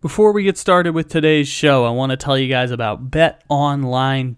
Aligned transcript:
Before 0.00 0.30
we 0.30 0.44
get 0.44 0.56
started 0.56 0.92
with 0.92 1.08
today's 1.08 1.48
show, 1.48 1.84
I 1.84 1.90
want 1.90 2.10
to 2.10 2.16
tell 2.16 2.38
you 2.38 2.46
guys 2.46 2.70
about 2.70 3.10
betonline.ag. 3.10 4.30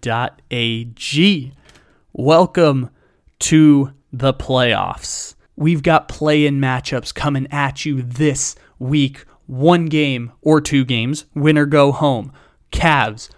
Welcome 2.13 2.89
to 3.37 3.93
the 4.11 4.33
playoffs. 4.33 5.35
We've 5.55 5.83
got 5.83 6.07
play 6.07 6.47
in 6.47 6.59
matchups 6.59 7.13
coming 7.13 7.45
at 7.51 7.85
you 7.85 8.01
this 8.01 8.55
week. 8.79 9.23
One 9.45 9.85
game 9.85 10.31
or 10.41 10.61
two 10.61 10.83
games, 10.83 11.25
win 11.35 11.59
or 11.59 11.67
go 11.67 11.91
home. 11.91 12.33
Cavs, 12.71 13.29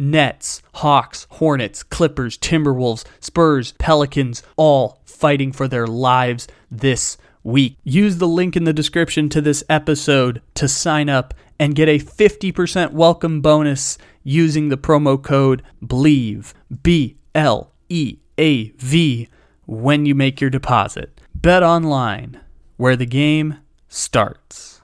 Nets, 0.00 0.60
Hawks, 0.74 1.28
Hornets, 1.30 1.84
Clippers, 1.84 2.36
Timberwolves, 2.36 3.04
Spurs, 3.20 3.70
Pelicans, 3.78 4.42
all 4.56 5.00
fighting 5.04 5.52
for 5.52 5.68
their 5.68 5.86
lives 5.86 6.48
this 6.72 7.18
week. 7.44 7.76
Use 7.84 8.18
the 8.18 8.26
link 8.26 8.56
in 8.56 8.64
the 8.64 8.72
description 8.72 9.28
to 9.28 9.40
this 9.40 9.62
episode 9.68 10.42
to 10.54 10.66
sign 10.66 11.08
up 11.08 11.34
and 11.58 11.74
get 11.74 11.88
a 11.88 11.98
50% 11.98 12.92
welcome 12.92 13.40
bonus 13.40 13.98
using 14.22 14.68
the 14.68 14.78
promo 14.78 15.22
code 15.22 15.62
BLEAV, 15.82 16.52
B 16.82 17.16
L 17.34 17.72
E 17.88 18.18
A 18.38 18.70
V, 18.70 19.28
when 19.66 20.06
you 20.06 20.14
make 20.14 20.40
your 20.40 20.50
deposit. 20.50 21.20
Bet 21.34 21.62
online, 21.62 22.40
where 22.76 22.96
the 22.96 23.06
game 23.06 23.58
starts. 23.88 24.80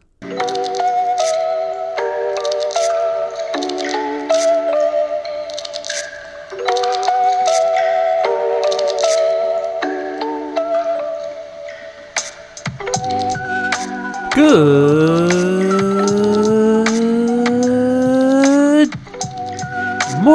Good 14.35 15.34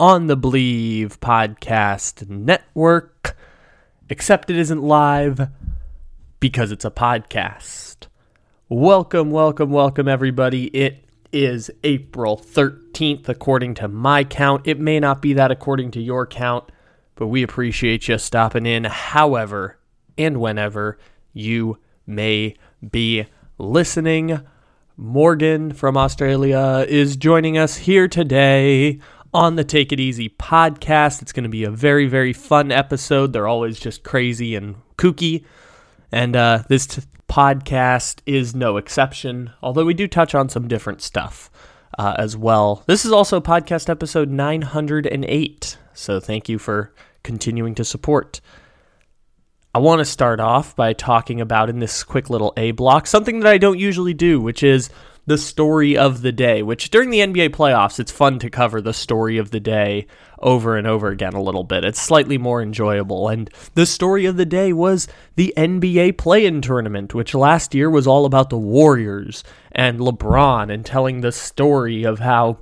on 0.00 0.28
the 0.28 0.36
Bleav 0.36 1.18
Podcast 1.18 2.28
Network. 2.28 3.36
Except 4.08 4.48
it 4.48 4.56
isn't 4.56 4.82
live 4.82 5.48
because 6.38 6.70
it's 6.70 6.84
a 6.84 6.90
podcast. 6.90 8.06
Welcome, 8.68 9.30
welcome, 9.30 9.70
welcome, 9.70 10.06
everybody. 10.06 10.66
It 10.66 11.04
is 11.32 11.70
April 11.82 12.36
13th, 12.38 13.28
according 13.28 13.74
to 13.74 13.88
my 13.88 14.22
count. 14.22 14.66
It 14.66 14.78
may 14.78 15.00
not 15.00 15.20
be 15.20 15.32
that 15.34 15.50
according 15.50 15.90
to 15.92 16.00
your 16.00 16.26
count, 16.26 16.70
but 17.16 17.26
we 17.26 17.42
appreciate 17.42 18.06
you 18.06 18.18
stopping 18.18 18.66
in 18.66 18.84
however 18.84 19.78
and 20.16 20.40
whenever 20.40 20.98
you 21.32 21.78
may 22.06 22.54
be 22.88 23.26
listening. 23.58 24.40
Morgan 24.96 25.72
from 25.72 25.96
Australia 25.96 26.84
is 26.88 27.16
joining 27.16 27.56
us 27.56 27.76
here 27.76 28.08
today 28.08 28.98
on 29.38 29.54
the 29.54 29.62
Take 29.62 29.92
It 29.92 30.00
Easy 30.00 30.28
podcast. 30.28 31.22
It's 31.22 31.30
going 31.30 31.44
to 31.44 31.48
be 31.48 31.62
a 31.62 31.70
very, 31.70 32.08
very 32.08 32.32
fun 32.32 32.72
episode. 32.72 33.32
They're 33.32 33.46
always 33.46 33.78
just 33.78 34.02
crazy 34.02 34.56
and 34.56 34.74
kooky. 34.96 35.44
And 36.10 36.34
uh, 36.34 36.64
this 36.68 36.88
t- 36.88 37.02
podcast 37.28 38.18
is 38.26 38.56
no 38.56 38.78
exception, 38.78 39.52
although 39.62 39.84
we 39.84 39.94
do 39.94 40.08
touch 40.08 40.34
on 40.34 40.48
some 40.48 40.66
different 40.66 41.02
stuff 41.02 41.52
uh, 41.96 42.16
as 42.18 42.36
well. 42.36 42.82
This 42.88 43.04
is 43.04 43.12
also 43.12 43.40
podcast 43.40 43.88
episode 43.88 44.28
908. 44.28 45.78
So 45.94 46.18
thank 46.18 46.48
you 46.48 46.58
for 46.58 46.92
continuing 47.22 47.76
to 47.76 47.84
support. 47.84 48.40
I 49.72 49.78
want 49.78 50.00
to 50.00 50.04
start 50.04 50.40
off 50.40 50.74
by 50.74 50.94
talking 50.94 51.40
about 51.40 51.70
in 51.70 51.78
this 51.78 52.02
quick 52.02 52.28
little 52.28 52.52
A 52.56 52.72
block 52.72 53.06
something 53.06 53.38
that 53.38 53.48
I 53.48 53.58
don't 53.58 53.78
usually 53.78 54.14
do, 54.14 54.40
which 54.40 54.64
is 54.64 54.90
the 55.28 55.38
story 55.38 55.94
of 55.94 56.22
the 56.22 56.32
day, 56.32 56.62
which 56.62 56.88
during 56.88 57.10
the 57.10 57.20
NBA 57.20 57.50
playoffs, 57.50 58.00
it's 58.00 58.10
fun 58.10 58.38
to 58.38 58.48
cover 58.48 58.80
the 58.80 58.94
story 58.94 59.36
of 59.36 59.50
the 59.50 59.60
day 59.60 60.06
over 60.38 60.78
and 60.78 60.86
over 60.86 61.08
again 61.08 61.34
a 61.34 61.42
little 61.42 61.64
bit. 61.64 61.84
It's 61.84 62.00
slightly 62.00 62.38
more 62.38 62.62
enjoyable. 62.62 63.28
And 63.28 63.50
the 63.74 63.84
story 63.84 64.24
of 64.24 64.38
the 64.38 64.46
day 64.46 64.72
was 64.72 65.06
the 65.36 65.52
NBA 65.54 66.16
play 66.16 66.46
in 66.46 66.62
tournament, 66.62 67.14
which 67.14 67.34
last 67.34 67.74
year 67.74 67.90
was 67.90 68.06
all 68.06 68.24
about 68.24 68.48
the 68.48 68.56
Warriors 68.56 69.44
and 69.70 70.00
LeBron 70.00 70.72
and 70.72 70.84
telling 70.84 71.20
the 71.20 71.32
story 71.32 72.04
of 72.04 72.20
how 72.20 72.60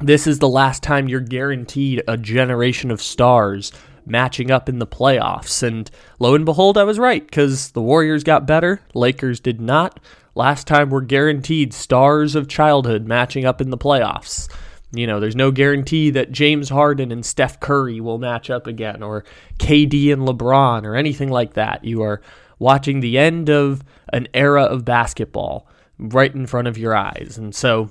this 0.00 0.26
is 0.26 0.38
the 0.38 0.48
last 0.48 0.82
time 0.82 1.08
you're 1.08 1.20
guaranteed 1.20 2.02
a 2.08 2.16
generation 2.16 2.90
of 2.90 3.02
stars 3.02 3.70
matching 4.06 4.50
up 4.50 4.66
in 4.66 4.78
the 4.78 4.86
playoffs. 4.86 5.62
And 5.62 5.90
lo 6.18 6.34
and 6.34 6.46
behold, 6.46 6.78
I 6.78 6.84
was 6.84 6.98
right 6.98 7.24
because 7.24 7.72
the 7.72 7.82
Warriors 7.82 8.24
got 8.24 8.46
better, 8.46 8.80
Lakers 8.94 9.40
did 9.40 9.60
not. 9.60 10.00
Last 10.34 10.66
time 10.66 10.90
we're 10.90 11.02
guaranteed 11.02 11.74
stars 11.74 12.34
of 12.34 12.48
childhood 12.48 13.06
matching 13.06 13.44
up 13.44 13.60
in 13.60 13.70
the 13.70 13.78
playoffs. 13.78 14.48
You 14.94 15.06
know, 15.06 15.20
there's 15.20 15.36
no 15.36 15.50
guarantee 15.50 16.10
that 16.10 16.32
James 16.32 16.68
Harden 16.68 17.10
and 17.12 17.24
Steph 17.24 17.60
Curry 17.60 18.00
will 18.00 18.18
match 18.18 18.50
up 18.50 18.66
again, 18.66 19.02
or 19.02 19.24
KD 19.58 20.12
and 20.12 20.22
LeBron, 20.22 20.84
or 20.84 20.96
anything 20.96 21.30
like 21.30 21.54
that. 21.54 21.84
You 21.84 22.02
are 22.02 22.20
watching 22.58 23.00
the 23.00 23.18
end 23.18 23.48
of 23.48 23.82
an 24.12 24.28
era 24.34 24.64
of 24.64 24.84
basketball 24.84 25.66
right 25.98 26.34
in 26.34 26.46
front 26.46 26.68
of 26.68 26.76
your 26.76 26.94
eyes. 26.94 27.36
And 27.38 27.54
so 27.54 27.90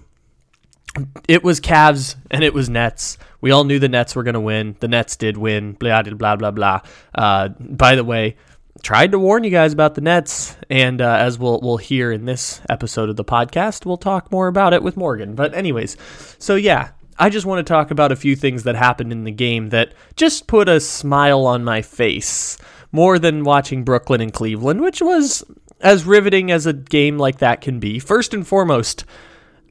it 1.28 1.44
was 1.44 1.60
Cavs 1.60 2.16
and 2.30 2.44
it 2.44 2.54
was 2.54 2.70
Nets. 2.70 3.18
We 3.40 3.52
all 3.52 3.64
knew 3.64 3.80
the 3.80 3.90
Nets 3.90 4.16
were 4.16 4.24
going 4.24 4.34
to 4.36 4.40
win. 4.40 4.76
The 4.80 4.88
Nets 4.88 5.16
did 5.16 5.38
win. 5.38 5.74
Blah 5.74 6.04
blah 6.04 6.36
blah 6.36 6.52
blah. 6.52 6.82
Uh, 7.16 7.50
by 7.50 7.96
the 7.96 8.04
way, 8.04 8.36
tried 8.84 9.12
to 9.12 9.20
warn 9.20 9.44
you 9.44 9.50
guys 9.50 9.74
about 9.74 9.96
the 9.96 10.02
Nets, 10.02 10.56
and 10.70 11.02
uh, 11.02 11.16
as 11.16 11.38
we'll 11.38 11.60
we'll 11.62 11.78
hear 11.78 12.12
in 12.12 12.26
this 12.26 12.62
episode 12.70 13.10
of 13.10 13.16
the 13.16 13.26
podcast, 13.26 13.86
we'll 13.86 13.98
talk 13.98 14.32
more 14.32 14.48
about 14.48 14.74
it 14.74 14.84
with 14.84 14.98
Morgan. 14.98 15.36
But 15.36 15.54
anyways, 15.54 15.98
so 16.40 16.56
yeah, 16.56 16.92
I 17.18 17.30
just 17.30 17.46
want 17.46 17.66
to 17.66 17.72
talk 17.72 17.92
about 17.92 18.12
a 18.12 18.16
few 18.16 18.36
things 18.36 18.64
that 18.64 18.76
happened 18.76 19.12
in 19.12 19.24
the 19.24 19.32
game 19.32 19.70
that 19.70 19.94
just 20.16 20.48
put 20.48 20.68
a 20.68 20.80
smile 20.80 21.46
on 21.46 21.64
my 21.64 21.82
face 21.82 22.58
more 22.92 23.20
than 23.20 23.44
watching 23.44 23.84
Brooklyn 23.84 24.22
and 24.22 24.34
Cleveland, 24.34 24.82
which 24.82 25.02
was 25.02 25.44
as 25.80 26.06
riveting 26.06 26.52
as 26.52 26.66
a 26.66 26.74
game 26.74 27.18
like 27.18 27.40
that 27.40 27.62
can 27.62 27.80
be. 27.80 28.00
First 28.00 28.34
and 28.34 28.46
foremost 28.46 29.06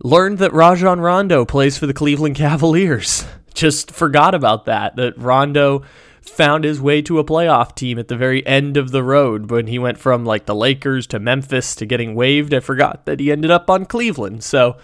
learned 0.02 0.38
that 0.38 0.52
Rajon 0.52 1.00
Rondo 1.00 1.44
plays 1.44 1.76
for 1.76 1.86
the 1.86 1.94
Cleveland 1.94 2.36
Cavaliers. 2.36 3.24
Just 3.54 3.90
forgot 3.90 4.34
about 4.34 4.66
that, 4.66 4.96
that 4.96 5.18
Rondo 5.18 5.82
found 6.30 6.64
his 6.64 6.80
way 6.80 7.02
to 7.02 7.18
a 7.18 7.24
playoff 7.24 7.74
team 7.74 7.98
at 7.98 8.08
the 8.08 8.16
very 8.16 8.46
end 8.46 8.76
of 8.76 8.90
the 8.90 9.02
road 9.02 9.50
when 9.50 9.66
he 9.66 9.78
went 9.78 9.98
from 9.98 10.24
like 10.24 10.46
the 10.46 10.54
Lakers 10.54 11.06
to 11.08 11.18
Memphis 11.18 11.74
to 11.76 11.86
getting 11.86 12.14
waived. 12.14 12.54
I 12.54 12.60
forgot 12.60 13.04
that 13.06 13.20
he 13.20 13.30
ended 13.30 13.50
up 13.50 13.68
on 13.68 13.84
Cleveland. 13.84 14.42
So 14.44 14.76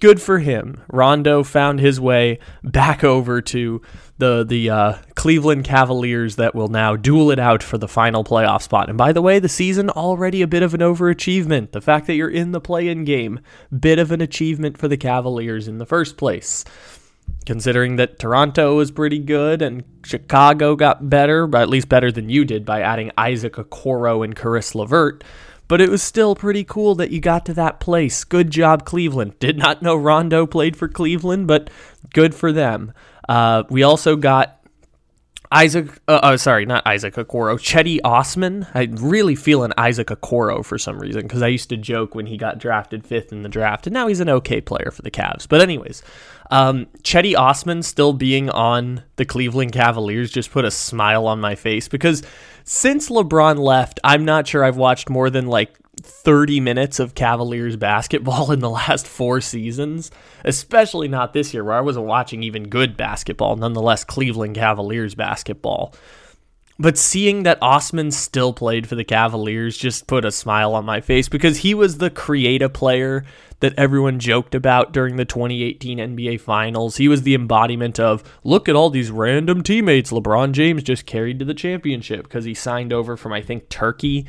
good 0.00 0.20
for 0.20 0.38
him. 0.38 0.82
Rondo 0.88 1.42
found 1.42 1.78
his 1.78 2.00
way 2.00 2.38
back 2.64 3.04
over 3.04 3.40
to 3.42 3.82
the 4.18 4.44
the 4.44 4.70
uh, 4.70 4.94
Cleveland 5.14 5.64
Cavaliers 5.64 6.36
that 6.36 6.54
will 6.54 6.68
now 6.68 6.96
duel 6.96 7.30
it 7.30 7.38
out 7.38 7.62
for 7.62 7.78
the 7.78 7.88
final 7.88 8.24
playoff 8.24 8.62
spot. 8.62 8.88
And 8.88 8.98
by 8.98 9.12
the 9.12 9.22
way, 9.22 9.38
the 9.38 9.48
season 9.48 9.90
already 9.90 10.42
a 10.42 10.46
bit 10.46 10.62
of 10.62 10.74
an 10.74 10.80
overachievement. 10.80 11.72
The 11.72 11.80
fact 11.80 12.06
that 12.06 12.14
you're 12.14 12.30
in 12.30 12.52
the 12.52 12.60
play-in 12.60 13.04
game, 13.04 13.40
bit 13.78 13.98
of 13.98 14.12
an 14.12 14.20
achievement 14.20 14.76
for 14.78 14.88
the 14.88 14.96
Cavaliers 14.96 15.68
in 15.68 15.78
the 15.78 15.86
first 15.86 16.16
place. 16.16 16.64
Considering 17.46 17.96
that 17.96 18.18
Toronto 18.18 18.76
was 18.76 18.90
pretty 18.90 19.18
good 19.18 19.62
and 19.62 19.82
Chicago 20.04 20.76
got 20.76 21.08
better, 21.08 21.46
but 21.46 21.62
at 21.62 21.68
least 21.68 21.88
better 21.88 22.12
than 22.12 22.28
you 22.28 22.44
did 22.44 22.64
by 22.64 22.82
adding 22.82 23.10
Isaac 23.16 23.54
Okoro 23.54 24.24
and 24.24 24.36
Caris 24.36 24.74
LeVert 24.74 25.24
but 25.70 25.80
it 25.80 25.88
was 25.88 26.02
still 26.02 26.34
pretty 26.34 26.64
cool 26.64 26.96
that 26.96 27.12
you 27.12 27.20
got 27.20 27.46
to 27.46 27.54
that 27.54 27.78
place. 27.78 28.24
Good 28.24 28.50
job, 28.50 28.84
Cleveland. 28.84 29.38
Did 29.38 29.56
not 29.56 29.82
know 29.82 29.94
Rondo 29.94 30.44
played 30.44 30.76
for 30.76 30.88
Cleveland, 30.88 31.46
but 31.46 31.70
good 32.12 32.34
for 32.34 32.50
them. 32.50 32.92
Uh, 33.28 33.62
we 33.70 33.84
also 33.84 34.16
got 34.16 34.60
Isaac, 35.52 35.88
uh, 36.08 36.18
oh, 36.24 36.34
sorry, 36.34 36.66
not 36.66 36.84
Isaac 36.88 37.14
Okoro, 37.14 37.56
Cedi 37.56 38.00
Osman. 38.04 38.66
I 38.74 38.88
really 38.92 39.36
feel 39.36 39.62
an 39.62 39.72
Isaac 39.76 40.08
Okoro 40.08 40.64
for 40.64 40.76
some 40.76 40.98
reason 40.98 41.22
because 41.22 41.40
I 41.40 41.46
used 41.46 41.68
to 41.68 41.76
joke 41.76 42.16
when 42.16 42.26
he 42.26 42.36
got 42.36 42.58
drafted 42.58 43.06
fifth 43.06 43.30
in 43.32 43.42
the 43.42 43.48
draft, 43.48 43.86
and 43.86 43.94
now 43.94 44.08
he's 44.08 44.20
an 44.20 44.28
okay 44.28 44.60
player 44.60 44.90
for 44.92 45.02
the 45.02 45.10
Cavs. 45.10 45.46
But, 45.48 45.60
anyways, 45.60 46.02
um, 46.50 46.86
Cedi 47.02 47.36
Osman 47.36 47.82
still 47.82 48.12
being 48.12 48.50
on 48.50 49.02
the 49.16 49.24
Cleveland 49.24 49.72
Cavaliers 49.72 50.30
just 50.30 50.50
put 50.50 50.64
a 50.64 50.70
smile 50.70 51.26
on 51.26 51.40
my 51.40 51.54
face 51.54 51.88
because 51.88 52.22
since 52.64 53.08
LeBron 53.08 53.58
left, 53.58 54.00
I'm 54.04 54.24
not 54.24 54.46
sure 54.46 54.64
I've 54.64 54.76
watched 54.76 55.08
more 55.08 55.30
than 55.30 55.46
like 55.46 55.76
30 56.02 56.60
minutes 56.60 56.98
of 56.98 57.14
Cavaliers 57.14 57.76
basketball 57.76 58.50
in 58.52 58.60
the 58.60 58.70
last 58.70 59.06
four 59.06 59.40
seasons, 59.40 60.10
especially 60.44 61.08
not 61.08 61.32
this 61.32 61.54
year 61.54 61.64
where 61.64 61.74
I 61.74 61.80
wasn't 61.80 62.06
watching 62.06 62.42
even 62.42 62.68
good 62.68 62.96
basketball, 62.96 63.56
nonetheless, 63.56 64.04
Cleveland 64.04 64.56
Cavaliers 64.56 65.14
basketball. 65.14 65.94
But 66.80 66.96
seeing 66.96 67.42
that 67.42 67.58
Osman 67.60 68.10
still 68.10 68.54
played 68.54 68.86
for 68.86 68.94
the 68.94 69.04
Cavaliers 69.04 69.76
just 69.76 70.06
put 70.06 70.24
a 70.24 70.32
smile 70.32 70.74
on 70.74 70.86
my 70.86 71.02
face 71.02 71.28
because 71.28 71.58
he 71.58 71.74
was 71.74 71.98
the 71.98 72.08
creative 72.08 72.72
player 72.72 73.26
that 73.60 73.74
everyone 73.76 74.18
joked 74.18 74.54
about 74.54 74.90
during 74.90 75.16
the 75.16 75.26
2018 75.26 75.98
NBA 75.98 76.40
Finals. 76.40 76.96
He 76.96 77.06
was 77.06 77.20
the 77.20 77.34
embodiment 77.34 78.00
of 78.00 78.24
look 78.44 78.66
at 78.66 78.76
all 78.76 78.88
these 78.88 79.10
random 79.10 79.62
teammates 79.62 80.10
LeBron 80.10 80.52
James 80.52 80.82
just 80.82 81.04
carried 81.04 81.38
to 81.40 81.44
the 81.44 81.52
championship 81.52 82.22
because 82.22 82.46
he 82.46 82.54
signed 82.54 82.94
over 82.94 83.14
from, 83.14 83.34
I 83.34 83.42
think, 83.42 83.68
Turkey 83.68 84.26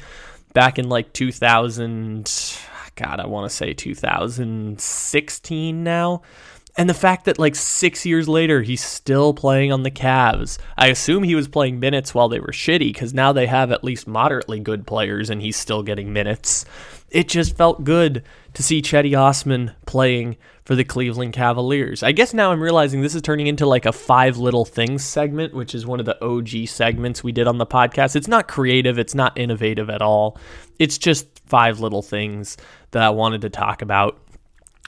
back 0.53 0.77
in 0.77 0.89
like 0.89 1.13
2000. 1.13 2.57
God, 2.97 3.21
I 3.21 3.27
want 3.27 3.49
to 3.49 3.55
say 3.55 3.73
2016 3.73 5.83
now. 5.85 6.21
And 6.81 6.89
the 6.89 6.95
fact 6.95 7.25
that 7.25 7.37
like 7.37 7.53
six 7.53 8.07
years 8.07 8.27
later 8.27 8.63
he's 8.63 8.83
still 8.83 9.35
playing 9.35 9.71
on 9.71 9.83
the 9.83 9.91
Cavs. 9.91 10.57
I 10.75 10.87
assume 10.87 11.21
he 11.21 11.35
was 11.35 11.47
playing 11.47 11.79
minutes 11.79 12.15
while 12.15 12.27
they 12.27 12.39
were 12.39 12.47
shitty 12.47 12.91
because 12.91 13.13
now 13.13 13.31
they 13.31 13.45
have 13.45 13.71
at 13.71 13.83
least 13.83 14.07
moderately 14.07 14.59
good 14.59 14.87
players 14.87 15.29
and 15.29 15.43
he's 15.43 15.55
still 15.55 15.83
getting 15.83 16.11
minutes. 16.11 16.65
It 17.11 17.27
just 17.29 17.55
felt 17.55 17.83
good 17.83 18.23
to 18.55 18.63
see 18.63 18.81
Cedi 18.81 19.15
Osman 19.15 19.75
playing 19.85 20.37
for 20.65 20.73
the 20.73 20.83
Cleveland 20.83 21.33
Cavaliers. 21.33 22.01
I 22.01 22.13
guess 22.13 22.33
now 22.33 22.51
I'm 22.51 22.63
realizing 22.63 23.01
this 23.01 23.13
is 23.13 23.21
turning 23.21 23.45
into 23.45 23.67
like 23.67 23.85
a 23.85 23.93
five 23.93 24.37
little 24.37 24.65
things 24.65 25.03
segment, 25.03 25.53
which 25.53 25.75
is 25.75 25.85
one 25.85 25.99
of 25.99 26.07
the 26.07 26.19
OG 26.25 26.67
segments 26.67 27.23
we 27.23 27.31
did 27.31 27.45
on 27.45 27.59
the 27.59 27.67
podcast. 27.67 28.15
It's 28.15 28.27
not 28.27 28.47
creative, 28.47 28.97
it's 28.97 29.13
not 29.13 29.37
innovative 29.37 29.91
at 29.91 30.01
all. 30.01 30.35
It's 30.79 30.97
just 30.97 31.27
five 31.45 31.79
little 31.79 32.01
things 32.01 32.57
that 32.89 33.03
I 33.03 33.11
wanted 33.11 33.41
to 33.41 33.51
talk 33.51 33.83
about 33.83 34.19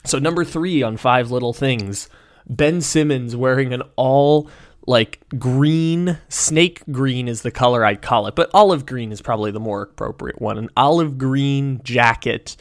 so 0.05 0.19
number 0.19 0.43
three 0.43 0.83
on 0.83 0.97
five 0.97 1.31
little 1.31 1.53
things, 1.53 2.09
Ben 2.47 2.81
Simmons 2.81 3.35
wearing 3.35 3.73
an 3.73 3.83
all 3.95 4.49
like 4.85 5.21
green, 5.39 6.17
snake 6.27 6.83
green 6.91 7.27
is 7.27 7.41
the 7.41 7.51
color 7.51 7.85
I'd 7.85 8.01
call 8.01 8.27
it, 8.27 8.35
but 8.35 8.49
olive 8.53 8.85
green 8.85 9.11
is 9.11 9.21
probably 9.21 9.51
the 9.51 9.59
more 9.59 9.81
appropriate 9.81 10.41
one. 10.41 10.57
An 10.57 10.69
olive 10.75 11.17
green 11.17 11.81
jacket 11.83 12.57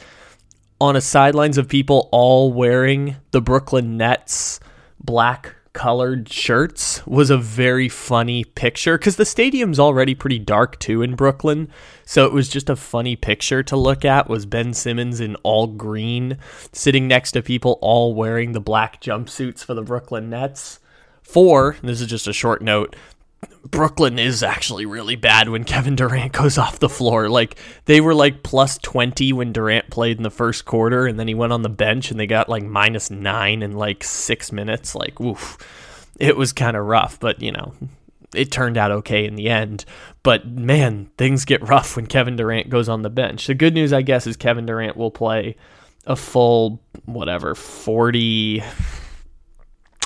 on 0.79 0.95
a 0.95 1.01
sidelines 1.01 1.57
of 1.57 1.67
people 1.67 2.09
all 2.11 2.51
wearing 2.53 3.17
the 3.31 3.41
Brooklyn 3.41 3.97
Nets 3.97 4.59
black 4.99 5.55
colored 5.73 6.29
shirts 6.29 7.05
was 7.05 7.29
a 7.29 7.37
very 7.37 7.89
funny 7.89 8.43
picture 8.43 8.97
because 8.97 9.15
the 9.15 9.25
stadium's 9.25 9.79
already 9.79 10.15
pretty 10.15 10.39
dark 10.39 10.79
too 10.79 11.01
in 11.01 11.15
Brooklyn. 11.15 11.69
So 12.05 12.25
it 12.25 12.31
was 12.31 12.47
just 12.47 12.69
a 12.69 12.75
funny 12.75 13.15
picture 13.15 13.63
to 13.63 13.75
look 13.75 14.05
at 14.05 14.29
was 14.29 14.45
Ben 14.45 14.73
Simmons 14.73 15.19
in 15.19 15.35
all 15.37 15.67
green 15.67 16.37
sitting 16.71 17.07
next 17.07 17.31
to 17.31 17.41
people 17.41 17.79
all 17.81 18.13
wearing 18.13 18.51
the 18.51 18.61
black 18.61 19.01
jumpsuits 19.01 19.63
for 19.63 19.73
the 19.73 19.81
Brooklyn 19.81 20.29
Nets. 20.29 20.79
Four, 21.23 21.77
this 21.81 22.01
is 22.01 22.07
just 22.07 22.27
a 22.27 22.33
short 22.33 22.61
note, 22.61 22.95
Brooklyn 23.65 24.19
is 24.19 24.43
actually 24.43 24.85
really 24.85 25.15
bad 25.15 25.49
when 25.49 25.63
Kevin 25.63 25.95
Durant 25.95 26.31
goes 26.31 26.57
off 26.57 26.79
the 26.79 26.89
floor. 26.89 27.29
Like 27.29 27.57
they 27.85 28.01
were 28.01 28.13
like 28.13 28.43
plus 28.43 28.77
20 28.77 29.33
when 29.33 29.51
Durant 29.51 29.89
played 29.89 30.17
in 30.17 30.23
the 30.23 30.29
first 30.29 30.65
quarter 30.65 31.07
and 31.07 31.19
then 31.19 31.27
he 31.27 31.33
went 31.33 31.53
on 31.53 31.63
the 31.63 31.69
bench 31.69 32.11
and 32.11 32.19
they 32.19 32.27
got 32.27 32.49
like 32.49 32.63
minus 32.63 33.09
9 33.09 33.63
in 33.63 33.73
like 33.73 34.03
6 34.03 34.51
minutes. 34.51 34.95
Like 34.95 35.19
oof. 35.19 35.57
It 36.19 36.37
was 36.37 36.53
kind 36.53 36.77
of 36.77 36.85
rough, 36.85 37.19
but 37.19 37.41
you 37.41 37.51
know, 37.51 37.73
it 38.35 38.51
turned 38.51 38.77
out 38.77 38.91
okay 38.91 39.25
in 39.25 39.35
the 39.35 39.49
end. 39.49 39.85
But 40.21 40.47
man, 40.47 41.09
things 41.17 41.43
get 41.43 41.67
rough 41.67 41.95
when 41.95 42.05
Kevin 42.05 42.35
Durant 42.35 42.69
goes 42.69 42.87
on 42.87 43.01
the 43.01 43.09
bench. 43.09 43.47
The 43.47 43.55
good 43.55 43.73
news 43.73 43.91
I 43.91 44.03
guess 44.03 44.27
is 44.27 44.37
Kevin 44.37 44.67
Durant 44.67 44.95
will 44.95 45.11
play 45.11 45.55
a 46.05 46.15
full 46.15 46.81
whatever 47.05 47.55
40 47.55 48.61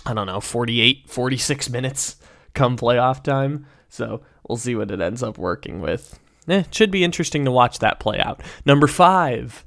I 0.06 0.13
don't 0.13 0.28
know, 0.28 0.39
48 0.39 1.10
46 1.10 1.69
minutes 1.69 2.16
come 2.57 2.77
playoff 2.77 3.24
time. 3.24 3.65
So 3.89 4.21
we'll 4.48 4.57
see 4.57 4.75
what 4.75 4.92
it 4.92 5.00
ends 5.00 5.24
up 5.24 5.38
working 5.38 5.80
with. 5.80 6.19
Eh, 6.48 6.59
it 6.59 6.74
should 6.74 6.92
be 6.92 7.04
interesting 7.04 7.45
to 7.45 7.51
watch 7.51 7.80
that 7.80 8.00
play 8.00 8.19
out. 8.19 8.42
Number 8.65 8.88
five, 8.88 9.65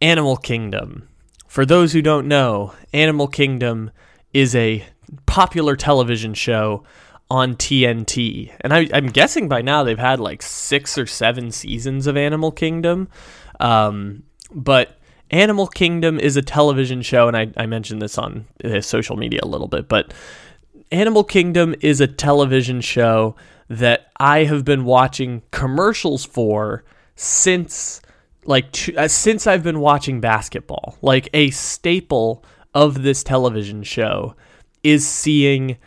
Animal 0.00 0.36
Kingdom. 0.36 1.08
For 1.46 1.64
those 1.64 1.92
who 1.92 2.02
don't 2.02 2.28
know, 2.28 2.74
Animal 2.92 3.28
Kingdom 3.28 3.90
is 4.34 4.54
a 4.54 4.84
popular 5.26 5.76
television 5.76 6.34
show 6.34 6.84
on 7.30 7.54
TNT. 7.54 8.52
And 8.60 8.72
I, 8.74 8.80
am 8.92 9.06
guessing 9.06 9.48
by 9.48 9.62
now 9.62 9.82
they've 9.82 9.98
had 9.98 10.20
like 10.20 10.42
six 10.42 10.98
or 10.98 11.06
seven 11.06 11.50
seasons 11.50 12.06
of 12.06 12.16
Animal 12.16 12.50
Kingdom. 12.52 13.08
Um, 13.60 14.24
but 14.50 14.98
Animal 15.30 15.66
Kingdom 15.66 16.18
is 16.18 16.36
a 16.36 16.42
television 16.42 17.00
show, 17.00 17.28
and 17.28 17.36
I, 17.36 17.50
I 17.56 17.66
mentioned 17.66 18.02
this 18.02 18.18
on 18.18 18.46
uh, 18.64 18.82
social 18.82 19.16
media 19.16 19.40
a 19.42 19.48
little 19.48 19.68
bit, 19.68 19.88
but 19.88 20.12
Animal 20.92 21.24
Kingdom 21.24 21.74
is 21.80 22.00
a 22.02 22.06
television 22.06 22.82
show 22.82 23.34
that 23.68 24.12
I 24.18 24.44
have 24.44 24.64
been 24.64 24.84
watching 24.84 25.42
commercials 25.50 26.26
for 26.26 26.84
since 27.16 28.02
like 28.44 28.90
uh, 28.96 29.08
since 29.08 29.46
I've 29.46 29.62
been 29.62 29.80
watching 29.80 30.20
basketball. 30.20 30.98
Like 31.00 31.30
a 31.32 31.50
staple 31.50 32.44
of 32.74 33.02
this 33.02 33.24
television 33.24 33.82
show 33.82 34.36
is 34.82 35.08
seeing 35.08 35.78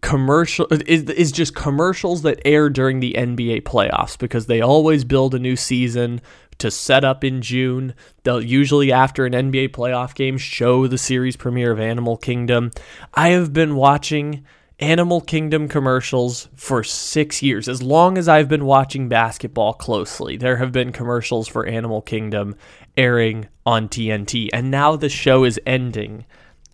commercial 0.00 0.66
is, 0.86 1.02
is 1.10 1.32
just 1.32 1.56
commercials 1.56 2.22
that 2.22 2.40
air 2.44 2.70
during 2.70 3.00
the 3.00 3.14
NBA 3.18 3.62
playoffs 3.62 4.16
because 4.16 4.46
they 4.46 4.60
always 4.60 5.02
build 5.02 5.34
a 5.34 5.40
new 5.40 5.56
season 5.56 6.20
to 6.58 6.70
set 6.70 7.04
up 7.04 7.24
in 7.24 7.42
June. 7.42 7.94
They'll 8.22 8.42
usually 8.42 8.92
after 8.92 9.26
an 9.26 9.32
NBA 9.32 9.70
playoff 9.70 10.14
game 10.14 10.38
show 10.38 10.86
the 10.86 10.98
series 10.98 11.36
premiere 11.36 11.72
of 11.72 11.80
Animal 11.80 12.16
Kingdom. 12.16 12.70
I 13.14 13.28
have 13.30 13.52
been 13.52 13.74
watching 13.76 14.44
Animal 14.78 15.20
Kingdom 15.20 15.68
commercials 15.68 16.48
for 16.56 16.82
6 16.82 17.42
years. 17.42 17.68
As 17.68 17.82
long 17.82 18.18
as 18.18 18.28
I've 18.28 18.48
been 18.48 18.64
watching 18.64 19.08
basketball 19.08 19.74
closely, 19.74 20.36
there 20.36 20.56
have 20.56 20.72
been 20.72 20.90
commercials 20.90 21.46
for 21.46 21.66
Animal 21.66 22.02
Kingdom 22.02 22.56
airing 22.96 23.48
on 23.64 23.88
TNT. 23.88 24.48
And 24.52 24.70
now 24.70 24.96
the 24.96 25.08
show 25.08 25.44
is 25.44 25.60
ending 25.64 26.24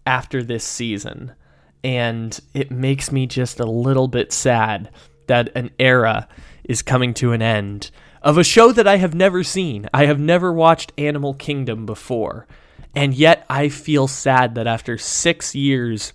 after 0.06 0.42
this 0.42 0.64
season. 0.64 1.32
And 1.84 2.38
it 2.54 2.70
makes 2.70 3.12
me 3.12 3.26
just 3.26 3.60
a 3.60 3.66
little 3.66 4.08
bit 4.08 4.32
sad 4.32 4.90
that 5.26 5.50
an 5.54 5.70
era 5.78 6.26
is 6.64 6.80
coming 6.82 7.12
to 7.14 7.32
an 7.32 7.42
end 7.42 7.90
of 8.28 8.36
a 8.36 8.44
show 8.44 8.72
that 8.72 8.86
I 8.86 8.98
have 8.98 9.14
never 9.14 9.42
seen. 9.42 9.88
I 9.94 10.04
have 10.04 10.20
never 10.20 10.52
watched 10.52 10.92
Animal 10.98 11.32
Kingdom 11.32 11.86
before. 11.86 12.46
And 12.94 13.14
yet 13.14 13.46
I 13.48 13.70
feel 13.70 14.06
sad 14.06 14.54
that 14.54 14.66
after 14.66 14.98
six 14.98 15.54
years, 15.54 16.12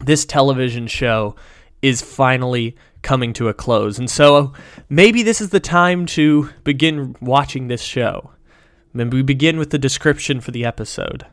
this 0.00 0.24
television 0.24 0.86
show 0.86 1.36
is 1.82 2.00
finally 2.00 2.74
coming 3.02 3.34
to 3.34 3.50
a 3.50 3.54
close. 3.54 3.98
And 3.98 4.08
so 4.08 4.54
maybe 4.88 5.22
this 5.22 5.42
is 5.42 5.50
the 5.50 5.60
time 5.60 6.06
to 6.06 6.48
begin 6.64 7.14
watching 7.20 7.68
this 7.68 7.82
show. 7.82 8.30
And 8.94 9.12
we 9.12 9.20
begin 9.20 9.58
with 9.58 9.68
the 9.68 9.78
description 9.78 10.40
for 10.40 10.52
the 10.52 10.64
episode. 10.64 11.26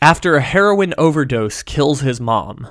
After 0.00 0.36
a 0.36 0.42
heroin 0.42 0.94
overdose 0.96 1.64
kills 1.64 2.02
his 2.02 2.20
mom, 2.20 2.68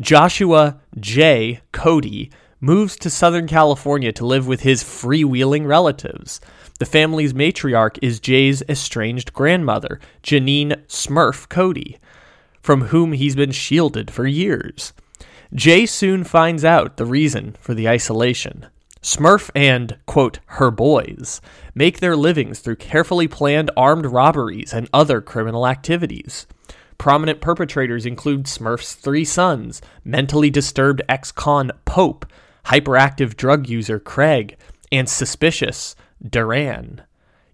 Joshua 0.00 0.78
J. 0.96 1.60
Cody 1.72 2.30
moves 2.60 2.96
to 2.96 3.10
Southern 3.10 3.46
California 3.46 4.12
to 4.12 4.26
live 4.26 4.46
with 4.46 4.60
his 4.60 4.82
freewheeling 4.82 5.66
relatives. 5.66 6.40
The 6.78 6.86
family's 6.86 7.32
matriarch 7.32 7.98
is 8.02 8.20
Jay's 8.20 8.62
estranged 8.68 9.32
grandmother, 9.32 10.00
Janine 10.22 10.84
Smurf 10.86 11.48
Cody, 11.48 11.98
from 12.60 12.82
whom 12.82 13.12
he's 13.12 13.36
been 13.36 13.52
shielded 13.52 14.10
for 14.10 14.26
years. 14.26 14.92
Jay 15.54 15.86
soon 15.86 16.24
finds 16.24 16.64
out 16.64 16.96
the 16.96 17.06
reason 17.06 17.56
for 17.60 17.74
the 17.74 17.88
isolation. 17.88 18.66
Smurf 19.00 19.50
and, 19.54 19.96
quote, 20.06 20.40
her 20.46 20.70
boys 20.70 21.40
make 21.74 22.00
their 22.00 22.16
livings 22.16 22.58
through 22.58 22.76
carefully 22.76 23.28
planned 23.28 23.70
armed 23.76 24.06
robberies 24.06 24.74
and 24.74 24.88
other 24.92 25.20
criminal 25.20 25.66
activities. 25.66 26.46
Prominent 26.98 27.40
perpetrators 27.40 28.04
include 28.04 28.44
Smurf's 28.44 28.94
three 28.94 29.24
sons, 29.24 29.80
mentally 30.04 30.50
disturbed 30.50 31.00
ex 31.08 31.30
con 31.30 31.70
Pope, 31.84 32.26
hyperactive 32.68 33.36
drug 33.36 33.68
user 33.68 33.98
Craig, 33.98 34.56
and 34.92 35.08
suspicious 35.08 35.96
Duran. 36.26 37.02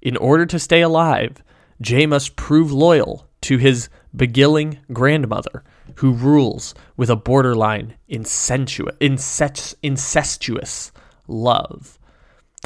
In 0.02 0.16
order 0.16 0.46
to 0.46 0.58
stay 0.58 0.80
alive, 0.80 1.42
Jay 1.80 2.06
must 2.06 2.36
prove 2.36 2.72
loyal 2.72 3.28
to 3.42 3.58
his 3.58 3.88
beguiling 4.14 4.78
grandmother, 4.92 5.64
who 5.96 6.12
rules 6.12 6.74
with 6.96 7.10
a 7.10 7.16
borderline 7.16 7.94
incestuous, 8.08 8.92
love. 11.28 11.98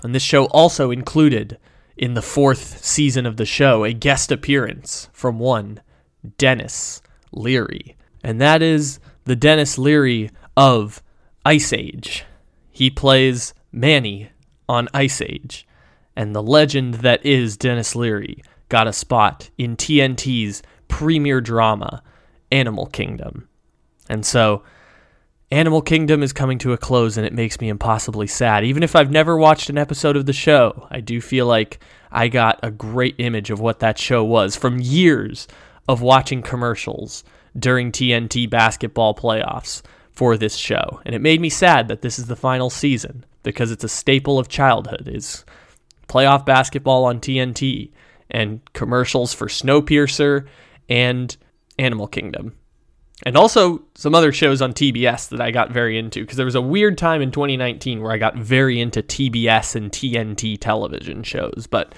And 0.05 0.15
this 0.15 0.23
show 0.23 0.47
also 0.47 0.91
included, 0.91 1.59
in 1.97 2.15
the 2.15 2.23
fourth 2.23 2.85
season 2.85 3.27
of 3.27 3.37
the 3.37 3.47
show, 3.47 3.85
a 3.85 3.93
guest 3.93 4.31
appearance 4.31 5.09
from 5.13 5.39
one 5.39 5.81
Denis 6.39 7.03
Leary. 7.33 7.97
And 8.23 8.41
that 8.41 8.63
is 8.63 9.01
the 9.25 9.37
Denis 9.37 9.79
Leary 9.79 10.31
of 10.57 11.03
Ice 11.45 11.73
Age. 11.73 12.25
He 12.79 12.91
plays 12.91 13.55
Manny 13.73 14.31
on 14.69 14.87
Ice 14.95 15.21
Age. 15.21 15.67
and 16.15 16.33
the 16.33 16.41
legend 16.41 16.95
that 16.95 17.27
is 17.27 17.57
Denis 17.57 17.97
Leary 17.97 18.41
got 18.69 18.87
a 18.87 18.93
spot 18.93 19.51
in 19.59 19.77
TNT's 19.77 20.63
premier 20.87 21.41
drama, 21.41 22.05
Animal 22.53 22.87
Kingdom. 22.87 23.49
And 24.09 24.25
so, 24.25 24.63
Animal 25.51 25.83
Kingdom 25.83 26.23
is 26.23 26.33
coming 26.33 26.59
to 26.59 26.73
a 26.73 26.79
close 26.79 27.17
and 27.17 27.27
it 27.27 27.33
makes 27.33 27.61
me 27.61 27.69
impossibly 27.69 28.29
sad. 28.29 28.65
Even 28.65 28.85
if 28.85 28.95
I've 28.95 29.11
never 29.11 29.37
watched 29.37 29.69
an 29.69 29.79
episode 29.79 30.17
of 30.17 30.27
the 30.27 30.33
show, 30.33 30.87
I 30.89 31.01
do 31.01 31.21
feel 31.21 31.47
like 31.47 31.81
I 32.13 32.29
got 32.29 32.61
a 32.63 32.71
great 32.71 33.17
image 33.19 33.51
of 33.51 33.59
what 33.59 33.81
that 33.81 33.99
show 33.99 34.23
was 34.23 34.55
from 34.55 34.79
years 34.79 35.49
of 35.89 36.01
watching 36.01 36.43
commercials 36.43 37.25
during 37.59 37.91
TNT 37.91 38.49
basketball 38.49 39.17
playoffs 39.17 39.83
for 40.19 40.37
this 40.37 40.57
show. 40.57 41.01
And 41.05 41.15
it 41.15 41.21
made 41.21 41.41
me 41.41 41.49
sad 41.49 41.87
that 41.87 42.03
this 42.03 42.19
is 42.19 42.27
the 42.27 42.35
final 42.35 42.71
season 42.71 43.25
because 43.45 43.71
it's 43.71 43.85
a 43.85 43.89
staple 43.89 44.37
of 44.37 44.49
childhood 44.49 45.07
is 45.07 45.45
playoff 46.09 46.45
basketball 46.45 47.05
on 47.05 47.21
TNT 47.21 47.93
and 48.29 48.61
commercials 48.73 49.33
for 49.33 49.47
Snowpiercer 49.47 50.49
and 50.89 51.37
Animal 51.79 52.09
Kingdom. 52.09 52.57
And 53.27 53.37
also 53.37 53.85
some 53.95 54.13
other 54.13 54.33
shows 54.33 54.61
on 54.61 54.73
TBS 54.73 55.29
that 55.29 55.41
I 55.41 55.53
got 55.53 55.71
very 55.71 55.97
into 55.97 56.23
because 56.23 56.37
there 56.37 56.45
was 56.45 56.57
a 56.57 56.61
weird 56.61 56.99
time 56.99 57.23
in 57.23 57.31
2019 57.31 58.03
where 58.03 58.11
I 58.11 58.19
got 58.19 58.35
very 58.35 58.81
into 58.81 59.05
TBS 59.05 59.77
and 59.77 59.93
TNT 59.93 60.59
television 60.61 61.23
shows, 61.23 61.69
but 61.71 61.95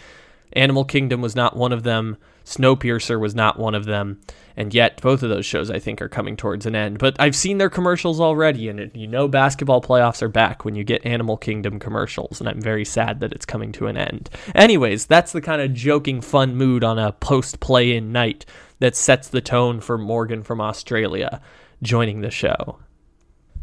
Animal 0.53 0.85
Kingdom 0.85 1.23
was 1.23 1.35
not 1.35 1.57
one 1.57 1.73
of 1.73 1.85
them. 1.85 2.19
Snowpiercer 2.45 3.19
was 3.19 3.35
not 3.35 3.59
one 3.59 3.75
of 3.75 3.85
them. 3.85 4.21
And 4.57 4.75
yet, 4.75 5.01
both 5.01 5.23
of 5.23 5.31
those 5.31 5.47
shows 5.47 5.71
I 5.71 5.79
think 5.79 6.03
are 6.03 6.09
coming 6.09 6.37
towards 6.37 6.67
an 6.67 6.75
end. 6.75 6.99
But 6.99 7.17
I've 7.19 7.37
seen 7.37 7.59
their 7.59 7.71
commercials 7.71 8.21
already, 8.21 8.69
and 8.69 8.91
you 8.95 9.07
know 9.07 9.27
basketball 9.29 9.81
playoffs 9.81 10.23
are 10.23 10.29
back 10.29 10.65
when 10.65 10.75
you 10.75 10.85
get 10.85 11.07
Animal 11.07 11.37
Kingdom 11.37 11.79
commercials, 11.79 12.41
and 12.41 12.49
I'm 12.49 12.61
very 12.61 12.85
sad 12.85 13.21
that 13.21 13.33
it's 13.33 13.47
coming 13.47 13.73
to 13.73 13.87
an 13.87 13.97
end. 13.97 14.29
Anyways, 14.55 15.07
that's 15.07 15.33
the 15.33 15.41
kind 15.41 15.63
of 15.63 15.73
joking, 15.73 16.21
fun 16.21 16.57
mood 16.57 16.85
on 16.85 16.99
a 16.99 17.13
post 17.13 17.61
play 17.61 17.97
in 17.97 18.13
night 18.13 18.45
that 18.81 18.97
sets 18.97 19.29
the 19.29 19.41
tone 19.41 19.81
for 19.81 19.97
Morgan 19.97 20.43
from 20.43 20.61
Australia 20.61 21.41
joining 21.83 22.21
the 22.21 22.31
show. 22.31 22.79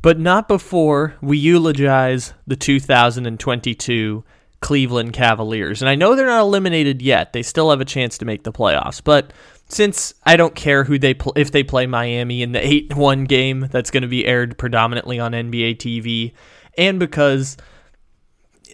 But 0.02 0.20
not 0.20 0.48
before 0.48 1.16
we 1.22 1.38
eulogize 1.38 2.34
the 2.46 2.56
2022 2.56 4.24
Cleveland 4.62 5.14
Cavaliers. 5.14 5.82
And 5.82 5.90
I 5.90 5.96
know 5.96 6.16
they're 6.16 6.26
not 6.26 6.42
eliminated 6.42 7.02
yet. 7.02 7.34
They 7.34 7.44
still 7.44 7.70
have 7.70 7.82
a 7.82 7.86
chance 7.86 8.18
to 8.18 8.26
make 8.26 8.44
the 8.44 8.52
playoffs. 8.52 9.02
But 9.04 9.32
since 9.70 10.14
I 10.24 10.36
don't 10.38 10.56
care 10.56 10.84
who 10.84 10.98
they 10.98 11.14
pl- 11.14 11.34
if 11.36 11.52
they 11.52 11.64
play 11.64 11.88
Miami 11.88 12.42
in 12.42 12.54
the 12.54 12.60
8-1 12.60 13.28
game 13.28 13.68
that's 13.72 13.92
going 13.92 14.02
to 14.02 14.08
be 14.08 14.26
aired 14.26 14.58
predominantly 14.58 15.20
on 15.20 15.34
NBA 15.34 15.78
TV 15.78 16.34
and 16.78 17.00
because 17.00 17.58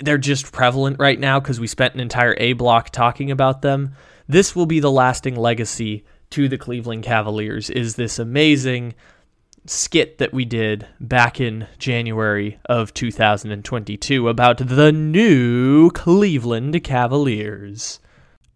they're 0.01 0.17
just 0.17 0.51
prevalent 0.51 0.97
right 0.99 1.19
now 1.19 1.39
because 1.39 1.59
we 1.59 1.67
spent 1.67 1.93
an 1.93 1.99
entire 1.99 2.35
A 2.37 2.53
block 2.53 2.89
talking 2.89 3.31
about 3.31 3.61
them, 3.61 3.95
this 4.27 4.55
will 4.55 4.65
be 4.65 4.79
the 4.79 4.91
lasting 4.91 5.35
legacy 5.35 6.05
to 6.31 6.47
the 6.47 6.57
Cleveland 6.57 7.03
Cavaliers 7.03 7.69
is 7.69 7.95
this 7.95 8.19
amazing 8.19 8.93
skit 9.65 10.17
that 10.17 10.33
we 10.33 10.45
did 10.45 10.87
back 10.99 11.39
in 11.39 11.67
January 11.77 12.59
of 12.65 12.93
2022 12.93 14.27
about 14.27 14.57
the 14.57 14.91
new 14.91 15.89
Cleveland 15.91 16.83
Cavaliers. 16.83 17.99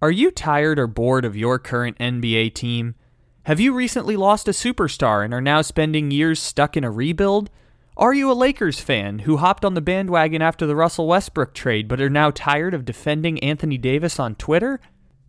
Are 0.02 0.12
you 0.12 0.32
tired 0.32 0.78
or 0.78 0.88
bored 0.88 1.26
of 1.26 1.38
your 1.38 1.60
current 1.60 1.98
NBA 1.98 2.54
team? 2.54 2.96
Have 3.44 3.60
you 3.60 3.74
recently 3.74 4.18
lost 4.18 4.48
a 4.48 4.52
superstar 4.52 5.24
and 5.24 5.34
are 5.34 5.42
now 5.42 5.62
spending 5.62 6.12
years 6.12 6.42
stuck 6.42 6.76
in 6.76 6.84
a 6.84 6.92
rebuild? 6.92 7.50
Are 7.96 8.14
you 8.14 8.30
a 8.30 8.34
Lakers 8.34 8.80
fan 8.80 9.20
who 9.20 9.38
hopped 9.38 9.64
on 9.64 9.74
the 9.74 9.82
bandwagon 9.82 10.42
after 10.42 10.68
the 10.68 10.76
Russell 10.76 11.08
Westbrook 11.08 11.54
trade 11.54 11.88
but 11.88 12.02
are 12.02 12.10
now 12.10 12.30
tired 12.30 12.74
of 12.74 12.86
defending 12.86 13.40
Anthony 13.40 13.78
Davis 13.78 14.20
on 14.20 14.36
Twitter? 14.36 14.80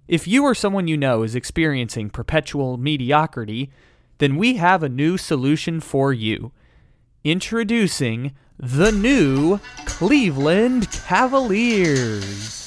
If 0.08 0.26
you 0.26 0.42
or 0.42 0.54
someone 0.54 0.88
you 0.88 0.96
know 0.96 1.22
is 1.22 1.34
experiencing 1.34 2.10
perpetual 2.10 2.76
mediocrity, 2.76 3.70
then 4.18 4.36
we 4.36 4.56
have 4.56 4.82
a 4.82 4.88
new 4.88 5.16
solution 5.16 5.80
for 5.80 6.12
you. 6.12 6.52
Introducing 7.24 8.34
the 8.58 8.90
new 8.90 9.60
Cleveland 9.86 10.90
Cavaliers. 10.90 12.58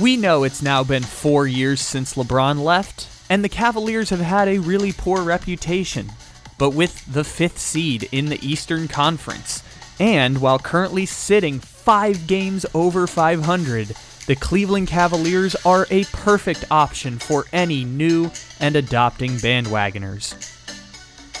We 0.00 0.16
know 0.16 0.44
it's 0.44 0.62
now 0.62 0.84
been 0.84 1.02
four 1.02 1.46
years 1.46 1.80
since 1.80 2.14
LeBron 2.14 2.62
left, 2.62 3.08
and 3.28 3.44
the 3.44 3.48
Cavaliers 3.48 4.10
have 4.10 4.20
had 4.20 4.48
a 4.48 4.58
really 4.58 4.92
poor 4.92 5.22
reputation. 5.22 6.12
But 6.58 6.70
with 6.70 7.12
the 7.12 7.24
fifth 7.24 7.58
seed 7.58 8.08
in 8.12 8.26
the 8.26 8.46
Eastern 8.46 8.88
Conference, 8.88 9.62
and 9.98 10.40
while 10.40 10.58
currently 10.58 11.06
sitting 11.06 11.60
five 11.60 12.26
games 12.26 12.64
over 12.74 13.06
500, 13.06 13.94
the 14.26 14.36
Cleveland 14.36 14.88
Cavaliers 14.88 15.56
are 15.64 15.86
a 15.90 16.04
perfect 16.04 16.64
option 16.70 17.18
for 17.18 17.44
any 17.52 17.84
new 17.84 18.30
and 18.60 18.76
adopting 18.76 19.32
bandwagoners. 19.32 20.61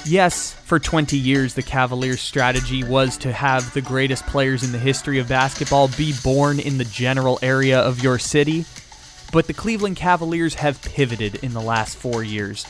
Yes, 0.04 0.52
for 0.52 0.80
20 0.80 1.16
years, 1.16 1.54
the 1.54 1.62
Cavaliers' 1.62 2.20
strategy 2.20 2.82
was 2.82 3.16
to 3.18 3.32
have 3.32 3.72
the 3.72 3.80
greatest 3.80 4.26
players 4.26 4.64
in 4.64 4.72
the 4.72 4.78
history 4.78 5.20
of 5.20 5.28
basketball 5.28 5.88
be 5.96 6.12
born 6.24 6.58
in 6.58 6.76
the 6.76 6.84
general 6.84 7.38
area 7.40 7.78
of 7.78 8.02
your 8.02 8.18
city, 8.18 8.64
but 9.32 9.46
the 9.46 9.54
Cleveland 9.54 9.94
Cavaliers 9.94 10.54
have 10.54 10.82
pivoted 10.82 11.36
in 11.36 11.52
the 11.52 11.60
last 11.60 11.96
four 11.96 12.24
years. 12.24 12.66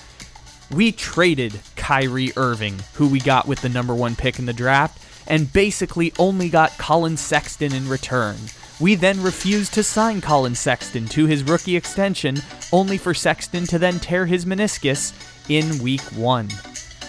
We 0.71 0.93
traded 0.93 1.59
Kyrie 1.75 2.33
Irving, 2.37 2.79
who 2.95 3.09
we 3.09 3.19
got 3.19 3.49
with 3.49 3.63
the 3.63 3.69
number 3.71 3.95
one 3.95 4.15
pick 4.15 4.39
in 4.39 4.45
the 4.45 4.53
draft, 4.53 5.03
and 5.27 5.51
basically 5.55 6.13
only 6.19 6.51
got 6.51 6.77
Collin 6.77 7.17
Sexton 7.17 7.73
in 7.73 7.89
return. 7.89 8.37
We 8.79 8.95
then 8.95 9.23
refused 9.23 9.73
to 9.75 9.83
sign 9.83 10.21
Collin 10.21 10.55
Sexton 10.55 11.07
to 11.09 11.25
his 11.25 11.45
rookie 11.45 11.77
extension, 11.77 12.43
only 12.73 12.99
for 12.99 13.15
Sexton 13.15 13.65
to 13.69 13.79
then 13.79 14.01
tear 14.01 14.27
his 14.27 14.45
meniscus 14.45 15.15
in 15.49 15.83
week 15.83 16.03
one. 16.13 16.49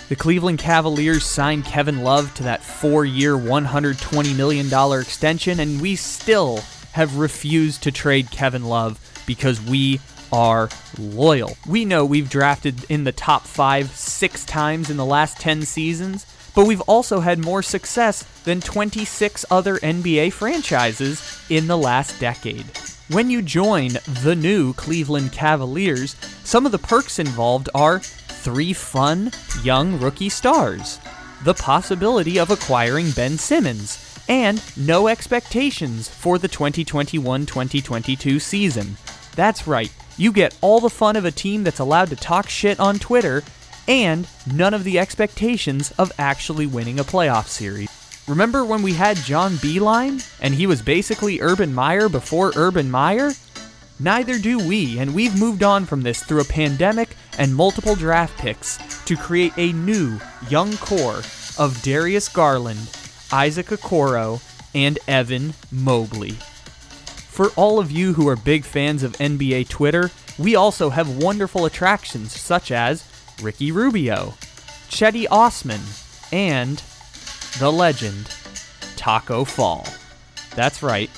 The 0.09 0.17
Cleveland 0.17 0.59
Cavaliers 0.59 1.25
signed 1.25 1.65
Kevin 1.65 2.03
Love 2.03 2.33
to 2.35 2.43
that 2.43 2.61
four 2.61 3.05
year, 3.05 3.35
$120 3.35 4.35
million 4.35 4.99
extension, 4.99 5.59
and 5.61 5.81
we 5.81 5.95
still 5.95 6.57
have 6.91 7.17
refused 7.17 7.83
to 7.83 7.91
trade 7.91 8.29
Kevin 8.29 8.65
Love 8.65 8.99
because 9.25 9.61
we 9.61 10.01
are 10.31 10.69
loyal. 10.99 11.55
We 11.67 11.85
know 11.85 12.05
we've 12.05 12.29
drafted 12.29 12.83
in 12.89 13.05
the 13.05 13.11
top 13.13 13.43
five 13.43 13.91
six 13.91 14.43
times 14.43 14.89
in 14.89 14.97
the 14.97 15.05
last 15.05 15.39
10 15.39 15.61
seasons, 15.61 16.25
but 16.53 16.67
we've 16.67 16.81
also 16.81 17.21
had 17.21 17.39
more 17.39 17.63
success 17.63 18.23
than 18.43 18.59
26 18.59 19.45
other 19.49 19.77
NBA 19.77 20.33
franchises 20.33 21.41
in 21.49 21.67
the 21.67 21.77
last 21.77 22.19
decade. 22.19 22.65
When 23.09 23.29
you 23.29 23.41
join 23.41 23.89
the 24.23 24.35
new 24.35 24.73
Cleveland 24.73 25.31
Cavaliers, 25.31 26.15
some 26.43 26.65
of 26.65 26.71
the 26.71 26.77
perks 26.77 27.19
involved 27.19 27.69
are 27.75 28.01
three 28.43 28.73
fun, 28.73 29.31
young 29.63 29.97
rookie 29.99 30.27
stars, 30.27 30.99
the 31.45 31.53
possibility 31.53 32.37
of 32.37 32.51
acquiring 32.51 33.09
Ben 33.11 33.37
Simmons, 33.37 34.21
and 34.27 34.61
no 34.75 35.07
expectations 35.07 36.09
for 36.09 36.37
the 36.37 36.49
2021 36.49 37.45
2022 37.45 38.39
season. 38.39 38.97
That's 39.35 39.65
right, 39.65 39.91
you 40.17 40.33
get 40.33 40.57
all 40.59 40.81
the 40.81 40.89
fun 40.89 41.15
of 41.15 41.23
a 41.23 41.31
team 41.31 41.63
that's 41.63 41.79
allowed 41.79 42.09
to 42.09 42.17
talk 42.17 42.49
shit 42.49 42.81
on 42.81 42.99
Twitter, 42.99 43.43
and 43.87 44.27
none 44.51 44.73
of 44.73 44.83
the 44.83 44.99
expectations 44.99 45.91
of 45.97 46.11
actually 46.19 46.65
winning 46.65 46.99
a 46.99 47.03
playoff 47.03 47.47
series. 47.47 47.89
Remember 48.27 48.65
when 48.65 48.81
we 48.81 48.93
had 48.93 49.17
John 49.17 49.53
Beilein, 49.53 50.21
and 50.41 50.53
he 50.53 50.67
was 50.67 50.81
basically 50.81 51.39
Urban 51.39 51.73
Meyer 51.73 52.09
before 52.09 52.51
Urban 52.55 52.91
Meyer? 52.91 53.31
Neither 53.99 54.39
do 54.39 54.57
we, 54.57 54.97
and 54.97 55.13
we've 55.13 55.39
moved 55.39 55.63
on 55.63 55.85
from 55.85 56.01
this 56.01 56.23
through 56.23 56.41
a 56.41 56.45
pandemic 56.45 57.15
and 57.37 57.55
multiple 57.55 57.95
draft 57.95 58.37
picks 58.37 58.77
to 59.05 59.15
create 59.15 59.53
a 59.57 59.71
new 59.73 60.19
young 60.49 60.75
core 60.77 61.21
of 61.59 61.79
Darius 61.83 62.27
Garland, 62.27 62.89
Isaac 63.31 63.67
Okoro, 63.67 64.41
and 64.73 64.97
Evan 65.07 65.53
Mobley. 65.71 66.31
For 66.31 67.49
all 67.51 67.79
of 67.79 67.91
you 67.91 68.13
who 68.13 68.27
are 68.27 68.35
big 68.35 68.63
fans 68.63 69.03
of 69.03 69.13
NBA 69.13 69.69
Twitter, 69.69 70.11
we 70.39 70.55
also 70.55 70.89
have 70.89 71.23
wonderful 71.23 71.65
attractions 71.65 72.37
such 72.39 72.71
as 72.71 73.07
Ricky 73.41 73.71
Rubio, 73.71 74.33
Cedi 74.89 75.27
Osman, 75.29 75.81
and 76.31 76.81
the 77.59 77.71
legend, 77.71 78.29
Taco 78.95 79.43
Fall. 79.45 79.85
That's 80.55 80.81
right, 80.81 81.09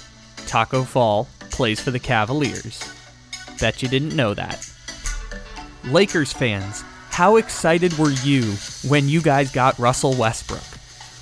Taco 0.45 0.83
Fall 0.83 1.29
plays 1.55 1.79
for 1.79 1.91
the 1.91 1.99
Cavaliers. 1.99 2.83
Bet 3.61 3.81
you 3.81 3.87
didn't 3.87 4.13
know 4.13 4.33
that. 4.33 4.69
Lakers 5.85 6.33
fans, 6.33 6.83
how 7.11 7.37
excited 7.37 7.97
were 7.97 8.11
you 8.11 8.43
when 8.85 9.07
you 9.07 9.21
guys 9.21 9.53
got 9.53 9.79
Russell 9.79 10.13
Westbrook? 10.15 10.59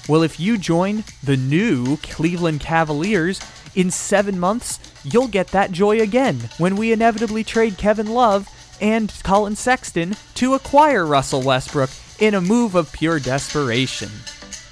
Well, 0.09 0.23
if 0.23 0.39
you 0.39 0.57
join 0.57 1.03
the 1.21 1.37
new 1.37 1.97
Cleveland 1.97 2.61
Cavaliers 2.61 3.39
in 3.75 3.91
seven 3.91 4.39
months, 4.39 4.79
you'll 5.03 5.27
get 5.27 5.49
that 5.49 5.71
joy 5.71 6.01
again 6.01 6.49
when 6.57 6.77
we 6.77 6.91
inevitably 6.91 7.43
trade 7.43 7.77
Kevin 7.77 8.07
Love 8.07 8.49
and 8.81 9.13
Collin 9.23 9.55
Sexton 9.55 10.15
to 10.33 10.55
acquire 10.55 11.05
Russell 11.05 11.43
Westbrook 11.43 11.91
in 12.17 12.33
a 12.33 12.41
move 12.41 12.73
of 12.73 12.91
pure 12.91 13.19
desperation. 13.19 14.09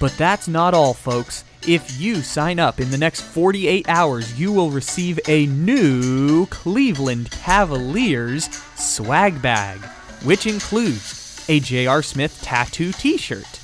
But 0.00 0.18
that's 0.18 0.48
not 0.48 0.74
all, 0.74 0.92
folks. 0.92 1.44
If 1.66 2.00
you 2.00 2.22
sign 2.22 2.58
up 2.58 2.80
in 2.80 2.90
the 2.90 2.98
next 2.98 3.20
48 3.20 3.88
hours, 3.88 4.38
you 4.38 4.50
will 4.52 4.72
receive 4.72 5.20
a 5.28 5.46
new 5.46 6.46
Cleveland 6.46 7.30
Cavaliers 7.30 8.48
swag 8.74 9.40
bag, 9.40 9.78
which 10.24 10.48
includes 10.48 11.44
a 11.48 11.60
J.R. 11.60 12.02
Smith 12.02 12.42
tattoo 12.42 12.90
t 12.90 13.16
shirt, 13.16 13.60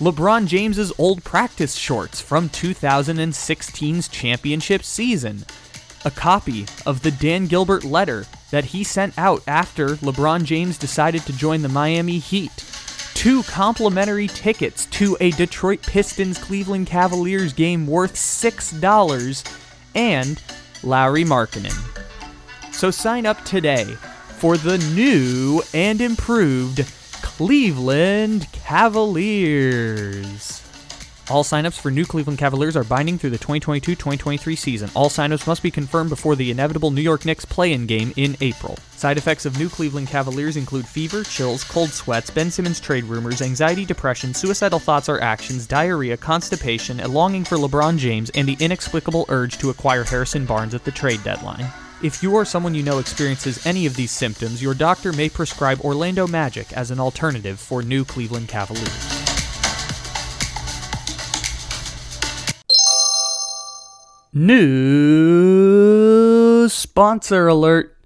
LeBron 0.00 0.48
James's 0.48 0.92
old 0.98 1.22
practice 1.22 1.76
shorts 1.76 2.20
from 2.20 2.48
2016's 2.48 4.08
championship 4.08 4.82
season, 4.82 5.44
a 6.04 6.10
copy 6.10 6.66
of 6.84 7.02
the 7.02 7.12
Dan 7.12 7.46
Gilbert 7.46 7.84
letter 7.84 8.26
that 8.50 8.64
he 8.64 8.82
sent 8.82 9.16
out 9.16 9.44
after 9.46 9.90
LeBron 9.96 10.42
James 10.42 10.78
decided 10.78 11.22
to 11.22 11.32
join 11.32 11.62
the 11.62 11.68
Miami 11.68 12.18
Heat 12.18 12.64
two 13.16 13.42
complimentary 13.44 14.28
tickets 14.28 14.84
to 14.86 15.16
a 15.20 15.30
Detroit 15.32 15.80
Pistons 15.80 16.36
Cleveland 16.36 16.86
Cavaliers 16.86 17.54
game 17.54 17.86
worth 17.86 18.14
$6, 18.14 19.54
and 19.94 20.42
Lauri 20.82 21.24
Markkanen. 21.24 21.72
So 22.72 22.90
sign 22.90 23.24
up 23.24 23.42
today 23.46 23.84
for 24.36 24.58
the 24.58 24.76
new 24.94 25.62
and 25.72 26.02
improved 26.02 26.84
Cleveland 27.22 28.52
Cavaliers. 28.52 30.65
All 31.28 31.42
signups 31.42 31.80
for 31.80 31.90
new 31.90 32.04
Cleveland 32.04 32.38
Cavaliers 32.38 32.76
are 32.76 32.84
binding 32.84 33.18
through 33.18 33.30
the 33.30 33.38
2022-2023 33.38 34.56
season. 34.56 34.90
All 34.94 35.08
signups 35.08 35.44
must 35.44 35.60
be 35.60 35.72
confirmed 35.72 36.08
before 36.08 36.36
the 36.36 36.52
inevitable 36.52 36.92
New 36.92 37.02
York 37.02 37.24
Knicks 37.24 37.44
play-in 37.44 37.86
game 37.86 38.12
in 38.14 38.36
April. 38.40 38.78
Side 38.92 39.18
effects 39.18 39.44
of 39.44 39.58
new 39.58 39.68
Cleveland 39.68 40.06
Cavaliers 40.06 40.56
include 40.56 40.86
fever, 40.86 41.24
chills, 41.24 41.64
cold 41.64 41.90
sweats, 41.90 42.30
Ben 42.30 42.48
Simmons 42.48 42.78
trade 42.78 43.02
rumors, 43.04 43.42
anxiety, 43.42 43.84
depression, 43.84 44.34
suicidal 44.34 44.78
thoughts 44.78 45.08
or 45.08 45.20
actions, 45.20 45.66
diarrhea, 45.66 46.16
constipation, 46.16 47.00
a 47.00 47.08
longing 47.08 47.42
for 47.42 47.56
LeBron 47.56 47.98
James, 47.98 48.30
and 48.30 48.46
the 48.46 48.56
inexplicable 48.60 49.26
urge 49.28 49.58
to 49.58 49.70
acquire 49.70 50.04
Harrison 50.04 50.46
Barnes 50.46 50.74
at 50.74 50.84
the 50.84 50.92
trade 50.92 51.24
deadline. 51.24 51.66
If 52.04 52.22
you 52.22 52.34
or 52.34 52.44
someone 52.44 52.74
you 52.74 52.84
know 52.84 53.00
experiences 53.00 53.66
any 53.66 53.84
of 53.86 53.96
these 53.96 54.12
symptoms, 54.12 54.62
your 54.62 54.74
doctor 54.74 55.12
may 55.12 55.28
prescribe 55.28 55.80
Orlando 55.80 56.28
Magic 56.28 56.72
as 56.72 56.92
an 56.92 57.00
alternative 57.00 57.58
for 57.58 57.82
new 57.82 58.04
Cleveland 58.04 58.46
Cavaliers. 58.46 59.35
New 64.38 65.88
sponsor 66.68 67.48
alert. 67.48 67.96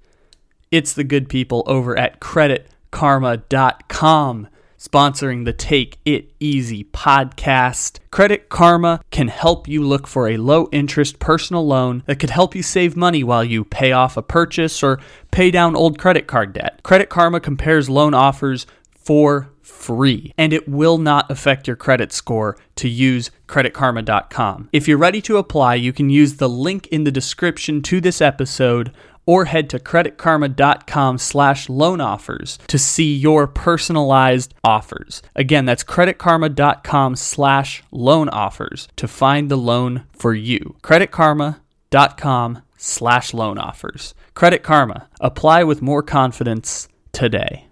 It's 0.70 0.92
the 0.92 1.02
good 1.02 1.28
people 1.28 1.64
over 1.66 1.98
at 1.98 2.20
creditkarma.com 2.20 4.48
sponsoring 4.78 5.44
the 5.44 5.52
Take 5.52 5.98
It 6.04 6.30
Easy 6.38 6.84
podcast. 6.84 7.98
Credit 8.12 8.48
Karma 8.48 9.00
can 9.10 9.26
help 9.26 9.66
you 9.66 9.82
look 9.82 10.06
for 10.06 10.28
a 10.28 10.36
low 10.36 10.68
interest 10.70 11.18
personal 11.18 11.66
loan 11.66 12.04
that 12.06 12.20
could 12.20 12.30
help 12.30 12.54
you 12.54 12.62
save 12.62 12.96
money 12.96 13.24
while 13.24 13.42
you 13.42 13.64
pay 13.64 13.90
off 13.90 14.16
a 14.16 14.22
purchase 14.22 14.84
or 14.84 15.00
pay 15.32 15.50
down 15.50 15.74
old 15.74 15.98
credit 15.98 16.28
card 16.28 16.52
debt. 16.52 16.80
Credit 16.84 17.08
Karma 17.08 17.40
compares 17.40 17.90
loan 17.90 18.14
offers 18.14 18.68
for 18.96 19.49
free 19.70 20.34
and 20.36 20.52
it 20.52 20.68
will 20.68 20.98
not 20.98 21.30
affect 21.30 21.66
your 21.66 21.76
credit 21.76 22.12
score 22.12 22.56
to 22.76 22.88
use 22.88 23.30
creditkarma.com. 23.46 24.68
If 24.72 24.88
you're 24.88 24.98
ready 24.98 25.22
to 25.22 25.36
apply, 25.36 25.76
you 25.76 25.92
can 25.92 26.10
use 26.10 26.36
the 26.36 26.48
link 26.48 26.86
in 26.88 27.04
the 27.04 27.10
description 27.10 27.80
to 27.82 28.00
this 28.00 28.20
episode 28.20 28.92
or 29.26 29.44
head 29.44 29.70
to 29.70 29.78
creditkarma.com 29.78 31.18
slash 31.18 31.68
loan 31.68 32.00
offers 32.00 32.58
to 32.66 32.78
see 32.78 33.14
your 33.14 33.46
personalized 33.46 34.54
offers. 34.64 35.22
Again, 35.36 35.66
that's 35.66 35.84
creditkarma.com 35.84 37.16
slash 37.16 37.82
loan 37.92 38.28
offers 38.30 38.88
to 38.96 39.06
find 39.06 39.50
the 39.50 39.56
loan 39.56 40.04
for 40.12 40.34
you. 40.34 40.76
creditkarma.com 40.82 42.62
slash 42.76 43.34
loan 43.34 43.58
offers. 43.58 44.14
Credit 44.34 44.62
Karma. 44.62 45.08
Apply 45.20 45.62
with 45.64 45.82
more 45.82 46.02
confidence 46.02 46.88
today. 47.12 47.66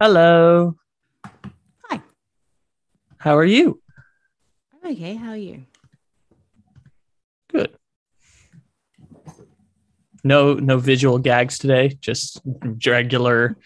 Hello. 0.00 0.76
Hi. 1.88 2.00
How 3.18 3.36
are 3.36 3.44
you? 3.44 3.80
I'm 4.84 4.92
okay. 4.92 5.14
How 5.14 5.30
are 5.30 5.36
you? 5.36 5.64
Good. 7.50 7.76
No 10.24 10.54
no 10.54 10.78
visual 10.78 11.18
gags 11.18 11.58
today, 11.58 11.96
just 12.00 12.40
regular 12.86 13.56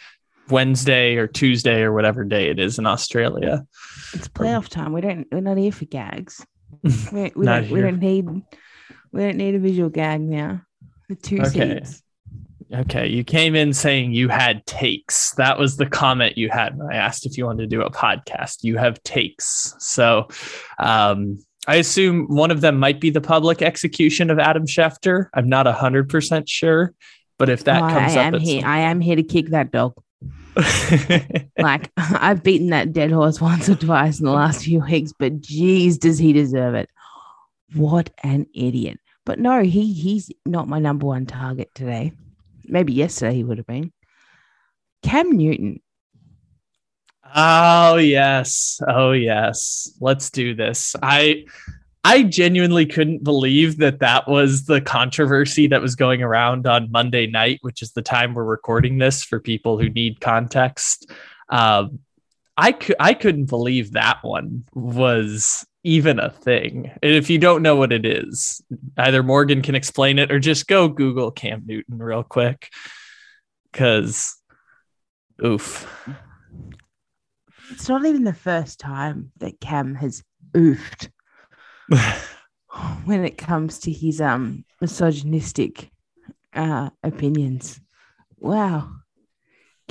Wednesday 0.49 1.17
or 1.17 1.27
Tuesday 1.27 1.83
or 1.83 1.93
whatever 1.93 2.25
day 2.25 2.49
it 2.49 2.59
is 2.59 2.79
in 2.79 2.87
Australia. 2.87 3.67
It's 4.15 4.29
playoff 4.29 4.69
time. 4.69 4.93
We 4.93 5.01
don't. 5.01 5.27
We're 5.31 5.41
not 5.41 5.59
here 5.59 5.73
for 5.73 5.85
gags. 5.85 6.45
We, 7.13 7.31
we, 7.37 7.45
don't, 7.45 7.71
we 7.71 7.81
don't 7.83 7.99
need. 8.01 8.27
We 9.13 9.21
don't 9.21 9.37
need 9.37 9.55
a 9.55 9.59
visual 9.59 9.91
gag 9.91 10.23
now. 10.23 10.63
The 11.11 11.15
two 11.17 11.41
Okay. 11.43 11.81
seats. 11.85 12.03
Okay, 12.73 13.07
you 13.07 13.23
came 13.23 13.55
in 13.55 13.73
saying 13.75 14.15
you 14.15 14.29
had 14.29 14.65
takes. 14.65 15.33
That 15.35 15.59
was 15.59 15.77
the 15.77 15.85
comment 15.87 16.39
you 16.39 16.49
had 16.49 16.77
when 16.79 16.91
I 16.91 16.97
asked 16.97 17.27
if 17.27 17.37
you 17.37 17.45
wanted 17.45 17.69
to 17.69 17.77
do 17.77 17.83
a 17.83 17.91
podcast. 17.91 18.59
You 18.65 18.79
have 18.79 19.03
takes. 19.03 19.75
So 19.79 20.29
um, 20.79 21.39
I 21.67 21.77
assume 21.77 22.27
one 22.29 22.51
of 22.51 22.63
them 22.63 22.79
might 22.79 22.99
be 23.01 23.11
the 23.11 23.21
public 23.21 23.61
execution 23.61 24.31
of 24.31 24.39
Adam 24.39 24.67
Schefter. 24.67 25.27
I'm 25.35 25.49
not 25.49 25.67
100% 25.67 26.45
sure, 26.49 26.95
but 27.39 27.51
if 27.51 27.65
that 27.65 27.83
Oh, 27.83 27.89
comes 27.89 28.17
I 28.17 28.21
up 28.29 28.35
am 28.35 28.41
here. 28.41 28.61
some- 28.63 28.71
I 28.71 28.79
am 28.81 29.01
here 29.01 29.17
to 29.17 29.23
kick 29.23 29.49
that 29.51 29.71
dog. 29.71 29.95
Like 31.59 31.91
I've 31.97 32.43
beaten 32.43 32.71
that 32.71 32.93
dead 32.93 33.11
horse 33.13 33.41
once 33.41 33.69
or 33.69 33.75
twice 33.75 34.19
in 34.19 34.25
the 34.27 34.33
last 34.33 34.65
few 34.65 34.81
weeks, 34.81 35.13
but 35.19 35.41
geez, 35.41 35.99
does 35.99 36.19
he 36.19 36.33
deserve 36.33 36.75
it? 36.75 36.89
What 37.75 38.11
an 38.23 38.47
idiot! 38.55 38.99
But 39.25 39.39
no, 39.39 39.63
he 39.63 39.93
he's 39.93 40.31
not 40.47 40.69
my 40.69 40.79
number 40.79 41.07
one 41.07 41.27
target 41.27 41.71
today. 41.75 42.13
Maybe 42.73 42.95
yesterday 42.95 43.35
he 43.35 43.45
would 43.45 43.59
have 43.59 43.67
been. 43.67 43.93
Cam 45.03 45.33
Newton. 45.33 45.81
Oh 47.35 47.97
yes. 47.97 48.81
Oh 48.89 49.13
yes. 49.13 49.93
Let's 50.01 50.31
do 50.31 50.55
this. 50.55 50.97
I 51.03 51.45
I 52.03 52.23
genuinely 52.23 52.87
couldn't 52.87 53.23
believe 53.23 53.79
that 53.79 54.01
that 54.01 54.27
was 54.27 54.65
the 54.65 54.81
controversy 54.81 55.67
that 55.69 55.83
was 55.83 55.95
going 55.95 56.23
around 56.23 56.67
on 56.67 56.91
Monday 56.91 57.27
night, 57.27 57.59
which 57.61 57.83
is 57.83 57.93
the 57.93 58.03
time 58.03 58.35
we're 58.35 58.45
recording 58.45 58.99
this 58.99 59.23
for 59.23 59.39
people 59.39 59.79
who 59.79 59.89
need 59.91 60.21
context. 60.21 61.11
Um, 61.49 62.01
I 62.57 62.73
cou- 62.73 62.97
I 62.99 63.15
couldn't 63.15 63.47
believe 63.47 63.93
that 63.93 64.19
one 64.23 64.65
was 64.75 65.65
even 65.85 66.19
a 66.19 66.31
thing. 66.31 66.91
And 67.03 67.13
if 67.13 67.29
you 67.29 67.39
don't 67.39 67.63
know 67.63 67.77
what 67.77 67.93
it 67.93 68.07
is, 68.07 68.61
either 68.97 69.23
Morgan 69.23 69.63
can 69.63 69.75
explain 69.75 70.19
it 70.19 70.31
or 70.31 70.39
just 70.39 70.69
go 70.69 70.89
Google 70.89 71.31
Cam 71.31 71.63
Newton 71.67 71.99
real 71.99 72.23
quick. 72.23 72.71
Cause 73.73 74.37
oof. 75.45 75.89
It's 77.71 77.89
not 77.89 78.05
even 78.05 78.25
the 78.25 78.35
first 78.35 78.79
time 78.79 79.33
that 79.39 79.61
Cam 79.61 79.95
has 79.95 80.23
oofed 80.55 81.11
when 83.05 83.25
it 83.25 83.39
comes 83.39 83.81
to 83.81 83.93
his 83.93 84.21
um 84.21 84.65
misogynistic 84.81 85.91
uh 86.55 86.91
opinions. 87.03 87.81
Wow. 88.39 88.91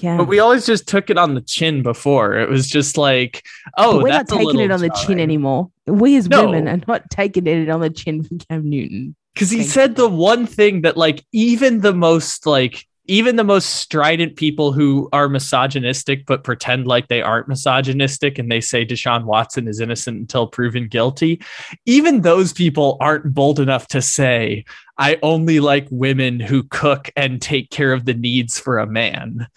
Cam. 0.02 0.18
But 0.18 0.28
we 0.28 0.40
always 0.40 0.66
just 0.66 0.88
took 0.88 1.10
it 1.10 1.18
on 1.18 1.36
the 1.36 1.42
chin 1.42 1.84
before. 1.84 2.36
It 2.38 2.50
was 2.50 2.68
just 2.68 2.98
like, 2.98 3.46
oh, 3.78 3.94
But 3.94 4.04
we're 4.04 4.10
not 4.10 4.28
taking 4.28 4.60
it 4.60 4.72
on 4.72 4.82
the 4.82 4.90
chin 5.06 5.20
anymore. 5.20 5.72
We 5.88 6.16
as 6.18 6.28
No. 6.28 6.46
women 6.46 6.68
are 6.68 6.82
not 6.88 7.10
taking 7.10 7.48
it 7.48 7.70
on 7.70 7.80
the 7.82 7.90
chin 7.90 8.24
for 8.24 8.36
Cam 8.50 8.70
Newton. 8.70 9.16
because 9.34 9.50
he 9.50 9.64
said 9.64 9.96
the 9.96 10.10
one 10.10 10.46
thing 10.46 10.82
that 10.82 10.98
like 10.98 11.24
even 11.32 11.80
the 11.82 11.94
most 11.94 12.46
like 12.46 12.86
even 13.06 13.36
the 13.36 13.44
most 13.44 13.66
strident 13.76 14.36
people 14.36 14.72
who 14.72 15.10
are 15.12 15.28
misogynistic 15.28 16.26
but 16.26 16.44
pretend 16.44 16.88
like 16.88 17.08
they 17.08 17.22
aren't 17.22 17.48
misogynistic 17.48 18.38
and 18.38 18.52
they 18.52 18.62
say 18.62 18.86
Deshaun 18.86 19.26
Watson 19.26 19.68
is 19.68 19.80
innocent 19.80 20.18
until 20.18 20.48
proven 20.48 20.88
guilty, 20.88 21.42
even 21.86 22.22
those 22.22 22.54
people 22.54 22.98
aren't 23.00 23.34
bold 23.34 23.60
enough 23.60 23.88
to 23.88 24.02
say, 24.02 24.66
I 24.98 25.18
only 25.24 25.60
like 25.60 25.88
women 25.90 26.40
who 26.40 26.64
cook 26.64 27.10
and 27.16 27.42
take 27.42 27.72
care 27.72 27.92
of 27.92 28.06
the 28.06 28.14
needs 28.14 28.60
for 28.60 28.78
a 28.78 28.88
man. 28.88 29.48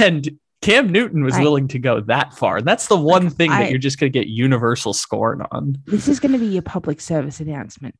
And 0.00 0.38
Cam 0.62 0.90
Newton 0.90 1.22
was 1.22 1.34
I- 1.34 1.42
willing 1.42 1.68
to 1.68 1.78
go 1.78 2.00
that 2.00 2.34
far. 2.34 2.62
That's 2.62 2.88
the 2.88 2.96
one 2.96 3.30
thing 3.30 3.50
I- 3.50 3.64
that 3.64 3.70
you're 3.70 3.78
just 3.78 4.00
going 4.00 4.10
to 4.10 4.18
get 4.18 4.28
universal 4.28 4.92
scorn 4.94 5.42
on. 5.52 5.76
This 5.86 6.08
is 6.08 6.18
going 6.18 6.32
to 6.32 6.38
be 6.38 6.56
a 6.56 6.62
public 6.62 7.00
service 7.00 7.40
announcement. 7.40 7.94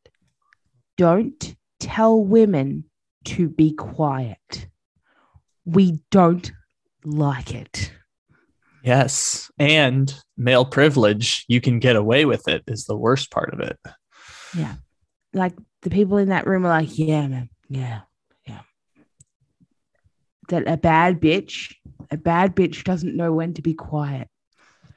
Don't 0.96 1.54
tell 1.78 2.18
women 2.18 2.84
to 3.26 3.48
be 3.48 3.72
quiet. 3.74 4.68
We 5.66 6.00
don't 6.10 6.50
like 7.04 7.54
it. 7.54 7.92
Yes. 8.82 9.50
And 9.58 10.14
male 10.36 10.64
privilege, 10.64 11.44
you 11.48 11.60
can 11.60 11.80
get 11.80 11.96
away 11.96 12.24
with 12.24 12.46
it, 12.46 12.62
is 12.68 12.84
the 12.84 12.96
worst 12.96 13.32
part 13.32 13.52
of 13.52 13.58
it. 13.60 13.76
Yeah. 14.56 14.74
Like 15.34 15.54
the 15.82 15.90
people 15.90 16.18
in 16.18 16.28
that 16.28 16.46
room 16.46 16.64
are 16.64 16.68
like, 16.68 16.96
yeah, 16.96 17.26
man. 17.26 17.50
Yeah. 17.68 18.02
Yeah. 18.46 18.60
that 20.48 20.68
a 20.68 20.76
bad 20.76 21.20
bitch, 21.20 21.74
a 22.12 22.16
bad 22.16 22.54
bitch 22.54 22.84
doesn't 22.84 23.16
know 23.16 23.32
when 23.32 23.54
to 23.54 23.62
be 23.62 23.74
quiet, 23.74 24.28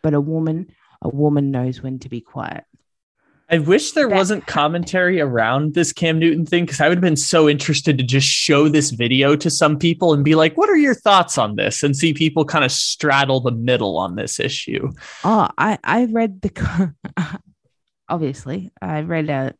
but 0.04 0.14
a 0.14 0.22
woman, 0.22 0.68
a 1.02 1.10
woman 1.10 1.50
knows 1.50 1.82
when 1.82 1.98
to 2.00 2.10
be 2.10 2.22
quiet. 2.22 2.64
I 3.52 3.58
wish 3.58 3.94
there 3.94 4.10
wasn't 4.10 4.46
commentary 4.46 5.20
around 5.20 5.74
this 5.74 5.92
Cam 5.92 6.20
Newton 6.20 6.46
thing 6.46 6.66
because 6.66 6.80
I 6.80 6.88
would 6.88 6.98
have 6.98 7.04
been 7.04 7.16
so 7.16 7.50
interested 7.50 7.98
to 7.98 8.04
just 8.04 8.28
show 8.28 8.70
this 8.70 8.92
video 8.92 9.36
to 9.38 9.50
some 9.50 9.80
people 9.80 10.14
and 10.14 10.24
be 10.24 10.36
like, 10.36 10.56
what 10.56 10.70
are 10.70 10.78
your 10.78 10.94
thoughts 10.94 11.38
on 11.38 11.56
this? 11.56 11.82
And 11.82 11.96
see 11.96 12.14
people 12.14 12.46
kind 12.46 12.64
of 12.64 12.72
straddle 12.72 13.40
the 13.40 13.52
middle 13.52 13.98
on 13.98 14.16
this 14.16 14.40
issue. 14.40 14.92
Oh, 15.24 15.50
I 15.58 15.80
I 15.84 16.06
read 16.06 16.42
the 16.42 16.94
obviously 18.10 18.72
I 18.82 19.02
read 19.02 19.30
a 19.30 19.56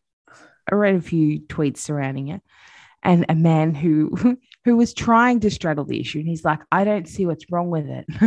I 0.72 0.76
read 0.76 0.96
a 0.96 1.02
few 1.02 1.42
tweets 1.42 1.78
surrounding 1.78 2.28
it, 2.28 2.42
and 3.02 3.26
a 3.28 3.36
man 3.36 3.74
who 3.74 4.38
who 4.66 4.76
was 4.76 4.94
trying 4.94 5.40
to 5.40 5.52
straddle 5.52 5.86
the 5.86 6.00
issue, 6.00 6.20
and 6.20 6.28
he's 6.28 6.46
like, 6.46 6.60
I 6.72 6.84
don't 6.84 7.08
see 7.08 7.26
what's 7.26 7.50
wrong 7.50 7.70
with 7.70 7.88
it, 7.88 8.06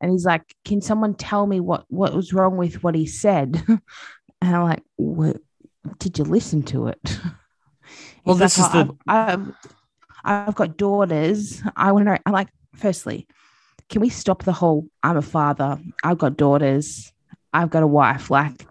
and 0.00 0.10
he's 0.10 0.24
like, 0.24 0.42
Can 0.64 0.80
someone 0.80 1.14
tell 1.14 1.46
me 1.46 1.60
what 1.60 1.84
what 1.88 2.14
was 2.14 2.32
wrong 2.32 2.56
with 2.56 2.82
what 2.82 2.94
he 2.94 3.06
said? 3.06 3.62
And 4.40 4.54
I'm 4.54 4.62
like, 4.64 4.82
what, 4.96 5.38
Did 5.98 6.18
you 6.18 6.24
listen 6.24 6.62
to 6.64 6.88
it? 6.88 7.18
Well, 8.24 8.34
this 8.34 8.58
like, 8.58 8.66
is 8.66 8.72
the- 8.72 8.78
"Oh, 8.92 8.98
I've, 9.06 9.40
I've 10.24 10.48
I've 10.48 10.54
got 10.56 10.76
daughters. 10.76 11.62
I 11.76 11.92
want 11.92 12.04
to 12.06 12.12
know. 12.12 12.18
I'm 12.26 12.32
like, 12.32 12.48
firstly, 12.74 13.28
can 13.88 14.00
we 14.00 14.08
stop 14.08 14.42
the 14.42 14.52
whole 14.52 14.88
I'm 15.04 15.16
a 15.16 15.22
father, 15.22 15.78
I've 16.02 16.18
got 16.18 16.36
daughters, 16.36 17.12
I've 17.52 17.70
got 17.70 17.84
a 17.84 17.86
wife? 17.86 18.28
Like, 18.28 18.66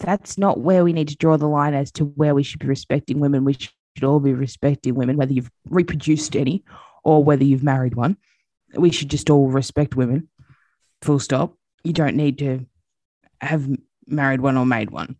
that's 0.00 0.36
not 0.36 0.58
where 0.58 0.82
we 0.82 0.92
need 0.92 1.06
to 1.08 1.16
draw 1.16 1.36
the 1.36 1.46
line 1.46 1.74
as 1.74 1.92
to 1.92 2.06
where 2.06 2.34
we 2.34 2.42
should 2.42 2.58
be 2.58 2.66
respecting 2.66 3.20
women. 3.20 3.44
We 3.44 3.52
should 3.54 4.04
all 4.04 4.18
be 4.18 4.34
respecting 4.34 4.96
women, 4.96 5.16
whether 5.16 5.32
you've 5.32 5.50
reproduced 5.70 6.34
any 6.34 6.64
or 7.04 7.22
whether 7.22 7.44
you've 7.44 7.62
married 7.62 7.94
one. 7.94 8.16
We 8.74 8.90
should 8.90 9.10
just 9.10 9.30
all 9.30 9.48
respect 9.48 9.94
women. 9.94 10.28
Full 11.02 11.20
stop. 11.20 11.54
You 11.84 11.92
don't 11.92 12.16
need 12.16 12.38
to 12.38 12.66
have 13.40 13.68
married 14.12 14.40
one 14.40 14.56
or 14.56 14.66
made 14.66 14.90
one 14.90 15.16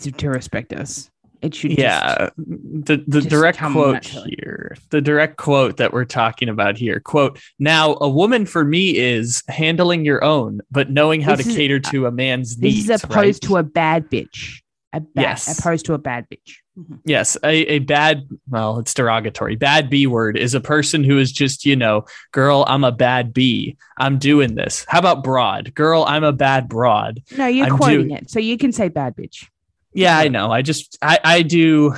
to, 0.00 0.10
to 0.12 0.28
respect 0.30 0.72
us. 0.72 1.10
It 1.42 1.54
should 1.54 1.70
just- 1.72 1.80
yeah 1.80 2.30
the 2.38 3.04
the 3.06 3.20
just 3.20 3.28
direct 3.28 3.58
quote 3.58 3.92
naturally. 3.94 4.34
here 4.38 4.76
the 4.88 5.02
direct 5.02 5.36
quote 5.36 5.76
that 5.76 5.92
we're 5.92 6.06
talking 6.06 6.48
about 6.48 6.78
here 6.78 7.00
quote 7.00 7.38
now 7.58 7.98
a 8.00 8.08
woman 8.08 8.46
for 8.46 8.64
me 8.64 8.96
is 8.96 9.42
handling 9.48 10.06
your 10.06 10.24
own 10.24 10.62
but 10.70 10.88
knowing 10.88 11.20
how 11.20 11.36
This 11.36 11.44
to 11.44 11.50
is- 11.50 11.56
cater 11.56 11.80
to 11.80 12.06
a 12.06 12.10
man's 12.10 12.56
this 12.56 12.74
needs 12.74 12.88
is 12.88 13.04
opposed 13.04 13.44
right? 13.44 13.48
to 13.50 13.56
a 13.58 13.62
bad 13.62 14.08
bitch. 14.08 14.62
A 14.94 15.00
bad, 15.00 15.22
Yes. 15.22 15.58
opposed 15.58 15.86
to 15.86 15.94
a 15.94 15.98
bad 15.98 16.26
bitch. 16.30 16.56
Mhm. 16.78 16.98
yes 17.04 17.36
a, 17.44 17.54
a 17.74 17.78
bad 17.78 18.26
well 18.48 18.78
it's 18.80 18.92
derogatory 18.94 19.54
bad 19.54 19.88
b 19.88 20.08
word 20.08 20.36
is 20.36 20.54
a 20.54 20.60
person 20.60 21.04
who 21.04 21.18
is 21.20 21.30
just 21.30 21.64
you 21.64 21.76
know 21.76 22.04
girl 22.32 22.64
i'm 22.66 22.82
a 22.82 22.90
bad 22.90 23.32
b 23.32 23.76
i'm 23.96 24.18
doing 24.18 24.56
this 24.56 24.84
how 24.88 24.98
about 24.98 25.22
broad 25.22 25.72
girl 25.74 26.04
i'm 26.08 26.24
a 26.24 26.32
bad 26.32 26.68
broad 26.68 27.22
No, 27.36 27.46
you're 27.46 27.66
I'm 27.66 27.76
quoting 27.76 28.08
doing- 28.08 28.16
it, 28.16 28.28
so 28.30 28.40
you 28.40 28.58
can 28.58 28.72
say 28.72 28.88
bad 28.88 29.14
bitch. 29.14 29.46
Yeah, 29.94 30.18
I 30.18 30.26
know. 30.26 30.50
I 30.50 30.62
just 30.62 30.98
I 31.00 31.20
I 31.22 31.42
do 31.42 31.94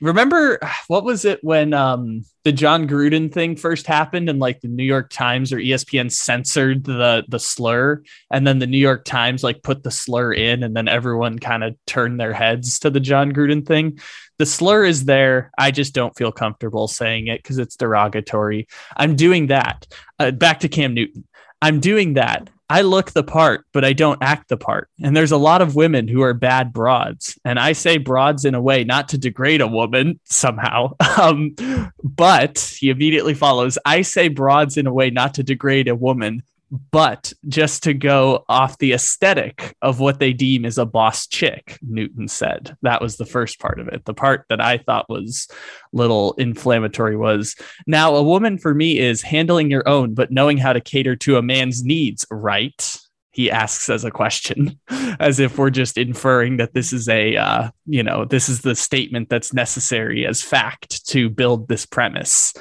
remember 0.00 0.60
what 0.86 1.04
was 1.04 1.24
it 1.24 1.40
when 1.42 1.74
um 1.74 2.24
the 2.44 2.52
Jon 2.52 2.88
Gruden 2.88 3.30
thing 3.30 3.56
first 3.56 3.86
happened 3.86 4.30
and 4.30 4.38
like 4.38 4.60
the 4.60 4.68
New 4.68 4.84
York 4.84 5.10
Times 5.10 5.52
or 5.52 5.58
ESPN 5.58 6.10
censored 6.12 6.84
the 6.84 7.24
the 7.28 7.40
slur 7.40 8.02
and 8.30 8.46
then 8.46 8.60
the 8.60 8.68
New 8.68 8.78
York 8.78 9.04
Times 9.04 9.42
like 9.42 9.62
put 9.64 9.82
the 9.82 9.90
slur 9.90 10.32
in 10.32 10.62
and 10.62 10.74
then 10.76 10.86
everyone 10.86 11.38
kind 11.40 11.64
of 11.64 11.74
turned 11.86 12.20
their 12.20 12.32
heads 12.32 12.78
to 12.80 12.90
the 12.90 13.00
Jon 13.00 13.32
Gruden 13.32 13.66
thing. 13.66 13.98
The 14.38 14.46
slur 14.46 14.84
is 14.84 15.04
there. 15.04 15.50
I 15.58 15.72
just 15.72 15.92
don't 15.92 16.16
feel 16.16 16.32
comfortable 16.32 16.86
saying 16.86 17.26
it 17.26 17.42
cuz 17.42 17.58
it's 17.58 17.76
derogatory. 17.76 18.68
I'm 18.96 19.16
doing 19.16 19.48
that. 19.48 19.86
Uh, 20.20 20.30
back 20.30 20.60
to 20.60 20.68
Cam 20.68 20.94
Newton. 20.94 21.26
I'm 21.60 21.80
doing 21.80 22.14
that. 22.14 22.48
I 22.70 22.82
look 22.82 23.10
the 23.10 23.24
part, 23.24 23.66
but 23.72 23.84
I 23.84 23.92
don't 23.92 24.22
act 24.22 24.48
the 24.48 24.56
part. 24.56 24.88
And 25.02 25.16
there's 25.16 25.32
a 25.32 25.36
lot 25.36 25.60
of 25.60 25.74
women 25.74 26.06
who 26.06 26.22
are 26.22 26.32
bad 26.32 26.72
broads. 26.72 27.36
And 27.44 27.58
I 27.58 27.72
say 27.72 27.98
broads 27.98 28.44
in 28.44 28.54
a 28.54 28.60
way 28.60 28.84
not 28.84 29.08
to 29.08 29.18
degrade 29.18 29.60
a 29.60 29.66
woman 29.66 30.20
somehow. 30.24 30.94
Um, 31.20 31.54
but 32.02 32.76
he 32.78 32.88
immediately 32.88 33.34
follows 33.34 33.76
I 33.84 34.02
say 34.02 34.28
broads 34.28 34.78
in 34.78 34.86
a 34.86 34.92
way 34.92 35.10
not 35.10 35.34
to 35.34 35.42
degrade 35.42 35.86
a 35.86 35.94
woman, 35.94 36.42
but 36.70 37.32
just 37.48 37.82
to 37.84 37.94
go 37.94 38.44
off 38.48 38.78
the 38.78 38.92
aesthetic 38.92 39.76
of 39.82 39.98
what 39.98 40.20
they 40.20 40.32
deem 40.32 40.64
as 40.64 40.78
a 40.78 40.86
boss 40.86 41.26
chick, 41.26 41.78
Newton 41.82 42.28
said. 42.28 42.76
That 42.82 43.00
was 43.00 43.16
the 43.16 43.26
first 43.26 43.58
part 43.58 43.80
of 43.80 43.88
it. 43.88 44.04
The 44.04 44.14
part 44.14 44.46
that 44.48 44.60
I 44.60 44.78
thought 44.78 45.08
was 45.08 45.48
little 45.92 46.34
inflammatory 46.34 47.16
was 47.16 47.56
now 47.86 48.14
a 48.14 48.22
woman 48.22 48.58
for 48.58 48.74
me 48.74 48.98
is 48.98 49.22
handling 49.22 49.70
your 49.70 49.88
own, 49.88 50.14
but 50.14 50.30
knowing 50.30 50.58
how 50.58 50.72
to 50.72 50.80
cater 50.80 51.16
to 51.16 51.36
a 51.36 51.42
man's 51.42 51.82
needs, 51.82 52.24
right? 52.30 52.98
He 53.32 53.50
asks 53.50 53.88
as 53.88 54.04
a 54.04 54.10
question, 54.10 54.78
as 55.20 55.40
if 55.40 55.58
we're 55.58 55.70
just 55.70 55.98
inferring 55.98 56.58
that 56.58 56.74
this 56.74 56.92
is 56.92 57.08
a, 57.08 57.36
uh, 57.36 57.70
you 57.86 58.02
know, 58.02 58.24
this 58.24 58.48
is 58.48 58.62
the 58.62 58.74
statement 58.74 59.28
that's 59.28 59.52
necessary 59.52 60.26
as 60.26 60.42
fact 60.42 61.06
to 61.08 61.30
build 61.30 61.68
this 61.68 61.86
premise. 61.86 62.52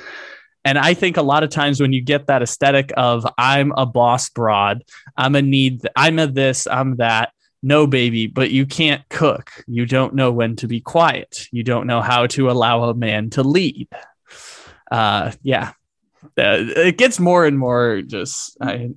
And 0.66 0.78
I 0.78 0.94
think 0.94 1.18
a 1.18 1.22
lot 1.22 1.44
of 1.44 1.50
times 1.50 1.80
when 1.80 1.94
you 1.94 2.02
get 2.02 2.28
that 2.28 2.42
aesthetic 2.42 2.92
of 2.98 3.26
I'm 3.38 3.72
a 3.78 3.86
boss 3.86 4.30
broad, 4.30 4.84
I'm 5.16 5.36
a 5.36 5.42
need, 5.42 5.82
I'm 5.96 6.20
a 6.20 6.28
this, 6.28 6.68
I'm 6.68 6.98
that. 6.98 7.32
No, 7.62 7.88
baby, 7.88 8.28
but 8.28 8.52
you 8.52 8.66
can't 8.66 9.08
cook. 9.10 9.52
You 9.68 9.86
don't 9.86 10.16
know 10.16 10.32
when 10.32 10.56
to 10.58 10.68
be 10.68 10.80
quiet. 10.80 11.48
You 11.52 11.64
don't 11.64 11.88
know 11.88 12.02
how 12.02 12.28
to 12.28 12.50
allow 12.50 12.84
a 12.84 12.94
man 12.94 13.30
to 13.32 13.44
lead. 13.44 13.88
Uh, 14.92 15.32
yeah, 15.44 15.74
Uh, 16.38 16.68
it 16.76 16.98
gets 16.98 17.20
more 17.20 17.46
and 17.46 17.58
more 17.58 18.02
just. 18.02 18.58
I, 18.62 18.92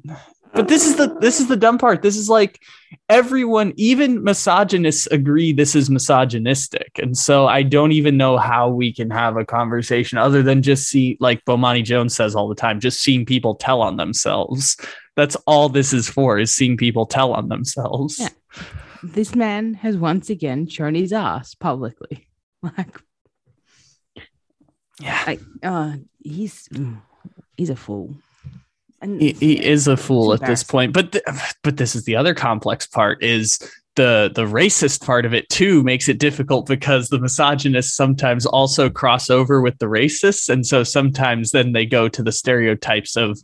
but 0.54 0.68
this 0.68 0.86
is 0.86 0.96
the 0.96 1.14
this 1.20 1.40
is 1.40 1.48
the 1.48 1.56
dumb 1.56 1.78
part. 1.78 2.02
This 2.02 2.16
is 2.16 2.28
like 2.28 2.60
everyone, 3.08 3.72
even 3.76 4.22
misogynists, 4.22 5.06
agree 5.08 5.52
this 5.52 5.74
is 5.74 5.88
misogynistic, 5.90 6.98
and 6.98 7.16
so 7.16 7.46
I 7.46 7.62
don't 7.62 7.92
even 7.92 8.16
know 8.16 8.36
how 8.36 8.68
we 8.68 8.92
can 8.92 9.10
have 9.10 9.36
a 9.36 9.44
conversation 9.44 10.18
other 10.18 10.42
than 10.42 10.62
just 10.62 10.88
see, 10.88 11.16
like 11.20 11.44
Bomani 11.44 11.82
Jones 11.84 12.14
says 12.14 12.34
all 12.34 12.48
the 12.48 12.54
time, 12.54 12.80
just 12.80 13.00
seeing 13.02 13.24
people 13.24 13.54
tell 13.54 13.82
on 13.82 13.96
themselves. 13.96 14.76
That's 15.16 15.36
all 15.46 15.68
this 15.68 15.92
is 15.92 16.08
for, 16.08 16.38
is 16.38 16.54
seeing 16.54 16.76
people 16.76 17.04
tell 17.06 17.34
on 17.34 17.48
themselves. 17.48 18.18
Yeah. 18.18 18.28
This 19.02 19.34
man 19.34 19.74
has 19.74 19.96
once 19.96 20.30
again 20.30 20.66
shown 20.68 20.94
his 20.94 21.12
ass 21.12 21.54
publicly. 21.54 22.28
Like, 22.62 23.00
Yeah. 25.00 25.22
like 25.26 25.40
uh, 25.64 25.94
he's 26.22 26.68
he's 27.56 27.70
a 27.70 27.76
fool. 27.76 28.14
And 29.02 29.20
he, 29.20 29.32
he 29.32 29.64
is 29.64 29.88
a 29.88 29.96
fool 29.96 30.32
at 30.32 30.40
this 30.40 30.62
point 30.62 30.92
but 30.92 31.12
th- 31.12 31.24
but 31.62 31.76
this 31.76 31.94
is 31.94 32.04
the 32.04 32.16
other 32.16 32.34
complex 32.34 32.86
part 32.86 33.22
is 33.22 33.58
the 33.94 34.30
the 34.34 34.44
racist 34.44 35.04
part 35.04 35.26
of 35.26 35.34
it 35.34 35.48
too 35.48 35.82
makes 35.82 36.08
it 36.08 36.18
difficult 36.18 36.66
because 36.66 37.08
the 37.08 37.20
misogynists 37.20 37.94
sometimes 37.94 38.46
also 38.46 38.88
cross 38.88 39.28
over 39.28 39.60
with 39.60 39.78
the 39.78 39.86
racists. 39.86 40.48
And 40.48 40.66
so 40.66 40.82
sometimes 40.82 41.50
then 41.50 41.72
they 41.72 41.84
go 41.84 42.08
to 42.08 42.22
the 42.22 42.32
stereotypes 42.32 43.16
of 43.16 43.38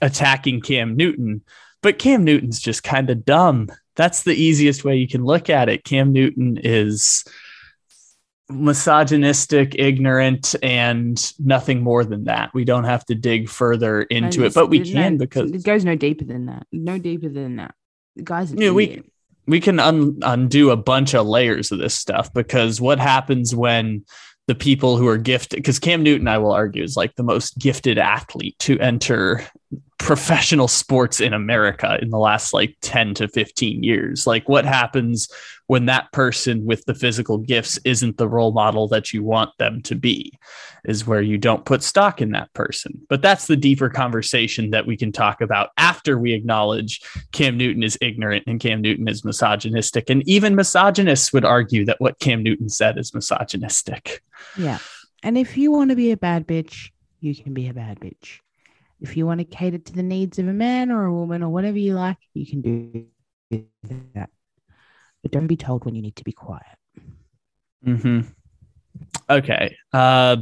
attacking 0.00 0.60
Cam 0.60 0.96
Newton. 0.96 1.42
But 1.82 1.98
Cam 1.98 2.24
Newton's 2.24 2.60
just 2.60 2.82
kind 2.82 3.10
of 3.10 3.24
dumb. 3.24 3.68
That's 3.96 4.22
the 4.22 4.34
easiest 4.34 4.84
way 4.84 4.96
you 4.96 5.08
can 5.08 5.24
look 5.24 5.50
at 5.50 5.68
it. 5.68 5.84
Cam 5.84 6.12
Newton 6.12 6.58
is 6.62 7.24
misogynistic, 8.48 9.74
ignorant, 9.78 10.54
and 10.62 11.32
nothing 11.38 11.82
more 11.82 12.04
than 12.04 12.24
that. 12.24 12.52
We 12.54 12.64
don't 12.64 12.84
have 12.84 13.04
to 13.06 13.14
dig 13.14 13.48
further 13.48 14.02
into 14.02 14.44
it, 14.44 14.54
but 14.54 14.68
we 14.70 14.80
can 14.80 15.14
no- 15.14 15.18
because 15.18 15.50
it 15.50 15.64
goes 15.64 15.84
no 15.84 15.96
deeper 15.96 16.24
than 16.24 16.46
that. 16.46 16.66
No 16.72 16.98
deeper 16.98 17.28
than 17.28 17.56
that. 17.56 17.74
The 18.14 18.22
guy's 18.22 18.52
Yeah, 18.52 18.70
we- 18.70 19.02
we 19.46 19.60
can 19.60 19.78
un- 19.78 20.18
undo 20.22 20.70
a 20.70 20.76
bunch 20.76 21.14
of 21.14 21.26
layers 21.26 21.70
of 21.70 21.78
this 21.78 21.94
stuff 21.94 22.32
because 22.32 22.80
what 22.80 22.98
happens 22.98 23.54
when 23.54 24.04
the 24.48 24.54
people 24.54 24.96
who 24.96 25.08
are 25.08 25.18
gifted 25.18 25.56
because 25.58 25.78
Cam 25.80 26.02
Newton 26.04 26.28
I 26.28 26.38
will 26.38 26.52
argue 26.52 26.82
is 26.82 26.96
like 26.96 27.14
the 27.16 27.24
most 27.24 27.58
gifted 27.58 27.98
athlete 27.98 28.56
to 28.60 28.78
enter 28.78 29.44
professional 29.98 30.68
sports 30.68 31.20
in 31.20 31.32
America 31.32 31.98
in 32.00 32.10
the 32.10 32.18
last 32.18 32.52
like 32.52 32.76
10 32.80 33.14
to 33.14 33.26
15 33.28 33.82
years 33.82 34.24
like 34.26 34.48
what 34.48 34.64
happens 34.64 35.28
when 35.66 35.86
that 35.86 36.10
person 36.12 36.64
with 36.64 36.84
the 36.84 36.94
physical 36.94 37.38
gifts 37.38 37.78
isn't 37.84 38.16
the 38.16 38.28
role 38.28 38.52
model 38.52 38.88
that 38.88 39.12
you 39.12 39.22
want 39.22 39.50
them 39.58 39.82
to 39.82 39.94
be 39.94 40.32
is 40.84 41.06
where 41.06 41.22
you 41.22 41.38
don't 41.38 41.64
put 41.64 41.82
stock 41.82 42.20
in 42.20 42.30
that 42.30 42.52
person 42.52 43.00
but 43.08 43.22
that's 43.22 43.46
the 43.46 43.56
deeper 43.56 43.88
conversation 43.88 44.70
that 44.70 44.86
we 44.86 44.96
can 44.96 45.12
talk 45.12 45.40
about 45.40 45.70
after 45.76 46.18
we 46.18 46.32
acknowledge 46.32 47.00
Cam 47.32 47.56
Newton 47.56 47.82
is 47.82 47.98
ignorant 48.00 48.44
and 48.46 48.60
Cam 48.60 48.80
Newton 48.80 49.08
is 49.08 49.24
misogynistic. 49.24 50.10
And 50.10 50.26
even 50.28 50.54
misogynists 50.54 51.32
would 51.32 51.44
argue 51.44 51.84
that 51.86 52.00
what 52.00 52.18
Cam 52.18 52.42
Newton 52.42 52.68
said 52.68 52.98
is 52.98 53.14
misogynistic. 53.14 54.22
Yeah. 54.56 54.78
And 55.22 55.36
if 55.38 55.56
you 55.56 55.72
want 55.72 55.90
to 55.90 55.96
be 55.96 56.10
a 56.12 56.16
bad 56.16 56.46
bitch, 56.46 56.90
you 57.20 57.34
can 57.34 57.54
be 57.54 57.68
a 57.68 57.74
bad 57.74 58.00
bitch. 58.00 58.40
If 59.00 59.16
you 59.16 59.26
want 59.26 59.40
to 59.40 59.44
cater 59.44 59.78
to 59.78 59.92
the 59.92 60.02
needs 60.02 60.38
of 60.38 60.48
a 60.48 60.52
man 60.52 60.90
or 60.90 61.04
a 61.04 61.12
woman 61.12 61.42
or 61.42 61.50
whatever 61.50 61.78
you 61.78 61.94
like, 61.94 62.18
you 62.34 62.46
can 62.46 62.60
do 63.50 63.66
that. 64.14 64.30
But 65.26 65.32
don't 65.32 65.48
be 65.48 65.56
told 65.56 65.84
when 65.84 65.96
you 65.96 66.02
need 66.02 66.14
to 66.14 66.22
be 66.22 66.30
quiet. 66.30 66.78
Mm-hmm. 67.84 68.20
Okay. 69.28 69.76
Uh, 69.92 70.36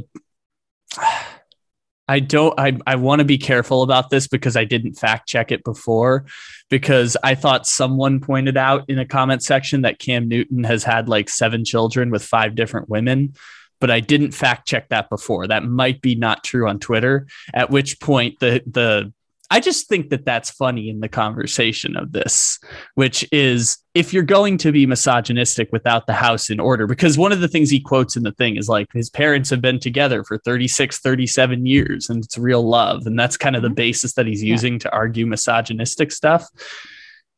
I 2.07 2.19
don't 2.19 2.53
I, 2.59 2.77
I 2.85 2.97
want 2.97 3.17
to 3.17 3.25
be 3.25 3.39
careful 3.39 3.81
about 3.81 4.11
this 4.11 4.27
because 4.27 4.55
I 4.55 4.63
didn't 4.63 4.93
fact 4.93 5.27
check 5.27 5.51
it 5.51 5.63
before 5.63 6.25
because 6.69 7.17
I 7.23 7.33
thought 7.33 7.65
someone 7.65 8.19
pointed 8.19 8.57
out 8.57 8.87
in 8.87 8.99
a 8.99 9.07
comment 9.07 9.41
section 9.41 9.81
that 9.81 9.97
Cam 9.97 10.27
Newton 10.27 10.63
has 10.65 10.83
had 10.83 11.09
like 11.09 11.29
seven 11.29 11.65
children 11.65 12.11
with 12.11 12.23
five 12.23 12.53
different 12.53 12.87
women 12.87 13.33
but 13.81 13.89
I 13.89 13.99
didn't 13.99 14.31
fact 14.31 14.67
check 14.67 14.89
that 14.89 15.09
before. 15.09 15.47
That 15.47 15.63
might 15.63 16.01
be 16.01 16.15
not 16.15 16.43
true 16.43 16.67
on 16.67 16.79
Twitter. 16.79 17.27
At 17.53 17.69
which 17.69 17.99
point 17.99 18.39
the 18.39 18.63
the 18.65 19.13
I 19.51 19.59
just 19.59 19.87
think 19.87 20.09
that 20.09 20.25
that's 20.25 20.49
funny 20.49 20.89
in 20.89 21.01
the 21.01 21.09
conversation 21.09 21.95
of 21.95 22.11
this, 22.11 22.59
which 22.95 23.27
is 23.31 23.77
if 23.93 24.11
you're 24.11 24.23
going 24.23 24.57
to 24.59 24.71
be 24.71 24.85
misogynistic 24.85 25.69
without 25.71 26.07
the 26.07 26.13
house 26.13 26.49
in 26.49 26.59
order, 26.59 26.87
because 26.87 27.17
one 27.17 27.31
of 27.31 27.41
the 27.41 27.47
things 27.47 27.69
he 27.69 27.79
quotes 27.79 28.15
in 28.15 28.23
the 28.23 28.31
thing 28.31 28.57
is 28.57 28.67
like 28.67 28.87
his 28.93 29.09
parents 29.09 29.49
have 29.51 29.61
been 29.61 29.79
together 29.79 30.23
for 30.23 30.39
36, 30.39 30.99
37 30.99 31.65
years 31.65 32.09
and 32.09 32.23
it's 32.23 32.37
real 32.37 32.67
love. 32.67 33.05
And 33.05 33.17
that's 33.17 33.37
kind 33.37 33.55
of 33.55 33.61
the 33.61 33.67
mm-hmm. 33.67 33.75
basis 33.75 34.13
that 34.13 34.25
he's 34.25 34.43
using 34.43 34.73
yeah. 34.73 34.79
to 34.79 34.93
argue 34.93 35.27
misogynistic 35.27 36.11
stuff. 36.11 36.47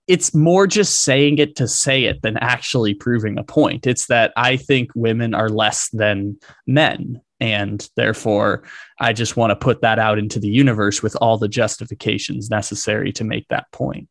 It's 0.08 0.34
more 0.34 0.65
just 0.65 1.02
saying 1.02 1.39
it 1.39 1.58
to 1.58 1.67
say 1.67 2.06
it 2.06 2.22
than 2.22 2.38
actually 2.38 2.93
proving 2.93 3.38
a 3.38 3.43
point. 3.43 3.86
It's 3.86 4.08
that 4.08 4.32
I 4.38 4.56
think 4.56 4.91
women 4.96 5.34
are 5.34 5.50
less 5.50 5.89
than 5.89 6.39
men 6.65 7.22
and 7.39 7.88
therefore, 7.95 8.63
I 9.00 9.13
just 9.13 9.38
want 9.38 9.52
to 9.52 9.56
put 9.56 9.82
that 9.82 10.00
out 10.00 10.17
into 10.17 10.39
the 10.39 10.50
universe 10.50 11.04
with 11.04 11.15
all 11.21 11.38
the 11.38 11.47
justifications 11.47 12.50
necessary 12.50 13.12
to 13.13 13.23
make 13.23 13.47
that 13.50 13.71
point. 13.71 14.10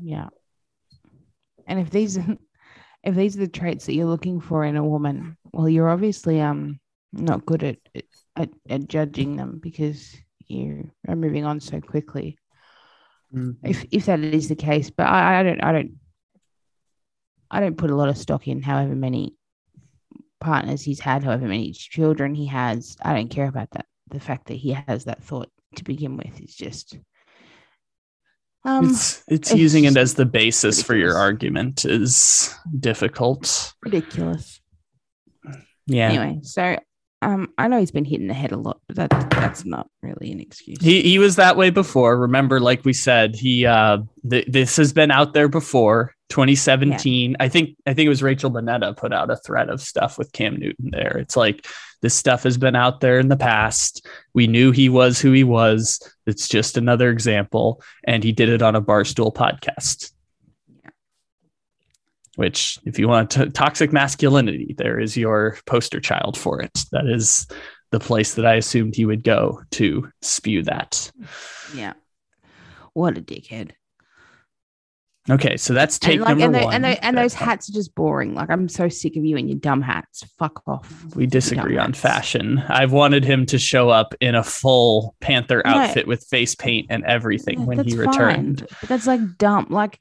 Yeah. 0.00 0.28
And 1.66 1.78
if 1.78 1.90
these 1.90 2.18
if 3.04 3.14
these 3.14 3.36
are 3.36 3.40
the 3.40 3.48
traits 3.48 3.86
that 3.86 3.94
you're 3.94 4.06
looking 4.06 4.40
for 4.40 4.64
in 4.64 4.76
a 4.76 4.84
woman, 4.84 5.36
well, 5.52 5.68
you're 5.68 5.90
obviously 5.90 6.40
um 6.40 6.80
not 7.12 7.46
good 7.46 7.62
at 7.62 7.76
at, 8.36 8.50
at 8.68 8.88
judging 8.88 9.36
them 9.36 9.58
because 9.62 10.16
you 10.46 10.90
are 11.08 11.16
moving 11.16 11.44
on 11.44 11.60
so 11.60 11.80
quickly. 11.80 12.36
Mm-hmm. 13.34 13.66
If 13.66 13.84
if 13.92 14.06
that 14.06 14.20
is 14.20 14.48
the 14.48 14.56
case, 14.56 14.90
but 14.90 15.06
I, 15.06 15.40
I 15.40 15.42
don't 15.44 15.62
I 15.62 15.72
don't 15.72 15.92
I 17.50 17.60
don't 17.60 17.78
put 17.78 17.90
a 17.90 17.96
lot 17.96 18.08
of 18.08 18.18
stock 18.18 18.48
in 18.48 18.62
however 18.62 18.94
many 18.94 19.34
partners 20.40 20.82
he's 20.82 21.00
had, 21.00 21.22
however 21.22 21.46
many 21.46 21.72
children 21.72 22.34
he 22.34 22.46
has. 22.46 22.96
I 23.02 23.14
don't 23.14 23.28
care 23.28 23.48
about 23.48 23.70
that. 23.72 23.86
The 24.08 24.20
fact 24.20 24.46
that 24.48 24.54
he 24.54 24.72
has 24.72 25.04
that 25.04 25.22
thought 25.22 25.50
to 25.76 25.84
begin 25.84 26.16
with 26.16 26.40
is 26.40 26.54
just. 26.54 26.98
Um, 28.64 28.90
it's, 28.90 29.22
it's, 29.28 29.50
it's 29.50 29.58
using 29.58 29.84
it 29.84 29.96
as 29.96 30.14
the 30.14 30.26
basis 30.26 30.78
ridiculous. 30.78 30.86
for 30.86 30.96
your 30.96 31.16
argument 31.16 31.84
is 31.84 32.54
difficult. 32.78 33.72
Ridiculous. 33.82 34.60
Yeah. 35.86 36.08
Anyway, 36.08 36.40
so 36.42 36.76
um, 37.22 37.52
I 37.58 37.68
know 37.68 37.78
he's 37.78 37.90
been 37.90 38.04
hit 38.04 38.20
in 38.20 38.28
the 38.28 38.34
head 38.34 38.52
a 38.52 38.56
lot, 38.56 38.80
but 38.86 38.96
that 38.96 39.30
that's 39.30 39.64
not 39.64 39.88
really 40.02 40.32
an 40.32 40.40
excuse. 40.40 40.78
He 40.80 41.02
he 41.02 41.18
was 41.18 41.36
that 41.36 41.56
way 41.56 41.70
before. 41.70 42.18
Remember, 42.18 42.60
like 42.60 42.84
we 42.84 42.92
said, 42.92 43.36
he 43.36 43.66
uh, 43.66 43.98
th- 44.28 44.46
this 44.48 44.76
has 44.76 44.92
been 44.92 45.10
out 45.10 45.34
there 45.34 45.48
before. 45.48 46.14
2017. 46.30 47.32
Yeah. 47.32 47.36
I 47.40 47.48
think 47.48 47.76
I 47.86 47.92
think 47.92 48.06
it 48.06 48.10
was 48.10 48.22
Rachel 48.22 48.50
Bonnetta 48.50 48.96
put 48.96 49.12
out 49.12 49.30
a 49.30 49.36
thread 49.36 49.68
of 49.68 49.80
stuff 49.80 50.16
with 50.16 50.32
Cam 50.32 50.56
Newton 50.56 50.90
there. 50.92 51.18
It's 51.18 51.36
like 51.36 51.66
this 52.02 52.14
stuff 52.14 52.44
has 52.44 52.56
been 52.56 52.76
out 52.76 53.00
there 53.00 53.18
in 53.18 53.28
the 53.28 53.36
past. 53.36 54.06
We 54.32 54.46
knew 54.46 54.70
he 54.70 54.88
was 54.88 55.20
who 55.20 55.32
he 55.32 55.44
was. 55.44 56.00
It's 56.26 56.48
just 56.48 56.76
another 56.76 57.10
example. 57.10 57.82
And 58.04 58.24
he 58.24 58.32
did 58.32 58.48
it 58.48 58.62
on 58.62 58.76
a 58.76 58.82
Barstool 58.82 59.34
podcast. 59.34 60.12
Which, 62.40 62.78
if 62.86 62.98
you 62.98 63.06
want 63.06 63.32
to, 63.32 63.50
toxic 63.50 63.92
masculinity, 63.92 64.74
there 64.78 64.98
is 64.98 65.14
your 65.14 65.58
poster 65.66 66.00
child 66.00 66.38
for 66.38 66.62
it. 66.62 66.86
That 66.90 67.06
is 67.06 67.46
the 67.90 68.00
place 68.00 68.32
that 68.36 68.46
I 68.46 68.54
assumed 68.54 68.96
he 68.96 69.04
would 69.04 69.22
go 69.22 69.60
to 69.72 70.10
spew 70.22 70.62
that. 70.62 71.12
Yeah. 71.74 71.92
What 72.94 73.18
a 73.18 73.20
dickhead. 73.20 73.72
Okay, 75.28 75.58
so 75.58 75.74
that's 75.74 75.98
take 75.98 76.14
and 76.14 76.22
like, 76.22 76.38
number 76.38 76.56
and 76.56 76.64
one. 76.64 76.82
And, 76.82 77.04
and 77.04 77.18
those 77.18 77.34
hats 77.34 77.68
are 77.68 77.74
just 77.74 77.94
boring. 77.94 78.34
Like 78.34 78.48
I'm 78.48 78.70
so 78.70 78.88
sick 78.88 79.16
of 79.16 79.24
you 79.26 79.36
and 79.36 79.46
your 79.46 79.58
dumb 79.58 79.82
hats. 79.82 80.24
Fuck 80.38 80.62
off. 80.66 81.14
We 81.14 81.26
disagree 81.26 81.76
on 81.76 81.88
hats. 81.88 82.00
fashion. 82.00 82.64
I've 82.70 82.92
wanted 82.92 83.22
him 83.22 83.44
to 83.46 83.58
show 83.58 83.90
up 83.90 84.14
in 84.20 84.34
a 84.34 84.42
full 84.42 85.14
Panther 85.20 85.60
no, 85.62 85.72
outfit 85.72 86.06
with 86.06 86.24
face 86.24 86.54
paint 86.54 86.86
and 86.88 87.04
everything 87.04 87.66
when 87.66 87.84
he 87.84 87.98
returned. 87.98 88.66
That's 88.88 89.06
like 89.06 89.20
dumb. 89.36 89.66
Like 89.68 90.00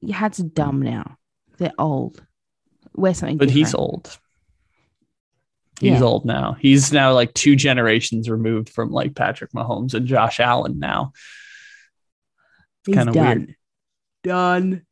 your 0.00 0.16
hats 0.16 0.40
are 0.40 0.44
dumb 0.44 0.82
now. 0.82 1.16
They're 1.58 1.72
old. 1.78 2.22
Wear 2.94 3.14
something. 3.14 3.38
But 3.38 3.48
different. 3.48 3.66
he's 3.66 3.74
old. 3.74 4.18
He's 5.80 6.00
yeah. 6.00 6.02
old 6.02 6.24
now. 6.24 6.56
He's 6.58 6.92
now 6.92 7.12
like 7.12 7.32
two 7.34 7.54
generations 7.54 8.28
removed 8.28 8.68
from 8.68 8.90
like 8.90 9.14
Patrick 9.14 9.52
Mahomes 9.52 9.94
and 9.94 10.06
Josh 10.06 10.40
Allen 10.40 10.78
now. 10.78 11.12
Kind 12.92 13.10
of 13.10 13.14
weird 13.14 13.54
done. 14.22 14.82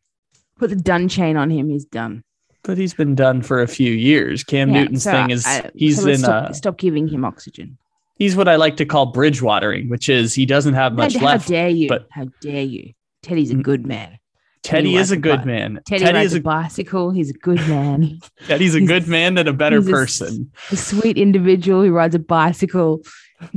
Put 0.59 0.71
the 0.71 0.77
done 0.77 1.09
chain 1.09 1.37
on 1.37 1.51
him. 1.51 1.69
He's 1.69 1.85
done. 1.85 2.23
But 2.65 2.79
he's 2.79 2.95
been 2.95 3.15
done 3.15 3.43
for 3.43 3.63
a 3.63 3.69
few 3.69 3.93
years. 3.93 4.43
Cam 4.43 4.71
yeah, 4.71 4.81
Newton's 4.81 5.05
so 5.05 5.13
thing 5.13 5.31
is 5.31 5.47
I, 5.47 5.71
he's 5.75 6.03
so 6.03 6.09
in 6.09 6.19
stop, 6.19 6.55
stop 6.55 6.79
giving 6.79 7.07
him 7.07 7.25
oxygen. 7.25 7.79
He's 8.17 8.35
what 8.35 8.49
I 8.49 8.57
like 8.57 8.79
to 8.79 8.87
call 8.87 9.07
bridge 9.07 9.43
watering, 9.43 9.89
which 9.89 10.09
is 10.09 10.35
he 10.35 10.47
doesn't 10.47 10.75
have 10.75 10.95
much 10.95 11.15
how, 11.15 11.27
left. 11.27 11.45
How 11.45 11.51
dare 11.51 11.69
you? 11.69 11.89
But 11.89 12.09
how 12.11 12.27
dare 12.41 12.63
you? 12.63 12.93
Teddy's 13.23 13.53
a 13.53 13.57
mm. 13.57 13.63
good 13.63 13.87
man. 13.87 14.19
Teddy, 14.67 14.89
Teddy 14.89 14.97
is 14.97 15.11
a 15.13 15.17
good 15.17 15.45
man. 15.45 15.81
Teddy, 15.87 16.05
Teddy 16.05 16.19
rides 16.19 16.33
is 16.33 16.39
a 16.39 16.43
bicycle. 16.43 17.13
He's 17.13 17.31
a 17.31 17.35
good 17.35 17.61
man. 17.69 18.19
Teddy's 18.49 18.75
a 18.75 18.81
good 18.81 19.07
man 19.07 19.39
and 19.39 19.49
a 19.49 19.53
better 19.53 19.81
person. 19.81 20.51
A, 20.71 20.75
a 20.75 20.77
sweet 20.77 21.17
individual 21.17 21.85
who 21.85 21.93
rides 21.93 22.17
a 22.17 22.19
bicycle, 22.19 23.01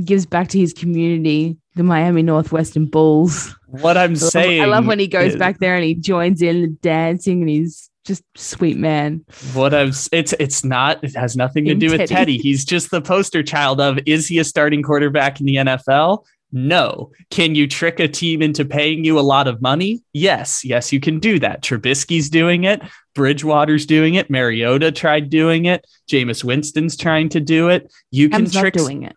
gives 0.04 0.24
back 0.24 0.46
to 0.48 0.58
his 0.58 0.72
community, 0.72 1.56
the 1.74 1.82
Miami 1.82 2.22
Northwestern 2.22 2.86
Bulls. 2.86 3.52
What 3.66 3.96
I'm 3.96 4.14
saying, 4.14 4.62
I 4.62 4.66
love 4.66 4.86
when 4.86 5.00
he 5.00 5.08
goes 5.08 5.32
is, 5.32 5.36
back 5.36 5.58
there 5.58 5.74
and 5.74 5.84
he 5.84 5.94
joins 5.94 6.42
in 6.42 6.60
the 6.60 6.68
dancing, 6.68 7.40
and 7.40 7.48
he's 7.48 7.90
just 8.04 8.22
sweet 8.36 8.76
man. 8.76 9.24
What 9.52 9.74
I'm, 9.74 9.92
it's 10.12 10.32
it's 10.38 10.64
not. 10.64 11.02
It 11.02 11.16
has 11.16 11.36
nothing 11.36 11.64
to 11.64 11.74
do 11.74 11.88
Teddy. 11.88 12.02
with 12.02 12.10
Teddy. 12.10 12.38
He's 12.38 12.64
just 12.64 12.92
the 12.92 13.00
poster 13.00 13.42
child 13.42 13.80
of. 13.80 13.98
Is 14.06 14.28
he 14.28 14.38
a 14.38 14.44
starting 14.44 14.82
quarterback 14.82 15.40
in 15.40 15.46
the 15.46 15.56
NFL? 15.56 16.24
No. 16.52 17.12
Can 17.30 17.54
you 17.54 17.66
trick 17.66 18.00
a 18.00 18.08
team 18.08 18.42
into 18.42 18.64
paying 18.64 19.04
you 19.04 19.18
a 19.18 19.20
lot 19.20 19.46
of 19.46 19.62
money? 19.62 20.02
Yes. 20.12 20.64
Yes, 20.64 20.92
you 20.92 21.00
can 21.00 21.18
do 21.18 21.38
that. 21.38 21.62
Trubisky's 21.62 22.28
doing 22.28 22.64
it. 22.64 22.82
Bridgewater's 23.14 23.86
doing 23.86 24.14
it. 24.14 24.30
Mariota 24.30 24.92
tried 24.92 25.30
doing 25.30 25.66
it. 25.66 25.86
Jameis 26.10 26.44
Winston's 26.44 26.96
trying 26.96 27.28
to 27.30 27.40
do 27.40 27.68
it. 27.68 27.92
You 28.10 28.28
can 28.28 28.48
trick. 28.50 28.74
doing 28.74 29.04
it. 29.04 29.16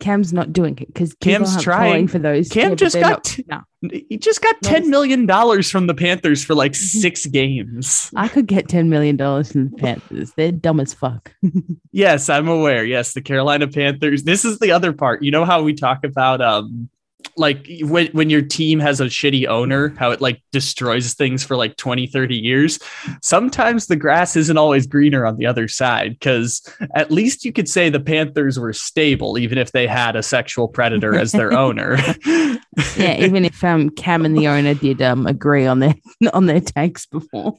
Cam's, 0.00 0.32
not 0.32 0.52
doing 0.52 0.78
it 0.78 0.86
because 0.86 1.14
Cam's 1.14 1.62
trying 1.62 2.08
for 2.08 2.18
those. 2.18 2.48
Cam 2.48 2.70
yeah, 2.70 2.74
just 2.74 2.94
got 2.98 3.38
not, 3.46 3.66
no. 3.82 4.00
he 4.08 4.16
just 4.16 4.40
got 4.40 4.56
ten 4.62 4.88
million 4.88 5.26
dollars 5.26 5.70
from 5.70 5.86
the 5.86 5.94
Panthers 5.94 6.42
for 6.42 6.54
like 6.54 6.72
mm-hmm. 6.72 7.00
six 7.00 7.26
games. 7.26 8.10
I 8.16 8.28
could 8.28 8.46
get 8.46 8.68
ten 8.68 8.88
million 8.88 9.16
dollars 9.16 9.52
from 9.52 9.70
the 9.70 9.76
Panthers. 9.76 10.32
They're 10.32 10.52
dumb 10.52 10.80
as 10.80 10.94
fuck. 10.94 11.34
yes, 11.92 12.28
I'm 12.28 12.48
aware. 12.48 12.84
Yes, 12.84 13.12
the 13.12 13.20
Carolina 13.20 13.68
Panthers. 13.68 14.22
This 14.22 14.44
is 14.44 14.58
the 14.60 14.72
other 14.72 14.92
part. 14.92 15.22
You 15.22 15.30
know 15.30 15.44
how 15.44 15.62
we 15.62 15.74
talk 15.74 16.04
about 16.04 16.40
um 16.40 16.88
like 17.36 17.66
when, 17.82 18.06
when 18.08 18.30
your 18.30 18.42
team 18.42 18.78
has 18.78 19.00
a 19.00 19.06
shitty 19.06 19.46
owner 19.46 19.94
how 19.98 20.10
it 20.10 20.20
like 20.20 20.40
destroys 20.52 21.14
things 21.14 21.42
for 21.42 21.56
like 21.56 21.76
20 21.76 22.06
30 22.06 22.36
years 22.36 22.78
sometimes 23.22 23.86
the 23.86 23.96
grass 23.96 24.36
isn't 24.36 24.56
always 24.56 24.86
greener 24.86 25.26
on 25.26 25.36
the 25.36 25.46
other 25.46 25.66
side 25.66 26.12
because 26.12 26.62
at 26.94 27.10
least 27.10 27.44
you 27.44 27.52
could 27.52 27.68
say 27.68 27.88
the 27.88 28.00
panthers 28.00 28.58
were 28.58 28.72
stable 28.72 29.38
even 29.38 29.58
if 29.58 29.72
they 29.72 29.86
had 29.86 30.14
a 30.14 30.22
sexual 30.22 30.68
predator 30.68 31.16
as 31.16 31.32
their 31.32 31.52
owner. 31.58 31.96
Yeah 32.96 33.16
even 33.18 33.44
if 33.44 33.64
um 33.64 33.90
cam 33.90 34.24
and 34.24 34.36
the 34.36 34.46
owner 34.46 34.74
did 34.74 35.02
um 35.02 35.26
agree 35.26 35.66
on 35.66 35.80
their 35.80 35.94
on 36.32 36.46
their 36.46 36.60
takes 36.60 37.06
before. 37.06 37.58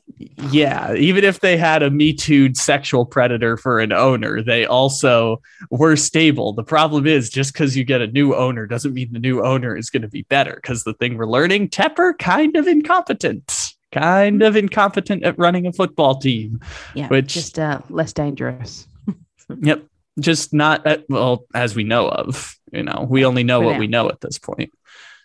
Yeah 0.51 0.93
even 0.95 1.23
if 1.23 1.41
they 1.41 1.57
had 1.57 1.83
a 1.83 1.89
me 1.89 2.13
too 2.13 2.53
sexual 2.53 3.05
predator 3.05 3.57
for 3.57 3.79
an 3.79 3.91
owner 3.91 4.41
they 4.41 4.65
also 4.65 5.41
were 5.69 5.97
stable. 5.97 6.53
The 6.53 6.63
problem 6.63 7.05
is 7.05 7.29
just 7.29 7.53
because 7.53 7.75
you 7.75 7.83
get 7.83 8.01
a 8.01 8.07
new 8.07 8.33
owner 8.35 8.65
doesn't 8.65 8.93
mean 8.93 9.11
the 9.11 9.19
new 9.19 9.43
owner 9.43 9.48
is 9.57 9.89
going 9.89 10.01
to 10.01 10.07
be 10.07 10.23
better 10.23 10.55
because 10.55 10.83
the 10.83 10.93
thing 10.93 11.17
we're 11.17 11.25
learning, 11.25 11.69
Tepper 11.69 12.17
kind 12.17 12.55
of 12.55 12.67
incompetent, 12.67 13.73
kind 13.91 14.41
of 14.41 14.55
incompetent 14.55 15.23
at 15.23 15.37
running 15.37 15.67
a 15.67 15.73
football 15.73 16.19
team. 16.19 16.59
Yeah, 16.93 17.07
which 17.07 17.33
just 17.33 17.59
uh, 17.59 17.81
less 17.89 18.13
dangerous. 18.13 18.87
yep, 19.61 19.85
just 20.19 20.53
not 20.53 20.85
at, 20.85 21.05
well 21.09 21.45
as 21.53 21.75
we 21.75 21.83
know 21.83 22.09
of. 22.09 22.55
You 22.71 22.83
know, 22.83 23.07
we 23.09 23.25
only 23.25 23.43
know 23.43 23.59
For 23.61 23.65
what 23.65 23.73
now. 23.73 23.79
we 23.79 23.87
know 23.87 24.09
at 24.09 24.21
this 24.21 24.37
point. 24.39 24.71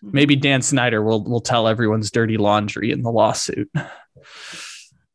Mm-hmm. 0.04 0.10
Maybe 0.12 0.36
Dan 0.36 0.62
Snyder 0.62 1.02
will 1.02 1.22
will 1.22 1.40
tell 1.40 1.68
everyone's 1.68 2.10
dirty 2.10 2.36
laundry 2.36 2.90
in 2.90 3.02
the 3.02 3.10
lawsuit. 3.10 3.70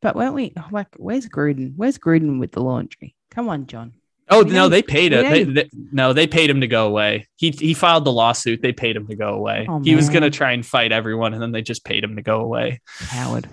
But 0.02 0.16
weren't 0.16 0.34
we 0.34 0.54
like, 0.70 0.88
where's 0.96 1.28
Gruden? 1.28 1.74
Where's 1.76 1.98
Gruden 1.98 2.40
with 2.40 2.52
the 2.52 2.62
laundry? 2.62 3.14
Come 3.30 3.48
on, 3.48 3.66
Jon. 3.66 3.92
Oh 4.30 4.42
no, 4.42 4.68
they 4.68 4.82
paid 4.82 5.12
it. 5.12 5.28
They, 5.28 5.44
they, 5.44 5.70
no, 5.72 6.12
they 6.12 6.26
paid 6.26 6.48
him 6.48 6.60
to 6.60 6.68
go 6.68 6.86
away. 6.86 7.26
He 7.36 7.50
he 7.50 7.74
filed 7.74 8.04
the 8.04 8.12
lawsuit. 8.12 8.62
They 8.62 8.72
paid 8.72 8.94
him 8.94 9.08
to 9.08 9.16
go 9.16 9.34
away. 9.34 9.66
Oh, 9.68 9.80
he 9.82 9.96
was 9.96 10.08
gonna 10.08 10.30
try 10.30 10.52
and 10.52 10.64
fight 10.64 10.92
everyone, 10.92 11.34
and 11.34 11.42
then 11.42 11.50
they 11.50 11.62
just 11.62 11.84
paid 11.84 12.04
him 12.04 12.14
to 12.16 12.22
go 12.22 12.40
away. 12.40 12.80
Coward, 13.08 13.48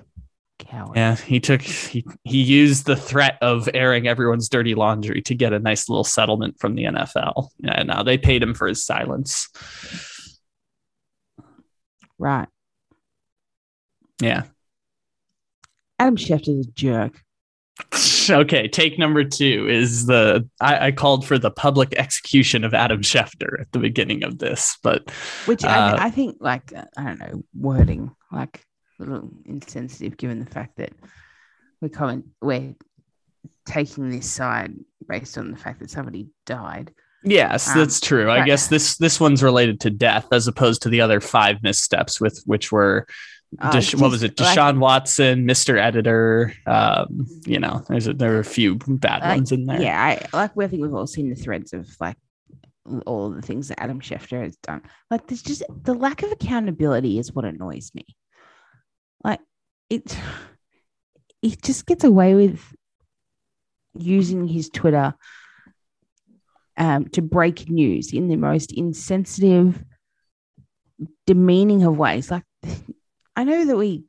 Coward. 0.60 0.96
Yeah, 0.96 1.16
he 1.16 1.40
took 1.40 1.62
he 1.62 2.06
he 2.24 2.44
used 2.44 2.86
the 2.86 2.96
threat 2.96 3.40
of 3.42 3.68
airing 3.74 4.08
everyone's 4.08 4.50
dirty 4.50 4.76
laundry 4.76 5.22
to 5.24 5.34
get 5.34 5.52
a 5.52 5.60
nice 5.60 5.90
little 5.90 6.04
settlement 6.04 6.60
from 6.60 6.76
the 6.76 6.84
NFL. 6.84 7.50
Yeah, 7.58 7.82
now 7.84 8.04
they 8.04 8.20
paid 8.20 8.44
him 8.44 8.54
for 8.54 8.68
his 8.68 8.84
silence. 8.84 9.50
Right. 12.20 12.48
Yeah. 14.22 14.44
Adam 16.00 16.18
Schefter's 16.18 16.68
a 16.68 16.72
jerk. 16.72 17.24
Okay, 18.38 18.68
take 18.68 19.00
number 19.00 19.24
two 19.24 19.68
is 19.70 20.06
the 20.06 20.48
I, 20.62 20.88
I, 20.88 20.92
called 20.92 21.26
for 21.26 21.38
the 21.38 21.52
public 21.52 21.94
execution 21.98 22.64
of 22.64 22.74
Adam 22.74 23.02
Schefter 23.02 23.60
at 23.60 23.72
the 23.72 23.80
beginning 23.80 24.24
of 24.24 24.38
this, 24.38 24.78
but 24.84 25.10
which 25.46 25.64
uh, 25.64 25.98
I, 26.00 26.06
I, 26.06 26.10
think 26.10 26.38
like 26.40 26.72
I 26.98 27.04
don't 27.04 27.20
know 27.20 27.44
wording 27.54 28.12
like 28.32 28.64
a 29.00 29.04
little 29.04 29.30
insensitive 29.46 30.18
given 30.18 30.40
the 30.40 30.46
fact 30.46 30.78
that 30.78 30.94
we're 31.82 31.90
coming 31.90 32.24
we're 32.42 32.76
taking 33.66 34.10
this 34.10 34.30
side 34.30 34.74
based 35.08 35.38
on 35.38 35.52
the 35.52 35.58
fact 35.58 35.80
that 35.80 35.90
somebody 35.90 36.30
died. 36.46 36.94
Yes, 37.24 37.70
um, 37.70 37.80
that's 37.80 38.00
true. 38.00 38.30
I 38.32 38.46
guess 38.46 38.68
this 38.68 38.98
this 38.98 39.20
one's 39.20 39.44
related 39.44 39.82
to 39.82 39.90
death 39.90 40.28
as 40.32 40.48
opposed 40.48 40.84
to 40.84 40.90
the 40.90 41.02
other 41.02 41.20
five 41.20 41.62
missteps 41.64 42.22
with 42.22 42.42
which 42.46 42.72
were 42.72 43.08
uh, 43.60 43.72
Desha- 43.72 44.00
what 44.00 44.12
was 44.12 44.24
it? 44.24 44.36
Deshaun 44.36 44.80
Watson, 44.80 45.46
Mr. 45.46 45.78
Editor. 45.78 46.54
Um, 46.66 47.28
you 47.46 47.60
know, 47.60 47.84
there's 47.88 48.08
a, 48.08 48.14
there 48.14 48.36
are 48.36 48.40
a 48.40 48.46
few 48.46 48.76
bad 48.76 49.22
like, 49.22 49.38
ones 49.38 49.52
in 49.52 49.66
there. 49.66 49.82
Yeah, 49.82 50.00
I 50.00 50.36
like. 50.36 50.52
I 50.58 50.68
think 50.68 50.82
we've 50.82 50.94
all 50.94 51.08
seen 51.08 51.30
the 51.30 51.36
threads 51.36 51.74
of 51.74 51.90
like 52.00 52.18
all 53.06 53.30
the 53.30 53.42
things 53.42 53.68
that 53.68 53.82
Adam 53.82 54.00
Schefter 54.00 54.44
has 54.44 54.56
done. 54.58 54.82
Like, 55.10 55.28
there's 55.28 55.42
just 55.42 55.64
the 55.84 55.94
lack 55.94 56.24
of 56.24 56.32
accountability 56.32 57.20
is 57.20 57.34
what 57.34 57.46
annoys 57.46 57.92
me. 57.94 58.06
Like, 59.24 59.40
it, 59.90 60.18
he 61.42 61.56
just 61.56 61.86
gets 61.86 62.04
away 62.04 62.36
with 62.36 62.62
using 63.98 64.48
his 64.48 64.70
Twitter 64.70 65.16
um, 66.78 67.06
to 67.10 67.22
break 67.22 67.70
news 67.70 68.14
in 68.14 68.28
the 68.28 68.36
most 68.36 68.72
insensitive, 68.72 69.84
demeaning 71.26 71.84
of 71.84 71.98
ways. 71.98 72.30
Like, 72.30 72.44
I 73.38 73.44
know 73.44 73.66
that 73.66 73.78
we 73.78 74.04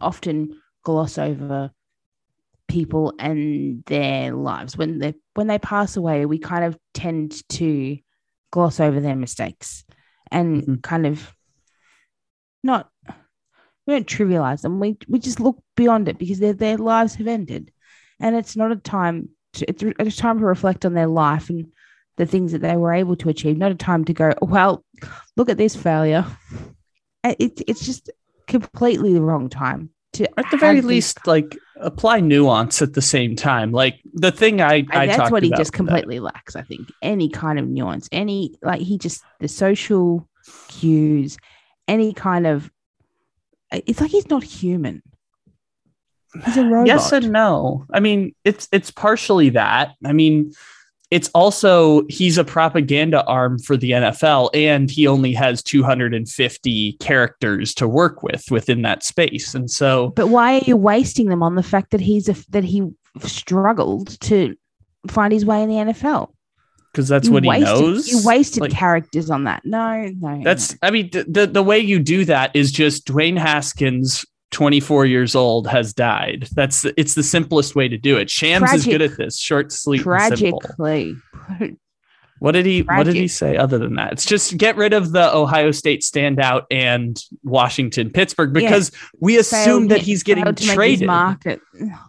often 0.00 0.60
gloss 0.82 1.18
over 1.18 1.70
people 2.66 3.14
and 3.20 3.84
their 3.86 4.34
lives 4.34 4.76
when 4.76 4.98
they 4.98 5.14
when 5.34 5.46
they 5.46 5.58
pass 5.60 5.96
away. 5.96 6.26
We 6.26 6.40
kind 6.40 6.64
of 6.64 6.76
tend 6.92 7.48
to 7.50 7.96
gloss 8.50 8.80
over 8.80 9.00
their 9.00 9.14
mistakes 9.14 9.84
and 10.32 10.62
mm-hmm. 10.62 10.74
kind 10.82 11.06
of 11.06 11.32
not 12.64 12.90
we 13.86 13.94
don't 13.94 14.06
trivialize 14.06 14.62
them. 14.62 14.80
We 14.80 14.98
we 15.06 15.20
just 15.20 15.38
look 15.38 15.62
beyond 15.76 16.08
it 16.08 16.18
because 16.18 16.40
their 16.40 16.52
their 16.52 16.76
lives 16.76 17.14
have 17.14 17.28
ended, 17.28 17.70
and 18.18 18.34
it's 18.34 18.56
not 18.56 18.72
a 18.72 18.76
time. 18.76 19.28
To, 19.54 19.70
it's, 19.70 19.82
a 19.82 20.20
time 20.20 20.40
to 20.40 20.44
reflect 20.44 20.84
on 20.84 20.92
their 20.92 21.06
life 21.06 21.48
and 21.48 21.72
the 22.16 22.26
things 22.26 22.50
that 22.50 22.62
they 22.62 22.76
were 22.76 22.92
able 22.92 23.14
to 23.16 23.28
achieve. 23.28 23.56
Not 23.56 23.70
a 23.70 23.76
time 23.76 24.04
to 24.06 24.12
go, 24.12 24.34
well, 24.42 24.84
look 25.36 25.48
at 25.48 25.56
this 25.56 25.76
failure. 25.76 26.26
It, 27.40 27.60
it's 27.66 27.84
just 27.84 28.08
completely 28.46 29.12
the 29.12 29.22
wrong 29.22 29.48
time 29.48 29.90
to 30.12 30.38
at 30.38 30.50
the 30.50 30.56
very 30.56 30.80
least 30.80 31.26
like 31.26 31.56
apply 31.80 32.20
nuance 32.20 32.80
at 32.80 32.94
the 32.94 33.02
same 33.02 33.36
time. 33.36 33.72
Like 33.72 34.00
the 34.14 34.32
thing 34.32 34.60
i, 34.60 34.84
I 34.90 35.06
that's 35.06 35.30
what 35.30 35.42
he 35.42 35.50
just 35.50 35.72
completely 35.72 36.18
that. 36.18 36.24
lacks 36.24 36.56
i 36.56 36.62
think. 36.62 36.88
Any 37.02 37.28
kind 37.28 37.58
of 37.58 37.66
nuance 37.66 38.08
any 38.12 38.54
like 38.62 38.80
he 38.80 38.98
just 38.98 39.22
the 39.40 39.48
social 39.48 40.28
cues 40.68 41.36
any 41.88 42.12
kind 42.12 42.46
of 42.46 42.70
uh, 43.72 43.80
it's 43.86 44.00
like 44.00 44.10
he's 44.10 44.28
not 44.28 44.44
human. 44.44 45.02
He's 46.44 46.56
a 46.56 46.64
robot 46.64 46.86
yes 46.86 47.12
and 47.12 47.30
no. 47.30 47.86
I 47.92 48.00
mean 48.00 48.34
it's 48.44 48.68
it's 48.72 48.90
partially 48.90 49.50
that. 49.50 49.94
I 50.04 50.12
mean 50.12 50.52
it's 51.10 51.28
also 51.34 52.04
he's 52.08 52.36
a 52.36 52.44
propaganda 52.44 53.24
arm 53.24 53.58
for 53.58 53.76
the 53.76 53.92
NFL 53.92 54.50
and 54.54 54.90
he 54.90 55.06
only 55.06 55.32
has 55.32 55.62
250 55.62 56.92
characters 56.94 57.74
to 57.74 57.86
work 57.86 58.22
with 58.22 58.44
within 58.50 58.82
that 58.82 59.04
space. 59.04 59.54
And 59.54 59.70
so 59.70 60.10
but 60.10 60.28
why 60.28 60.58
are 60.58 60.64
you 60.64 60.76
wasting 60.76 61.28
them 61.28 61.42
on 61.42 61.54
the 61.54 61.62
fact 61.62 61.90
that 61.92 62.00
he's 62.00 62.28
a, 62.28 62.34
that 62.50 62.64
he 62.64 62.88
struggled 63.20 64.20
to 64.22 64.56
find 65.06 65.32
his 65.32 65.44
way 65.44 65.62
in 65.62 65.68
the 65.68 65.76
NFL 65.76 66.32
because 66.92 67.08
that's 67.08 67.28
you 67.28 67.34
what 67.34 67.44
wasted, 67.44 67.68
he 67.68 67.82
knows? 67.82 68.08
you 68.08 68.22
wasted 68.24 68.62
like, 68.62 68.72
characters 68.72 69.30
on 69.30 69.44
that. 69.44 69.62
No 69.64 70.10
no 70.18 70.42
that's 70.42 70.72
no. 70.72 70.78
I 70.82 70.90
mean 70.90 71.10
the 71.12 71.46
the 71.46 71.62
way 71.62 71.78
you 71.78 72.00
do 72.00 72.24
that 72.24 72.56
is 72.56 72.72
just 72.72 73.06
Dwayne 73.06 73.38
Haskins 73.38 74.24
24 74.52 75.06
years 75.06 75.34
old 75.34 75.66
has 75.68 75.92
died. 75.92 76.48
That's 76.52 76.84
it's 76.96 77.14
the 77.14 77.22
simplest 77.22 77.74
way 77.74 77.88
to 77.88 77.98
do 77.98 78.16
it. 78.16 78.30
Shams 78.30 78.60
Tragic, 78.60 78.78
is 78.78 78.86
good 78.86 79.02
at 79.02 79.16
this. 79.16 79.38
Short, 79.38 79.72
sleep, 79.72 80.02
tragically. 80.02 81.16
What 82.38 82.52
did 82.52 82.66
he 82.66 82.82
Tragic. 82.82 82.98
What 82.98 83.12
did 83.12 83.16
he 83.16 83.28
say 83.28 83.56
other 83.56 83.78
than 83.78 83.94
that? 83.94 84.12
It's 84.12 84.26
just 84.26 84.56
get 84.56 84.76
rid 84.76 84.92
of 84.92 85.12
the 85.12 85.34
Ohio 85.34 85.70
State 85.70 86.02
standout 86.02 86.64
and 86.70 87.22
Washington 87.44 88.10
Pittsburgh 88.10 88.52
because 88.52 88.92
yeah. 88.92 89.08
we 89.20 89.38
assume 89.38 89.88
that 89.88 90.00
he's 90.02 90.22
getting 90.22 90.54
traded. 90.54 91.06
Market. 91.06 91.60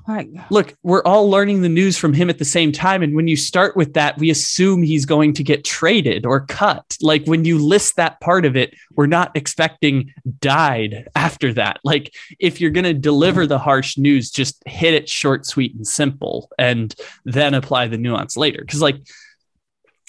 Like, 0.07 0.29
Look, 0.49 0.75
we're 0.83 1.03
all 1.03 1.29
learning 1.29 1.61
the 1.61 1.69
news 1.69 1.97
from 1.97 2.13
him 2.13 2.29
at 2.29 2.39
the 2.39 2.45
same 2.45 2.71
time, 2.71 3.03
and 3.03 3.15
when 3.15 3.27
you 3.27 3.35
start 3.35 3.75
with 3.75 3.93
that, 3.93 4.17
we 4.17 4.29
assume 4.29 4.81
he's 4.81 5.05
going 5.05 5.33
to 5.33 5.43
get 5.43 5.63
traded 5.63 6.25
or 6.25 6.41
cut. 6.41 6.97
Like 7.01 7.25
when 7.25 7.45
you 7.45 7.57
list 7.57 7.95
that 7.95 8.19
part 8.19 8.45
of 8.45 8.55
it, 8.55 8.73
we're 8.95 9.07
not 9.07 9.35
expecting 9.35 10.13
died 10.39 11.07
after 11.15 11.53
that. 11.53 11.79
Like 11.83 12.13
if 12.39 12.59
you're 12.59 12.71
going 12.71 12.85
to 12.85 12.93
deliver 12.93 13.47
the 13.47 13.59
harsh 13.59 13.97
news, 13.97 14.29
just 14.29 14.61
hit 14.65 14.93
it 14.93 15.07
short, 15.09 15.45
sweet, 15.45 15.75
and 15.75 15.87
simple, 15.87 16.49
and 16.57 16.93
then 17.25 17.53
apply 17.53 17.87
the 17.87 17.97
nuance 17.97 18.35
later. 18.37 18.59
Because 18.61 18.81
like 18.81 18.97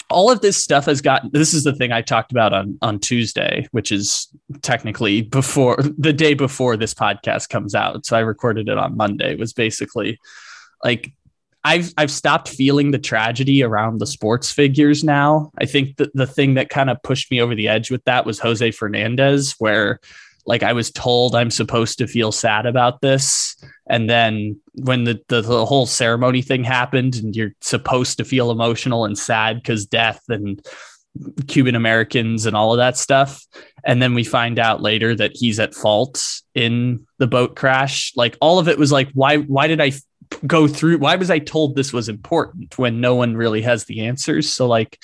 all 0.09 0.31
of 0.31 0.41
this 0.41 0.61
stuff 0.61 0.85
has 0.85 1.01
gotten 1.01 1.29
this 1.33 1.53
is 1.53 1.63
the 1.63 1.73
thing 1.73 1.91
i 1.91 2.01
talked 2.01 2.31
about 2.31 2.53
on 2.53 2.77
on 2.81 2.99
tuesday 2.99 3.67
which 3.71 3.91
is 3.91 4.27
technically 4.61 5.21
before 5.21 5.77
the 5.97 6.13
day 6.13 6.33
before 6.33 6.75
this 6.75 6.93
podcast 6.93 7.49
comes 7.49 7.75
out. 7.75 8.05
So 8.05 8.17
i 8.17 8.21
recorded 8.21 8.69
it 8.69 8.77
on 8.77 8.97
monday. 8.97 9.31
It 9.31 9.39
was 9.39 9.53
basically 9.53 10.19
like 10.83 11.11
i've 11.63 11.93
i've 11.97 12.11
stopped 12.11 12.49
feeling 12.49 12.91
the 12.91 12.99
tragedy 12.99 13.63
around 13.63 13.99
the 13.99 14.07
sports 14.07 14.51
figures 14.51 15.03
now. 15.03 15.51
I 15.57 15.65
think 15.65 15.97
that 15.97 16.11
the 16.13 16.27
thing 16.27 16.55
that 16.55 16.69
kind 16.69 16.89
of 16.89 17.01
pushed 17.03 17.29
me 17.31 17.41
over 17.41 17.55
the 17.55 17.67
edge 17.67 17.91
with 17.91 18.03
that 18.05 18.25
was 18.25 18.39
jose 18.39 18.71
fernandez 18.71 19.55
where 19.59 19.99
like 20.49 20.63
I 20.63 20.73
was 20.73 20.89
told 20.89 21.35
I'm 21.35 21.51
supposed 21.51 21.99
to 21.99 22.07
feel 22.07 22.31
sad 22.31 22.65
about 22.65 23.01
this. 23.01 23.55
And 23.87 24.09
then 24.09 24.59
when 24.73 25.03
the, 25.03 25.21
the, 25.27 25.41
the 25.41 25.63
whole 25.63 25.85
ceremony 25.85 26.41
thing 26.41 26.63
happened 26.63 27.17
and 27.17 27.35
you're 27.35 27.53
supposed 27.61 28.17
to 28.17 28.25
feel 28.25 28.49
emotional 28.49 29.05
and 29.05 29.15
sad 29.15 29.57
because 29.57 29.85
death 29.85 30.23
and 30.27 30.59
Cuban 31.47 31.75
Americans 31.75 32.47
and 32.47 32.55
all 32.55 32.73
of 32.73 32.77
that 32.77 32.97
stuff. 32.97 33.45
And 33.85 34.01
then 34.01 34.15
we 34.15 34.23
find 34.23 34.57
out 34.57 34.81
later 34.81 35.15
that 35.15 35.33
he's 35.35 35.59
at 35.59 35.75
fault 35.75 36.41
in 36.55 37.05
the 37.19 37.27
boat 37.27 37.55
crash. 37.55 38.11
Like 38.15 38.35
all 38.41 38.57
of 38.57 38.67
it 38.67 38.79
was 38.79 38.91
like, 38.91 39.11
why, 39.13 39.37
why 39.37 39.67
did 39.67 39.79
I 39.79 39.91
go 40.47 40.67
through? 40.67 40.97
Why 40.97 41.15
was 41.15 41.29
I 41.29 41.37
told 41.37 41.75
this 41.75 41.93
was 41.93 42.09
important 42.09 42.75
when 42.79 43.01
no 43.01 43.13
one 43.13 43.37
really 43.37 43.61
has 43.61 43.85
the 43.85 44.07
answers? 44.07 44.51
So 44.51 44.65
like, 44.65 44.97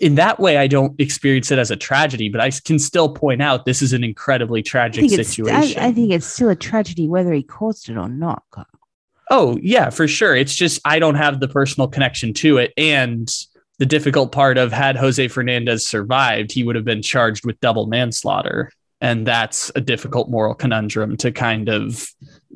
in 0.00 0.14
that 0.16 0.38
way, 0.38 0.56
I 0.56 0.66
don't 0.66 0.98
experience 1.00 1.50
it 1.50 1.58
as 1.58 1.70
a 1.70 1.76
tragedy, 1.76 2.28
but 2.28 2.40
I 2.40 2.50
can 2.50 2.78
still 2.78 3.08
point 3.08 3.42
out 3.42 3.64
this 3.64 3.82
is 3.82 3.92
an 3.92 4.04
incredibly 4.04 4.62
tragic 4.62 5.10
situation. 5.10 5.82
I, 5.82 5.88
I, 5.88 5.92
think 5.92 6.12
it's 6.12 6.26
still 6.26 6.48
a 6.48 6.56
tragedy 6.56 7.08
whether 7.08 7.32
he 7.32 7.42
caused 7.42 7.88
it 7.88 7.96
or 7.96 8.08
not. 8.08 8.42
Oh, 9.30 9.58
yeah, 9.60 9.90
for 9.90 10.06
sure. 10.06 10.36
It's 10.36 10.54
just 10.54 10.80
I 10.84 10.98
don't 10.98 11.16
have 11.16 11.40
the 11.40 11.48
personal 11.48 11.88
connection 11.88 12.32
to 12.34 12.58
it. 12.58 12.72
And 12.76 13.32
the 13.78 13.86
difficult 13.86 14.32
part 14.32 14.58
of 14.58 14.72
had 14.72 14.96
Jose 14.96 15.28
Fernandez 15.28 15.86
survived, 15.86 16.52
he 16.52 16.62
would 16.62 16.76
have 16.76 16.84
been 16.84 17.02
charged 17.02 17.44
with 17.44 17.60
double 17.60 17.86
manslaughter. 17.86 18.70
And 19.00 19.26
that's 19.26 19.70
a 19.74 19.80
difficult 19.80 20.30
moral 20.30 20.54
conundrum 20.54 21.16
to 21.18 21.30
kind 21.30 21.68
of 21.68 22.08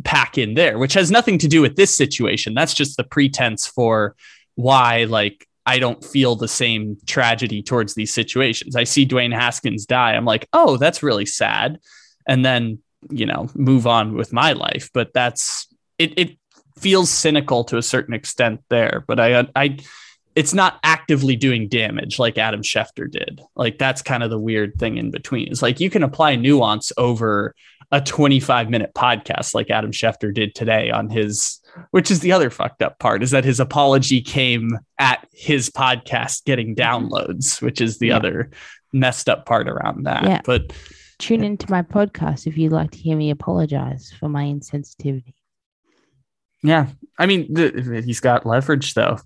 pack 0.04 0.38
in 0.38 0.54
there, 0.54 0.78
which 0.78 0.94
has 0.94 1.10
nothing 1.10 1.38
to 1.38 1.48
do 1.48 1.60
with 1.60 1.76
this 1.76 1.94
situation. 1.94 2.54
That's 2.54 2.72
just 2.72 2.96
the 2.96 3.04
pretense 3.04 3.66
for 3.66 4.16
why, 4.54 5.04
like, 5.04 5.46
I 5.70 5.78
don't 5.78 6.04
feel 6.04 6.34
the 6.34 6.48
same 6.48 6.96
tragedy 7.06 7.62
towards 7.62 7.94
these 7.94 8.12
situations. 8.12 8.74
I 8.74 8.82
see 8.82 9.06
Dwayne 9.06 9.32
Haskins 9.32 9.86
die. 9.86 10.14
I'm 10.14 10.24
like, 10.24 10.48
oh, 10.52 10.76
that's 10.78 11.00
really 11.00 11.26
sad. 11.26 11.78
And 12.26 12.44
then, 12.44 12.80
you 13.08 13.24
know, 13.24 13.48
move 13.54 13.86
on 13.86 14.16
with 14.16 14.32
my 14.32 14.50
life. 14.50 14.90
But 14.92 15.14
that's 15.14 15.68
it, 15.96 16.18
it 16.18 16.38
feels 16.76 17.08
cynical 17.08 17.62
to 17.66 17.76
a 17.76 17.82
certain 17.82 18.14
extent 18.14 18.62
there. 18.68 19.04
But 19.06 19.20
I, 19.20 19.46
I, 19.54 19.78
it's 20.34 20.52
not 20.52 20.80
actively 20.82 21.36
doing 21.36 21.68
damage 21.68 22.18
like 22.18 22.36
Adam 22.36 22.62
Schefter 22.62 23.08
did. 23.08 23.40
Like 23.54 23.78
that's 23.78 24.02
kind 24.02 24.24
of 24.24 24.30
the 24.30 24.40
weird 24.40 24.74
thing 24.76 24.96
in 24.96 25.12
between. 25.12 25.52
It's 25.52 25.62
like 25.62 25.78
you 25.78 25.88
can 25.88 26.02
apply 26.02 26.34
nuance 26.34 26.90
over 26.96 27.54
a 27.92 28.00
25 28.00 28.70
minute 28.70 28.90
podcast 28.92 29.54
like 29.54 29.70
Adam 29.70 29.92
Schefter 29.92 30.34
did 30.34 30.52
today 30.52 30.90
on 30.90 31.10
his 31.10 31.59
which 31.90 32.10
is 32.10 32.20
the 32.20 32.32
other 32.32 32.50
fucked 32.50 32.82
up 32.82 32.98
part 32.98 33.22
is 33.22 33.30
that 33.30 33.44
his 33.44 33.60
apology 33.60 34.20
came 34.20 34.78
at 34.98 35.26
his 35.32 35.70
podcast 35.70 36.44
getting 36.44 36.74
downloads, 36.74 37.60
which 37.62 37.80
is 37.80 37.98
the 37.98 38.08
yeah. 38.08 38.16
other 38.16 38.50
messed 38.92 39.28
up 39.28 39.46
part 39.46 39.68
around 39.68 40.04
that. 40.04 40.24
Yeah. 40.24 40.40
But 40.44 40.72
tune 41.18 41.44
into 41.44 41.70
my 41.70 41.82
podcast 41.82 42.46
if 42.46 42.56
you'd 42.56 42.72
like 42.72 42.90
to 42.92 42.98
hear 42.98 43.16
me 43.16 43.30
apologize 43.30 44.12
for 44.18 44.28
my 44.28 44.44
insensitivity. 44.44 45.34
Yeah, 46.62 46.88
I 47.18 47.26
mean, 47.26 47.54
th- 47.54 48.04
he's 48.04 48.20
got 48.20 48.44
leverage 48.44 48.94
though. 48.94 49.18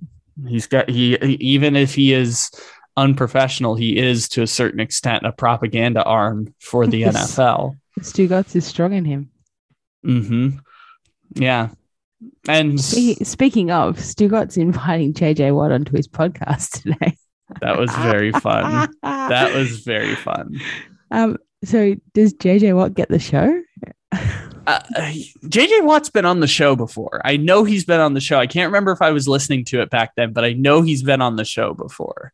He's 0.47 0.67
got 0.67 0.89
he 0.89 1.17
even 1.17 1.77
if 1.77 1.95
he 1.95 2.13
is 2.13 2.51
unprofessional, 2.97 3.75
he 3.75 3.99
is 3.99 4.29
to 4.31 4.43
a 4.43 4.47
certain 4.47 4.81
extent 4.81 5.27
a 5.27 5.33
propaganda 5.33 6.03
arm 6.05 6.55
for 6.61 6.87
the 6.87 7.03
NFL. 7.05 7.77
Stu 8.03 8.29
Stugotz 8.29 8.55
is 8.57 8.67
strong 8.67 8.93
in 8.93 9.05
him. 9.05 9.31
hmm 10.03 10.51
Yeah, 11.35 11.71
and 12.49 12.81
Speaking, 12.81 13.71
of, 13.71 13.97
Stugotz 13.99 14.57
inviting 14.57 15.13
JJ 15.13 15.55
Watt 15.55 15.73
onto 15.73 15.97
his 15.97 16.09
podcast 16.09 16.83
today. 16.83 17.17
that 17.61 17.79
was 17.79 17.91
very 17.97 18.33
fun. 18.33 18.89
That 19.03 19.55
was 19.55 19.81
very 19.81 20.15
fun. 20.17 20.61
um. 21.11 21.39
So 21.65 21.95
does 22.13 22.35
JJ 22.35 22.77
Watt 22.77 22.93
get 22.95 23.09
the 23.09 23.19
show? 23.19 23.63
Uh, 24.67 24.81
JJ 25.45 25.85
Watt's 25.85 26.11
been 26.11 26.25
on 26.25 26.41
the 26.41 26.47
show 26.47 26.77
before. 26.77 27.21
I 27.25 27.37
know 27.37 27.65
he's 27.65 27.85
been 27.85 28.01
on 28.01 28.15
the 28.15 28.21
show. 28.21 28.39
I 28.39 28.47
can't 28.47 28.69
remember 28.69 28.93
if 28.93 29.03
I 29.03 29.11
was 29.11 29.29
listening 29.29 29.65
to 29.67 29.81
it 29.81 29.91
back 29.91 30.13
then, 30.17 30.33
but 30.33 30.45
I 30.45 30.53
know 30.53 30.83
he's 30.83 31.03
been 31.03 31.21
on 31.21 31.37
the 31.37 31.45
show 31.45 31.75
before. 31.75 32.33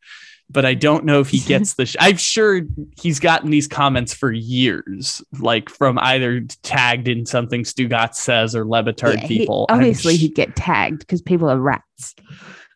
But 0.51 0.67
I 0.67 0.75
don't 0.75 1.05
know 1.05 1.21
if 1.21 1.29
he 1.29 1.39
gets 1.47 1.75
the. 1.75 1.87
Sh- 1.87 1.97
I'm 2.01 2.17
sure 2.17 2.63
he's 3.01 3.21
gotten 3.21 3.51
these 3.51 3.69
comments 3.69 4.13
for 4.13 4.33
years, 4.33 5.23
like 5.39 5.69
from 5.69 5.99
either 5.99 6.41
tagged 6.63 7.09
in 7.09 7.25
something 7.27 7.63
Stugotz 7.63 8.17
says 8.17 8.57
or 8.57 8.65
Le 8.67 8.83
Batard 8.83 9.23
Yeah, 9.23 9.27
people. 9.27 9.67
I'm 9.69 9.79
obviously, 9.79 10.17
sh- 10.17 10.21
he'd 10.21 10.35
get 10.35 10.57
tagged 10.57 11.01
because 11.01 11.23
people 11.23 11.49
are 11.49 11.59
rats. 11.59 12.15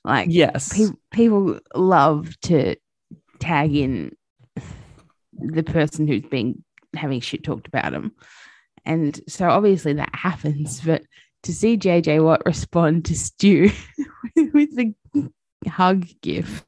Like 0.05 0.29
yes, 0.31 0.77
pe- 0.77 0.95
people 1.11 1.59
love 1.75 2.39
to 2.43 2.77
tag 3.39 3.75
in 3.75 4.15
the 5.33 5.63
person 5.63 6.07
who's 6.07 6.23
been 6.23 6.63
having 6.95 7.21
shit 7.21 7.45
talked 7.45 7.67
about 7.67 7.93
them. 7.93 8.13
And 8.85 9.19
so 9.29 9.49
obviously 9.49 9.95
that 9.95 10.15
happens, 10.15 10.81
but 10.85 11.03
to 11.45 11.55
see 11.55 11.77
JJ 11.77 12.23
Watt 12.23 12.43
respond 12.47 13.05
to 13.07 13.17
Stu 13.17 13.71
with 14.37 14.75
the 14.77 14.95
hug 15.69 16.07
gif. 16.23 16.65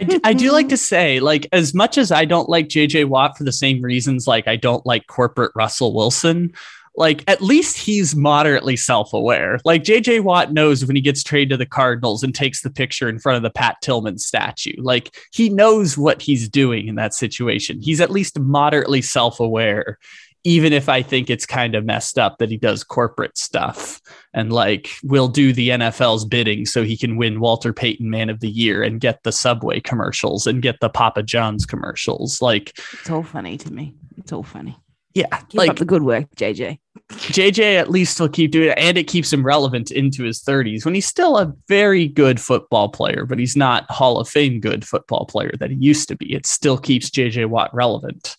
I 0.00 0.04
do, 0.04 0.20
I 0.24 0.32
do 0.32 0.52
like 0.52 0.68
to 0.70 0.76
say, 0.76 1.20
like, 1.20 1.46
as 1.52 1.74
much 1.74 1.98
as 1.98 2.10
I 2.10 2.24
don't 2.24 2.48
like 2.48 2.68
JJ 2.68 3.06
Watt 3.08 3.38
for 3.38 3.44
the 3.44 3.52
same 3.52 3.82
reasons, 3.82 4.26
like 4.26 4.48
I 4.48 4.56
don't 4.56 4.84
like 4.84 5.06
corporate 5.06 5.52
Russell 5.54 5.94
Wilson, 5.94 6.52
like 6.96 7.24
at 7.26 7.42
least 7.42 7.76
he's 7.76 8.14
moderately 8.14 8.76
self-aware. 8.76 9.58
Like 9.64 9.82
JJ 9.82 10.22
Watt 10.22 10.52
knows 10.52 10.84
when 10.84 10.96
he 10.96 11.02
gets 11.02 11.22
traded 11.22 11.50
to 11.50 11.56
the 11.56 11.66
Cardinals 11.66 12.22
and 12.22 12.34
takes 12.34 12.62
the 12.62 12.70
picture 12.70 13.08
in 13.08 13.18
front 13.18 13.36
of 13.36 13.42
the 13.42 13.50
Pat 13.50 13.80
Tillman 13.82 14.18
statue. 14.18 14.76
Like 14.78 15.16
he 15.32 15.48
knows 15.48 15.98
what 15.98 16.22
he's 16.22 16.48
doing 16.48 16.86
in 16.86 16.94
that 16.94 17.14
situation. 17.14 17.80
He's 17.80 18.00
at 18.00 18.10
least 18.10 18.38
moderately 18.38 19.02
self-aware, 19.02 19.98
even 20.44 20.74
if 20.74 20.90
I 20.90 21.00
think 21.02 21.30
it's 21.30 21.46
kind 21.46 21.74
of 21.74 21.84
messed 21.86 22.18
up 22.18 22.36
that 22.38 22.50
he 22.50 22.58
does 22.58 22.84
corporate 22.84 23.36
stuff 23.38 24.00
and 24.34 24.52
like 24.52 24.90
will 25.02 25.28
do 25.28 25.52
the 25.54 25.70
NFL's 25.70 26.26
bidding 26.26 26.66
so 26.66 26.84
he 26.84 26.98
can 26.98 27.16
win 27.16 27.40
Walter 27.40 27.72
Payton 27.72 28.08
Man 28.10 28.28
of 28.28 28.40
the 28.40 28.50
Year 28.50 28.82
and 28.82 29.00
get 29.00 29.22
the 29.22 29.32
Subway 29.32 29.80
commercials 29.80 30.46
and 30.46 30.60
get 30.60 30.80
the 30.80 30.90
Papa 30.90 31.22
John's 31.22 31.64
commercials. 31.64 32.42
Like, 32.42 32.78
It's 32.92 33.08
all 33.10 33.22
funny 33.22 33.56
to 33.56 33.72
me. 33.72 33.94
It's 34.18 34.32
all 34.32 34.42
funny. 34.42 34.76
yeah, 35.14 35.34
Keep 35.48 35.58
like 35.58 35.70
up 35.70 35.76
the 35.78 35.86
good 35.86 36.02
work, 36.02 36.26
JJ. 36.36 36.78
JJ 37.10 37.76
at 37.78 37.90
least 37.90 38.20
will 38.20 38.28
keep 38.28 38.50
doing 38.50 38.68
it 38.70 38.78
and 38.78 38.96
it 38.98 39.04
keeps 39.08 39.32
him 39.32 39.44
relevant 39.44 39.90
into 39.90 40.24
his 40.24 40.42
30s 40.42 40.84
when 40.84 40.94
he's 40.94 41.06
still 41.06 41.38
a 41.38 41.52
very 41.68 42.06
good 42.06 42.38
football 42.40 42.88
player, 42.90 43.24
but 43.24 43.38
he's 43.38 43.56
not 43.56 43.90
Hall 43.90 44.18
of 44.18 44.28
Fame 44.28 44.60
good 44.60 44.86
football 44.86 45.24
player 45.26 45.52
that 45.58 45.70
he 45.70 45.76
used 45.76 46.08
to 46.08 46.16
be. 46.16 46.34
It 46.34 46.46
still 46.46 46.76
keeps 46.78 47.10
JJ 47.10 47.46
Watt 47.48 47.70
relevant. 47.74 48.36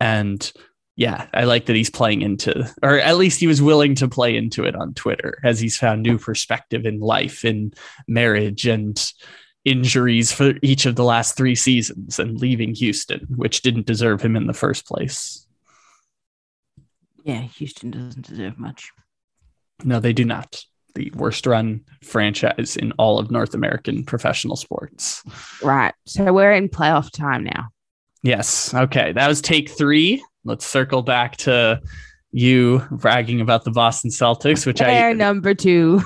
And 0.00 0.52
yeah, 0.96 1.26
I 1.34 1.44
like 1.44 1.66
that 1.66 1.76
he's 1.76 1.90
playing 1.90 2.22
into, 2.22 2.72
or 2.82 2.98
at 2.98 3.18
least 3.18 3.38
he 3.38 3.46
was 3.46 3.60
willing 3.60 3.94
to 3.96 4.08
play 4.08 4.34
into 4.34 4.64
it 4.64 4.74
on 4.74 4.94
Twitter 4.94 5.38
as 5.44 5.60
he's 5.60 5.76
found 5.76 6.02
new 6.02 6.18
perspective 6.18 6.86
in 6.86 7.00
life, 7.00 7.44
in 7.44 7.74
marriage, 8.08 8.66
and 8.66 9.12
injuries 9.66 10.32
for 10.32 10.54
each 10.62 10.86
of 10.86 10.96
the 10.96 11.04
last 11.04 11.36
three 11.36 11.54
seasons 11.54 12.18
and 12.18 12.40
leaving 12.40 12.74
Houston, 12.74 13.26
which 13.36 13.60
didn't 13.60 13.86
deserve 13.86 14.22
him 14.22 14.36
in 14.36 14.46
the 14.46 14.54
first 14.54 14.86
place. 14.86 15.46
Yeah, 17.24 17.40
Houston 17.40 17.90
doesn't 17.90 18.26
deserve 18.26 18.58
much. 18.58 18.90
No, 19.84 20.00
they 20.00 20.12
do 20.12 20.24
not. 20.24 20.62
The 20.94 21.10
worst 21.14 21.44
run 21.46 21.82
franchise 22.02 22.76
in 22.76 22.92
all 22.92 23.18
of 23.18 23.30
North 23.30 23.52
American 23.52 24.04
professional 24.04 24.56
sports. 24.56 25.22
Right. 25.62 25.92
So 26.06 26.32
we're 26.32 26.52
in 26.52 26.70
playoff 26.70 27.10
time 27.10 27.44
now. 27.44 27.68
Yes. 28.22 28.72
Okay. 28.72 29.12
That 29.12 29.28
was 29.28 29.42
take 29.42 29.68
three. 29.68 30.24
Let's 30.46 30.66
circle 30.66 31.02
back 31.02 31.36
to 31.38 31.80
you 32.32 32.82
bragging 32.90 33.40
about 33.40 33.64
the 33.64 33.70
Boston 33.70 34.10
Celtics, 34.10 34.66
which 34.66 34.78
They're 34.78 35.10
I 35.10 35.12
number 35.12 35.54
two. 35.54 36.02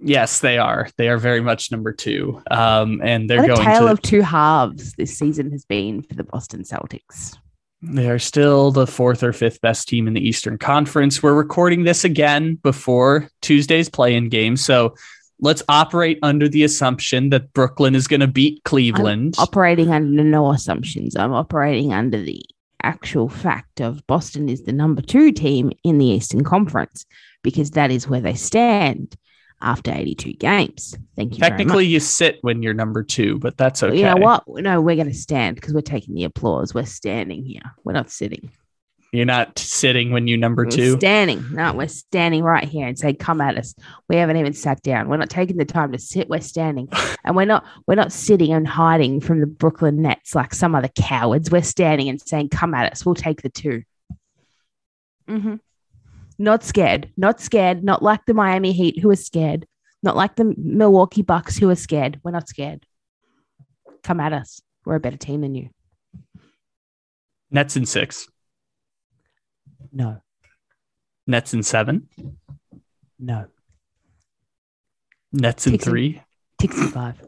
yes, 0.00 0.40
they 0.40 0.58
are. 0.58 0.88
They 0.96 1.08
are 1.08 1.18
very 1.18 1.40
much 1.40 1.70
number 1.70 1.92
two. 1.92 2.40
Um, 2.50 3.00
and 3.04 3.28
they're 3.28 3.42
What 3.42 3.50
a 3.50 3.54
going 3.54 3.66
tale 3.66 3.86
to 3.86 3.92
of 3.92 4.02
two 4.02 4.22
halves 4.22 4.94
this 4.94 5.16
season 5.16 5.50
has 5.50 5.64
been 5.64 6.02
for 6.02 6.14
the 6.14 6.24
Boston 6.24 6.62
Celtics. 6.62 7.36
They 7.82 8.08
are 8.08 8.18
still 8.18 8.70
the 8.70 8.86
fourth 8.86 9.24
or 9.24 9.32
fifth 9.32 9.60
best 9.60 9.88
team 9.88 10.06
in 10.06 10.14
the 10.14 10.26
Eastern 10.26 10.56
Conference. 10.56 11.20
We're 11.20 11.34
recording 11.34 11.82
this 11.82 12.04
again 12.04 12.54
before 12.54 13.28
Tuesday's 13.40 13.88
play-in 13.88 14.28
game, 14.28 14.56
so 14.56 14.94
let's 15.40 15.64
operate 15.68 16.20
under 16.22 16.48
the 16.48 16.62
assumption 16.62 17.30
that 17.30 17.52
Brooklyn 17.52 17.96
is 17.96 18.06
going 18.06 18.20
to 18.20 18.28
beat 18.28 18.62
Cleveland. 18.62 19.34
Operating 19.36 19.90
under 19.90 20.22
no 20.22 20.52
assumptions. 20.52 21.16
I'm 21.16 21.32
operating 21.32 21.92
under 21.92 22.22
the 22.22 22.40
actual 22.82 23.28
fact 23.28 23.80
of 23.80 24.06
Boston 24.06 24.48
is 24.48 24.62
the 24.62 24.72
number 24.72 25.02
two 25.02 25.32
team 25.32 25.72
in 25.84 25.98
the 25.98 26.06
Eastern 26.06 26.44
Conference 26.44 27.06
because 27.42 27.72
that 27.72 27.90
is 27.90 28.08
where 28.08 28.20
they 28.20 28.34
stand 28.34 29.16
after 29.60 29.92
82 29.92 30.34
games. 30.34 30.96
Thank 31.16 31.34
you. 31.34 31.38
very 31.38 31.50
much. 31.50 31.58
Technically, 31.58 31.86
you 31.86 32.00
sit 32.00 32.38
when 32.42 32.62
you're 32.62 32.74
number 32.74 33.02
two, 33.02 33.38
but 33.38 33.56
that's 33.56 33.82
okay. 33.82 33.96
You 33.96 34.04
know 34.04 34.16
what? 34.16 34.44
No, 34.48 34.80
we're 34.80 34.96
going 34.96 35.08
to 35.08 35.14
stand 35.14 35.56
because 35.56 35.72
we're 35.72 35.80
taking 35.80 36.14
the 36.14 36.24
applause. 36.24 36.74
We're 36.74 36.84
standing 36.84 37.44
here. 37.44 37.62
We're 37.84 37.92
not 37.92 38.10
sitting. 38.10 38.50
You're 39.12 39.26
not 39.26 39.58
sitting 39.58 40.10
when 40.10 40.26
you 40.26 40.38
number 40.38 40.64
We're 40.64 40.70
two. 40.70 40.96
standing. 40.96 41.44
No, 41.52 41.74
we're 41.74 41.86
standing 41.86 42.42
right 42.42 42.66
here 42.66 42.86
and 42.86 42.98
say, 42.98 43.12
"Come 43.12 43.42
at 43.42 43.58
us." 43.58 43.74
We 44.08 44.16
haven't 44.16 44.38
even 44.38 44.54
sat 44.54 44.80
down. 44.82 45.08
We're 45.08 45.18
not 45.18 45.28
taking 45.28 45.58
the 45.58 45.66
time 45.66 45.92
to 45.92 45.98
sit. 45.98 46.30
We're 46.30 46.40
standing, 46.40 46.88
and 47.24 47.36
we're 47.36 47.44
not. 47.44 47.66
We're 47.86 47.94
not 47.94 48.10
sitting 48.10 48.54
and 48.54 48.66
hiding 48.66 49.20
from 49.20 49.40
the 49.40 49.46
Brooklyn 49.46 50.00
Nets 50.00 50.34
like 50.34 50.54
some 50.54 50.74
other 50.74 50.88
cowards. 50.88 51.50
We're 51.50 51.62
standing 51.62 52.08
and 52.08 52.20
saying, 52.22 52.48
"Come 52.48 52.72
at 52.72 52.90
us. 52.90 53.04
We'll 53.04 53.14
take 53.14 53.42
the 53.42 53.50
2 53.50 53.82
Mm-hmm. 55.28 55.56
Not 56.38 56.64
scared. 56.64 57.10
Not 57.16 57.40
scared. 57.40 57.84
Not 57.84 58.02
like 58.02 58.24
the 58.26 58.34
Miami 58.34 58.72
Heat 58.72 58.98
who 58.98 59.10
are 59.10 59.16
scared. 59.16 59.66
Not 60.02 60.16
like 60.16 60.36
the 60.36 60.54
Milwaukee 60.56 61.22
Bucks 61.22 61.56
who 61.56 61.70
are 61.70 61.76
scared. 61.76 62.18
We're 62.24 62.32
not 62.32 62.48
scared. 62.48 62.86
Come 64.02 64.20
at 64.20 64.32
us. 64.32 64.60
We're 64.84 64.96
a 64.96 65.00
better 65.00 65.16
team 65.16 65.42
than 65.42 65.54
you. 65.54 65.68
Nets 67.50 67.76
in 67.76 67.86
six. 67.86 68.26
No. 69.92 70.22
Nets 71.26 71.54
in 71.54 71.62
seven. 71.62 72.08
No. 73.18 73.46
Nets 75.32 75.66
in 75.66 75.72
Takes 75.72 75.84
three. 75.84 76.22
Tixie 76.60 76.88
five. 76.88 77.22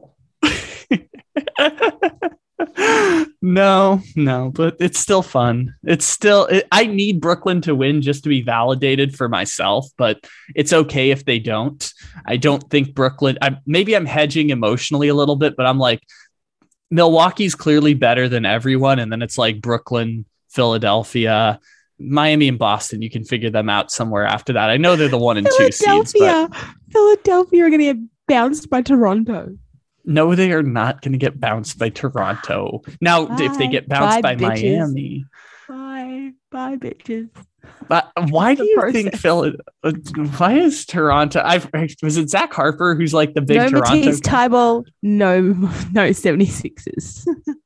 no, 3.42 4.00
no, 4.16 4.50
but 4.50 4.76
it's 4.80 4.98
still 4.98 5.22
fun. 5.22 5.74
It's 5.84 6.04
still, 6.04 6.46
it, 6.46 6.66
I 6.70 6.86
need 6.86 7.20
Brooklyn 7.20 7.60
to 7.62 7.74
win 7.74 8.02
just 8.02 8.24
to 8.24 8.28
be 8.28 8.42
validated 8.42 9.16
for 9.16 9.28
myself, 9.28 9.86
but 9.96 10.24
it's 10.54 10.72
okay 10.72 11.10
if 11.10 11.24
they 11.24 11.38
don't. 11.38 11.92
I 12.26 12.36
don't 12.36 12.68
think 12.70 12.94
Brooklyn, 12.94 13.38
I, 13.40 13.58
maybe 13.66 13.96
I'm 13.96 14.06
hedging 14.06 14.50
emotionally 14.50 15.08
a 15.08 15.14
little 15.14 15.36
bit, 15.36 15.56
but 15.56 15.66
I'm 15.66 15.78
like, 15.78 16.02
Milwaukee's 16.90 17.54
clearly 17.54 17.94
better 17.94 18.28
than 18.28 18.44
everyone. 18.44 18.98
And 18.98 19.10
then 19.10 19.22
it's 19.22 19.38
like 19.38 19.60
Brooklyn, 19.60 20.26
Philadelphia, 20.50 21.58
Miami, 21.98 22.48
and 22.48 22.58
Boston. 22.58 23.02
You 23.02 23.10
can 23.10 23.24
figure 23.24 23.50
them 23.50 23.68
out 23.68 23.90
somewhere 23.90 24.24
after 24.24 24.52
that. 24.52 24.70
I 24.70 24.76
know 24.76 24.96
they're 24.96 25.08
the 25.08 25.18
one 25.18 25.36
and 25.36 25.48
two 25.58 25.70
seeds, 25.72 26.14
but 26.18 26.50
Philadelphia 26.90 27.64
are 27.64 27.70
going 27.70 27.80
to 27.80 27.94
get 27.94 28.02
bounced 28.26 28.68
by 28.70 28.82
Toronto. 28.82 29.56
No, 30.04 30.34
they 30.34 30.52
are 30.52 30.62
not 30.62 31.00
going 31.02 31.12
to 31.12 31.18
get 31.18 31.40
bounced 31.40 31.78
by 31.78 31.88
Toronto. 31.88 32.82
Now, 33.00 33.26
if 33.38 33.56
they 33.58 33.68
get 33.68 33.88
bounced 33.88 34.20
Bye, 34.22 34.34
by 34.34 34.36
bitches. 34.36 34.78
Miami, 34.78 35.24
Bye, 35.66 36.32
bye, 36.50 36.76
bitches. 36.76 37.30
but 37.88 38.12
why 38.28 38.54
do 38.54 38.64
you 38.64 38.76
process. 38.78 38.92
think 38.92 39.16
Phil? 39.16 39.52
uh, 39.82 39.92
Why 40.36 40.58
is 40.58 40.84
Toronto? 40.84 41.40
I've 41.42 41.70
was 42.02 42.18
it 42.18 42.28
Zach 42.28 42.52
Harper 42.52 42.94
who's 42.94 43.14
like 43.14 43.32
the 43.32 43.40
big 43.40 43.56
no 43.56 43.68
Toronto? 43.70 43.94
Matisse 43.94 44.20
Thybulle, 44.20 44.84
no, 45.02 45.40
no 45.92 46.10
76ers. 46.10 47.26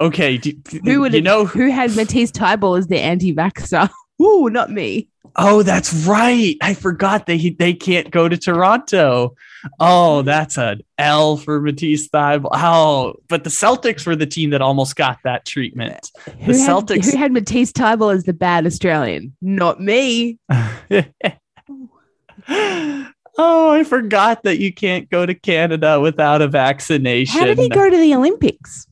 okay, 0.00 0.36
do, 0.38 0.52
Who 0.84 1.00
would 1.00 1.14
you 1.14 1.22
know? 1.22 1.44
Who 1.44 1.70
had 1.70 1.94
Matisse 1.96 2.30
Thybulle 2.30 2.78
as 2.78 2.86
the 2.86 2.98
anti-vaxxer? 2.98 3.88
Ooh, 4.22 4.48
not 4.50 4.70
me. 4.70 5.08
Oh, 5.36 5.64
that's 5.64 5.92
right. 6.06 6.56
I 6.62 6.74
forgot 6.74 7.26
they 7.26 7.50
they 7.50 7.74
can't 7.74 8.10
go 8.10 8.28
to 8.28 8.36
Toronto. 8.36 9.34
Oh, 9.80 10.22
that's 10.22 10.56
an 10.58 10.82
L 10.98 11.36
for 11.36 11.60
Matisse 11.60 12.08
Thybulle. 12.08 12.50
Oh, 12.52 13.14
but 13.28 13.42
the 13.42 13.50
Celtics 13.50 14.06
were 14.06 14.14
the 14.14 14.26
team 14.26 14.50
that 14.50 14.62
almost 14.62 14.94
got 14.94 15.18
that 15.24 15.44
treatment. 15.44 16.10
Who 16.40 16.52
The 16.52 16.58
had, 16.60 16.70
Celtics- 16.70 17.10
Who 17.10 17.16
had 17.18 17.32
Matisse 17.32 17.72
Thybulle 17.72 18.14
as 18.14 18.24
the 18.24 18.32
bad 18.32 18.66
Australian? 18.66 19.36
Not 19.42 19.80
me. 19.80 20.38
Oh, 23.36 23.70
I 23.72 23.82
forgot 23.82 24.44
that 24.44 24.60
you 24.60 24.72
can't 24.72 25.10
go 25.10 25.26
to 25.26 25.34
Canada 25.34 25.98
without 26.00 26.40
a 26.40 26.46
vaccination. 26.46 27.36
How 27.36 27.44
did 27.46 27.58
he 27.58 27.68
go 27.68 27.90
to 27.90 27.96
the 27.96 28.14
Olympics? 28.14 28.86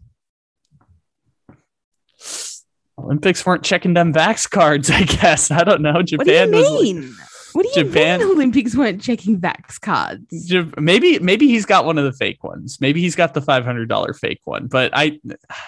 Olympics 3.03 3.45
weren't 3.45 3.63
checking 3.65 3.95
them 3.95 4.13
vax 4.13 4.49
cards, 4.51 4.91
I 4.91 5.03
guess. 5.03 5.51
I 5.51 5.65
don't 5.65 5.83
know. 5.83 6.03
Japan 6.03 6.51
what 6.53 6.59
do 6.69 6.85
you 6.87 6.95
mean? 6.95 7.15
what 7.53 7.63
do 7.65 7.69
you 7.81 7.87
Japan- 7.87 8.21
mean 8.21 8.31
Olympics 8.31 8.75
weren't 8.75 9.01
checking 9.03 9.41
vax 9.41 9.81
cards? 9.81 10.51
Maybe 10.79 11.19
maybe 11.19 11.49
he's 11.49 11.67
got 11.67 11.85
one 11.85 11.99
of 11.99 12.05
the 12.05 12.13
fake 12.13 12.43
ones. 12.45 12.79
Maybe 12.81 13.01
he's 13.01 13.15
got 13.17 13.35
the 13.35 13.41
five 13.43 13.65
hundred 13.65 13.89
dollar 13.89 14.13
fake 14.15 14.41
one. 14.45 14.67
But 14.69 14.91
I, 14.95 15.19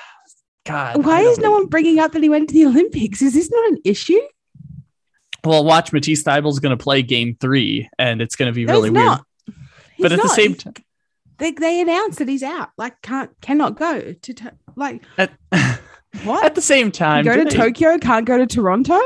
God, 0.67 1.05
Why 1.05 1.19
I 1.19 1.23
is 1.23 1.39
no 1.39 1.51
one 1.51 1.67
bringing 1.67 1.99
up 1.99 2.13
that 2.13 2.23
he 2.23 2.29
went 2.29 2.49
to 2.49 2.55
the 2.55 2.67
Olympics? 2.67 3.21
Is 3.21 3.35
this 3.35 3.51
not 3.51 3.69
an 3.69 3.79
issue? 3.85 4.21
Well, 5.45 5.63
watch 5.65 5.93
Matisse 5.93 6.23
Thybulle's 6.23 6.59
going 6.59 6.77
to 6.77 6.83
play 6.83 7.03
Game 7.03 7.37
Three, 7.39 7.89
and 7.99 8.23
it's 8.23 8.35
going 8.35 8.51
to 8.51 8.55
be 8.55 8.65
No, 8.65 8.75
really 8.75 8.89
weird. 8.91 9.05
not. 9.05 9.27
But 9.99 10.11
He's 10.11 10.19
at 10.19 10.23
the 10.23 10.29
same 10.31 10.55
time, 10.55 10.73
they, 11.39 11.51
they 11.53 11.81
announced 11.83 12.19
that 12.19 12.29
he's 12.29 12.43
out. 12.43 12.71
Like 12.79 13.01
can't 13.03 13.31
cannot 13.43 13.77
go 13.77 14.13
to 14.15 14.35
to- 14.35 14.55
like 14.75 15.03
at, 15.19 15.33
what? 16.23 16.45
at 16.45 16.55
the 16.55 16.63
same 16.63 16.91
time, 16.91 17.25
go 17.25 17.43
to 17.43 17.51
Tokyo, 17.51 17.99
can't 17.99 18.27
go 18.27 18.39
to 18.39 18.47
Toronto. 18.47 19.01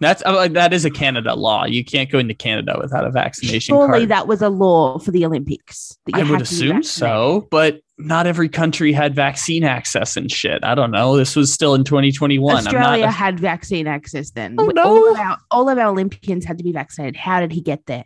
That's 0.00 0.22
uh, 0.26 0.48
that 0.48 0.72
is 0.72 0.84
a 0.84 0.90
Canada 0.90 1.34
law. 1.34 1.64
You 1.64 1.84
can't 1.84 2.10
go 2.10 2.18
into 2.18 2.34
Canada 2.34 2.76
without 2.80 3.06
a 3.06 3.10
vaccination 3.10 3.74
Surely 3.74 4.00
card. 4.00 4.08
that 4.10 4.26
was 4.26 4.42
a 4.42 4.48
law 4.48 4.98
for 4.98 5.12
the 5.12 5.24
Olympics. 5.24 5.96
I 6.12 6.18
would 6.18 6.26
had 6.26 6.32
to 6.32 6.36
be 6.38 6.42
assume 6.42 6.82
so, 6.82 7.46
but 7.50 7.80
not 7.96 8.26
every 8.26 8.48
country 8.48 8.92
had 8.92 9.14
vaccine 9.14 9.62
access 9.62 10.16
and 10.16 10.30
shit. 10.30 10.64
I 10.64 10.74
don't 10.74 10.90
know. 10.90 11.16
This 11.16 11.36
was 11.36 11.52
still 11.52 11.74
in 11.74 11.84
2021. 11.84 12.56
Australia 12.56 12.82
I'm 12.82 13.00
not. 13.00 13.14
had 13.14 13.38
vaccine 13.40 13.86
access 13.86 14.30
then. 14.30 14.56
Oh, 14.58 14.66
no. 14.66 14.82
all, 14.82 15.12
of 15.12 15.18
our, 15.18 15.38
all 15.50 15.68
of 15.68 15.78
our 15.78 15.90
Olympians 15.90 16.44
had 16.44 16.58
to 16.58 16.64
be 16.64 16.72
vaccinated. 16.72 17.16
How 17.16 17.40
did 17.40 17.52
he 17.52 17.60
get 17.60 17.86
there? 17.86 18.04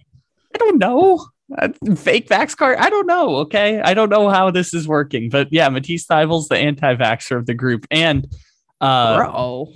I 0.55 0.59
don't 0.59 0.78
know. 0.78 1.24
Uh, 1.57 1.68
fake 1.96 2.28
vax 2.28 2.55
card. 2.57 2.76
I 2.78 2.90
don't 2.90 3.07
know. 3.07 3.36
Okay, 3.36 3.80
I 3.80 3.94
don't 3.94 4.11
know 4.11 4.28
how 4.28 4.51
this 4.51 4.74
is 4.74 4.86
working, 4.86 5.30
but 5.30 5.49
yeah, 5.51 5.68
Matisse 5.70 6.07
Thybulle's 6.07 6.49
the 6.49 6.59
anti-vaxxer 6.59 7.38
of 7.38 7.46
the 7.46 7.55
group, 7.55 7.86
and 7.90 8.26
uh, 8.80 9.16
Bro. 9.16 9.72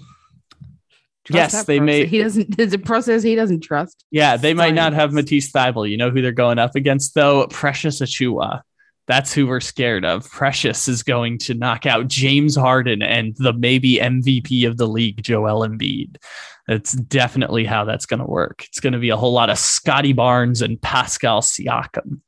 Trust 1.25 1.55
yes, 1.55 1.65
they 1.65 1.79
process. 1.79 1.87
may- 1.87 2.07
He 2.07 2.19
doesn't. 2.19 2.57
There's 2.57 2.73
a 2.73 2.79
process 2.79 3.23
he 3.23 3.35
doesn't 3.37 3.61
trust. 3.61 4.05
yeah, 4.11 4.37
they 4.37 4.55
might 4.55 4.75
not 4.75 4.93
have 4.93 5.13
Science. 5.13 5.15
Matisse 5.15 5.53
Thybulle. 5.53 5.89
You 5.89 5.97
know 5.97 6.11
who 6.11 6.21
they're 6.21 6.33
going 6.33 6.59
up 6.59 6.75
against 6.75 7.15
though? 7.15 7.47
Precious 7.47 8.01
Achiuwa. 8.01 8.63
That's 9.07 9.33
who 9.33 9.47
we're 9.47 9.61
scared 9.61 10.05
of. 10.05 10.31
Precious 10.31 10.87
is 10.87 11.03
going 11.03 11.39
to 11.39 11.55
knock 11.55 11.87
out 11.87 12.09
James 12.09 12.57
Harden 12.57 13.03
and 13.03 13.35
the 13.37 13.53
maybe 13.53 13.97
MVP 13.97 14.67
of 14.67 14.77
the 14.77 14.87
league, 14.87 15.23
Joel 15.23 15.67
Embiid. 15.67 16.17
That's 16.69 16.93
definitely 16.93 17.65
how 17.65 17.85
that's 17.85 18.07
going 18.07 18.21
to 18.21 18.27
work. 18.27 18.65
It's 18.69 18.79
going 18.79 18.93
to 18.93 18.99
be 19.01 19.11
a 19.11 19.17
whole 19.17 19.33
lot 19.33 19.51
of 19.51 19.59
Scottie 19.59 20.13
Barnes 20.13 20.63
and 20.63 20.81
Pascal 20.81 21.43
Siakam. 21.43 22.21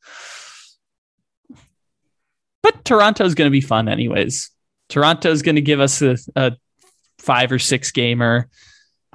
But 2.63 2.85
Toronto's 2.85 3.35
going 3.35 3.47
to 3.47 3.53
be 3.53 3.61
fun, 3.61 3.89
anyways. 3.89 4.51
Toronto's 4.89 5.43
going 5.43 5.55
to 5.57 5.61
give 5.61 5.81
us 5.81 6.03
a, 6.03 6.17
a 6.35 6.53
five 7.19 7.53
or 7.53 7.59
six 7.59 7.91
gamer. 7.91 8.49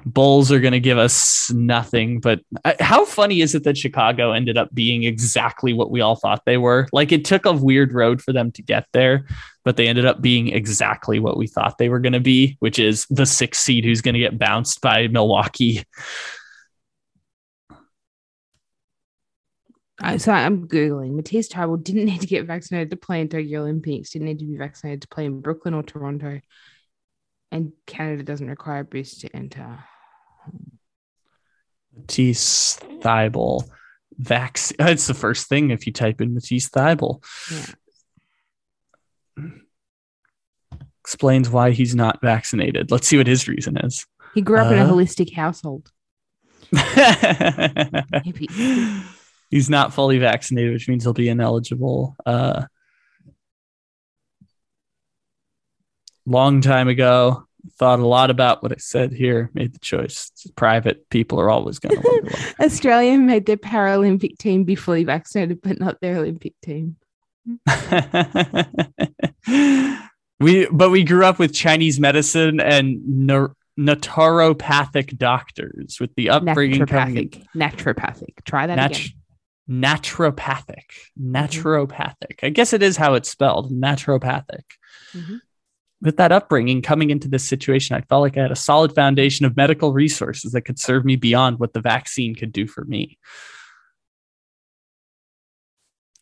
Bulls 0.06 0.52
are 0.52 0.60
going 0.60 0.74
to 0.74 0.80
give 0.80 0.98
us 0.98 1.52
nothing. 1.52 2.20
But 2.20 2.42
uh, 2.66 2.74
how 2.80 3.06
funny 3.06 3.42
is 3.42 3.56
it 3.56 3.64
that 3.64 3.78
Chicago 3.78 4.32
ended 4.32 4.58
up 4.58 4.74
being 4.74 5.04
exactly 5.04 5.74
what 5.74 5.92
we 5.92 6.02
all 6.02 6.16
thought 6.16 6.44
they 6.46 6.58
were? 6.58 6.88
Like 6.92 7.12
it 7.12 7.26
took 7.26 7.46
a 7.46 7.54
weird 7.54 7.94
road 7.94 8.22
for 8.22 8.34
them 8.34 8.52
to 8.54 8.62
get 8.62 8.88
there, 8.94 9.26
but 9.64 9.78
they 9.78 9.88
ended 9.88 10.06
up 10.06 10.22
being 10.22 10.50
exactly 10.50 11.20
what 11.20 11.38
we 11.38 11.48
thought 11.48 11.78
they 11.78 11.90
were 11.90 12.00
going 12.00 12.14
to 12.14 12.20
be, 12.20 12.58
which 12.60 12.80
is 12.80 13.06
the 13.10 13.26
sixth 13.26 13.62
seed 13.62 13.86
who's 13.86 14.02
going 14.02 14.16
to 14.16 14.20
get 14.20 14.40
bounced 14.40 14.82
by 14.82 15.08
Milwaukee. 15.08 15.84
So 20.18 20.32
I'm 20.32 20.66
googling. 20.66 21.12
Matisse 21.16 21.50
Thybulle 21.50 21.84
didn't 21.84 22.06
need 22.06 22.22
to 22.22 22.28
get 22.28 22.46
vaccinated 22.46 22.90
to 22.92 22.96
play 22.96 23.20
in 23.20 23.28
Tokyo 23.28 23.60
Olympics. 23.62 24.12
Didn't 24.12 24.28
need 24.28 24.40
to 24.40 24.46
be 24.46 24.56
vaccinated 24.56 25.02
to 25.02 25.10
play 25.10 25.26
in 25.26 25.42
Brooklyn 25.42 25.74
or 25.74 25.84
Toronto. 25.84 26.40
And 27.52 27.72
Canada 27.88 28.24
doesn't 28.24 28.48
require 28.50 28.84
boost 28.84 29.22
to 29.22 29.36
enter. 29.36 29.80
Matisse 31.96 32.80
Thybulle. 33.00 33.64
Vax. 34.22 34.74
It's 34.80 35.08
the 35.08 35.14
first 35.14 35.48
thing 35.50 35.72
if 35.72 35.88
you 35.88 35.94
type 35.94 36.22
in 36.22 36.34
Matisse 36.34 36.70
Thybulle. 36.70 37.24
Yeah. 37.52 37.66
Explains 41.02 41.50
why 41.50 41.72
he's 41.72 41.96
not 41.96 42.22
vaccinated. 42.22 42.92
Let's 42.92 43.08
see 43.08 43.18
what 43.18 43.26
his 43.28 43.48
reason 43.48 43.78
is. 43.78 44.06
He 44.36 44.42
grew 44.42 44.60
up 44.60 44.72
in 44.72 44.78
a 44.78 44.84
Uh. 44.86 44.90
holistic 44.92 45.34
household. 45.34 45.90
He's 49.50 49.70
not 49.72 49.94
fully 49.94 50.20
vaccinated, 50.20 50.74
which 50.74 50.88
means 50.88 51.04
he'll 51.04 51.14
be 51.14 51.30
ineligible. 51.30 52.16
Uh, 52.26 52.66
long 56.30 56.62
time 56.62 56.88
ago, 56.88 57.46
thought 57.78 58.00
a 58.00 58.08
lot 58.08 58.30
about 58.30 58.64
what 58.64 58.72
I 58.72 58.78
said 58.78 59.12
here, 59.12 59.50
made 59.54 59.74
the 59.74 59.80
choice. 59.80 60.32
It's 60.34 60.48
private. 60.52 61.10
People 61.10 61.40
are 61.40 61.50
always 61.50 61.80
going 61.80 62.02
to. 62.02 62.54
Australia 62.62 63.18
made 63.18 63.46
their 63.46 63.58
Paralympic 63.58 64.38
team 64.38 64.64
be 64.64 64.76
fully 64.76 65.04
vaccinated, 65.04 65.62
but 65.62 65.80
not 65.80 66.00
their 66.02 66.18
Olympic 66.18 66.54
team. 66.62 66.96
we 70.40 70.68
but 70.72 70.90
we 70.90 71.04
grew 71.04 71.26
up 71.26 71.40
with 71.40 71.54
Chinese 71.54 72.00
medicine 72.00 72.60
and 72.60 73.00
neur- 73.08 73.54
naturopathic 73.80 75.18
doctors 75.18 75.98
with 76.00 76.14
the 76.16 76.30
upbringing 76.30 76.86
coming 76.86 77.30
Naturopathic. 77.30 77.46
Naturopathic. 77.56 78.44
Try 78.46 78.68
that 78.68 78.76
Nat- 78.76 78.92
again. 79.00 79.12
naturopathic 79.70 80.84
naturopathic 81.22 82.40
i 82.44 82.50
guess 82.50 82.74
it 82.74 82.82
is 82.82 82.98
how 82.98 83.14
it's 83.14 83.30
spelled 83.30 83.72
naturopathic 83.72 84.64
Mhm. 85.14 85.40
With 86.02 86.18
that 86.18 86.32
upbringing 86.32 86.82
coming 86.82 87.10
into 87.10 87.28
this 87.28 87.48
situation 87.48 87.96
i 87.96 88.02
felt 88.02 88.22
like 88.22 88.38
i 88.38 88.42
had 88.42 88.52
a 88.52 88.56
solid 88.56 88.94
foundation 88.94 89.46
of 89.46 89.56
medical 89.58 89.94
resources 89.94 90.52
that 90.52 90.62
could 90.62 90.80
serve 90.80 91.06
me 91.06 91.16
beyond 91.16 91.60
what 91.60 91.74
the 91.74 91.82
vaccine 91.82 92.36
could 92.36 92.52
do 92.52 92.68
for 92.68 92.86
me 92.86 93.18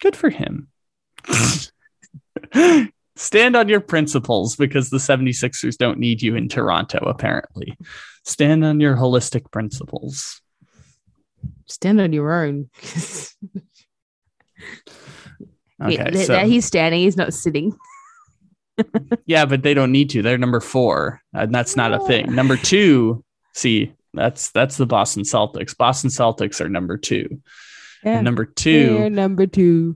good 0.02 0.16
for 0.16 0.30
him 0.30 0.68
stand 3.16 3.56
on 3.56 3.68
your 3.68 3.82
principles 3.82 4.56
because 4.56 4.90
the 4.90 4.98
76ers 4.98 5.78
don't 5.78 6.00
need 6.00 6.22
you 6.22 6.36
in 6.36 6.48
toronto 6.48 7.00
apparently 7.08 7.78
stand 8.24 8.64
on 8.64 8.80
your 8.80 8.96
holistic 8.96 9.52
principles 9.52 10.42
Stand 11.68 12.00
on 12.00 12.14
your 12.14 12.32
own. 12.34 12.70
okay 15.84 16.12
Yeah, 16.12 16.24
so- 16.24 16.46
he's 16.46 16.66
standing. 16.66 17.02
He's 17.02 17.18
not 17.18 17.34
sitting. 17.34 17.76
Yeah, 19.26 19.46
but 19.46 19.64
they 19.64 19.74
don't 19.74 19.92
need 19.92 20.10
to. 20.12 20.22
They're 20.22 20.38
number 20.38 20.60
four, 20.62 21.22
and 21.34 21.54
that's 21.54 21.76
not 21.76 21.94
a 21.94 22.00
thing. 22.08 22.34
Number 22.34 22.56
two, 22.58 23.24
see, 23.54 23.94
that's 24.14 24.52
that's 24.52 24.78
the 24.78 24.86
Boston 24.86 25.24
Celtics. 25.24 25.76
Boston 25.76 26.10
Celtics 26.10 26.62
are 26.62 26.70
number 26.70 26.98
two. 26.98 27.42
Yeah. 28.04 28.18
And 28.18 28.26
number 28.26 28.44
We're 28.44 28.54
two, 28.54 29.10
number 29.10 29.46
two. 29.48 29.96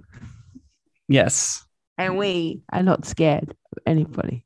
yes, 1.07 1.63
And 1.97 2.17
we 2.17 2.61
are 2.71 2.83
not 2.83 3.05
scared 3.05 3.51
of 3.71 3.77
anybody. 3.85 4.43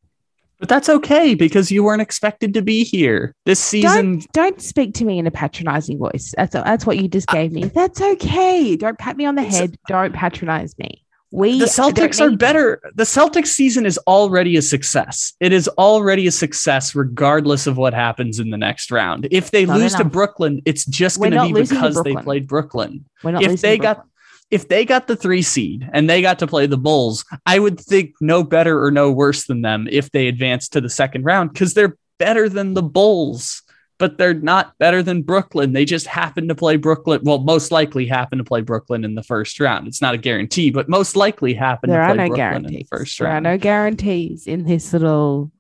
but 0.60 0.70
that's 0.70 0.90
okay 0.90 1.34
because 1.36 1.72
you 1.72 1.84
weren't 1.84 2.02
expected 2.02 2.54
to 2.54 2.62
be 2.62 2.84
here 2.84 3.34
this 3.46 3.60
season. 3.60 4.20
Don't 4.20 4.32
don't 4.34 4.62
speak 4.62 4.94
to 4.96 5.06
me 5.06 5.18
in 5.20 5.28
a 5.28 5.32
patronizing 5.32 5.98
voice. 5.98 6.34
That's 6.38 6.54
that's 6.54 6.86
what 6.86 6.98
you 6.98 7.08
just 7.08 7.28
gave 7.28 7.52
me. 7.52 7.66
That's 7.66 8.02
okay. 8.02 8.76
Don't 8.76 8.98
pat 9.00 9.18
me 9.18 9.26
on 9.26 9.36
the 9.36 9.42
It's- 9.44 9.58
head. 9.58 9.78
Don't 9.88 10.14
patronize 10.14 10.78
me. 10.78 11.05
We 11.36 11.60
The 11.60 11.66
Celtics 11.66 12.22
are 12.22 12.34
better. 12.34 12.82
The 12.96 13.04
Celtics 13.04 13.48
season 13.48 13.86
is 13.86 13.98
already 14.08 14.56
a 14.56 14.62
success. 14.62 15.34
It 15.42 15.52
is 15.52 15.68
already 15.68 16.28
a 16.28 16.32
success, 16.32 16.96
regardless 16.96 17.68
of 17.68 17.76
what 17.76 17.94
happens 17.94 18.40
in 18.40 18.52
the 18.52 18.58
next 18.58 18.90
round. 18.90 19.28
If 19.32 19.52
they 19.52 19.66
Not 19.66 19.80
lose 19.80 19.96
to. 19.96 20.06
Brooklyn, 20.06 20.62
it's 20.64 20.86
just 20.86 21.20
going 21.20 21.32
to 21.32 21.44
be 21.44 21.52
because 21.52 22.02
they 22.04 22.16
played 22.16 22.48
Brooklyn. 22.48 23.04
If 23.26 23.60
they 23.60 23.78
got 23.78 23.98
Brooklyn. 23.98 24.12
if 24.50 24.70
they 24.70 24.86
got 24.86 25.08
the 25.08 25.18
three 25.18 25.42
seed 25.42 25.90
and 25.92 26.10
they 26.10 26.22
got 26.22 26.40
to 26.40 26.48
play 26.48 26.68
the 26.68 26.78
Bulls, 26.78 27.26
I 27.46 27.60
would 27.60 27.82
think 27.82 28.14
no 28.22 28.42
better 28.42 28.82
or 28.82 28.90
no 28.90 29.12
worse 29.12 29.46
than 29.46 29.62
them 29.62 29.90
if 29.92 30.12
they 30.12 30.30
advanced 30.30 30.72
to 30.74 30.80
the 30.80 30.90
second 30.90 31.26
round 31.26 31.52
because 31.52 31.74
they're 31.74 31.98
better 32.18 32.48
than 32.48 32.76
the 32.76 32.84
Bulls, 32.84 33.62
but 33.98 34.18
they're 34.18 34.34
not 34.34 34.78
better 34.78 35.02
than 35.02 35.22
Brooklyn. 35.22 35.74
They 35.74 35.86
just 35.86 36.08
happen 36.08 36.48
to 36.48 36.56
play 36.56 36.78
Brooklyn. 36.78 37.22
Well, 37.24 37.40
most 37.40 37.72
likely 37.72 38.06
happen 38.06 38.38
to 38.38 38.44
play 38.44 38.62
Brooklyn 38.62 39.04
in 39.04 39.16
the 39.16 39.24
first 39.24 39.60
round. 39.60 39.88
It's 39.88 40.02
not 40.02 40.14
a 40.14 40.18
guarantee, 40.18 40.70
but 40.70 40.90
most 40.90 41.16
likely 41.16 41.54
happen 41.54 41.90
there 41.90 42.02
to 42.02 42.06
are 42.06 42.16
play 42.16 42.30
no 42.30 42.36
Brooklyn 42.36 42.56
in 42.56 42.64
the 42.64 42.70
guarantees. 42.70 42.88
first 42.90 43.20
There 43.20 43.28
are 43.28 43.32
round. 43.32 43.44
no 43.44 43.58
guarantees 43.58 44.48
in 44.48 44.66
this 44.66 44.92
little 44.94 45.52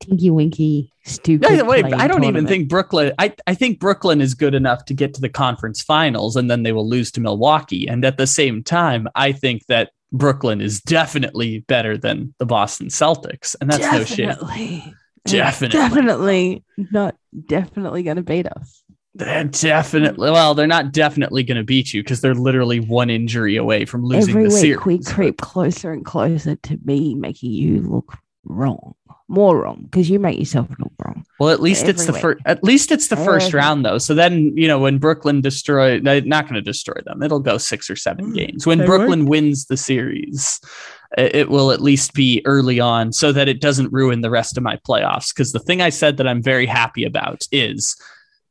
tinky 0.00 0.30
winky 0.30 0.92
stupid. 1.04 1.66
Wait, 1.66 1.82
playing 1.82 1.94
I 1.94 2.06
don't 2.06 2.24
even 2.24 2.46
think 2.46 2.68
Brooklyn. 2.68 3.12
I, 3.18 3.34
I 3.46 3.54
think 3.54 3.78
Brooklyn 3.78 4.20
is 4.20 4.34
good 4.34 4.54
enough 4.54 4.84
to 4.86 4.94
get 4.94 5.14
to 5.14 5.20
the 5.20 5.28
conference 5.28 5.82
finals, 5.82 6.36
and 6.36 6.50
then 6.50 6.62
they 6.62 6.72
will 6.72 6.88
lose 6.88 7.10
to 7.12 7.20
Milwaukee. 7.20 7.86
And 7.88 8.04
at 8.04 8.16
the 8.16 8.26
same 8.26 8.62
time, 8.62 9.08
I 9.14 9.32
think 9.32 9.66
that 9.66 9.90
Brooklyn 10.12 10.60
is 10.60 10.80
definitely 10.80 11.60
better 11.60 11.96
than 11.96 12.34
the 12.38 12.46
Boston 12.46 12.88
Celtics, 12.88 13.56
and 13.60 13.70
that's 13.70 13.90
no 13.92 14.04
shit. 14.04 14.38
Definitely, 15.26 15.78
Definitely. 15.78 16.64
not 16.90 17.16
definitely 17.46 18.02
going 18.02 18.16
to 18.16 18.22
beat 18.22 18.46
us. 18.46 18.82
They're 19.16 19.44
definitely 19.44 20.30
well, 20.32 20.54
they're 20.54 20.66
not 20.66 20.90
definitely 20.92 21.44
going 21.44 21.58
to 21.58 21.62
beat 21.64 21.92
you 21.94 22.02
because 22.02 22.20
they're 22.20 22.34
literally 22.34 22.80
one 22.80 23.10
injury 23.10 23.56
away 23.56 23.84
from 23.84 24.04
losing 24.04 24.30
Every 24.30 24.42
the 24.44 24.48
week 24.48 24.60
series. 24.60 24.84
we 24.84 24.98
creep 25.04 25.40
closer 25.40 25.92
and 25.92 26.04
closer 26.04 26.56
to 26.56 26.78
me 26.84 27.14
making 27.14 27.52
you 27.52 27.80
look 27.82 28.12
wrong, 28.42 28.94
more 29.28 29.60
wrong, 29.62 29.82
because 29.84 30.10
you 30.10 30.18
make 30.18 30.36
yourself 30.38 30.68
look 30.80 30.92
wrong. 31.04 31.24
Well, 31.38 31.50
at 31.50 31.60
least 31.62 31.86
it's 31.88 32.06
the 32.06 32.12
first. 32.12 32.40
At 32.44 32.64
least 32.64 32.90
it's 32.90 33.06
the 33.06 33.16
first 33.16 33.54
round, 33.54 33.84
though. 33.84 33.98
So 33.98 34.14
then, 34.14 34.56
you 34.56 34.66
know, 34.66 34.80
when 34.80 34.98
Brooklyn 34.98 35.40
destroy, 35.40 36.00
they're 36.00 36.20
not 36.22 36.44
going 36.44 36.54
to 36.56 36.60
destroy 36.62 36.96
them. 37.04 37.22
It'll 37.22 37.38
go 37.40 37.56
six 37.56 37.88
or 37.88 37.94
seven 37.96 38.32
Mm, 38.32 38.34
games. 38.34 38.66
When 38.66 38.84
Brooklyn 38.84 39.26
wins 39.26 39.66
the 39.66 39.76
series, 39.76 40.60
it, 41.16 41.48
will 41.48 41.70
at 41.70 41.80
least 41.80 42.14
be 42.14 42.42
early 42.44 42.80
on, 42.80 43.12
so 43.12 43.32
that 43.32 43.48
it 43.48 43.60
doesn't 43.60 43.92
ruin 43.92 44.20
the 44.20 44.30
rest 44.30 44.56
of 44.56 44.62
my 44.62 44.76
playoffs. 44.88 45.32
Because 45.34 45.52
the 45.52 45.58
thing 45.58 45.80
I 45.80 45.90
said 45.90 46.16
that 46.16 46.28
I'm 46.28 46.42
very 46.42 46.66
happy 46.66 47.04
about 47.04 47.42
is 47.52 47.96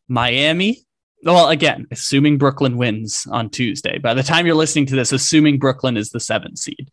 Miami. 0.08 0.86
Well, 1.24 1.50
again, 1.50 1.88
assuming 1.92 2.38
Brooklyn 2.38 2.78
wins 2.78 3.26
on 3.32 3.50
Tuesday. 3.50 3.98
By 3.98 4.14
the 4.14 4.24
time 4.24 4.46
you're 4.46 4.56
listening 4.56 4.88
to 4.88 4.96
this, 4.96 5.12
assuming 5.14 5.58
Brooklyn 5.58 5.96
is 5.96 6.10
the 6.10 6.20
seventh 6.20 6.60
seed, 6.60 6.90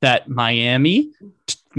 that 0.00 0.28
Miami, 0.28 1.12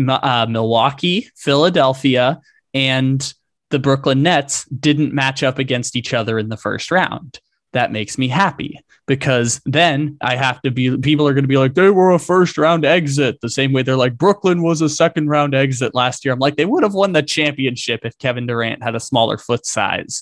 uh, 0.07 0.45
Milwaukee, 0.49 1.29
Philadelphia, 1.35 2.39
and 2.73 3.33
the 3.69 3.79
Brooklyn 3.79 4.23
Nets 4.23 4.65
didn't 4.65 5.13
match 5.13 5.43
up 5.43 5.59
against 5.59 5.95
each 5.95 6.13
other 6.13 6.39
in 6.39 6.49
the 6.49 6.57
first 6.57 6.91
round. 6.91 7.39
That 7.73 7.91
makes 7.91 8.17
me 8.17 8.27
happy 8.27 8.79
because 9.07 9.59
then 9.65 10.17
I 10.21 10.35
have 10.35 10.61
to 10.61 10.71
be, 10.71 10.97
people 10.97 11.27
are 11.27 11.33
going 11.33 11.43
to 11.43 11.47
be 11.47 11.57
like, 11.57 11.73
they 11.73 11.89
were 11.89 12.11
a 12.11 12.19
first 12.19 12.57
round 12.57 12.85
exit, 12.85 13.41
the 13.41 13.49
same 13.49 13.73
way 13.73 13.81
they're 13.83 13.97
like, 13.97 14.17
Brooklyn 14.17 14.61
was 14.61 14.81
a 14.81 14.89
second 14.89 15.27
round 15.27 15.53
exit 15.55 15.93
last 15.93 16.23
year. 16.23 16.33
I'm 16.33 16.39
like, 16.39 16.55
they 16.55 16.65
would 16.65 16.83
have 16.83 16.93
won 16.93 17.13
the 17.13 17.23
championship 17.23 18.05
if 18.05 18.17
Kevin 18.19 18.45
Durant 18.45 18.83
had 18.83 18.95
a 18.95 18.99
smaller 18.99 19.37
foot 19.37 19.65
size. 19.65 20.21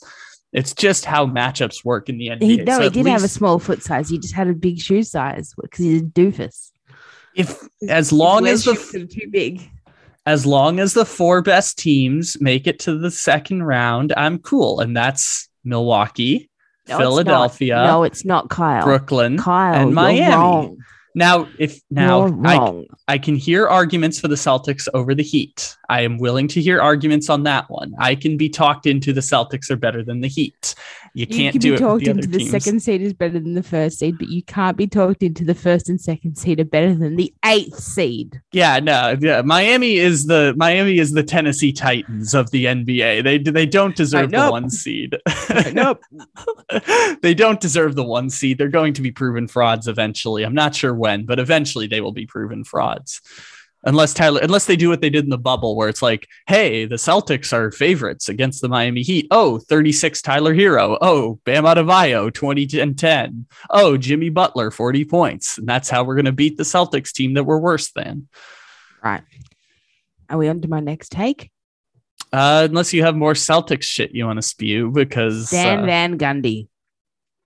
It's 0.54 0.74
just 0.74 1.06
how 1.06 1.26
matchups 1.26 1.86
work 1.86 2.10
in 2.10 2.18
the 2.18 2.28
NBA. 2.28 2.42
He, 2.42 2.58
no, 2.58 2.74
So 2.76 2.80
he 2.82 2.88
at 2.88 2.94
did 2.94 3.06
have 3.08 3.24
a 3.24 3.30
small 3.30 3.60
foot 3.60 3.82
size. 3.82 4.10
He 4.10 4.18
just 4.18 4.34
had 4.34 4.48
a 4.48 4.54
big 4.54 4.80
shoe 4.80 5.04
size 5.04 5.54
because 5.60 5.86
he's 5.86 6.02
a 6.02 6.06
doofus. 6.06 6.72
if 7.36 7.62
as 7.88 8.12
long 8.12 8.48
as 8.48 8.66
the 8.66 8.76
too 9.10 9.30
big. 9.30 9.70
as 10.26 10.46
long 10.46 10.80
as 10.80 10.94
the 10.94 11.06
four 11.06 11.42
best 11.42 11.80
teams 11.80 12.40
make 12.42 12.68
it 12.68 12.80
to 12.80 12.98
the 12.98 13.12
second 13.12 13.64
round, 13.64 14.14
I'm 14.18 14.40
cool. 14.40 14.82
And 14.82 14.96
that's 14.96 15.48
Milwaukee, 15.64 16.50
No, 16.88 16.96
it's. 16.96 17.04
Philadelphia, 17.04 17.84
No, 17.86 18.04
it's 18.04 18.26
not 18.26 18.50
Kyle. 18.50 18.84
Brooklyn, 18.84 19.38
Kyle, 19.38 19.76
and 19.76 19.90
you're 19.90 19.96
Miami. 19.96 20.78
Now, 21.14 21.48
if 21.60 21.82
now 21.90 22.28
I. 22.46 22.86
I 23.08 23.18
can 23.18 23.36
hear 23.36 23.68
arguments 23.68 24.20
for 24.20 24.28
the 24.30 24.36
Celtics 24.36 24.88
over 24.94 25.14
the 25.14 25.24
Heat. 25.24 25.76
I 25.90 26.02
am 26.02 26.18
willing 26.18 26.48
to 26.50 26.62
hear 26.62 26.80
arguments 26.82 27.30
on 27.30 27.44
that 27.44 27.70
one. 27.70 27.94
I 28.00 28.16
can 28.16 28.38
be 28.38 28.48
talked 28.50 28.86
into 28.86 29.12
the 29.12 29.20
Celtics 29.22 29.70
are 29.70 29.76
better 29.76 30.04
than 30.04 30.22
the 30.22 30.30
Heat. 30.30 30.74
You 31.14 31.26
You 31.28 31.28
can't 31.28 31.52
can 31.54 31.60
do 31.62 31.72
be 31.72 31.76
it 31.76 31.80
talked 31.80 32.06
the 32.06 32.12
into 32.12 32.28
the 32.30 32.38
teams. 32.38 32.52
second 32.52 32.80
seed 32.82 33.02
is 33.02 33.12
better 33.14 33.38
than 33.40 33.54
the 33.56 33.64
first 33.64 34.00
seed, 34.00 34.18
but 34.18 34.30
you 34.30 34.42
can't 34.44 34.78
be 34.78 34.88
talked 34.88 35.22
into 35.22 35.44
the 35.44 35.54
first 35.54 35.90
and 35.90 36.00
second 36.00 36.38
seed 36.38 36.62
are 36.62 36.66
better 36.66 36.96
than 36.96 37.18
the 37.18 37.34
eighth 37.44 37.78
seed. 37.80 38.40
Yeah, 38.54 38.80
no, 38.80 39.18
yeah. 39.20 39.42
Miami 39.42 39.98
is 39.98 40.28
the 40.28 40.54
Miami 40.56 41.00
is 41.00 41.12
the 41.12 41.24
Tennessee 41.24 41.74
Titans 41.74 42.34
of 42.34 42.50
the 42.52 42.64
NBA. 42.66 43.24
They 43.26 43.38
they 43.40 43.66
don't 43.66 43.96
deserve 43.96 44.32
the 44.32 44.50
one 44.50 44.70
seed. 44.70 45.18
nope. 45.74 46.02
they 47.22 47.34
don't 47.34 47.60
deserve 47.60 47.96
the 47.96 48.04
one 48.04 48.30
seed. 48.30 48.58
They're 48.58 48.70
going 48.70 48.94
to 48.94 49.02
be 49.02 49.12
proven 49.12 49.48
frauds 49.50 49.90
eventually. 49.90 50.44
I'm 50.44 50.54
not 50.56 50.74
sure 50.74 50.94
when, 51.02 51.26
but 51.26 51.40
eventually 51.40 51.88
they 51.88 52.00
will 52.00 52.14
be 52.14 52.26
proven 52.26 52.64
frauds. 52.64 53.20
Unless 53.84 54.14
Tyler, 54.14 54.40
unless 54.44 54.68
they 54.68 54.76
do 54.76 54.90
what 54.90 55.02
they 55.02 55.10
did 55.10 55.24
in 55.24 55.32
the 55.32 55.40
bubble, 55.40 55.76
where 55.76 55.90
it's 55.90 56.04
like, 56.04 56.28
hey, 56.48 56.86
the 56.86 56.98
Celtics 56.98 57.52
are 57.52 57.72
favorites 57.72 58.30
against 58.30 58.62
the 58.62 58.70
Miami 58.70 59.02
Heat. 59.02 59.26
Oh, 59.32 59.58
36 59.58 60.22
Tyler 60.22 60.54
Herro. 60.54 61.00
Oh, 61.02 61.40
Bam 61.46 61.64
Adebayo, 61.64 62.32
20 62.32 62.80
and 62.80 62.98
10. 62.98 63.48
Oh, 63.72 63.98
Jimmy 63.98 64.30
Butler, 64.30 64.70
40 64.70 65.06
points. 65.06 65.58
And 65.58 65.68
that's 65.68 65.90
how 65.90 66.04
we're 66.04 66.14
going 66.16 66.26
to 66.26 66.32
beat 66.32 66.58
the 66.58 66.64
Celtics 66.64 67.12
team 67.12 67.34
that 67.34 67.44
we're 67.44 67.58
worse 67.58 67.92
than. 67.92 68.28
Right. 69.04 69.24
Are 70.30 70.38
we 70.38 70.48
on 70.48 70.62
to 70.62 70.68
my 70.68 70.80
next 70.80 71.12
take? 71.12 71.50
Uh, 72.32 72.68
unless 72.70 72.94
you 72.94 73.04
have 73.04 73.16
more 73.16 73.34
Celtics 73.34 73.84
shit 73.84 74.14
you 74.14 74.26
want 74.26 74.38
to 74.38 74.44
spew, 74.44 74.92
because 74.92 75.50
Dan 75.50 75.80
uh, 75.80 75.86
Van 75.86 76.18
Gundy. 76.18 76.68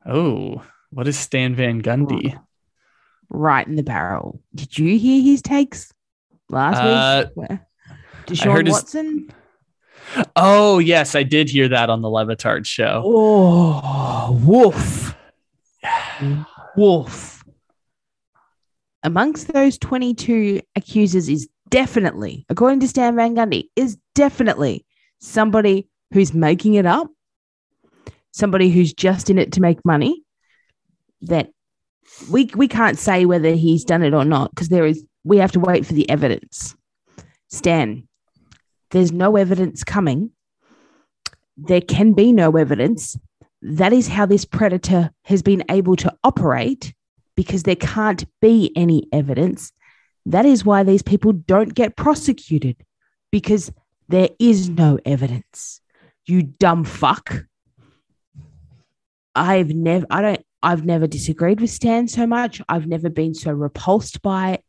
oh, 0.05 0.61
what 0.91 1.07
is 1.07 1.17
Stan 1.17 1.55
Van 1.55 1.81
Gundy? 1.81 2.39
Right 3.29 3.65
in 3.67 3.75
the 3.75 3.83
barrel. 3.83 4.41
Did 4.53 4.77
you 4.77 4.97
hear 4.97 5.21
his 5.21 5.41
takes 5.41 5.91
last 6.49 6.77
Uh, 6.77 7.25
week? 7.27 7.49
Where? 7.49 7.67
Deshaun 8.27 8.65
his- 8.65 8.73
Watson? 8.73 9.31
Oh, 10.35 10.77
yes, 10.79 11.15
I 11.15 11.23
did 11.23 11.49
hear 11.49 11.67
that 11.69 11.89
on 11.89 12.01
the 12.01 12.09
Le 12.09 12.25
Batard 12.25 12.65
show. 12.65 13.01
Oh, 13.03 14.39
woof. 14.43 15.15
Woof. 16.77 17.43
Amongst 19.03 19.51
those 19.53 19.77
22 19.77 20.61
accusers 20.75 21.29
is 21.29 21.47
definitely, 21.69 22.45
according 22.49 22.79
to 22.81 22.87
Stan 22.87 23.15
Van 23.15 23.35
Gundy, 23.35 23.69
is 23.75 23.97
definitely 24.13 24.85
somebody 25.19 25.89
who's 26.13 26.33
making 26.33 26.75
it 26.75 26.85
up, 26.85 27.07
somebody 28.31 28.69
who's 28.69 28.93
just 28.93 29.29
in 29.29 29.37
it 29.37 29.51
to 29.53 29.61
make 29.61 29.83
money. 29.85 30.23
That 31.21 31.49
we 32.29 32.49
we 32.55 32.67
can't 32.67 32.99
say 32.99 33.25
whether 33.25 33.51
he's 33.51 33.83
done 33.83 34.03
it 34.03 34.13
or 34.13 34.25
not 34.25 34.51
because 34.51 34.69
there 34.69 34.85
is 34.85 35.05
we 35.23 35.37
have 35.37 35.51
to 35.53 35.59
wait 35.59 35.85
for 35.85 35.93
the 35.93 36.09
evidence. 36.09 36.75
Stan, 37.49 38.07
there's 38.91 39.11
no 39.11 39.35
evidence 39.35 39.83
coming. 39.83 40.31
There 41.57 41.81
can 41.81 42.13
be 42.13 42.31
no 42.31 42.51
evidence. 42.51 43.17
That 43.61 43.93
is 43.93 44.07
how 44.07 44.25
this 44.25 44.45
predator 44.45 45.11
has 45.23 45.41
been 45.41 45.63
able 45.69 45.95
to 45.97 46.13
operate 46.23 46.93
because 47.35 47.63
there 47.63 47.75
can't 47.75 48.25
be 48.41 48.71
any 48.75 49.07
evidence. 49.11 49.71
That 50.25 50.45
is 50.45 50.65
why 50.65 50.83
these 50.83 51.01
people 51.01 51.31
don't 51.33 51.73
get 51.73 51.95
prosecuted 51.95 52.77
because 53.31 53.71
there 54.07 54.29
is 54.39 54.69
no 54.69 54.99
evidence. 55.05 55.81
You 56.25 56.43
dumb 56.43 56.83
fuck. 56.83 57.45
I've 59.35 59.69
never, 59.69 60.05
I 60.09 60.21
don't, 60.21 60.45
I've 60.65 60.83
never 60.83 61.05
disagreed 61.05 61.61
with 61.61 61.69
Stan 61.69 62.07
so 62.07 62.25
much. 62.25 62.59
I've 62.67 62.87
never 62.87 63.07
been 63.07 63.35
so 63.35 63.51
repulsed 63.51 64.23
by 64.23 64.63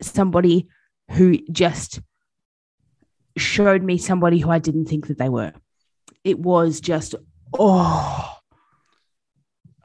somebody 0.00 0.68
who 1.10 1.38
just 1.50 2.00
showed 3.36 3.82
me 3.82 3.98
somebody 3.98 4.38
who 4.38 4.50
I 4.50 4.60
didn't 4.60 4.84
think 4.84 5.08
that 5.08 5.18
they 5.18 5.28
were. 5.28 5.52
It 6.22 6.38
was 6.38 6.80
just, 6.80 7.16
oh, 7.58 8.30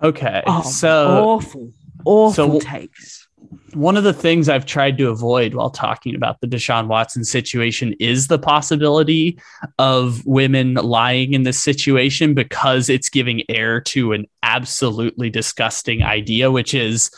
Okay, 0.01 0.43
oh 0.45 0.61
so 0.61 1.23
awful, 1.25 1.73
awful 2.05 2.31
so- 2.31 2.59
takes. 2.59 3.27
One 3.73 3.97
of 3.97 4.03
the 4.03 4.13
things 4.13 4.49
I've 4.49 4.65
tried 4.65 4.97
to 4.97 5.09
avoid 5.09 5.53
while 5.53 5.69
talking 5.69 6.15
about 6.15 6.39
the 6.41 6.47
Deshaun 6.47 6.87
Watson 6.87 7.23
situation 7.23 7.93
is 7.99 8.27
the 8.27 8.39
possibility 8.39 9.39
of 9.77 10.25
women 10.25 10.75
lying 10.75 11.33
in 11.33 11.43
this 11.43 11.59
situation 11.59 12.33
because 12.33 12.89
it's 12.89 13.09
giving 13.09 13.43
air 13.49 13.81
to 13.81 14.13
an 14.13 14.25
absolutely 14.43 15.29
disgusting 15.29 16.03
idea, 16.03 16.51
which 16.51 16.73
is 16.73 17.11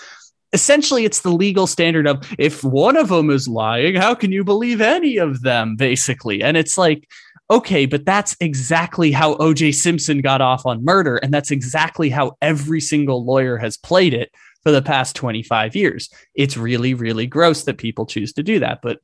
essentially 0.53 1.05
it's 1.05 1.21
the 1.21 1.31
legal 1.31 1.67
standard 1.67 2.07
of 2.07 2.25
if 2.37 2.63
one 2.63 2.97
of 2.97 3.09
them 3.09 3.29
is 3.29 3.47
lying, 3.47 3.95
how 3.95 4.13
can 4.13 4.31
you 4.31 4.43
believe 4.43 4.81
any 4.81 5.17
of 5.17 5.41
them, 5.41 5.75
basically? 5.75 6.43
And 6.43 6.57
it's 6.57 6.77
like, 6.77 7.09
okay, 7.49 7.85
but 7.85 8.05
that's 8.05 8.35
exactly 8.39 9.11
how 9.11 9.35
OJ 9.35 9.75
Simpson 9.75 10.21
got 10.21 10.41
off 10.41 10.65
on 10.65 10.85
murder. 10.85 11.17
And 11.17 11.33
that's 11.33 11.51
exactly 11.51 12.09
how 12.09 12.37
every 12.41 12.79
single 12.79 13.25
lawyer 13.25 13.57
has 13.57 13.77
played 13.77 14.13
it 14.13 14.31
for 14.63 14.71
the 14.71 14.81
past 14.81 15.15
25 15.15 15.75
years. 15.75 16.09
It's 16.35 16.57
really, 16.57 16.93
really 16.93 17.27
gross 17.27 17.63
that 17.63 17.77
people 17.77 18.05
choose 18.05 18.33
to 18.33 18.43
do 18.43 18.59
that. 18.59 18.79
But 18.81 18.99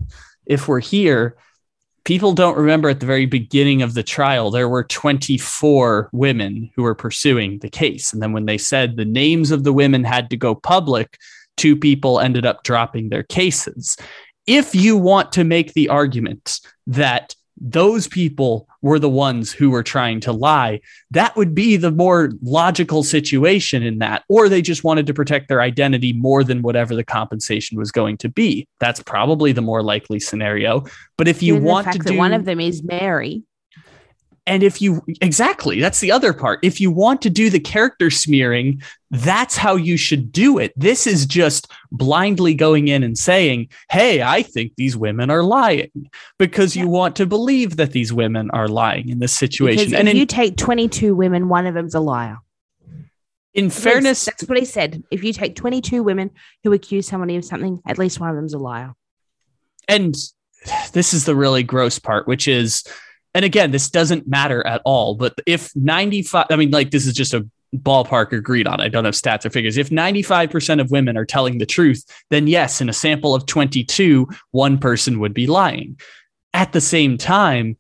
if 0.45 0.67
we're 0.67 0.79
here, 0.79 1.37
people 2.05 2.31
don't 2.31 2.57
remember 2.57 2.89
at 2.89 2.99
the 2.99 3.05
very 3.05 3.25
beginning 3.25 3.81
of 3.81 3.93
the 3.93 4.03
trial, 4.03 4.49
there 4.49 4.69
were 4.69 4.83
24 4.83 6.09
women 6.13 6.69
who 6.75 6.83
were 6.83 6.95
pursuing 6.95 7.59
the 7.59 7.69
case. 7.69 8.13
And 8.13 8.21
then 8.21 8.31
when 8.31 8.45
they 8.45 8.57
said 8.57 8.95
the 8.95 9.05
names 9.05 9.51
of 9.51 9.63
the 9.63 9.73
women 9.73 10.03
had 10.03 10.29
to 10.29 10.37
go 10.37 10.55
public, 10.55 11.17
two 11.57 11.75
people 11.75 12.19
ended 12.19 12.45
up 12.45 12.63
dropping 12.63 13.09
their 13.09 13.23
cases. 13.23 13.97
If 14.45 14.73
you 14.73 14.95
want 14.95 15.33
to 15.33 15.43
make 15.43 15.73
the 15.73 15.89
argument 15.89 16.61
that 16.87 17.35
those 17.59 18.07
people 18.07 18.67
were 18.87 18.99
the 18.99 19.09
ones 19.09 19.51
who 19.51 19.69
were 19.69 19.83
trying 19.83 20.19
to 20.21 20.31
lie, 20.31 20.79
that 21.11 21.35
would 21.35 21.53
be 21.53 21.77
the 21.77 21.91
more 21.91 22.31
logical 22.41 23.03
situation 23.03 23.83
in 23.83 23.99
that. 23.99 24.23
Or 24.29 24.49
they 24.49 24.61
just 24.61 24.83
wanted 24.83 25.05
to 25.07 25.13
protect 25.13 25.49
their 25.49 25.61
identity 25.61 26.13
more 26.13 26.43
than 26.43 26.61
whatever 26.61 26.95
the 26.95 27.03
compensation 27.03 27.77
was 27.77 27.91
going 27.91 28.17
to 28.17 28.29
be. 28.29 28.67
That's 28.79 29.03
probably 29.03 29.51
the 29.51 29.61
more 29.61 29.83
likely 29.83 30.19
scenario. 30.19 30.85
But 31.17 31.27
if 31.27 31.43
you 31.43 31.57
want 31.57 31.91
to 31.91 31.99
that 31.99 32.07
do 32.07 32.17
one 32.17 32.33
of 32.33 32.45
them 32.45 32.59
is 32.59 32.81
Mary, 32.81 33.43
And 34.47 34.63
if 34.63 34.81
you 34.81 35.03
exactly, 35.21 35.81
that's 35.81 35.99
the 35.99 36.11
other 36.11 36.31
part. 36.31 36.59
If 36.63 36.79
you 36.79 36.89
want 36.89 37.21
to 37.23 37.29
do 37.29 37.49
the 37.49 37.59
character 37.59 38.09
smearing, 38.09 38.81
that's 39.11 39.57
how 39.57 39.75
you 39.75 39.97
should 39.97 40.31
do 40.31 40.57
it. 40.57 40.73
This 40.77 41.05
is 41.05 41.25
just 41.25 41.69
blindly 41.91 42.53
going 42.53 42.87
in 42.87 43.03
and 43.03 43.17
saying, 43.17 43.67
Hey, 43.91 44.21
I 44.21 44.41
think 44.41 44.71
these 44.77 44.95
women 44.95 45.29
are 45.29 45.43
lying 45.43 46.09
because 46.39 46.77
you 46.77 46.87
want 46.87 47.17
to 47.17 47.25
believe 47.25 47.75
that 47.75 47.91
these 47.91 48.13
women 48.13 48.49
are 48.51 48.69
lying 48.69 49.09
in 49.09 49.19
this 49.19 49.33
situation. 49.33 49.85
Because 49.85 49.99
and 49.99 50.07
if 50.07 50.13
in, 50.13 50.17
you 50.17 50.25
take 50.25 50.55
22 50.55 51.13
women, 51.13 51.49
one 51.49 51.67
of 51.67 51.73
them's 51.73 51.93
a 51.93 51.99
liar. 51.99 52.37
in 53.53 53.69
fairness, 53.69 54.23
that's 54.23 54.43
what 54.45 54.57
he 54.57 54.65
said. 54.65 55.03
If 55.11 55.25
you 55.25 55.33
take 55.33 55.55
22 55.57 56.03
women 56.03 56.31
who 56.63 56.71
accuse 56.71 57.05
somebody 57.05 57.35
of 57.35 57.43
something, 57.43 57.81
at 57.85 57.97
least 57.97 58.21
one 58.21 58.29
of 58.29 58.37
them's 58.37 58.53
a 58.53 58.59
liar. 58.59 58.93
and 59.89 60.15
this 60.93 61.13
is 61.13 61.25
the 61.25 61.35
really 61.35 61.63
gross 61.63 61.99
part, 61.99 62.27
which 62.27 62.47
is, 62.47 62.83
and 63.37 63.45
again, 63.45 63.69
this 63.69 63.87
doesn't 63.91 64.27
matter 64.27 64.65
at 64.65 64.81
all, 64.83 65.13
but 65.13 65.35
if 65.45 65.69
95, 65.75 66.47
I 66.49 66.55
mean, 66.55 66.71
like, 66.71 66.89
this 66.89 67.05
is 67.05 67.13
just 67.13 67.35
a 67.35 67.47
ballpark 67.75 68.31
agreed 68.31 68.65
on. 68.65 68.81
I 68.81 68.87
don't 68.87 69.05
have 69.05 69.13
stats 69.13 69.45
or 69.45 69.51
figures. 69.51 69.77
If 69.77 69.91
95% 69.91 70.81
of 70.81 70.89
women 70.89 71.15
are 71.17 71.23
telling 71.23 71.59
the 71.59 71.67
truth, 71.67 72.03
then 72.31 72.47
yes, 72.47 72.81
in 72.81 72.89
a 72.89 72.93
sample 72.93 73.35
of 73.35 73.45
22, 73.45 74.27
one 74.49 74.79
person 74.79 75.19
would 75.19 75.35
be 75.35 75.45
lying. 75.45 75.99
At 76.55 76.73
the 76.73 76.81
same 76.81 77.15
time, 77.15 77.77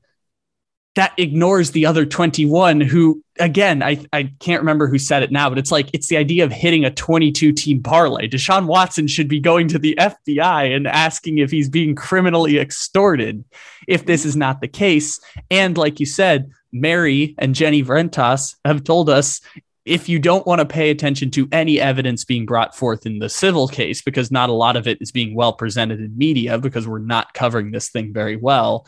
that 0.97 1.13
ignores 1.17 1.71
the 1.71 1.85
other 1.85 2.07
21 2.07 2.81
who 2.81 3.23
again 3.39 3.83
I, 3.83 4.03
I 4.11 4.33
can't 4.39 4.61
remember 4.61 4.87
who 4.87 4.97
said 4.97 5.21
it 5.21 5.31
now 5.31 5.47
but 5.47 5.59
it's 5.59 5.71
like 5.71 5.91
it's 5.93 6.07
the 6.07 6.17
idea 6.17 6.43
of 6.43 6.51
hitting 6.51 6.85
a 6.85 6.91
22 6.91 7.53
team 7.53 7.83
parlay. 7.83 8.27
Deshaun 8.27 8.65
watson 8.65 9.05
should 9.05 9.27
be 9.27 9.39
going 9.39 9.67
to 9.67 9.77
the 9.77 9.95
fbi 9.99 10.75
and 10.75 10.87
asking 10.87 11.37
if 11.37 11.51
he's 11.51 11.69
being 11.69 11.93
criminally 11.93 12.57
extorted 12.57 13.45
if 13.87 14.07
this 14.07 14.25
is 14.25 14.35
not 14.35 14.59
the 14.59 14.67
case. 14.67 15.19
And 15.51 15.77
like 15.77 15.99
you 15.99 16.07
said 16.07 16.49
mary 16.71 17.35
and 17.37 17.53
jenny 17.53 17.83
vrentas 17.83 18.55
have 18.65 18.83
told 18.83 19.07
us 19.07 19.39
if 19.85 20.09
you 20.09 20.17
don't 20.17 20.47
want 20.47 20.59
to 20.59 20.65
pay 20.65 20.89
attention 20.89 21.29
to 21.31 21.47
any 21.51 21.79
evidence 21.79 22.25
being 22.25 22.45
brought 22.45 22.75
forth 22.75 23.05
in 23.05 23.19
the 23.19 23.29
civil 23.29 23.67
case 23.67 24.01
because 24.01 24.31
not 24.31 24.49
a 24.49 24.53
lot 24.53 24.75
of 24.75 24.87
it 24.87 24.97
is 24.99 25.11
being 25.11 25.35
well 25.35 25.53
presented 25.53 26.01
in 26.01 26.17
media 26.17 26.57
because 26.57 26.87
we're 26.87 26.97
not 26.97 27.33
covering 27.35 27.69
this 27.69 27.89
thing 27.89 28.11
very 28.11 28.35
well 28.35 28.87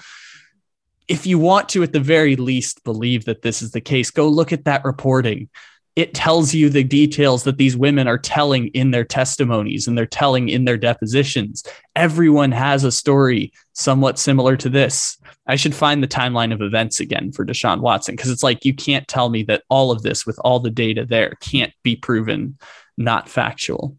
if 1.10 1.26
you 1.26 1.40
want 1.40 1.68
to, 1.70 1.82
at 1.82 1.92
the 1.92 2.00
very 2.00 2.36
least, 2.36 2.84
believe 2.84 3.26
that 3.26 3.42
this 3.42 3.62
is 3.64 3.72
the 3.72 3.82
case, 3.82 4.12
go 4.12 4.30
look 4.30 4.54
at 4.54 4.66
that 4.66 4.86
reporting. 4.86 5.50
It 5.96 6.14
tells 6.14 6.54
you 6.54 6.70
the 6.70 6.84
details 6.84 7.44
that 7.44 7.58
these 7.58 7.76
women 7.76 8.08
are 8.08 8.20
telling 8.20 8.68
in 8.68 8.92
their 8.92 9.04
testimonies 9.04 9.88
and 9.88 9.98
they're 9.98 10.06
telling 10.06 10.48
in 10.48 10.64
their 10.64 10.78
depositions. 10.78 11.64
Everyone 11.96 12.52
has 12.52 12.84
a 12.84 12.92
story 12.92 13.52
somewhat 13.74 14.20
similar 14.20 14.56
to 14.58 14.70
this. 14.70 15.18
I 15.48 15.56
should 15.56 15.74
find 15.76 16.02
the 16.02 16.08
timeline 16.08 16.54
of 16.54 16.62
events 16.62 17.00
again 17.00 17.32
for 17.32 17.44
Deshaun 17.44 17.82
Watson 17.82 18.16
because 18.16 18.30
it's 18.30 18.44
like 18.44 18.64
you 18.64 18.74
can't 18.74 19.08
tell 19.08 19.30
me 19.30 19.42
that 19.44 19.64
all 19.68 19.92
of 19.92 20.04
this, 20.04 20.28
with 20.28 20.40
all 20.46 20.60
the 20.60 20.70
data 20.70 21.06
there, 21.06 21.34
can't 21.42 21.74
be 21.84 21.96
proven 21.96 22.58
not 22.98 23.28
factual. 23.28 23.98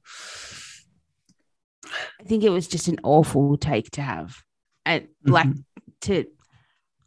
I 2.21 2.25
think 2.25 2.45
it 2.45 2.51
was 2.51 2.69
just 2.69 2.87
an 2.87 3.01
awful 3.03 3.57
take 3.57 3.91
to 3.93 4.03
have. 4.03 4.43
And 4.87 5.09
like 5.25 5.47
Mhm. 5.49 5.65
to 6.03 6.25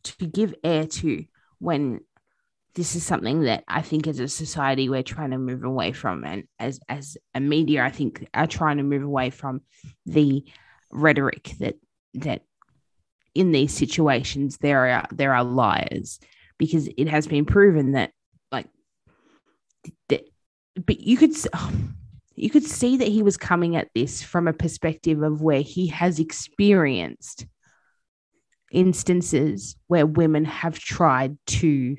to 0.03 0.25
give 0.25 0.53
air 0.63 0.85
to 0.85 1.25
when 1.59 2.01
this 2.75 2.95
is 2.95 3.05
something 3.05 3.41
that 3.41 3.63
I 3.67 3.81
think 3.81 4.07
as 4.07 4.19
a 4.19 4.27
society 4.27 4.89
we're 4.89 5.03
trying 5.03 5.31
to 5.31 5.37
move 5.37 5.63
away 5.63 5.91
from. 5.91 6.23
And 6.23 6.45
as 6.59 6.79
as 6.89 7.17
a 7.33 7.39
media 7.39 7.83
I 7.83 7.91
think 7.91 8.27
are 8.33 8.47
trying 8.47 8.77
to 8.77 8.83
move 8.83 9.03
away 9.03 9.29
from 9.29 9.61
the 10.05 10.43
rhetoric 10.89 11.53
that 11.59 11.75
that 12.15 12.41
in 13.35 13.51
these 13.51 13.73
situations 13.73 14.57
there 14.57 14.89
are 14.89 15.07
there 15.11 15.33
are 15.33 15.43
liars. 15.43 16.19
Because 16.57 16.87
it 16.97 17.07
has 17.07 17.27
been 17.27 17.45
proven 17.45 17.93
that 17.93 18.11
like 18.51 18.67
that 20.09 20.23
but 20.85 20.99
you 20.99 21.17
could 21.17 21.31
oh, 21.53 21.71
you 22.35 22.49
could 22.49 22.63
see 22.63 22.97
that 22.97 23.07
he 23.07 23.21
was 23.21 23.37
coming 23.37 23.75
at 23.75 23.89
this 23.93 24.23
from 24.23 24.47
a 24.47 24.53
perspective 24.53 25.21
of 25.21 25.41
where 25.41 25.61
he 25.61 25.87
has 25.87 26.19
experienced 26.19 27.45
instances 28.73 29.75
where 29.87 30.05
women 30.05 30.43
have 30.43 30.77
tried 30.77 31.37
to 31.45 31.95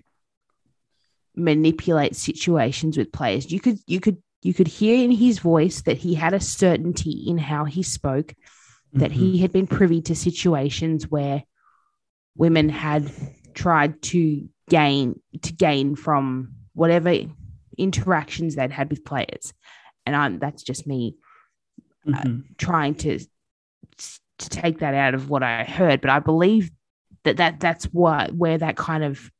manipulate 1.35 2.15
situations 2.15 2.99
with 2.99 3.13
players. 3.13 3.51
You 3.51 3.61
could 3.61 3.79
you 3.87 4.01
could 4.01 4.19
you 4.43 4.53
could 4.53 4.69
hear 4.69 5.03
in 5.03 5.11
his 5.11 5.39
voice 5.39 5.83
that 5.83 5.97
he 5.97 6.15
had 6.15 6.35
a 6.35 6.41
certainty 6.41 7.25
in 7.27 7.39
how 7.39 7.65
he 7.65 7.83
spoke 7.83 8.35
that 8.93 9.11
he 9.11 9.39
had 9.39 9.51
been 9.51 9.67
privy 9.67 10.01
to 10.03 10.15
situations 10.15 11.09
where 11.11 11.43
women 12.37 12.69
had 12.69 13.11
tried 13.55 14.01
to 14.03 14.49
gain 14.69 15.21
to 15.43 15.53
gain 15.53 15.97
from 15.97 16.53
whatever 16.75 17.13
interactions 17.77 18.55
they'd 18.55 18.71
had 18.71 18.91
with 18.91 19.05
players. 19.05 19.53
And 20.07 20.15
I'm 20.15 20.39
that's 20.39 20.63
just 20.63 20.87
me 20.87 21.17
Mhm. 22.07 22.45
trying 22.59 22.95
to 22.97 23.19
to 24.39 24.49
take 24.49 24.79
that 24.81 24.95
out 24.95 25.15
of 25.15 25.31
what 25.31 25.43
I 25.43 25.65
heard, 25.65 26.01
but 26.01 26.11
I 26.11 26.19
believe 26.19 26.71
that, 27.25 27.37
that 27.39 27.61
that's 27.61 27.85
what 27.87 28.33
where 28.35 28.59
that 28.59 28.77
kind 28.77 29.05
of 29.05 29.31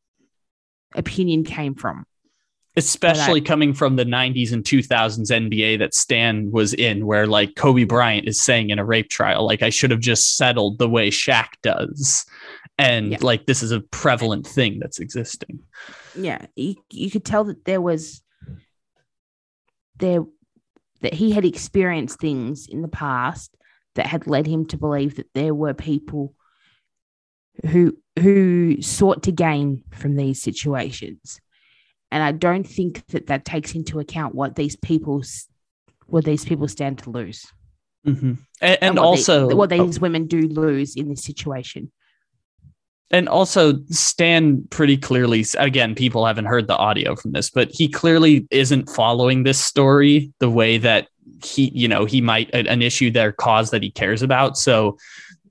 opinion 0.95 1.45
came 1.45 1.75
from. 1.75 2.07
especially 2.77 3.41
coming 3.41 3.73
from 3.75 3.97
the 3.97 4.05
90s 4.05 4.53
and 4.53 4.65
2000s 4.65 5.31
NBA 5.31 5.79
that 5.79 5.95
Stan 5.95 6.51
was 6.51 6.75
in, 6.75 7.07
where 7.07 7.27
like 7.27 7.55
Kobe 7.57 7.85
Bryant 7.85 8.27
is 8.27 8.43
saying 8.43 8.71
in 8.71 8.79
a 8.79 8.85
rape 8.85 9.09
trial, 9.11 9.45
like 9.47 9.63
I 9.63 9.71
should 9.71 9.91
have 9.91 10.01
just 10.01 10.37
settled 10.37 10.79
the 10.79 10.89
way 10.89 11.11
Shaq 11.11 11.49
does. 11.63 12.25
And 12.79 13.13
Yeah. 13.13 13.19
like 13.21 13.47
this 13.47 13.63
is 13.63 13.71
a 13.71 13.81
prevalent 13.81 14.47
thing 14.47 14.79
that's 14.81 14.99
existing. 14.99 15.61
Yeah, 16.17 16.47
you, 16.57 16.75
you 16.91 17.11
could 17.11 17.25
tell 17.25 17.45
that 17.45 17.65
there 17.65 17.81
was 17.81 18.23
there 19.99 20.25
that 21.03 21.15
he 21.15 21.31
had 21.33 21.45
experienced 21.45 22.19
things 22.19 22.67
in 22.67 22.83
the 22.83 22.89
past 22.89 23.57
that 23.95 24.07
had 24.07 24.27
led 24.27 24.47
him 24.47 24.67
to 24.67 24.77
believe 24.77 25.17
that 25.17 25.33
there 25.35 25.55
were 25.55 25.75
people 25.75 26.35
who 27.67 27.97
who 28.19 28.81
sought 28.83 29.23
to 29.25 29.33
gain 29.33 29.83
from 29.91 30.17
these 30.17 30.43
situations. 30.43 31.41
And 32.11 32.23
i 32.23 32.31
don't 32.31 32.65
think 32.65 33.05
that 33.09 33.27
that 33.27 33.45
takes 33.45 33.75
into 33.75 33.99
account 33.99 34.37
what 34.37 34.55
these 34.55 34.77
people 34.77 35.25
what 36.07 36.25
these 36.25 36.45
people 36.45 36.69
stand 36.69 36.99
to 36.99 37.11
lose. 37.11 37.47
Mm-hmm. 38.07 38.35
And, 38.61 38.79
and, 38.81 38.97
what 38.97 39.03
they- 39.03 39.07
also, 39.07 39.57
what 39.57 39.71
these 39.71 39.99
oh. 39.99 40.01
women 40.01 40.27
do 40.27 40.43
lose 40.43 40.97
in 40.97 41.09
this 41.09 41.25
situation. 41.25 41.91
And 43.11 43.29
also 43.29 43.75
Stan 43.91 44.67
pretty 44.71 44.97
clearly, 44.97 45.45
again, 45.59 45.95
people 45.95 46.27
haven't 46.27 46.47
heard 46.47 46.67
the 46.67 46.77
audio 46.77 47.15
from 47.15 47.33
this, 47.33 47.51
but 47.51 47.71
he 47.71 47.89
clearly 47.89 48.47
isn't 48.51 48.91
following 48.91 49.43
this 49.43 49.61
story 49.61 50.33
the 50.41 50.51
way 50.51 50.79
that 50.79 51.09
he, 51.45 51.71
you 51.75 51.89
know, 51.89 52.05
he 52.05 52.21
might 52.21 52.53
an 52.55 52.83
issue 52.83 53.11
their 53.11 53.33
cause 53.33 53.71
that 53.71 53.83
he 53.83 53.91
cares 53.91 54.23
about. 54.23 54.57
So 54.57 54.99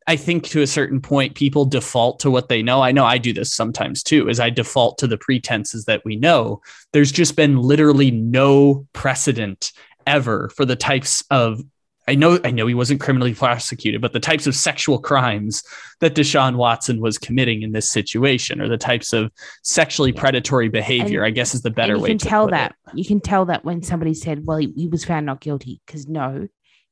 I 0.07 0.15
think 0.15 0.45
to 0.47 0.61
a 0.61 0.67
certain 0.67 1.01
point, 1.01 1.35
people 1.35 1.65
default 1.65 2.19
to 2.21 2.31
what 2.31 2.49
they 2.49 2.61
know. 2.61 2.81
I 2.81 2.91
know 2.91 3.05
I 3.05 3.17
do 3.17 3.33
this 3.33 3.53
sometimes 3.53 4.03
too, 4.03 4.27
is 4.29 4.39
I 4.39 4.49
default 4.49 4.97
to 4.99 5.07
the 5.07 5.17
pretenses 5.17 5.85
that 5.85 6.03
we 6.03 6.15
know. 6.15 6.61
There's 6.91 7.11
just 7.11 7.35
been 7.35 7.57
literally 7.57 8.11
no 8.11 8.85
precedent 8.93 9.71
ever 10.05 10.49
for 10.49 10.65
the 10.65 10.75
types 10.75 11.23
of 11.31 11.61
I 12.07 12.15
know 12.15 12.37
I 12.43 12.51
know 12.51 12.67
he 12.67 12.73
wasn't 12.73 12.99
criminally 12.99 13.33
prosecuted, 13.33 14.01
but 14.01 14.11
the 14.11 14.19
types 14.19 14.45
of 14.45 14.55
sexual 14.55 14.99
crimes 14.99 15.63
that 16.01 16.15
Deshaun 16.15 16.57
Watson 16.57 16.99
was 16.99 17.17
committing 17.17 17.61
in 17.61 17.71
this 17.71 17.89
situation, 17.89 18.59
or 18.59 18.67
the 18.67 18.77
types 18.77 19.13
of 19.13 19.31
sexually 19.63 20.11
predatory 20.11 20.67
behavior, 20.67 21.21
And- 21.21 21.27
I 21.27 21.31
guess 21.31 21.55
is 21.55 21.61
the 21.61 21.71
better 21.71 21.95
you 21.95 22.01
way 22.01 22.09
can 22.09 22.17
to 22.17 22.27
tell 22.27 22.47
that 22.47 22.75
it. 22.89 22.97
you 22.97 23.05
can 23.05 23.21
tell 23.21 23.45
that 23.45 23.63
when 23.63 23.81
somebody 23.83 24.13
said 24.13 24.45
well 24.45 24.57
he, 24.57 24.73
he 24.75 24.87
was 24.87 25.05
found 25.05 25.25
not 25.25 25.39
guilty 25.39 25.81
because 25.85 26.07
no 26.07 26.47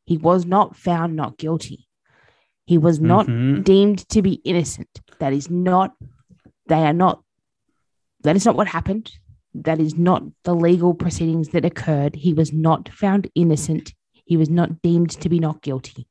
he 0.05 0.17
was 0.17 0.45
not 0.45 0.75
found 0.77 1.15
not 1.15 1.37
guilty. 1.37 1.87
He 2.65 2.77
was 2.77 3.01
not 3.01 3.27
Mhm. 3.27 3.63
deemed 3.65 4.07
to 4.09 4.21
be 4.21 4.33
innocent. 4.45 5.01
That 5.19 5.33
is 5.33 5.49
not 5.49 5.93
they 6.67 6.85
are 6.85 6.93
not 6.93 7.21
that 8.23 8.35
is 8.37 8.45
not 8.45 8.55
what 8.55 8.67
happened. 8.67 9.11
That 9.53 9.81
is 9.81 9.97
not 9.97 10.23
the 10.43 10.55
legal 10.55 10.93
proceedings 10.93 11.49
that 11.49 11.65
occurred. 11.65 12.15
He 12.15 12.33
was 12.33 12.53
not 12.53 12.87
found 12.87 13.29
innocent 13.35 13.93
he 14.25 14.37
was 14.37 14.49
not 14.49 14.81
deemed 14.81 15.11
to 15.11 15.29
be 15.29 15.39
not 15.39 15.61
guilty 15.61 16.07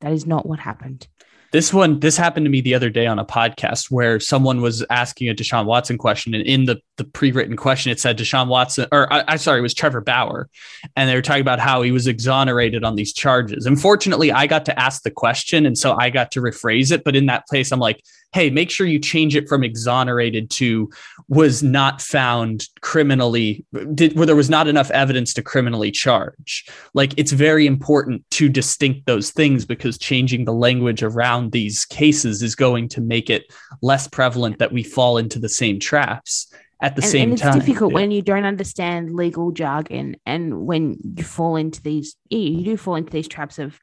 that 0.00 0.12
is 0.12 0.26
not 0.26 0.46
what 0.46 0.58
happened 0.58 1.08
This 1.52 1.72
one, 1.72 2.00
this 2.00 2.16
happened 2.16 2.44
to 2.44 2.50
me 2.50 2.60
the 2.60 2.74
other 2.74 2.90
day 2.90 3.06
on 3.06 3.18
a 3.18 3.24
podcast 3.24 3.90
where 3.90 4.18
someone 4.20 4.60
was 4.60 4.84
asking 4.90 5.28
a 5.30 5.34
Deshaun 5.34 5.64
Watson 5.64 5.96
question, 5.96 6.34
and 6.34 6.44
in 6.44 6.64
the 6.66 6.80
the 6.96 7.04
pre-written 7.04 7.56
question, 7.56 7.92
it 7.92 8.00
said 8.00 8.18
Deshaun 8.18 8.48
Watson, 8.48 8.86
or 8.90 9.10
I, 9.12 9.24
I 9.28 9.36
sorry, 9.36 9.60
it 9.60 9.62
was 9.62 9.72
Trevor 9.72 10.00
Bauer, 10.00 10.48
and 10.96 11.08
they 11.08 11.14
were 11.14 11.22
talking 11.22 11.42
about 11.42 11.60
how 11.60 11.82
he 11.82 11.92
was 11.92 12.06
exonerated 12.08 12.84
on 12.84 12.96
these 12.96 13.12
charges. 13.12 13.64
Unfortunately, 13.64 14.32
I 14.32 14.46
got 14.46 14.64
to 14.66 14.78
ask 14.78 15.02
the 15.02 15.10
question, 15.10 15.66
and 15.66 15.78
so 15.78 15.96
I 15.98 16.10
got 16.10 16.32
to 16.32 16.40
rephrase 16.40 16.90
it. 16.90 17.04
But 17.04 17.16
in 17.16 17.26
that 17.26 17.46
place, 17.46 17.72
I'm 17.72 17.80
like, 17.80 18.02
hey, 18.32 18.50
make 18.50 18.70
sure 18.70 18.86
you 18.86 18.98
change 18.98 19.34
it 19.34 19.48
from 19.48 19.64
exonerated 19.64 20.50
to 20.50 20.90
was 21.28 21.62
not 21.62 22.02
found 22.02 22.66
criminally, 22.82 23.64
did, 23.94 24.16
where 24.16 24.26
there 24.26 24.36
was 24.36 24.50
not 24.50 24.68
enough 24.68 24.90
evidence 24.90 25.32
to 25.34 25.42
criminally 25.42 25.90
charge. 25.90 26.68
Like 26.92 27.14
it's 27.16 27.32
very 27.32 27.66
important 27.66 28.28
to 28.32 28.48
distinct 28.48 29.06
those 29.06 29.30
things 29.30 29.64
because 29.64 29.98
changing 29.98 30.44
the 30.44 30.52
language 30.52 31.02
around 31.02 31.52
these 31.52 31.84
cases 31.84 32.42
is 32.42 32.54
going 32.54 32.88
to 32.90 33.00
make 33.00 33.30
it 33.30 33.44
less 33.82 34.06
prevalent 34.06 34.58
that 34.58 34.72
we 34.72 34.82
fall 34.82 35.18
into 35.18 35.38
the 35.38 35.48
same 35.48 35.80
traps 35.80 36.52
at 36.82 36.94
the 36.94 37.02
and, 37.02 37.10
same 37.10 37.22
and 37.22 37.32
it's 37.34 37.42
time. 37.42 37.58
difficult 37.58 37.92
Yeah. 37.92 37.94
when 37.94 38.10
you 38.10 38.22
don't 38.22 38.44
understand 38.44 39.14
legal 39.14 39.50
jargon 39.50 40.16
and 40.26 40.66
when 40.66 40.98
you 41.02 41.24
fall 41.24 41.56
into 41.56 41.82
these 41.82 42.16
you 42.28 42.64
do 42.64 42.76
fall 42.76 42.96
into 42.96 43.10
these 43.10 43.28
traps 43.28 43.58
of 43.58 43.80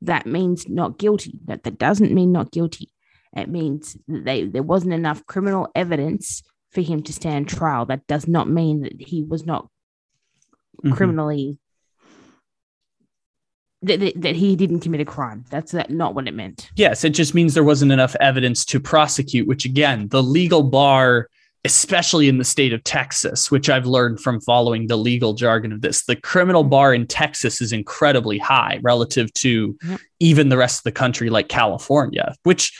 that 0.00 0.26
means 0.26 0.68
not 0.68 0.98
guilty 0.98 1.38
that 1.44 1.62
that 1.62 1.78
doesn't 1.78 2.12
mean 2.12 2.32
not 2.32 2.50
guilty 2.50 2.91
it 3.36 3.48
means 3.48 3.96
that 4.08 4.24
they 4.24 4.44
there 4.44 4.62
wasn't 4.62 4.92
enough 4.92 5.24
criminal 5.26 5.68
evidence 5.74 6.42
for 6.70 6.80
him 6.80 7.02
to 7.02 7.12
stand 7.12 7.48
trial 7.48 7.84
that 7.86 8.06
does 8.06 8.26
not 8.26 8.48
mean 8.48 8.80
that 8.82 9.00
he 9.00 9.22
was 9.22 9.44
not 9.46 9.68
Mhm. 10.84 10.94
criminally 10.96 11.58
that, 13.82 13.98
that, 14.00 14.20
that 14.20 14.36
he 14.36 14.54
didn't 14.56 14.80
commit 14.80 15.00
a 15.00 15.04
crime 15.04 15.44
that's 15.50 15.72
that 15.72 15.90
not 15.90 16.14
what 16.14 16.28
it 16.28 16.34
meant 16.34 16.70
Yes, 16.76 17.04
it 17.04 17.10
just 17.10 17.34
means 17.34 17.54
there 17.54 17.64
wasn't 17.64 17.92
enough 17.92 18.14
evidence 18.20 18.64
to 18.66 18.80
prosecute, 18.80 19.46
which 19.48 19.64
again, 19.64 20.08
the 20.08 20.22
legal 20.22 20.62
bar, 20.62 21.28
especially 21.64 22.28
in 22.28 22.38
the 22.38 22.44
state 22.44 22.72
of 22.72 22.82
Texas, 22.84 23.50
which 23.50 23.68
I've 23.68 23.86
learned 23.86 24.20
from 24.20 24.40
following 24.40 24.86
the 24.86 24.96
legal 24.96 25.34
jargon 25.34 25.72
of 25.72 25.80
this, 25.80 26.04
the 26.04 26.16
criminal 26.16 26.64
bar 26.64 26.94
in 26.94 27.06
Texas 27.06 27.60
is 27.60 27.72
incredibly 27.72 28.38
high 28.38 28.78
relative 28.82 29.32
to 29.34 29.76
Yep. 29.82 30.00
even 30.20 30.48
the 30.48 30.56
rest 30.56 30.80
of 30.80 30.84
the 30.84 30.92
country, 30.92 31.28
like 31.30 31.48
California, 31.48 32.34
which 32.44 32.72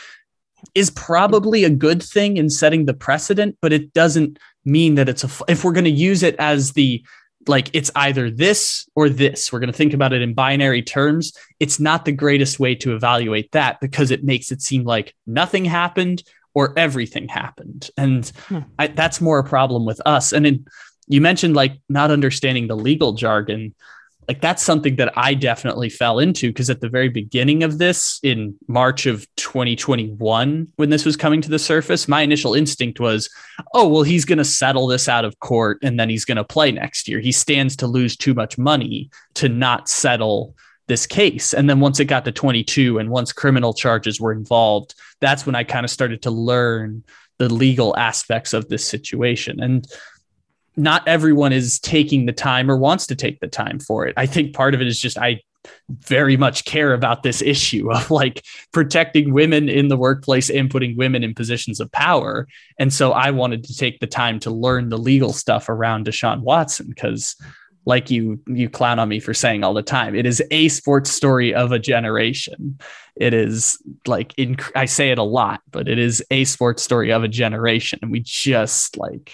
is 0.74 0.90
probably 0.90 1.64
a 1.64 1.70
good 1.70 2.02
thing 2.02 2.36
in 2.36 2.50
setting 2.50 2.86
the 2.86 2.94
precedent, 2.94 3.56
but 3.60 3.72
it 3.72 3.92
doesn't 3.92 4.38
mean 4.64 4.94
that 4.94 5.08
it's 5.08 5.24
a, 5.24 5.30
if 5.48 5.64
we're 5.64 5.72
going 5.72 5.84
to 5.84 5.90
use 5.90 6.22
it 6.22 6.36
as 6.38 6.72
the, 6.72 7.04
like 7.48 7.70
it's 7.72 7.90
either 7.96 8.30
this 8.30 8.88
or 8.94 9.08
this. 9.08 9.52
We're 9.52 9.58
going 9.58 9.72
to 9.72 9.76
think 9.76 9.94
about 9.94 10.12
it 10.12 10.22
in 10.22 10.32
binary 10.32 10.82
terms 10.82 11.32
it's 11.62 11.78
not 11.78 12.04
the 12.04 12.12
greatest 12.12 12.58
way 12.58 12.74
to 12.74 12.92
evaluate 12.92 13.52
that 13.52 13.80
because 13.80 14.10
it 14.10 14.24
makes 14.24 14.50
it 14.50 14.60
seem 14.60 14.82
like 14.82 15.14
nothing 15.28 15.64
happened 15.64 16.24
or 16.54 16.76
everything 16.76 17.28
happened. 17.28 17.88
And 17.96 18.30
Hmm. 18.48 18.58
I, 18.80 18.88
that's 18.88 19.20
more 19.20 19.38
a 19.38 19.44
problem 19.44 19.86
with 19.86 20.00
us. 20.04 20.32
And 20.32 20.44
in, 20.44 20.66
you 21.06 21.20
mentioned 21.20 21.54
like 21.54 21.78
not 21.88 22.10
understanding 22.10 22.66
the 22.66 22.76
legal 22.76 23.12
jargon. 23.12 23.74
Like 24.32 24.40
that's 24.40 24.62
something 24.62 24.96
that 24.96 25.12
I 25.14 25.34
definitely 25.34 25.90
fell 25.90 26.18
into 26.18 26.48
because 26.48 26.70
at 26.70 26.80
the 26.80 26.88
very 26.88 27.10
beginning 27.10 27.62
of 27.64 27.76
this 27.76 28.18
in 28.22 28.56
March 28.66 29.04
of 29.04 29.26
2021, 29.36 30.68
when 30.76 30.88
this 30.88 31.04
was 31.04 31.18
coming 31.18 31.42
to 31.42 31.50
the 31.50 31.58
surface, 31.58 32.08
my 32.08 32.22
initial 32.22 32.54
instinct 32.54 32.98
was, 32.98 33.28
oh, 33.74 33.86
well, 33.86 34.04
he's 34.04 34.24
going 34.24 34.38
to 34.38 34.44
settle 34.44 34.86
this 34.86 35.06
out 35.06 35.26
of 35.26 35.38
court 35.40 35.80
and 35.82 36.00
then 36.00 36.08
he's 36.08 36.24
going 36.24 36.38
to 36.38 36.44
play 36.44 36.72
next 36.72 37.08
year. 37.08 37.20
He 37.20 37.30
stands 37.30 37.76
to 37.76 37.86
lose 37.86 38.16
too 38.16 38.32
much 38.32 38.56
money 38.56 39.10
to 39.34 39.50
not 39.50 39.90
settle 39.90 40.56
this 40.88 41.06
case. 41.06 41.52
And 41.52 41.68
then 41.68 41.80
once 41.80 42.00
it 42.00 42.06
got 42.06 42.24
to 42.24 42.32
22 42.32 42.96
and 42.96 43.10
once 43.10 43.34
criminal 43.34 43.74
charges 43.74 44.18
were 44.18 44.32
involved, 44.32 44.94
that's 45.20 45.44
when 45.44 45.54
I 45.54 45.64
kind 45.64 45.84
of 45.84 45.90
started 45.90 46.22
to 46.22 46.30
learn 46.30 47.04
the 47.38 47.52
legal 47.52 47.94
aspects 47.98 48.54
of 48.54 48.70
this 48.70 48.88
situation. 48.88 49.60
And 49.60 49.86
not 50.76 51.06
everyone 51.06 51.52
is 51.52 51.78
taking 51.78 52.26
the 52.26 52.32
time 52.32 52.70
or 52.70 52.76
wants 52.76 53.06
to 53.08 53.14
take 53.14 53.40
the 53.40 53.48
time 53.48 53.78
for 53.78 54.06
it. 54.06 54.14
I 54.16 54.26
think 54.26 54.54
part 54.54 54.74
of 54.74 54.80
it 54.80 54.86
is 54.86 54.98
just 54.98 55.18
I 55.18 55.40
very 55.88 56.36
much 56.36 56.64
care 56.64 56.92
about 56.92 57.22
this 57.22 57.42
issue 57.42 57.92
of 57.92 58.10
like 58.10 58.44
protecting 58.72 59.32
women 59.32 59.68
in 59.68 59.88
the 59.88 59.96
workplace 59.96 60.50
and 60.50 60.70
putting 60.70 60.96
women 60.96 61.22
in 61.22 61.34
positions 61.34 61.80
of 61.80 61.90
power. 61.92 62.48
And 62.78 62.92
so 62.92 63.12
I 63.12 63.30
wanted 63.30 63.64
to 63.64 63.76
take 63.76 64.00
the 64.00 64.06
time 64.06 64.40
to 64.40 64.50
learn 64.50 64.88
the 64.88 64.98
legal 64.98 65.32
stuff 65.32 65.68
around 65.68 66.06
Deshaun 66.06 66.40
Watson 66.40 66.86
because 66.88 67.36
like 67.84 68.10
you 68.10 68.40
you 68.46 68.68
clown 68.68 68.98
on 68.98 69.08
me 69.08 69.18
for 69.18 69.34
saying 69.34 69.64
all 69.64 69.74
the 69.74 69.82
time 69.82 70.14
it 70.14 70.24
is 70.24 70.40
a 70.52 70.68
sports 70.68 71.10
story 71.10 71.52
of 71.52 71.72
a 71.72 71.80
generation 71.80 72.78
it 73.16 73.34
is 73.34 73.76
like 74.06 74.32
in, 74.38 74.56
i 74.76 74.84
say 74.84 75.10
it 75.10 75.18
a 75.18 75.24
lot 75.24 75.60
but 75.72 75.88
it 75.88 75.98
is 75.98 76.24
a 76.30 76.44
sports 76.44 76.80
story 76.80 77.12
of 77.12 77.24
a 77.24 77.28
generation 77.28 77.98
and 78.00 78.12
we 78.12 78.20
just 78.20 78.96
like 78.96 79.32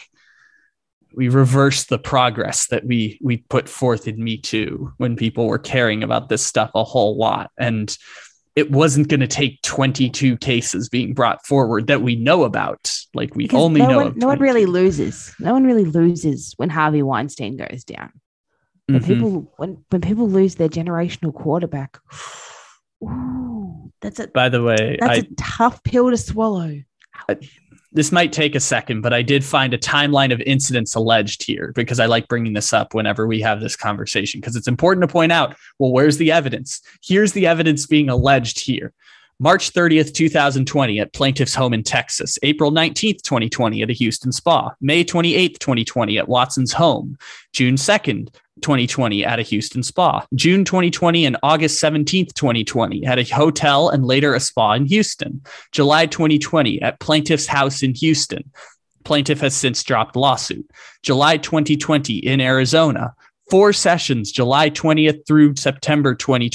we 1.14 1.28
reverse 1.28 1.84
the 1.84 1.98
progress 1.98 2.66
that 2.68 2.84
we 2.84 3.18
we 3.22 3.38
put 3.38 3.68
forth 3.68 4.06
in 4.06 4.22
me 4.22 4.38
too 4.38 4.92
when 4.98 5.16
people 5.16 5.46
were 5.46 5.58
caring 5.58 6.02
about 6.02 6.28
this 6.28 6.44
stuff 6.44 6.70
a 6.74 6.84
whole 6.84 7.16
lot. 7.16 7.50
And 7.58 7.96
it 8.56 8.70
wasn't 8.70 9.08
going 9.08 9.20
to 9.20 9.28
take 9.28 9.62
22 9.62 10.36
cases 10.38 10.88
being 10.88 11.14
brought 11.14 11.46
forward 11.46 11.86
that 11.86 12.02
we 12.02 12.16
know 12.16 12.42
about. 12.44 12.92
Like 13.14 13.34
we 13.36 13.44
Because 13.44 13.62
only 13.62 13.80
no 13.80 13.88
know 13.88 13.96
one, 13.98 14.12
no 14.16 14.26
one 14.26 14.40
really 14.40 14.66
loses. 14.66 15.32
No 15.38 15.52
one 15.52 15.64
really 15.64 15.84
loses 15.84 16.54
when 16.56 16.68
harvey 16.68 17.02
weinstein 17.02 17.56
goes 17.56 17.84
down. 17.84 18.12
When 18.86 19.00
Mhm. 19.00 19.06
people 19.06 19.52
when 19.56 19.84
when 19.90 20.00
people 20.00 20.28
lose 20.28 20.56
their 20.56 20.68
generational 20.68 21.32
quarterback 21.34 21.98
ooh, 23.02 23.92
that's 24.00 24.18
a 24.18 24.28
by 24.28 24.48
the 24.48 24.62
way 24.62 24.96
that's 25.00 25.18
I, 25.18 25.22
a 25.22 25.34
tough 25.36 25.82
pill 25.84 26.10
to 26.10 26.16
swallow 26.16 26.82
this 27.92 28.12
might 28.12 28.32
take 28.32 28.54
a 28.54 28.60
second, 28.60 29.00
but 29.00 29.14
I 29.14 29.22
did 29.22 29.44
find 29.44 29.72
a 29.72 29.78
timeline 29.78 30.32
of 30.32 30.40
incidents 30.42 30.94
alleged 30.94 31.42
here 31.42 31.72
because 31.74 32.00
I 32.00 32.06
like 32.06 32.28
bringing 32.28 32.52
this 32.52 32.72
up 32.72 32.92
whenever 32.92 33.26
we 33.26 33.40
have 33.40 33.60
this 33.60 33.76
conversation 33.76 34.40
because 34.40 34.56
it's 34.56 34.68
important 34.68 35.02
to 35.02 35.12
point 35.12 35.32
out 35.32 35.56
well, 35.78 35.92
where's 35.92 36.18
the 36.18 36.30
evidence? 36.30 36.82
Here's 37.02 37.32
the 37.32 37.46
evidence 37.46 37.86
being 37.86 38.10
alleged 38.10 38.60
here. 38.60 38.92
March 39.40 39.72
30th, 39.72 40.14
2020, 40.14 40.98
at 40.98 41.12
plaintiff's 41.12 41.54
home 41.54 41.72
in 41.72 41.84
Texas. 41.84 42.40
April 42.42 42.72
19th, 42.72 43.22
2020, 43.22 43.82
at 43.82 43.90
a 43.90 43.92
Houston 43.92 44.32
spa. 44.32 44.74
May 44.80 45.04
28th, 45.04 45.60
2020, 45.60 46.18
at 46.18 46.28
Watson's 46.28 46.72
home. 46.72 47.16
June 47.52 47.76
2nd, 47.76 48.34
2020 48.62 49.24
at 49.24 49.38
a 49.38 49.42
Houston 49.42 49.84
spa. 49.84 50.26
June 50.34 50.64
2020 50.64 51.24
and 51.24 51.36
August 51.44 51.80
17th, 51.80 52.34
2020 52.34 53.06
at 53.06 53.20
a 53.20 53.34
hotel 53.34 53.90
and 53.90 54.04
later 54.04 54.34
a 54.34 54.40
spa 54.40 54.72
in 54.72 54.86
Houston. 54.86 55.40
July 55.70 56.06
2020 56.06 56.82
at 56.82 56.98
plaintiff's 56.98 57.46
house 57.46 57.82
in 57.82 57.94
Houston. 57.94 58.50
Plaintiff 59.04 59.40
has 59.40 59.54
since 59.54 59.84
dropped 59.84 60.16
lawsuit. 60.16 60.68
July 61.02 61.36
2020 61.36 62.18
in 62.18 62.40
Arizona. 62.40 63.14
Four 63.50 63.72
sessions, 63.72 64.30
July 64.30 64.70
20th 64.70 65.26
through 65.26 65.56
September 65.56 66.14
20, 66.14 66.50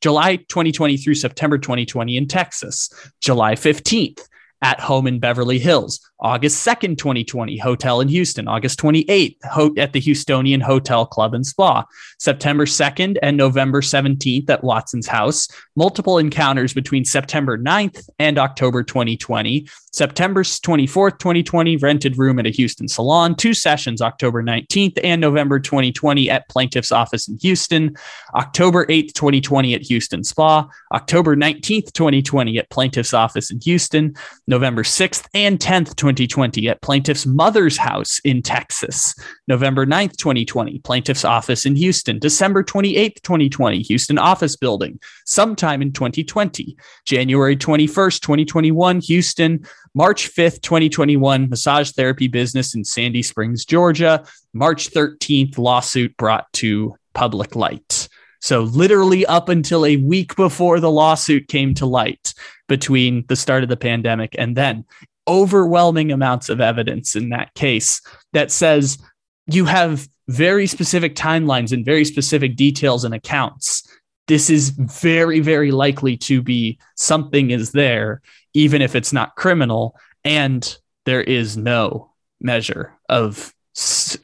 July 0.00 0.36
2020 0.36 0.96
through 0.96 1.14
September 1.14 1.58
2020 1.58 2.16
in 2.16 2.28
Texas. 2.28 2.90
July 3.20 3.54
15th 3.54 4.20
at 4.62 4.80
home 4.80 5.06
in 5.06 5.18
Beverly 5.18 5.58
Hills. 5.58 6.00
August 6.20 6.66
2nd, 6.66 6.96
2020, 6.96 7.58
hotel 7.58 8.00
in 8.00 8.08
Houston. 8.08 8.48
August 8.48 8.80
28th, 8.80 9.36
ho- 9.44 9.74
at 9.76 9.92
the 9.92 10.00
Houstonian 10.00 10.62
Hotel 10.62 11.04
Club 11.04 11.34
and 11.34 11.46
Spa. 11.46 11.84
September 12.18 12.64
2nd 12.64 13.18
and 13.22 13.36
November 13.36 13.82
17th 13.82 14.48
at 14.48 14.64
Watson's 14.64 15.06
house. 15.06 15.48
Multiple 15.76 16.18
encounters 16.18 16.72
between 16.72 17.04
September 17.04 17.58
9th 17.58 18.08
and 18.18 18.38
October 18.38 18.82
2020. 18.82 19.68
September 19.92 20.42
24th, 20.42 21.18
2020, 21.18 21.76
rented 21.78 22.18
room 22.18 22.38
at 22.38 22.46
a 22.46 22.50
Houston 22.50 22.86
salon. 22.88 23.34
Two 23.34 23.54
sessions, 23.54 24.02
October 24.02 24.42
19th 24.42 24.98
and 25.02 25.20
November 25.20 25.58
2020 25.58 26.28
at 26.28 26.48
plaintiff's 26.48 26.92
office 26.92 27.28
in 27.28 27.38
Houston. 27.38 27.96
October 28.34 28.84
8th, 28.86 29.14
2020 29.14 29.74
at 29.74 29.82
Houston 29.82 30.22
Spa. 30.22 30.68
October 30.92 31.34
19th, 31.34 31.92
2020 31.92 32.58
at 32.58 32.68
plaintiff's 32.68 33.14
office 33.14 33.50
in 33.50 33.58
Houston. 33.60 34.14
November 34.46 34.82
6th 34.82 35.26
and 35.32 35.58
10th, 35.58 35.96
2020 36.06 36.68
at 36.68 36.80
plaintiff's 36.82 37.26
mother's 37.26 37.76
house 37.76 38.20
in 38.22 38.40
Texas. 38.40 39.12
November 39.48 39.84
9th, 39.84 40.16
2020, 40.16 40.78
plaintiff's 40.78 41.24
office 41.24 41.66
in 41.66 41.74
Houston. 41.74 42.20
December 42.20 42.62
28th, 42.62 43.20
2020, 43.22 43.82
Houston 43.82 44.16
office 44.16 44.54
building. 44.54 45.00
Sometime 45.24 45.82
in 45.82 45.92
2020. 45.92 46.76
January 47.06 47.56
21st, 47.56 48.20
2021, 48.20 49.00
Houston. 49.00 49.66
March 49.96 50.32
5th, 50.32 50.60
2021, 50.60 51.48
massage 51.48 51.90
therapy 51.90 52.28
business 52.28 52.76
in 52.76 52.84
Sandy 52.84 53.22
Springs, 53.22 53.64
Georgia. 53.64 54.24
March 54.54 54.90
13th, 54.90 55.58
lawsuit 55.58 56.16
brought 56.16 56.52
to 56.52 56.94
public 57.14 57.56
light. 57.56 58.08
So, 58.40 58.60
literally 58.60 59.26
up 59.26 59.48
until 59.48 59.84
a 59.84 59.96
week 59.96 60.36
before 60.36 60.78
the 60.78 60.90
lawsuit 60.90 61.48
came 61.48 61.74
to 61.74 61.86
light 61.86 62.32
between 62.68 63.24
the 63.26 63.34
start 63.34 63.64
of 63.64 63.68
the 63.68 63.76
pandemic 63.76 64.36
and 64.38 64.56
then, 64.56 64.84
overwhelming 65.28 66.12
amounts 66.12 66.48
of 66.48 66.60
evidence 66.60 67.16
in 67.16 67.30
that 67.30 67.52
case 67.54 68.00
that 68.32 68.50
says 68.50 68.98
you 69.46 69.64
have 69.64 70.08
very 70.28 70.66
specific 70.66 71.14
timelines 71.14 71.72
and 71.72 71.84
very 71.84 72.04
specific 72.04 72.56
details 72.56 73.04
and 73.04 73.14
accounts. 73.14 73.88
This 74.26 74.50
is 74.50 74.70
very, 74.70 75.40
very 75.40 75.70
likely 75.70 76.16
to 76.18 76.42
be 76.42 76.78
something 76.96 77.50
is 77.50 77.72
there, 77.72 78.22
even 78.54 78.82
if 78.82 78.96
it's 78.96 79.12
not 79.12 79.36
criminal, 79.36 79.96
and 80.24 80.76
there 81.04 81.22
is 81.22 81.56
no 81.56 82.10
measure 82.40 82.92
of 83.08 83.52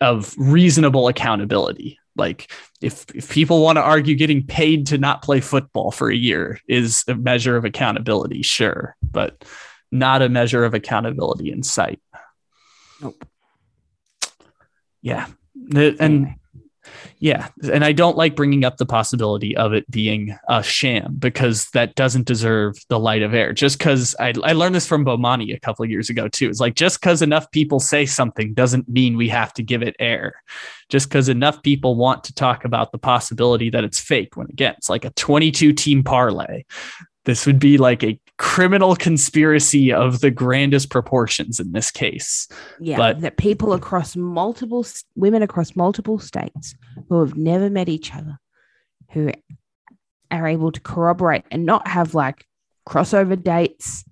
of 0.00 0.34
reasonable 0.38 1.08
accountability. 1.08 1.98
Like 2.16 2.50
if 2.80 3.06
if 3.14 3.30
people 3.30 3.62
want 3.62 3.76
to 3.76 3.82
argue 3.82 4.16
getting 4.16 4.44
paid 4.44 4.88
to 4.88 4.98
not 4.98 5.22
play 5.22 5.40
football 5.40 5.92
for 5.92 6.10
a 6.10 6.16
year 6.16 6.58
is 6.68 7.04
a 7.06 7.14
measure 7.14 7.56
of 7.56 7.64
accountability, 7.64 8.42
sure, 8.42 8.96
but 9.02 9.44
not 9.92 10.22
a 10.22 10.28
measure 10.28 10.64
of 10.64 10.74
accountability 10.74 11.52
in 11.52 11.62
sight. 11.62 12.00
Nope. 13.00 13.24
Yeah. 15.02 15.26
And 15.70 16.34
yeah, 17.18 17.48
and 17.72 17.84
I 17.84 17.92
don't 17.92 18.16
like 18.16 18.34
bringing 18.34 18.64
up 18.64 18.78
the 18.78 18.86
possibility 18.86 19.56
of 19.56 19.72
it 19.72 19.88
being 19.88 20.36
a 20.48 20.60
sham 20.60 21.14
because 21.18 21.68
that 21.70 21.94
doesn't 21.94 22.26
deserve 22.26 22.76
the 22.88 22.98
light 22.98 23.22
of 23.22 23.32
air. 23.32 23.52
Just 23.52 23.78
because 23.78 24.16
I, 24.18 24.34
I 24.42 24.52
learned 24.54 24.74
this 24.74 24.88
from 24.88 25.04
Bomani 25.04 25.54
a 25.54 25.60
couple 25.60 25.84
of 25.84 25.90
years 25.90 26.10
ago 26.10 26.26
too. 26.26 26.48
It's 26.48 26.58
like 26.58 26.74
just 26.74 27.00
because 27.00 27.22
enough 27.22 27.48
people 27.52 27.78
say 27.78 28.06
something 28.06 28.54
doesn't 28.54 28.88
mean 28.88 29.16
we 29.16 29.28
have 29.28 29.52
to 29.54 29.62
give 29.62 29.82
it 29.82 29.94
air. 30.00 30.42
Just 30.88 31.08
because 31.08 31.28
enough 31.28 31.62
people 31.62 31.94
want 31.94 32.24
to 32.24 32.34
talk 32.34 32.64
about 32.64 32.90
the 32.90 32.98
possibility 32.98 33.70
that 33.70 33.84
it's 33.84 34.00
fake. 34.00 34.36
When 34.36 34.48
again, 34.48 34.74
it's 34.76 34.90
like 34.90 35.04
a 35.04 35.10
22 35.10 35.74
team 35.74 36.02
parlay. 36.02 36.64
This 37.24 37.46
would 37.46 37.60
be 37.60 37.78
like 37.78 38.02
a 38.02 38.18
criminal 38.42 38.96
conspiracy 38.96 39.92
of 39.92 40.20
the 40.20 40.30
grandest 40.30 40.90
proportions 40.90 41.60
in 41.60 41.70
this 41.70 41.92
case. 41.92 42.48
Yeah, 42.80 42.96
But- 42.96 43.20
that 43.20 43.36
people 43.36 43.72
across 43.72 44.16
multiple 44.16 44.84
women 45.14 45.42
across 45.42 45.76
multiple 45.76 46.18
states 46.18 46.74
who 47.08 47.20
have 47.20 47.36
never 47.36 47.70
met 47.70 47.88
each 47.88 48.12
other, 48.12 48.40
who 49.12 49.30
are 50.32 50.48
able 50.48 50.72
to 50.72 50.80
corroborate 50.80 51.44
and 51.52 51.64
not 51.64 51.86
have 51.86 52.16
like 52.16 52.44
crossover 52.84 53.40
dates, 53.40 54.04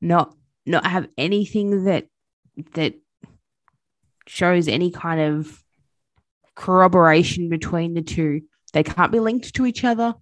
not 0.00 0.34
not 0.66 0.84
have 0.84 1.08
anything 1.16 1.84
that 1.84 2.08
that 2.74 2.94
shows 4.26 4.66
any 4.66 4.90
kind 4.90 5.20
of 5.20 5.62
corroboration 6.56 7.48
between 7.48 7.94
the 7.94 8.02
two. 8.02 8.42
They 8.72 8.82
can't 8.82 9.12
be 9.12 9.20
linked 9.20 9.54
to 9.54 9.64
each 9.64 9.84
other, 9.84 10.16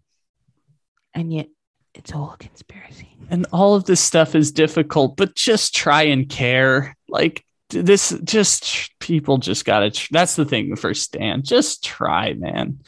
and 1.15 1.33
yet 1.33 1.49
it's 1.95 2.13
all 2.13 2.33
a 2.33 2.37
conspiracy. 2.39 3.17
and 3.31 3.47
all 3.53 3.75
of 3.75 3.85
this 3.85 4.01
stuff 4.01 4.35
is 4.35 4.53
difficult 4.53 5.17
but 5.17 5.35
just 5.35 5.75
try 5.75 6.03
and 6.03 6.29
care 6.29 6.97
like 7.09 7.45
this 7.71 8.11
just 8.25 8.91
people 9.01 9.39
just 9.39 9.65
gotta 9.65 9.91
tr- 9.91 10.09
that's 10.11 10.37
the 10.37 10.45
thing 10.45 10.77
for 10.77 10.93
stan 10.95 11.43
just 11.43 11.85
try 11.85 12.35
man 12.35 12.79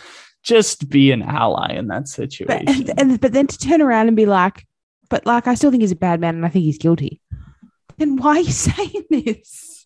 just 0.42 0.88
be 0.88 1.10
an 1.10 1.22
ally 1.22 1.72
in 1.72 1.88
that 1.88 2.02
But 2.02 2.08
situation 2.08 2.68
and, 2.68 3.00
and 3.00 3.20
but 3.20 3.32
then 3.32 3.48
to 3.48 3.58
turn 3.58 3.82
around 3.82 4.06
and 4.06 4.16
be 4.16 4.26
like, 4.26 4.64
but 5.10 5.26
like 5.26 5.48
I 5.48 5.54
still 5.54 5.72
think 5.72 5.82
he's 5.82 5.90
a 5.90 5.96
bad 5.96 6.20
man 6.20 6.36
and 6.36 6.46
I 6.46 6.48
think 6.50 6.64
he's 6.64 6.78
guilty. 6.78 7.20
Then 7.98 8.16
why 8.16 8.36
are 8.36 8.40
you 8.40 8.52
saying 8.52 9.04
this? 9.10 9.84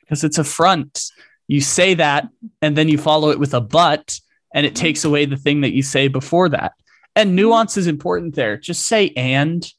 because 0.00 0.22
it's 0.22 0.36
a 0.38 0.44
front 0.44 1.04
you 1.48 1.60
say 1.62 1.94
that 1.94 2.28
and 2.60 2.76
then 2.76 2.88
you 2.88 2.98
follow 2.98 3.30
it 3.30 3.38
with 3.38 3.54
a 3.54 3.60
but 3.60 4.20
and 4.54 4.66
it 4.66 4.74
takes 4.74 5.04
away 5.04 5.24
the 5.24 5.36
thing 5.36 5.62
that 5.62 5.72
you 5.72 5.82
say 5.82 6.08
before 6.08 6.50
that 6.50 6.72
and 7.16 7.28
mm-hmm. 7.28 7.36
nuance 7.36 7.76
is 7.76 7.86
important 7.86 8.34
there 8.34 8.56
just 8.56 8.86
say 8.86 9.12
and 9.16 9.72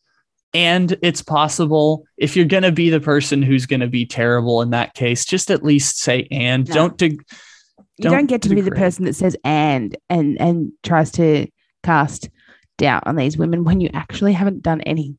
and 0.54 0.98
it's 1.02 1.22
possible 1.22 2.06
if 2.18 2.36
you're 2.36 2.46
going 2.46 2.64
to 2.64 2.74
be 2.74 2.90
the 2.90 3.00
person 3.00 3.42
who's 3.42 3.66
going 3.66 3.80
to 3.80 3.88
be 3.88 4.06
terrible 4.06 4.62
in 4.62 4.72
that 4.72 4.94
case 4.94 5.26
just 5.26 5.50
at 5.50 5.64
least 5.64 6.00
say 6.00 6.28
and 6.32 6.68
No. 6.70 6.76
don't 6.76 6.98
dig 6.98 7.24
You 7.98 8.04
don't, 8.04 8.14
Don't 8.14 8.26
get 8.28 8.42
to 8.44 8.50
be 8.50 8.62
the 8.62 8.72
person 8.72 9.06
that 9.06 9.16
says 9.16 9.38
and 9.44 9.96
and 10.10 10.40
and 10.42 10.72
tries 10.84 11.12
to 11.14 11.48
cast 11.84 12.30
doubt 12.78 13.04
on 13.06 13.16
these 13.16 13.38
women 13.38 13.64
when 13.64 13.80
you 13.80 13.90
actually 13.94 14.34
haven't 14.34 14.64
done 14.64 14.82
any 14.82 15.16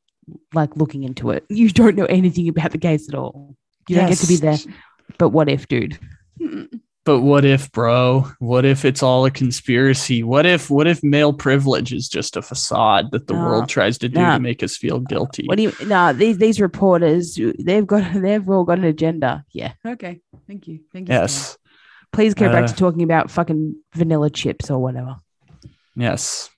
like 0.52 0.76
looking 0.76 1.04
into 1.04 1.30
it. 1.30 1.44
You 1.48 1.70
don't 1.70 1.96
know 1.96 2.04
anything 2.06 2.48
about 2.48 2.72
the 2.72 2.78
case 2.78 3.08
at 3.08 3.14
all. 3.14 3.56
You 3.88 3.96
don't 3.96 4.08
get 4.08 4.18
to 4.18 4.26
be 4.26 4.36
there. 4.36 4.58
But 5.18 5.30
what 5.30 5.48
if, 5.48 5.68
dude? 5.68 5.98
But 7.04 7.20
what 7.20 7.44
if, 7.44 7.72
bro? 7.72 8.26
What 8.38 8.64
if 8.64 8.84
it's 8.84 9.02
all 9.02 9.24
a 9.24 9.30
conspiracy? 9.30 10.22
What 10.22 10.46
if 10.46 10.70
what 10.70 10.86
if 10.86 11.02
male 11.02 11.32
privilege 11.32 11.92
is 11.92 12.08
just 12.08 12.36
a 12.36 12.42
facade 12.42 13.10
that 13.10 13.26
the 13.26 13.34
No. 13.34 13.40
world 13.40 13.68
tries 13.68 13.98
to 13.98 14.08
do 14.08 14.20
No. 14.20 14.34
to 14.34 14.38
make 14.40 14.62
us 14.62 14.76
feel 14.76 15.00
guilty? 15.00 15.46
What 15.46 15.56
do 15.56 15.64
you 15.64 15.72
no, 15.86 16.12
these 16.12 16.38
these 16.38 16.60
reporters, 16.60 17.36
they've 17.58 17.86
got 17.86 18.12
they've 18.22 18.48
all 18.48 18.64
got 18.64 18.78
an 18.78 18.84
agenda. 18.84 19.44
Yeah. 19.50 19.72
Okay. 19.84 20.20
Thank 20.46 20.68
you. 20.68 20.80
Thank 20.92 21.08
you. 21.08 21.14
Stan. 21.14 21.22
yes. 21.22 21.58
Please 22.12 22.34
go 22.34 22.48
back 22.52 22.64
Uh, 22.64 22.68
to 22.68 22.74
talking 22.74 23.02
about 23.02 23.30
fucking 23.30 23.74
vanilla 23.94 24.30
chips 24.30 24.70
or 24.70 24.78
whatever. 24.78 25.16
Yes. 25.96 26.50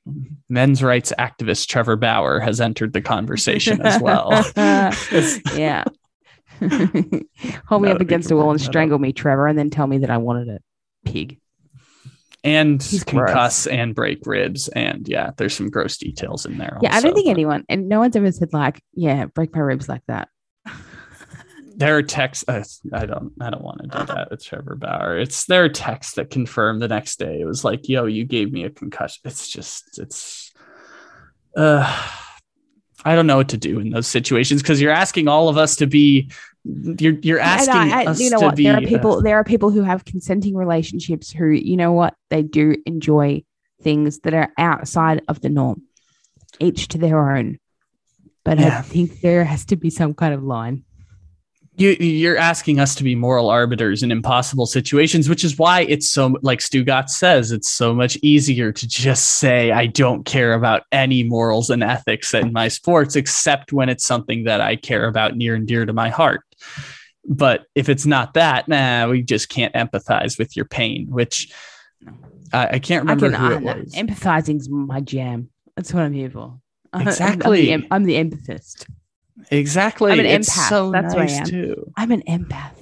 Men's 0.49 0.83
rights 0.83 1.13
activist 1.19 1.69
Trevor 1.69 1.97
Bauer 1.97 2.39
has 2.41 2.61
entered 2.61 2.93
the 2.93 3.01
conversation 3.01 3.81
as 3.81 4.01
well. 4.01 4.31
yeah. 5.57 5.85
Hold 7.69 7.83
me 7.83 7.91
up 7.91 8.01
against 8.01 8.29
the 8.29 8.37
wall 8.37 8.51
and 8.51 8.61
up. 8.61 8.65
strangle 8.65 8.99
me, 8.99 9.13
Trevor, 9.13 9.47
and 9.47 9.59
then 9.59 9.71
tell 9.71 9.87
me 9.87 9.99
that 9.99 10.11
I 10.11 10.19
wanted 10.19 10.49
it. 10.49 10.63
Pig. 11.05 11.39
and 12.43 12.83
He's 12.83 13.05
gross. 13.05 13.31
concuss 13.31 13.73
and 13.73 13.95
break 13.95 14.21
ribs. 14.27 14.69
And 14.69 15.07
yeah, 15.09 15.31
there's 15.37 15.55
some 15.55 15.71
gross 15.71 15.97
details 15.97 16.47
in 16.47 16.59
there. 16.59 16.79
Yeah, 16.83 16.95
I 16.95 17.01
don't 17.01 17.15
think 17.15 17.29
anyone, 17.29 17.65
and 17.69 17.89
no 17.89 18.01
one's 18.01 18.17
ever 18.17 18.31
said 18.33 18.53
like, 18.53 18.83
yeah, 18.93 19.27
break 19.27 19.55
my 19.55 19.61
ribs 19.61 19.89
like 19.89 20.03
that. 20.09 20.29
There 21.77 21.97
are 21.97 22.03
texts. 22.05 22.45
Uh, 22.47 22.63
I 22.93 23.05
don't. 23.05 23.33
I 23.41 23.51
don't 23.51 23.65
want 23.65 23.83
to 23.83 23.89
do 23.89 24.07
that 24.07 24.31
with 24.31 24.45
Trevor 24.45 24.77
Bauer. 24.77 25.19
It's 25.19 25.47
there 25.47 25.65
are 25.65 25.69
texts 25.69 26.15
that 26.15 26.31
confirm 26.31 26.79
the 26.79 26.87
next 26.87 27.19
day. 27.19 27.41
It 27.41 27.47
was 27.47 27.65
like, 27.65 27.89
"Yo, 27.89 28.05
you 28.07 28.25
gave 28.25 28.53
me 28.53 28.63
a 28.63 28.71
concussion." 28.71 29.23
It's 29.25 29.49
just. 29.49 29.99
It's. 29.99 30.53
Uh, 31.57 31.83
I 33.05 33.17
don't 33.17 33.27
know 33.27 33.39
what 33.39 33.49
to 33.49 33.57
do 33.57 33.81
in 33.81 33.91
those 33.91 34.07
situations 34.07 34.63
because 34.63 34.81
you're 34.81 34.93
asking 34.93 35.27
all 35.27 35.49
of 35.49 35.57
us 35.59 35.75
to 35.77 35.89
be. 35.89 36.31
You're 36.65 37.19
you're 37.21 37.41
asking 37.41 37.93
I- 37.93 38.07
us 38.07 38.21
you 38.21 38.31
know 38.31 38.39
to 38.41 38.47
what? 38.47 38.57
be. 38.57 38.65
There 38.65 38.75
are 38.75 38.79
uh, 38.79 38.89
people. 38.89 39.23
there 39.23 39.37
are 39.37 39.45
people 39.45 39.71
who 39.71 39.83
have 39.83 40.05
consenting 40.05 40.55
relationships 40.55 41.31
who, 41.31 41.47
you 41.49 41.77
know 41.77 41.93
what, 41.93 42.15
they 42.31 42.43
do 42.43 42.77
enjoy 42.87 43.45
things 43.83 44.21
that 44.21 44.33
are 44.33 44.51
outside 44.57 45.23
of 45.29 45.41
the 45.41 45.51
norm. 45.51 45.83
Each 46.61 46.89
to 46.89 46.99
their 46.99 47.37
own. 47.37 47.59
But 48.45 48.59
I 48.61 48.83
think 48.83 49.21
there 49.21 49.45
has 49.45 49.65
to 49.67 49.77
be 49.77 49.91
some 49.91 50.15
kind 50.15 50.33
of 50.35 50.43
line. 50.43 50.85
you 51.77 51.91
you're 51.99 52.37
asking 52.37 52.79
us 52.79 52.95
to 52.95 53.03
be 53.05 53.15
moral 53.15 53.51
arbiters 53.51 54.03
in 54.03 54.13
impossible 54.13 54.67
situations, 54.67 55.29
which 55.29 55.45
is 55.45 55.59
why 55.59 55.81
it's 55.83 56.09
so 56.09 56.37
like 56.43 56.61
Stugotz 56.61 57.11
says, 57.11 57.53
it's 57.53 57.71
so 57.71 57.93
much 57.95 58.17
easier 58.23 58.71
to 58.71 58.87
just 58.87 59.39
say 59.39 59.71
I 59.73 59.87
don't 59.87 60.25
care 60.25 60.53
about 60.55 60.83
any 60.93 61.25
morals 61.25 61.71
and 61.71 61.83
ethics 61.83 62.33
in 62.35 62.53
my 62.53 62.69
sports, 62.69 63.17
except 63.17 63.73
when 63.73 63.89
it's 63.89 64.07
something 64.07 64.45
that 64.45 64.61
I 64.61 64.77
care 64.77 65.09
about 65.09 65.37
near 65.37 65.55
and 65.55 65.67
dear 65.67 65.85
to 65.85 65.93
my 65.93 66.11
heart. 66.11 66.43
But 67.27 67.65
if 67.75 67.89
it's 67.89 68.05
not 68.07 68.35
that, 68.35 68.69
nah, 68.69 69.09
we 69.09 69.23
just 69.23 69.49
can't 69.49 69.73
empathize 69.75 70.39
with 70.39 70.57
your 70.57 70.67
pain, 70.67 71.07
which 71.09 71.53
I, 72.53 72.67
I 72.73 72.79
can't 72.79 73.09
I 73.09 73.13
remember 73.15 73.31
can, 73.31 73.41
who 73.41 73.69
I, 73.69 73.73
it 73.75 73.79
was. 73.79 73.95
empathizing's 73.95 74.69
my 74.69 75.01
jam. 75.01 75.49
That's 75.77 75.93
what 75.95 76.03
I'm 76.03 76.13
here 76.13 76.31
for. 76.31 76.59
I'm- 76.93 77.09
Exactly. 77.09 77.73
I'm 77.73 77.81
the, 77.81 77.89
I'm 77.91 78.05
the 78.05 78.15
empathist. 78.17 78.87
exactly. 79.51 80.13
I'm 80.13 80.21
an 80.21 80.27
it's 80.27 80.51
empath. 80.55 80.69
so 80.69 80.91
That's 80.93 81.15
what 81.15 81.29
I 81.31 81.33
am. 81.33 81.47
too. 81.47 81.93
I'm 81.97 82.11
an 82.13 82.23
empath. 82.29 82.73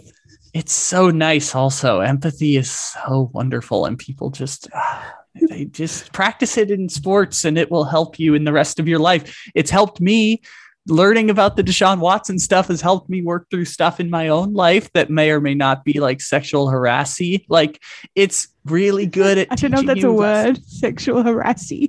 it's 0.55 0.72
so 0.74 1.09
nice 1.11 1.55
also 1.55 2.01
empathy 2.01 2.57
is 2.57 2.70
so 2.70 3.30
wonderful 3.33 3.87
and 3.87 3.99
people 3.99 4.28
just 4.30 4.68
they 5.49 5.64
just 5.64 6.12
practice 6.12 6.59
it 6.59 6.70
in 6.70 6.89
sports 6.91 7.47
and 7.47 7.57
it 7.57 7.70
will 7.70 7.85
help 7.85 8.18
you 8.18 8.35
in 8.35 8.45
the 8.45 8.53
rest 8.53 8.78
of 8.78 8.87
your 8.87 8.99
life 8.99 9.49
it's 9.55 9.70
helped 9.70 9.99
me 9.99 10.43
learning 10.89 11.30
about 11.30 11.57
the 11.57 11.62
deshaun 11.62 11.99
watson 12.01 12.39
stuff 12.39 12.66
has 12.68 12.80
helped 12.80 13.09
me 13.09 13.22
work 13.22 13.49
through 13.51 13.64
stuff 13.64 14.01
in 14.01 14.11
my 14.11 14.28
own 14.28 14.53
life 14.53 14.93
that 14.95 15.11
may 15.11 15.30
or 15.30 15.41
may 15.41 15.55
not 15.55 15.85
be 15.85 16.01
like 16.01 16.20
sexual 16.20 16.68
harassy 16.68 17.45
like 17.49 17.80
it's 18.16 18.49
really 18.64 19.07
good 19.07 19.39
at 19.39 19.49
I 19.51 19.55
don't 19.55 19.70
know 19.70 19.80
if 19.80 19.87
that's 19.87 20.03
a 20.05 20.11
word. 20.12 20.49
lessons. 20.59 20.80
Sexual 20.80 21.22
harassing. 21.22 21.89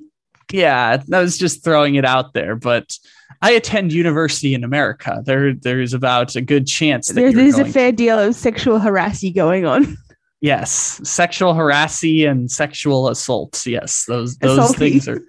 yeah 0.52 1.02
i 1.12 1.20
was 1.20 1.38
just 1.38 1.64
throwing 1.64 1.96
it 1.96 2.06
out 2.06 2.34
there 2.34 2.56
but 2.56 2.96
i 3.42 3.52
attend 3.52 3.92
university 3.94 4.54
in 4.54 4.64
america 4.64 5.24
there 5.26 5.54
there's 5.56 5.94
about 5.96 6.36
a 6.36 6.42
good 6.42 6.68
chance 6.68 7.08
that 7.08 7.16
There, 7.16 7.34
there's 7.34 7.58
a 7.58 7.66
fair 7.66 7.92
deal 7.92 8.20
of 8.20 8.36
sexual 8.36 8.78
harassing 8.80 9.34
going 9.34 9.66
on. 9.66 9.98
Yes, 10.42 11.00
sexual 11.06 11.54
harassy 11.54 12.26
and 12.26 12.52
sexual 12.52 13.08
assaults. 13.08 13.66
Yes, 13.66 14.04
those 14.10 14.36
those 14.40 14.60
Assaulty. 14.60 14.76
things 14.78 15.08
are. 15.08 15.22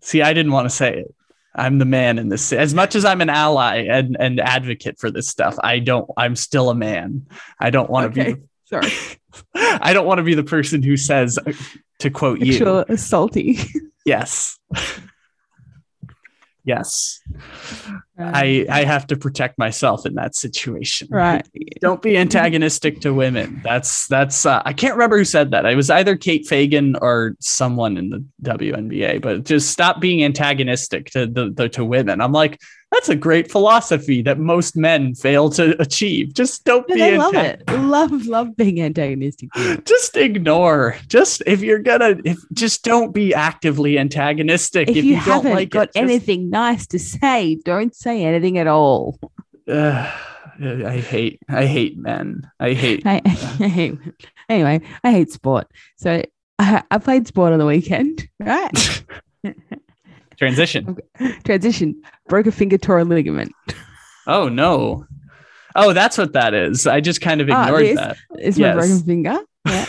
See, 0.00 0.22
I 0.22 0.32
didn't 0.32 0.52
want 0.52 0.66
to 0.70 0.70
say 0.70 0.98
it. 0.98 1.12
I'm 1.54 1.78
the 1.78 1.84
man 1.84 2.18
in 2.18 2.28
this. 2.28 2.52
As 2.52 2.72
much 2.74 2.94
as 2.94 3.04
I'm 3.04 3.20
an 3.20 3.28
ally 3.28 3.86
and 3.88 4.16
and 4.18 4.40
advocate 4.40 4.98
for 4.98 5.10
this 5.10 5.28
stuff, 5.28 5.56
I 5.62 5.78
don't. 5.80 6.08
I'm 6.16 6.34
still 6.36 6.70
a 6.70 6.74
man. 6.74 7.26
I 7.60 7.70
don't 7.70 7.90
want 7.90 8.14
to 8.14 8.20
Okay. 8.20 8.34
be. 8.34 8.40
Sorry. 8.64 8.90
I 9.54 9.92
don't 9.92 10.06
want 10.06 10.18
to 10.18 10.22
be 10.24 10.34
the 10.34 10.42
person 10.44 10.82
who 10.82 10.96
says, 10.96 11.38
to 11.98 12.10
quote 12.10 12.40
you. 12.40 12.52
Sexual 12.52 12.84
assaulty. 12.86 13.66
Yes. 16.64 17.20
Yes, 17.32 17.90
I 18.18 18.66
I 18.70 18.84
have 18.84 19.06
to 19.08 19.16
protect 19.16 19.58
myself 19.58 20.06
in 20.06 20.14
that 20.14 20.36
situation. 20.36 21.08
right. 21.10 21.46
don't 21.80 22.00
be 22.00 22.16
antagonistic 22.16 23.00
to 23.00 23.12
women. 23.12 23.60
That's 23.64 24.06
that's 24.06 24.46
uh, 24.46 24.62
I 24.64 24.72
can't 24.72 24.94
remember 24.94 25.18
who 25.18 25.24
said 25.24 25.50
that. 25.50 25.66
It 25.66 25.74
was 25.74 25.90
either 25.90 26.16
Kate 26.16 26.46
Fagan 26.46 26.96
or 26.96 27.34
someone 27.40 27.96
in 27.96 28.10
the 28.10 28.24
WNBA, 28.42 29.20
but 29.22 29.44
just 29.44 29.70
stop 29.70 30.00
being 30.00 30.22
antagonistic 30.22 31.06
to 31.10 31.26
the, 31.26 31.50
the 31.50 31.68
to 31.70 31.84
women. 31.84 32.20
I'm 32.20 32.32
like, 32.32 32.60
That's 32.92 33.08
a 33.08 33.16
great 33.16 33.50
philosophy 33.50 34.20
that 34.22 34.38
most 34.38 34.76
men 34.76 35.14
fail 35.14 35.48
to 35.50 35.80
achieve. 35.80 36.34
Just 36.34 36.64
don't 36.64 36.84
Yeah, 36.90 36.94
be 36.94 37.00
they 37.00 37.18
love 37.18 37.34
it. 37.34 37.62
Love, 37.68 38.26
love 38.26 38.54
being 38.54 38.82
antagonistic. 38.82 39.48
Just 39.86 40.14
ignore. 40.16 40.96
Just 41.08 41.42
if 41.46 41.62
you're 41.62 41.78
gonna, 41.78 42.16
if 42.24 42.38
just 42.52 42.84
don't 42.84 43.14
be 43.14 43.32
actively 43.34 43.98
antagonistic. 43.98 44.90
If, 44.90 45.04
you, 45.04 45.14
don't 45.14 45.22
haven't 45.22 45.52
like 45.54 45.70
got 45.70 45.82
it, 45.88 45.94
just- 45.94 45.96
anything 45.96 46.50
nice 46.50 46.86
to 46.88 46.98
say, 46.98 47.56
don't 47.64 47.94
say 47.96 48.24
anything 48.24 48.58
at 48.58 48.66
all. 48.66 49.18
Ugh, 49.68 50.12
I 50.62 50.98
hate. 50.98 51.40
I 51.48 51.64
hate 51.64 51.96
men. 51.96 52.42
I 52.60 52.74
hate. 52.74 53.06
I, 53.06 53.22
I 53.24 53.68
hate, 53.68 53.98
anyway, 54.50 54.82
I 55.02 55.12
hate 55.12 55.32
sport. 55.32 55.66
So 55.96 56.22
I, 56.58 56.82
I 56.90 56.98
played 56.98 57.26
sport 57.26 57.54
on 57.54 57.58
the 57.58 57.66
weekend, 57.66 58.28
right? 58.38 59.02
Transition. 60.42 60.96
Transition, 61.44 62.02
broke 62.28 62.48
a 62.48 62.52
finger, 62.52 62.76
tore 62.76 62.98
a 62.98 63.04
ligament. 63.04 63.52
Oh 64.26 64.48
no. 64.48 65.06
Oh, 65.76 65.92
that's 65.92 66.18
what 66.18 66.32
that 66.32 66.52
is. 66.52 66.84
I 66.84 67.00
just 67.00 67.20
kind 67.20 67.40
of 67.40 67.48
Ah, 67.48 67.62
ignored 67.66 67.82
this- 67.84 67.96
that. 67.96 68.16
It's 68.38 68.58
Yes. 68.58 68.74
my 68.74 68.80
broken 68.80 69.02
finger. 69.04 69.38
Yeah. 69.68 69.86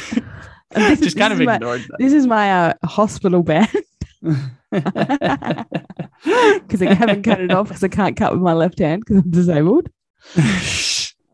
This 0.89 0.99
is- 0.99 1.05
just 1.05 1.17
kind 1.17 1.33
of 1.33 1.41
is 1.41 1.45
my- 1.47 1.55
ignored 1.55 1.81
This 1.97 2.13
is 2.13 2.27
my 2.27 2.51
uh, 2.69 2.73
hospital 2.85 3.41
band 3.41 3.67
because 4.21 4.45
I 6.81 6.93
haven't 6.93 7.23
cut 7.23 7.39
it 7.41 7.51
off 7.51 7.67
because 7.69 7.83
I 7.83 7.87
can't 7.87 8.15
cut 8.15 8.31
with 8.33 8.41
my 8.41 8.53
left 8.53 8.77
hand 8.79 9.01
because 9.05 9.23
I'm 9.23 9.29
disabled. 9.31 9.89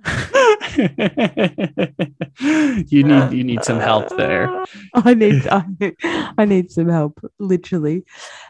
you 2.39 3.03
need 3.03 3.31
you 3.33 3.43
need 3.43 3.63
some 3.63 3.79
help 3.79 4.15
there. 4.17 4.63
I 4.93 5.13
need 5.13 5.47
I, 5.47 5.63
need- 5.79 5.95
I 6.37 6.45
need 6.45 6.71
some 6.71 6.89
help, 6.89 7.19
literally. 7.39 8.03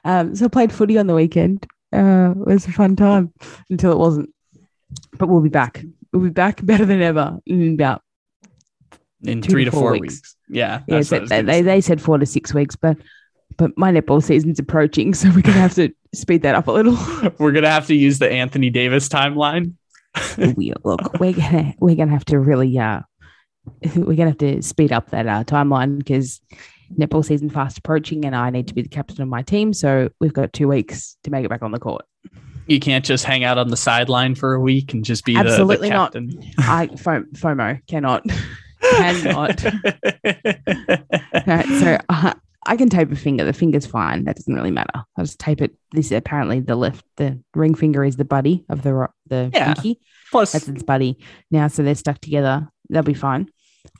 Um, 0.05 0.35
so 0.35 0.45
I 0.45 0.47
played 0.47 0.71
footy 0.71 0.97
on 0.97 1.07
the 1.07 1.15
weekend. 1.15 1.65
Uh, 1.91 2.31
it 2.31 2.37
was 2.45 2.67
a 2.67 2.71
fun 2.71 2.95
time 2.95 3.33
until 3.69 3.91
it 3.91 3.97
wasn't. 3.97 4.29
But 5.17 5.29
we'll 5.29 5.41
be 5.41 5.49
back. 5.49 5.83
We'll 6.13 6.23
be 6.23 6.29
back 6.29 6.63
better 6.65 6.85
than 6.85 7.01
ever 7.01 7.39
in 7.45 7.73
about 7.73 8.01
In 9.23 9.41
three 9.41 9.65
to 9.65 9.71
four 9.71 9.91
weeks. 9.93 10.01
weeks. 10.01 10.35
Yeah. 10.49 10.81
yeah. 10.87 11.01
They, 11.01 11.03
they, 11.03 11.17
gonna 11.27 11.43
they, 11.43 11.53
say. 11.53 11.61
they 11.61 11.81
said 11.81 12.01
four 12.01 12.17
to 12.17 12.25
six 12.25 12.53
weeks, 12.53 12.75
but 12.75 12.97
but 13.57 13.77
my 13.77 13.91
netball 13.91 14.23
season's 14.23 14.59
approaching, 14.59 15.13
so 15.19 15.29
we're 15.29 15.41
gonna 15.41 15.59
have 15.59 15.75
to 15.75 15.89
speed 16.13 16.43
that 16.43 16.55
up 16.55 16.67
a 16.67 16.71
little. 16.71 16.97
We're 17.39 17.51
gonna 17.51 17.69
have 17.69 17.87
to 17.87 17.95
use 17.95 18.19
the 18.19 18.31
Anthony 18.31 18.69
Davis 18.69 19.09
timeline. 19.09 19.73
we, 20.55 20.73
look, 20.83 21.19
we're 21.19 21.33
gonna 21.33 21.73
we're 21.79 21.95
gonna 21.95 22.11
have 22.11 22.25
to 22.25 22.39
really 22.39 22.77
uh 22.77 23.01
we're 23.95 24.15
gonna 24.15 24.29
have 24.31 24.37
to 24.39 24.61
speed 24.61 24.91
up 24.91 25.11
that 25.11 25.27
uh, 25.27 25.43
timeline 25.43 25.97
because 25.97 26.41
netball 26.97 27.23
season 27.23 27.49
fast 27.49 27.77
approaching, 27.77 28.25
and 28.25 28.35
I 28.35 28.49
need 28.49 28.67
to 28.69 28.73
be 28.73 28.81
the 28.81 28.89
captain 28.89 29.21
of 29.21 29.27
my 29.27 29.41
team. 29.41 29.73
So 29.73 30.09
we've 30.19 30.33
got 30.33 30.53
two 30.53 30.67
weeks 30.67 31.17
to 31.23 31.31
make 31.31 31.45
it 31.45 31.49
back 31.49 31.61
on 31.61 31.71
the 31.71 31.79
court. 31.79 32.05
You 32.67 32.79
can't 32.79 33.03
just 33.05 33.25
hang 33.25 33.43
out 33.43 33.57
on 33.57 33.69
the 33.69 33.77
sideline 33.77 34.35
for 34.35 34.53
a 34.53 34.59
week 34.59 34.93
and 34.93 35.03
just 35.03 35.25
be 35.25 35.35
the- 35.35 35.43
the, 35.43 35.49
Absolutely 35.49 35.89
not. 35.89 36.15
I 36.59 36.87
FOMO 36.87 37.85
cannot 37.87 38.25
cannot. 38.81 39.63
Right, 41.47 41.65
so 41.65 41.97
uh, 42.09 42.33
I 42.69 42.77
can 42.77 42.87
tape 42.87 43.11
a 43.11 43.15
finger. 43.15 43.43
The 43.43 43.51
finger's 43.51 43.87
fine. 43.87 44.25
That 44.25 44.35
doesn't 44.35 44.53
really 44.53 44.69
matter. 44.69 45.03
I'll 45.17 45.25
just 45.25 45.39
tape 45.39 45.59
it. 45.59 45.75
This 45.91 46.11
apparently 46.11 46.59
the 46.59 46.75
left 46.75 47.03
the 47.17 47.39
ring 47.55 47.73
finger 47.73 48.03
is 48.03 48.15
the 48.15 48.25
buddy 48.25 48.63
of 48.69 48.83
the 48.83 49.07
the 49.25 49.49
Yeah. 49.51 49.73
pinky. 49.73 49.99
Plus, 50.31 50.51
That's 50.51 50.67
its 50.67 50.83
buddy 50.83 51.17
now. 51.49 51.67
So 51.67 51.81
they're 51.81 51.95
stuck 51.95 52.19
together. 52.21 52.69
They'll 52.91 53.01
be 53.01 53.15
fine. 53.15 53.49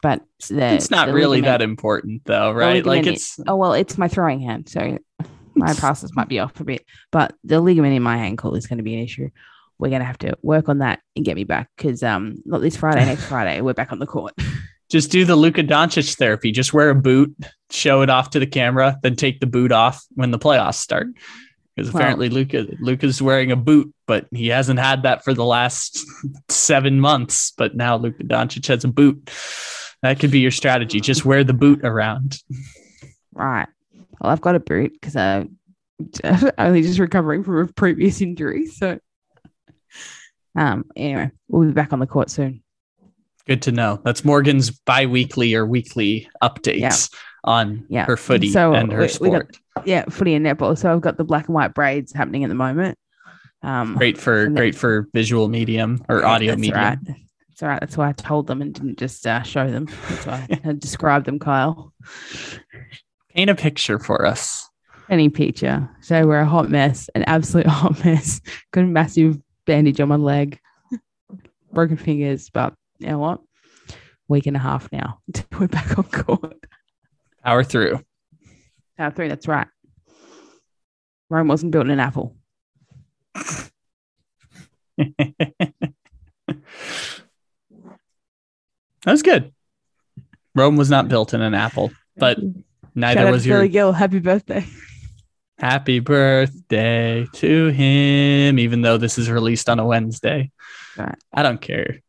But 0.04 0.22
the, 0.50 0.76
it's 0.76 0.92
not 0.92 1.10
really 1.12 1.42
that 1.42 1.64
important, 1.64 2.22
though, 2.26 2.52
right? 2.52 2.86
Like 2.86 2.98
ligament 2.98 3.18
it's 3.18 3.40
Oh 3.48 3.56
well, 3.56 3.74
it's 3.74 3.98
my 3.98 4.08
throwing 4.08 4.40
hand, 4.40 4.70
so 4.70 5.00
my 5.56 5.74
passes 5.74 6.16
might 6.16 6.30
be 6.30 6.38
off 6.38 6.60
a 6.60 6.64
bit. 6.64 6.86
But 7.12 7.36
the 7.44 7.60
ligament 7.62 7.96
in 7.96 8.04
my 8.04 8.18
ankle 8.18 8.54
is 8.54 8.68
going 8.68 8.78
to 8.78 8.84
be 8.84 8.94
an 8.94 9.02
issue. 9.02 9.30
We're 9.80 9.90
going 9.90 10.02
to 10.02 10.06
have 10.06 10.20
to 10.20 10.38
work 10.44 10.70
on 10.70 10.78
that 10.80 11.00
and 11.16 11.26
get 11.26 11.36
me 11.36 11.44
back 11.44 11.70
because 11.76 12.04
um 12.04 12.36
not 12.46 12.62
this 12.62 12.78
Friday, 12.78 13.04
next 13.04 13.26
Friday 13.30 13.62
we're 13.62 13.74
back 13.74 13.92
on 13.92 13.98
the 13.98 14.06
court. 14.06 14.36
just 14.90 15.12
do 15.12 15.26
the 15.26 15.36
Luka 15.36 15.64
Doncic 15.64 16.16
therapy. 16.16 16.52
Just 16.52 16.74
wear 16.74 16.90
a 16.90 16.96
boot, 16.96 17.36
show 17.70 18.02
it 18.02 18.10
off 18.10 18.32
to 18.32 18.40
the 18.40 18.48
camera, 18.48 18.98
then 19.04 19.16
take 19.16 19.40
the 19.40 19.48
boot 19.48 19.72
off 19.72 20.04
when 20.16 20.32
the 20.32 20.40
playoffs 20.40 20.76
start. 20.76 21.08
Because 21.76 21.94
apparently 21.94 22.28
Luka 22.28 22.68
Luka's 22.82 23.22
wearing 23.22 23.54
a 23.54 23.56
boot, 23.56 23.94
but 24.06 24.26
he 24.32 24.48
hasn't 24.48 24.80
had 24.80 25.04
that 25.04 25.24
for 25.24 25.34
the 25.34 25.46
last 25.46 26.04
seven 26.50 27.00
months. 27.00 27.54
But 27.58 27.76
now 27.76 27.96
Luka 27.96 28.24
Doncic 28.24 28.68
has 28.68 28.84
a 28.84 28.90
boot. 28.90 29.32
That 30.02 30.20
could 30.20 30.32
be 30.32 30.40
your 30.40 30.52
strategy. 30.52 31.00
Just 31.00 31.24
wear 31.24 31.44
the 31.44 31.54
boot 31.54 31.82
around. 31.84 32.40
Right. 33.34 33.68
Well, 34.20 34.32
I've 34.32 34.42
got 34.42 34.56
a 34.56 34.60
boot 34.60 34.92
because 34.94 35.16
I'm 35.16 35.58
only 36.58 36.82
just 36.82 37.00
recovering 37.00 37.44
from 37.44 37.58
a 37.60 37.68
previous 37.68 38.20
injury. 38.22 38.66
So, 38.66 39.00
um, 40.56 40.86
anyway, 40.98 41.32
we'll 41.48 41.68
be 41.68 41.74
back 41.74 41.94
on 41.94 42.00
the 42.00 42.08
court 42.08 42.30
soon. 42.30 42.62
Good 43.50 43.64
to 43.64 43.72
know. 43.72 44.00
That's 44.06 44.24
Morgan's 44.24 44.70
bi-weekly 44.70 45.56
or 45.56 45.66
weekly 45.66 46.30
updates 46.44 47.12
on 47.44 47.84
Yeah. 47.90 48.06
her 48.06 48.16
footy 48.16 48.52
So, 48.52 48.76
and 48.76 48.92
her 48.92 49.00
we- 49.00 49.04
we 49.22 49.30
got- 49.32 49.56
sport. 49.56 49.60
Yeah, 49.88 50.04
footy 50.08 50.36
and 50.36 50.46
netball. 50.46 50.78
So 50.78 50.94
I've 50.94 51.02
got 51.02 51.18
the 51.18 51.24
black 51.24 51.48
and 51.48 51.56
white 51.56 51.74
braids 51.74 52.14
happening 52.14 52.44
at 52.44 52.50
the 52.50 52.54
moment. 52.56 52.96
Um, 53.64 53.96
great 53.96 54.20
for 54.20 54.44
then- 54.44 54.54
great 54.54 54.76
for 54.76 55.08
visual 55.16 55.48
medium 55.48 56.06
or 56.08 56.20
yeah, 56.20 56.28
audio 56.28 56.52
that's 56.52 56.62
medium. 56.62 56.80
Right. 56.80 56.98
That's 57.08 57.64
all 57.64 57.70
right. 57.70 57.80
That's 57.80 57.98
why 57.98 58.10
I 58.10 58.12
told 58.12 58.46
them 58.46 58.62
and 58.62 58.72
didn't 58.72 59.00
just 59.00 59.26
uh, 59.26 59.42
show 59.42 59.68
them. 59.68 59.88
That's 60.10 60.26
why 60.28 60.48
I 60.64 60.74
described 60.74 61.26
them, 61.26 61.40
Kyle. 61.40 61.92
Paint 63.34 63.50
a 63.50 63.56
picture 63.56 63.98
for 63.98 64.28
us. 64.28 64.70
Any 65.10 65.28
picture. 65.30 65.90
So 66.02 66.28
we're 66.28 66.42
a 66.42 66.46
hot 66.46 66.70
mess, 66.70 67.10
an 67.16 67.24
absolute 67.24 67.66
hot 67.82 68.06
mess. 68.06 68.42
Got 68.74 68.84
a 68.84 68.86
massive 68.88 69.40
bandage 69.66 70.00
on 70.00 70.10
my 70.10 70.18
leg, 70.18 70.60
broken 71.74 71.98
fingers, 71.98 72.52
but 72.52 72.76
you 73.00 73.08
know 73.08 73.20
what? 73.20 73.42
Week 74.28 74.46
and 74.46 74.56
a 74.56 74.60
half 74.60 74.92
now. 74.92 75.20
We're 75.60 75.68
back 75.68 75.98
on 75.98 76.04
court. 76.06 76.64
Power 77.44 77.64
through. 77.64 78.00
Power 78.98 79.12
three, 79.12 79.28
that's 79.28 79.48
right. 79.48 79.68
Rome 81.30 81.48
wasn't 81.48 81.72
built 81.72 81.86
in 81.86 81.92
an 81.92 82.00
apple. 82.00 82.36
That 89.06 89.14
was 89.14 89.22
good. 89.24 89.54
Rome 90.56 90.76
was 90.76 90.90
not 90.90 91.08
built 91.08 91.34
in 91.34 91.42
an 91.42 91.54
apple, 91.54 91.92
but 92.18 92.38
neither 92.96 93.22
Shout 93.22 93.28
out 93.28 93.32
was 93.32 93.46
your 93.46 93.58
Billy 93.60 93.70
Gill. 93.70 93.94
Happy 93.94 94.20
birthday. 94.20 94.66
happy 95.58 96.00
birthday 96.00 97.26
to 97.34 97.68
him, 97.68 98.60
even 98.60 98.82
though 98.82 98.98
this 98.98 99.18
is 99.18 99.30
released 99.30 99.70
on 99.70 99.80
a 99.80 99.86
Wednesday. 99.86 100.52
Right. 100.98 101.16
I 101.34 101.44
don't 101.44 101.62
care. 101.62 102.02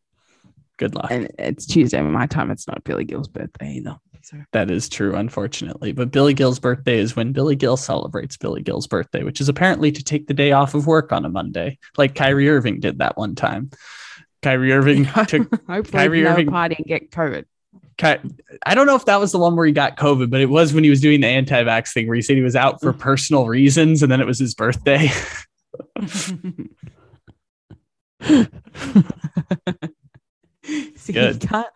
Good 0.81 0.95
luck. 0.95 1.09
And 1.11 1.31
it's 1.39 1.67
Tuesday 1.67 2.01
my 2.01 2.27
time. 2.27 2.51
It's 2.51 2.67
not 2.67 2.83
Billy 2.85 3.05
Gill's 3.05 3.29
birthday 3.29 3.75
either. 3.75 3.99
So 4.23 4.39
That 4.53 4.71
is 4.71 4.89
true, 4.89 5.15
unfortunately. 5.15 5.93
But 5.93 6.11
Billy 6.11 6.33
Gill's 6.33 6.59
birthday 6.59 6.99
is 6.99 7.15
when 7.15 7.33
Billy 7.33 7.55
Gill 7.55 7.77
celebrates 7.77 8.39
Billy 8.39 8.63
Gill's 8.63 8.87
birthday, 8.87 9.23
which 9.23 9.43
is 9.43 9.51
apparently 9.51 9.93
to 9.93 10.03
take 10.03 10.27
the 10.27 10.33
day 10.33 10.53
off 10.53 10.75
of 10.75 10.87
work 10.87 11.13
on 11.13 11.27
a 11.27 11.29
Monday, 11.29 11.79
like 11.99 12.15
Kyrie 12.15 12.49
Irving 12.49 12.81
did 12.81 13.01
that 13.01 13.19
one 13.19 13.35
time. 13.35 13.69
Kyrie 14.41 14.73
Irving 14.73 15.05
took 15.27 15.67
Kyrie 15.93 16.23
no 16.23 16.31
Irving- 16.31 16.49
party 16.49 16.77
and 16.79 16.87
get 16.87 17.11
COVID. 17.11 17.45
Ky- 17.99 18.31
I 18.65 18.75
don't 18.75 18.87
know 18.87 18.97
if 18.97 19.05
that 19.05 19.21
was 19.21 19.33
the 19.33 19.39
one 19.39 19.57
where 19.57 19.67
he 19.67 19.73
got 19.73 19.99
COVID, 19.99 20.31
but 20.31 20.41
it 20.41 20.49
was 20.49 20.73
when 20.73 20.83
he 20.83 20.89
was 20.89 21.03
doing 21.03 21.21
the 21.21 21.27
anti-vax 21.27 21.93
thing 21.93 22.07
where 22.07 22.17
he 22.17 22.23
said 22.23 22.37
he 22.37 22.43
was 22.43 22.57
out 22.57 22.81
for 22.81 22.95
mm. 22.95 22.99
personal 22.99 23.47
reasons 23.47 24.03
and 24.03 24.11
then 24.11 24.23
it 24.23 24.27
was 24.27 24.39
his 24.39 24.55
birthday. 24.55 25.11
so 30.97 31.13
Good. 31.13 31.43
You 31.43 31.49
can't, 31.49 31.69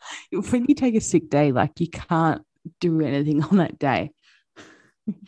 when 0.50 0.66
you 0.68 0.74
take 0.74 0.94
a 0.94 1.00
sick 1.00 1.30
day, 1.30 1.52
like 1.52 1.80
you 1.80 1.88
can't 1.88 2.42
do 2.80 3.00
anything 3.00 3.42
on 3.50 3.58
that 3.58 3.78
day. 3.78 4.10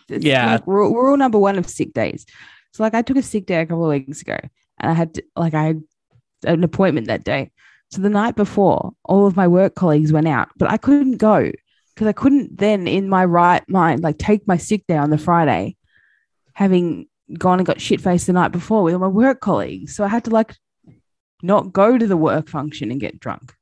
It's 0.09 0.25
Yeah. 0.25 0.53
like 0.53 0.67
rule, 0.67 0.95
rule 0.95 1.17
number 1.17 1.39
one 1.39 1.59
of 1.59 1.69
sick 1.69 1.93
days. 1.93 2.25
So, 2.73 2.83
like, 2.83 2.95
I 2.95 3.03
took 3.03 3.17
a 3.17 3.23
sick 3.23 3.47
day 3.47 3.61
a 3.63 3.67
couple 3.67 3.85
of 3.85 3.91
weeks 3.91 4.21
ago, 4.21 4.37
and 4.81 4.91
I 4.91 4.93
had 4.93 5.15
to, 5.15 5.23
like 5.35 5.55
I 5.55 5.65
had 5.65 5.83
an 6.45 6.63
appointment 6.65 7.07
that 7.07 7.25
day. 7.25 7.51
So 7.91 8.03
the 8.03 8.11
night 8.11 8.37
before, 8.37 8.93
all 9.05 9.27
of 9.27 9.37
my 9.37 9.49
work 9.49 9.75
colleagues 9.75 10.13
went 10.13 10.29
out, 10.29 10.49
but 10.57 10.71
I 10.71 10.77
couldn't 10.77 11.17
go 11.17 11.51
because 11.95 12.07
I 12.07 12.13
couldn't 12.13 12.59
then, 12.59 12.87
in 12.87 13.09
my 13.09 13.25
right 13.25 13.67
mind, 13.69 14.03
like 14.03 14.19
take 14.19 14.47
my 14.47 14.57
sick 14.59 14.85
day 14.87 14.97
on 14.99 15.09
the 15.11 15.17
Friday, 15.19 15.77
having 16.53 17.07
gone 17.39 17.59
and 17.61 17.67
got 17.67 17.81
shit 17.81 18.01
faced 18.01 18.27
the 18.27 18.33
night 18.35 18.53
before 18.53 18.83
with 18.83 18.93
all 18.95 19.01
my 19.01 19.07
work 19.09 19.41
colleagues. 19.41 19.97
So 19.97 20.05
I 20.05 20.09
had 20.09 20.25
to 20.25 20.31
like 20.31 20.55
not 21.43 21.73
go 21.73 21.99
to 21.99 22.07
the 22.07 22.17
work 22.17 22.49
function 22.49 22.91
and 22.91 23.01
get 23.01 23.21
drunk. 23.21 23.53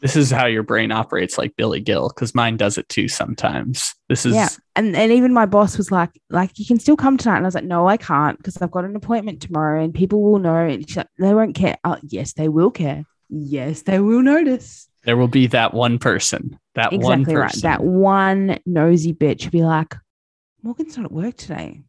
this 0.00 0.16
is 0.16 0.30
how 0.30 0.46
your 0.46 0.62
brain 0.62 0.92
operates 0.92 1.38
like 1.38 1.56
Billy 1.56 1.80
Gill, 1.80 2.08
because 2.08 2.34
mine 2.34 2.56
does 2.56 2.78
it 2.78 2.88
too 2.88 3.08
sometimes. 3.08 3.94
This 4.08 4.24
is 4.24 4.34
Yeah. 4.34 4.48
And 4.76 4.94
and 4.96 5.12
even 5.12 5.32
my 5.32 5.46
boss 5.46 5.76
was 5.76 5.90
like, 5.90 6.10
like, 6.30 6.58
you 6.58 6.64
can 6.64 6.78
still 6.78 6.96
come 6.96 7.16
tonight. 7.16 7.36
And 7.36 7.46
I 7.46 7.48
was 7.48 7.54
like, 7.54 7.64
no, 7.64 7.88
I 7.88 7.96
can't 7.96 8.38
because 8.38 8.60
I've 8.62 8.70
got 8.70 8.84
an 8.84 8.94
appointment 8.96 9.42
tomorrow 9.42 9.82
and 9.82 9.92
people 9.92 10.22
will 10.22 10.38
know. 10.38 10.54
And 10.54 10.88
she's 10.88 10.96
like, 10.96 11.08
they 11.18 11.34
won't 11.34 11.56
care. 11.56 11.76
Oh, 11.84 11.96
yes, 12.02 12.32
they 12.34 12.48
will 12.48 12.70
care. 12.70 13.04
Yes, 13.28 13.82
they 13.82 13.98
will 13.98 14.22
notice. 14.22 14.88
there 15.04 15.16
will 15.16 15.28
be 15.28 15.48
that 15.48 15.74
one 15.74 15.98
person. 15.98 16.58
That 16.76 16.92
one 16.92 17.20
exactly 17.20 17.34
person. 17.34 17.40
right. 17.40 17.78
That 17.78 17.84
one 17.84 18.58
nosy 18.66 19.12
bitch 19.12 19.44
would 19.44 19.52
be 19.52 19.64
like, 19.64 19.94
Morgan's 20.62 20.96
not 20.96 21.06
at 21.06 21.12
work 21.12 21.36
today. 21.36 21.82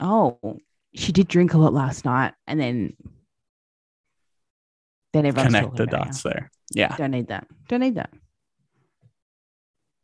Oh, 0.00 0.38
she 0.94 1.12
did 1.12 1.28
drink 1.28 1.54
a 1.54 1.58
lot 1.58 1.72
last 1.72 2.04
night. 2.04 2.34
And 2.46 2.60
then 2.60 2.96
Then 5.12 5.26
everyone's 5.26 5.54
connect 5.54 5.76
the 5.76 5.86
dots 5.86 6.22
there. 6.22 6.50
Yeah. 6.74 6.96
Don't 6.96 7.10
need 7.10 7.28
that. 7.28 7.46
Don't 7.68 7.80
need 7.80 7.96
that. 7.96 8.10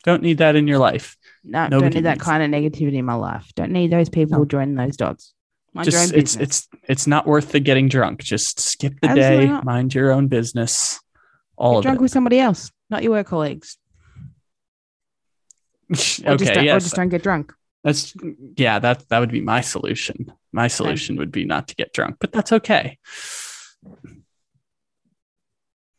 Don't 0.05 0.23
need 0.23 0.39
that 0.39 0.55
in 0.55 0.69
your 0.69 0.79
life. 0.79 1.17
No, 1.45 1.65
Nobody 1.69 1.81
don't 1.81 1.95
need 1.95 2.05
that 2.05 2.21
kind 2.21 2.43
of 2.43 2.51
negativity 2.61 2.97
in 2.99 3.05
my 3.05 3.15
life. 3.15 3.51
Don't 3.57 3.73
need 3.73 3.91
those 3.91 4.09
people 4.09 4.39
No. 4.39 4.45
joining 4.45 4.75
those 4.75 4.97
dots. 4.97 5.35
Mind 5.75 5.87
your 5.87 5.93
just 5.93 6.13
own 6.15 6.19
it's 6.19 6.37
business. 6.37 6.69
it's 6.73 6.83
it's 6.89 7.07
not 7.07 7.27
worth 7.27 7.53
the 7.53 7.61
getting 7.61 7.89
drunk. 7.89 8.23
Just 8.23 8.61
skip 8.61 8.95
the 9.01 9.09
Absolutely 9.09 9.47
day, 9.47 9.53
not. 9.53 9.65
mind 9.65 9.95
your 9.95 10.13
own 10.13 10.29
business. 10.29 11.01
All 11.57 11.73
Get 11.73 11.79
of 11.79 11.83
drunk 11.85 11.99
it. 11.99 12.03
with 12.03 12.11
somebody 12.11 12.39
else, 12.39 12.71
not 12.91 13.03
your 13.03 13.13
work 13.13 13.27
colleagues. 13.27 13.77
Or 15.91 15.97
just 15.97 16.23
okay, 16.23 16.45
don't, 16.55 16.59
or 16.59 16.63
yes. 16.67 16.83
just 16.85 16.97
don't 16.97 17.09
get 17.09 17.23
drunk. 17.23 17.53
That's 17.83 18.15
yeah, 18.57 18.79
that 18.79 19.09
that 19.09 19.19
would 19.21 19.31
be 19.31 19.41
my 19.41 19.63
solution. 19.63 20.33
My 20.53 20.69
solution 20.69 21.17
would 21.17 21.33
be 21.33 21.45
not 21.45 21.69
to 21.69 21.75
get 21.77 21.93
drunk, 21.95 22.17
but 22.21 22.31
that's 22.33 22.53
okay. 22.53 22.99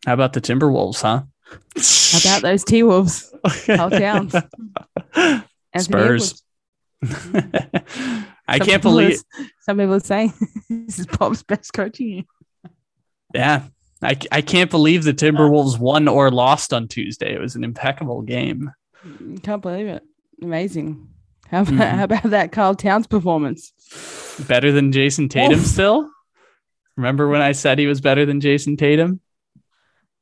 How 0.06 0.14
about 0.14 0.34
the 0.34 0.42
Timberwolves, 0.42 1.02
huh? 1.02 1.24
How 1.76 2.20
about 2.32 2.42
those 2.42 2.64
T 2.64 2.84
Wolves? 2.84 3.34
Karl 3.66 3.90
Towns. 3.90 4.36
Anthony 5.16 5.44
Spurs. 5.78 6.44
I 7.04 8.58
Some 8.58 8.68
can't 8.68 8.82
believe 8.82 9.22
some 9.62 9.78
people 9.78 9.94
are 9.96 10.00
saying 10.00 10.34
this 10.70 11.00
is 11.00 11.06
Bob's 11.06 11.44
best 11.44 11.74
coaching. 11.74 12.26
yeah. 13.34 13.64
I, 14.02 14.18
I 14.32 14.42
can't 14.42 14.72
believe 14.72 15.04
the 15.04 15.14
Timberwolves 15.14 15.78
won 15.78 16.08
or 16.08 16.32
lost 16.32 16.72
on 16.74 16.88
Tuesday. 16.88 17.36
It 17.36 17.42
was 17.42 17.58
an 17.58 17.66
impeccable 17.66 18.22
game. 18.22 18.72
Can't 19.44 19.62
believe 19.62 19.88
it. 19.88 20.04
Amazing. 20.42 21.10
How 21.52 21.64
about, 21.64 21.74
Mhm. 21.74 21.90
how 21.98 22.04
about 22.06 22.24
that 22.30 22.52
Karl 22.54 22.76
Towns 22.76 23.08
performance? 23.08 23.74
Better 24.48 24.72
than 24.72 24.94
Jayson 24.94 25.28
Tatum 25.28 25.60
Oof. 25.60 25.66
still? 25.66 26.10
Remember 26.96 27.28
when 27.28 27.42
I 27.42 27.52
said 27.52 27.78
he 27.78 27.88
was 27.88 28.00
better 28.00 28.26
than 28.26 28.40
Jayson 28.40 28.78
Tatum? 28.78 29.20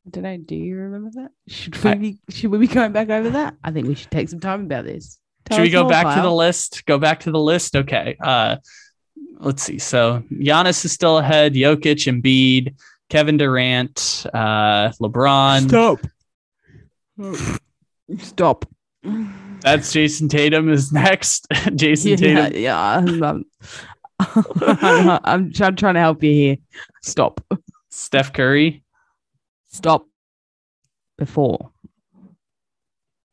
Did 0.10 0.26
I 0.26 0.38
do 0.38 0.56
you 0.56 0.76
remember 0.78 1.10
that? 1.16 1.32
Should 1.48 1.84
we 1.84 1.90
I- 1.90 1.96
be 1.96 2.18
should 2.30 2.50
we 2.52 2.58
be 2.60 2.68
going 2.68 2.92
back 2.92 3.10
over 3.10 3.30
that? 3.32 3.56
I 3.64 3.72
think 3.72 3.88
we 3.88 3.96
should 3.96 4.12
take 4.12 4.30
some 4.30 4.40
time 4.40 4.66
about 4.66 4.86
this. 4.86 5.20
Tell 5.46 5.58
Should 5.58 5.64
we 5.64 5.70
go 5.70 5.84
more, 5.84 5.90
back 5.92 6.16
to 6.16 6.22
the 6.22 6.32
list? 6.34 6.86
Go 6.86 6.98
back 6.98 7.22
to 7.22 7.32
the 7.32 7.40
list. 7.40 7.76
Okay. 7.76 8.16
Uh 8.22 8.58
let's 9.40 9.64
see. 9.64 9.80
So 9.80 10.24
Giannis 10.32 10.84
is 10.86 10.92
still 10.92 11.18
ahead, 11.18 11.54
Jokic, 11.54 12.06
Embiid, 12.08 12.76
Kevin 13.10 13.38
Durant, 13.38 14.26
uh 14.34 14.90
LeBron. 15.02 15.68
Stop. 15.70 16.00
Stop. 18.20 18.66
That's 19.62 19.92
Jayson 19.92 20.30
Tatum 20.30 20.70
is 20.72 20.92
next. 20.92 21.48
Jayson 21.52 22.12
Yeah, 22.20 22.50
Tatum. 22.50 22.62
yeah. 22.62 22.80
I'm, 22.80 23.24
I'm, 24.20 25.20
I'm, 25.24 25.52
I'm 25.52 25.54
trying 25.54 25.94
to 25.96 26.00
help 26.00 26.24
you 26.24 26.32
here. 26.32 26.58
Stop. 27.02 27.42
Steph 27.90 28.34
Curry 28.34 28.84
Stop. 29.70 30.08
Before. 31.18 31.72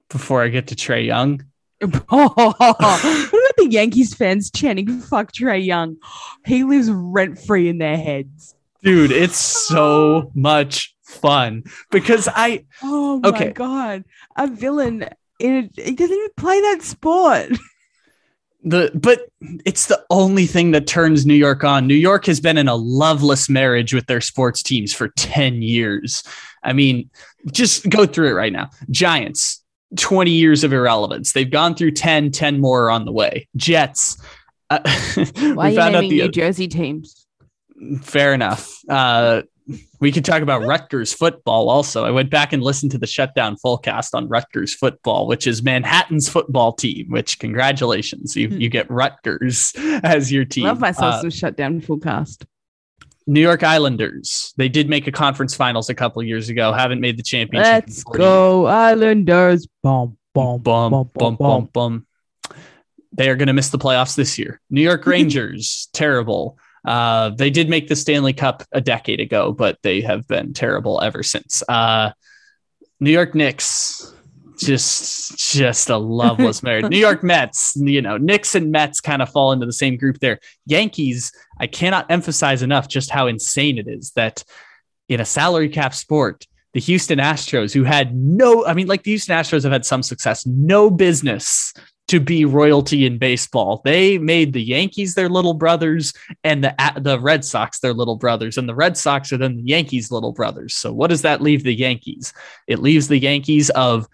before 0.08 0.42
I 0.42 0.48
get 0.48 0.68
to 0.68 0.74
Trae 0.74 1.04
Young. 1.04 1.44
what 1.80 2.04
about 2.08 3.56
the 3.56 3.66
Yankees 3.68 4.14
fans 4.14 4.50
chanting 4.50 5.00
"fuck 5.02 5.32
Trae 5.32 5.64
Young"? 5.64 5.96
He 6.46 6.64
lives 6.64 6.90
rent 6.90 7.38
free 7.38 7.68
in 7.68 7.78
their 7.78 7.96
heads. 7.98 8.54
Dude, 8.82 9.10
it's 9.12 9.36
so 9.36 10.30
much 10.34 10.94
fun 11.02 11.64
because 11.90 12.28
I 12.34 12.64
Oh 12.82 13.20
my 13.20 13.28
Okay. 13.28 13.52
god, 13.52 14.04
a 14.36 14.46
villain 14.46 15.08
in 15.38 15.70
a, 15.76 15.82
he 15.82 15.92
doesn't 15.94 16.16
even 16.16 16.30
play 16.36 16.60
that 16.60 16.82
sport. 16.82 17.50
the 18.64 18.90
but 18.94 19.28
it's 19.64 19.86
the 19.86 20.02
only 20.10 20.46
thing 20.46 20.72
that 20.72 20.86
turns 20.86 21.24
New 21.26 21.34
York 21.34 21.62
on. 21.64 21.86
New 21.86 21.94
York 21.94 22.26
has 22.26 22.40
been 22.40 22.58
in 22.58 22.66
a 22.66 22.74
loveless 22.74 23.48
marriage 23.48 23.94
with 23.94 24.06
their 24.06 24.20
sports 24.20 24.62
teams 24.62 24.92
for 24.92 25.08
10 25.08 25.62
years. 25.62 26.24
I 26.62 26.72
mean, 26.72 27.10
just 27.52 27.88
go 27.88 28.06
through 28.06 28.30
it 28.30 28.34
right 28.34 28.52
now. 28.52 28.70
Giants, 28.90 29.62
20 29.96 30.30
years 30.30 30.64
of 30.64 30.72
irrelevance. 30.72 31.32
They've 31.32 31.50
gone 31.50 31.74
through 31.74 31.92
10, 31.92 32.30
10 32.30 32.60
more 32.60 32.90
on 32.90 33.04
the 33.04 33.12
way. 33.12 33.48
Jets. 33.54 34.16
Uh, 34.70 34.80
Why 35.36 35.66
are 35.66 35.70
you 35.70 35.76
found 35.76 35.94
out 35.96 36.00
naming 36.00 36.10
the 36.10 36.24
New 36.24 36.30
Jersey 36.30 36.66
teams? 36.66 37.24
fair 38.02 38.34
enough. 38.34 38.78
Uh, 38.88 39.42
we 40.00 40.12
could 40.12 40.24
talk 40.24 40.42
about 40.42 40.62
Rutgers 40.62 41.12
football 41.12 41.70
also. 41.70 42.04
I 42.04 42.10
went 42.10 42.30
back 42.30 42.52
and 42.52 42.62
listened 42.62 42.92
to 42.92 42.98
the 42.98 43.06
shutdown 43.06 43.56
fullcast 43.64 44.14
on 44.14 44.28
Rutgers 44.28 44.74
football, 44.74 45.26
which 45.26 45.46
is 45.46 45.62
Manhattan's 45.62 46.28
football 46.28 46.72
team, 46.72 47.06
which 47.08 47.38
congratulations. 47.38 48.36
You, 48.36 48.48
you 48.48 48.68
get 48.68 48.90
Rutgers 48.90 49.72
as 50.02 50.30
your 50.30 50.44
team. 50.44 50.64
Love 50.64 50.80
myself 50.80 51.14
Uh, 51.14 51.20
some 51.22 51.30
shutdown 51.30 51.80
full 51.80 51.98
cast. 51.98 52.44
New 53.26 53.40
York 53.40 53.62
Islanders. 53.62 54.52
They 54.58 54.68
did 54.68 54.90
make 54.90 55.06
a 55.06 55.12
conference 55.12 55.54
finals 55.54 55.88
a 55.88 55.94
couple 55.94 56.22
years 56.22 56.50
ago, 56.50 56.72
haven't 56.72 57.00
made 57.00 57.16
the 57.16 57.22
championship. 57.22 57.84
Let's 57.86 58.04
go 58.04 58.66
Islanders. 58.66 59.66
Boom, 59.82 60.18
boom, 60.34 60.60
boom, 60.60 60.90
boom, 60.90 61.10
boom, 61.14 61.36
boom, 61.36 61.68
bum. 61.72 62.06
They 63.16 63.30
are 63.30 63.36
going 63.36 63.46
to 63.46 63.54
miss 63.54 63.70
the 63.70 63.78
playoffs 63.78 64.16
this 64.16 64.38
year. 64.38 64.60
New 64.68 64.82
York 64.82 65.06
Rangers, 65.06 65.88
terrible. 65.94 66.58
Uh, 66.84 67.30
they 67.30 67.50
did 67.50 67.68
make 67.68 67.88
the 67.88 67.96
Stanley 67.96 68.32
Cup 68.32 68.62
a 68.72 68.80
decade 68.80 69.20
ago, 69.20 69.52
but 69.52 69.78
they 69.82 70.00
have 70.02 70.26
been 70.28 70.52
terrible 70.52 71.00
ever 71.00 71.22
since. 71.22 71.62
Uh, 71.68 72.10
New 73.00 73.10
York 73.10 73.34
Knicks, 73.34 74.14
just 74.58 75.38
just 75.38 75.90
a 75.90 75.96
loveless 75.96 76.62
marriage. 76.62 76.86
New 76.90 76.98
York 76.98 77.22
Mets, 77.22 77.74
you 77.76 78.02
know, 78.02 78.16
Knicks 78.16 78.54
and 78.54 78.70
Mets 78.70 79.00
kind 79.00 79.22
of 79.22 79.30
fall 79.30 79.52
into 79.52 79.66
the 79.66 79.72
same 79.72 79.96
group 79.96 80.18
there. 80.20 80.38
Yankees, 80.66 81.32
I 81.58 81.66
cannot 81.66 82.10
emphasize 82.10 82.62
enough 82.62 82.88
just 82.88 83.10
how 83.10 83.26
insane 83.26 83.78
it 83.78 83.88
is 83.88 84.12
that 84.12 84.44
in 85.08 85.20
a 85.20 85.24
salary 85.24 85.68
cap 85.68 85.94
sport, 85.94 86.46
the 86.72 86.80
Houston 86.80 87.18
Astros, 87.18 87.72
who 87.72 87.84
had 87.84 88.14
no, 88.14 88.66
I 88.66 88.74
mean, 88.74 88.86
like 88.86 89.02
the 89.02 89.12
Houston 89.12 89.36
Astros 89.36 89.62
have 89.62 89.72
had 89.72 89.86
some 89.86 90.02
success, 90.02 90.46
no 90.46 90.90
business 90.90 91.72
to 92.08 92.20
be 92.20 92.44
royalty 92.44 93.06
in 93.06 93.18
baseball. 93.18 93.80
They 93.84 94.18
made 94.18 94.52
the 94.52 94.62
Yankees 94.62 95.14
their 95.14 95.28
little 95.28 95.54
brothers 95.54 96.12
and 96.42 96.62
the 96.62 96.74
the 97.00 97.18
Red 97.18 97.44
Sox 97.44 97.80
their 97.80 97.94
little 97.94 98.16
brothers, 98.16 98.58
and 98.58 98.68
the 98.68 98.74
Red 98.74 98.96
Sox 98.96 99.32
are 99.32 99.38
then 99.38 99.56
the 99.56 99.62
Yankees' 99.62 100.10
little 100.10 100.32
brothers. 100.32 100.74
So 100.74 100.92
what 100.92 101.08
does 101.08 101.22
that 101.22 101.40
leave 101.40 101.64
the 101.64 101.74
Yankees? 101.74 102.32
It 102.66 102.80
leaves 102.80 103.08
the 103.08 103.18
Yankees 103.18 103.70
of 103.70 104.06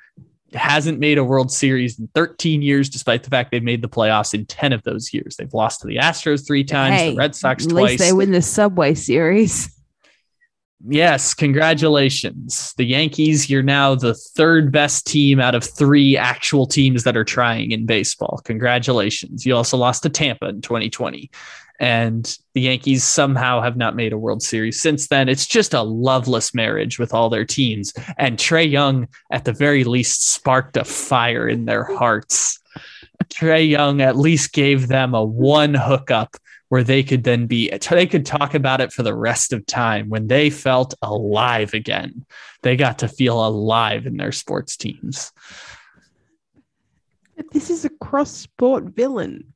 hasn't 0.55 0.99
made 0.99 1.19
a 1.19 1.25
World 1.25 1.53
Series 1.53 1.99
in 1.99 2.09
13 2.15 2.63
years, 2.63 2.89
despite 2.89 3.23
the 3.23 3.31
fact 3.31 3.51
they've 3.51 3.63
made 3.63 3.83
the 3.83 3.89
playoffs 3.89 4.35
in 4.35 4.47
10 4.47 4.73
of 4.73 4.83
those 4.83 5.13
years. 5.15 5.37
They've 5.37 5.53
lost 5.55 5.81
to 5.81 5.87
the 5.87 5.97
Astros 5.97 6.47
three 6.47 6.65
times, 6.65 6.97
Hey, 6.97 7.11
the 7.11 7.17
Red 7.17 7.37
Sox 7.37 7.65
At 7.65 7.71
twice. 7.71 7.91
least 7.91 8.03
they 8.03 8.13
win 8.13 8.33
the 8.33 8.43
Subway 8.43 8.95
Series. 8.95 9.77
Yes, 10.89 11.35
congratulations. 11.35 12.73
The 12.79 12.85
Yankees, 12.85 13.51
you're 13.51 13.63
now 13.63 13.95
the 13.95 14.15
third 14.15 14.73
best 14.73 15.07
team 15.07 15.39
out 15.39 15.55
of 15.55 15.63
three 15.63 16.17
actual 16.17 16.67
teams 16.67 17.05
that 17.05 17.19
are 17.19 17.25
trying 17.25 17.73
in 17.73 17.85
baseball. 17.85 18.41
Congratulations. 18.45 19.45
You 19.45 19.55
also 19.57 19.77
lost 19.77 20.03
to 20.05 20.09
Tampa 20.09 20.49
in 20.49 20.63
2020. 20.63 21.31
And 21.81 22.39
the 22.55 22.63
Yankees 22.63 23.05
somehow 23.05 23.61
have 23.61 23.77
not 23.77 23.97
made 23.97 24.13
a 24.13 24.19
World 24.19 24.43
Series 24.43 24.81
since 24.81 25.09
then. 25.09 25.29
It's 25.29 25.47
just 25.47 25.75
a 25.75 25.83
loveless 25.83 26.55
marriage 26.55 26.99
with 26.99 27.13
all 27.13 27.29
their 27.29 27.45
teams. 27.45 27.93
And 28.17 28.39
Trae 28.39 28.71
Young, 28.71 29.09
at 29.31 29.45
the 29.45 29.53
very 29.53 29.85
least, 29.85 30.31
sparked 30.31 30.77
a 30.77 30.85
fire 30.85 31.49
in 31.49 31.67
their 31.67 31.85
hearts. 31.85 32.59
Trae 33.29 33.69
Young 33.69 34.01
at 34.01 34.17
least 34.17 34.53
gave 34.53 34.89
them 34.89 35.15
a 35.15 35.25
one 35.25 35.75
hookup 35.75 36.37
where 36.71 36.83
they 36.83 37.03
could 37.03 37.25
then 37.25 37.47
be 37.47 37.69
they 37.91 38.07
could 38.07 38.25
talk 38.25 38.55
about 38.55 38.81
it 38.81 38.93
for 38.93 39.03
the 39.03 39.15
rest 39.15 39.53
of 39.53 39.67
time 39.67 40.09
when 40.09 40.27
they 40.27 40.49
felt 40.49 40.95
alive 41.03 41.75
again 41.75 42.25
they 42.63 42.77
got 42.77 43.01
to 43.01 43.09
feel 43.09 43.47
alive 43.47 44.07
in 44.07 44.17
their 44.17 44.33
sports 44.33 44.77
teams 44.77 45.33
This 47.53 47.71
is 47.71 47.85
a 47.85 47.91
cross 48.01 48.31
sport 48.31 48.85
villain. 48.85 49.53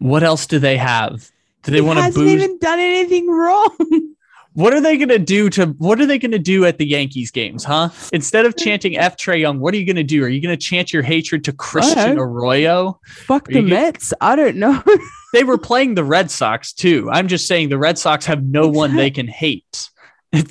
what 0.00 0.22
else 0.24 0.46
do 0.46 0.58
they 0.58 0.76
have 0.76 1.30
do 1.62 1.72
they 1.72 1.80
want 1.80 1.98
to 1.98 2.02
hasn't 2.02 2.24
boost 2.24 2.44
even 2.44 2.58
done 2.58 2.78
anything 2.78 3.28
wrong. 3.28 3.76
what 4.56 4.72
are 4.72 4.80
they 4.80 4.96
going 4.96 5.08
to 5.08 5.18
do 5.18 5.48
to 5.50 5.66
what 5.78 6.00
are 6.00 6.06
they 6.06 6.18
going 6.18 6.30
to 6.30 6.38
do 6.38 6.64
at 6.64 6.78
the 6.78 6.86
yankees 6.86 7.30
games 7.30 7.62
huh 7.62 7.88
instead 8.12 8.46
of 8.46 8.56
chanting 8.56 8.96
f 8.96 9.16
trae 9.16 9.40
young 9.40 9.60
what 9.60 9.72
are 9.72 9.76
you 9.76 9.86
going 9.86 9.96
to 9.96 10.02
do 10.02 10.24
are 10.24 10.28
you 10.28 10.40
going 10.40 10.56
to 10.56 10.62
chant 10.62 10.92
your 10.92 11.02
hatred 11.02 11.44
to 11.44 11.52
christian 11.52 12.18
arroyo 12.18 12.98
Fuck 13.04 13.48
Are 13.48 13.52
the 13.52 13.62
Mets. 13.62 14.12
I 14.20 14.34
don't 14.34 14.56
know. 14.56 14.82
they 15.32 15.44
were 15.44 15.58
playing 15.58 15.94
the 15.94 16.04
red 16.04 16.30
sox 16.30 16.72
too 16.72 17.08
i'm 17.12 17.28
just 17.28 17.46
saying 17.46 17.68
the 17.68 17.78
red 17.78 17.98
sox 17.98 18.26
have 18.26 18.42
no 18.42 18.66
one 18.68 18.96
they 18.96 19.10
can 19.10 19.28
hate 19.28 19.90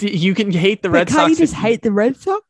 you 0.01 0.33
can 0.33 0.51
hate 0.51 0.81
the 0.81 0.89
But 0.89 0.93
red 0.93 1.07
can't 1.07 1.19
sox 1.19 1.29
you 1.31 1.35
just 1.35 1.53
hate 1.53 1.81
the 1.81 1.91
Red 1.91 2.17
Sox? 2.17 2.43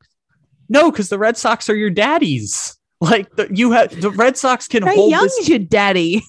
No, 0.69 0.91
because 0.91 1.09
the 1.09 1.17
Red 1.19 1.37
Sox 1.37 1.69
are 1.69 1.75
your 1.75 1.89
daddies. 1.89 2.77
Like 3.01 3.35
the, 3.35 3.49
you 3.51 3.71
have 3.71 3.99
the 3.99 4.09
Red 4.09 4.37
Sox 4.37 4.67
can 4.67 4.83
Trae 4.83 4.95
hold 4.95 5.11
Young's 5.11 5.35
this. 5.37 5.49
your 5.49 5.59
daddy. 5.59 6.23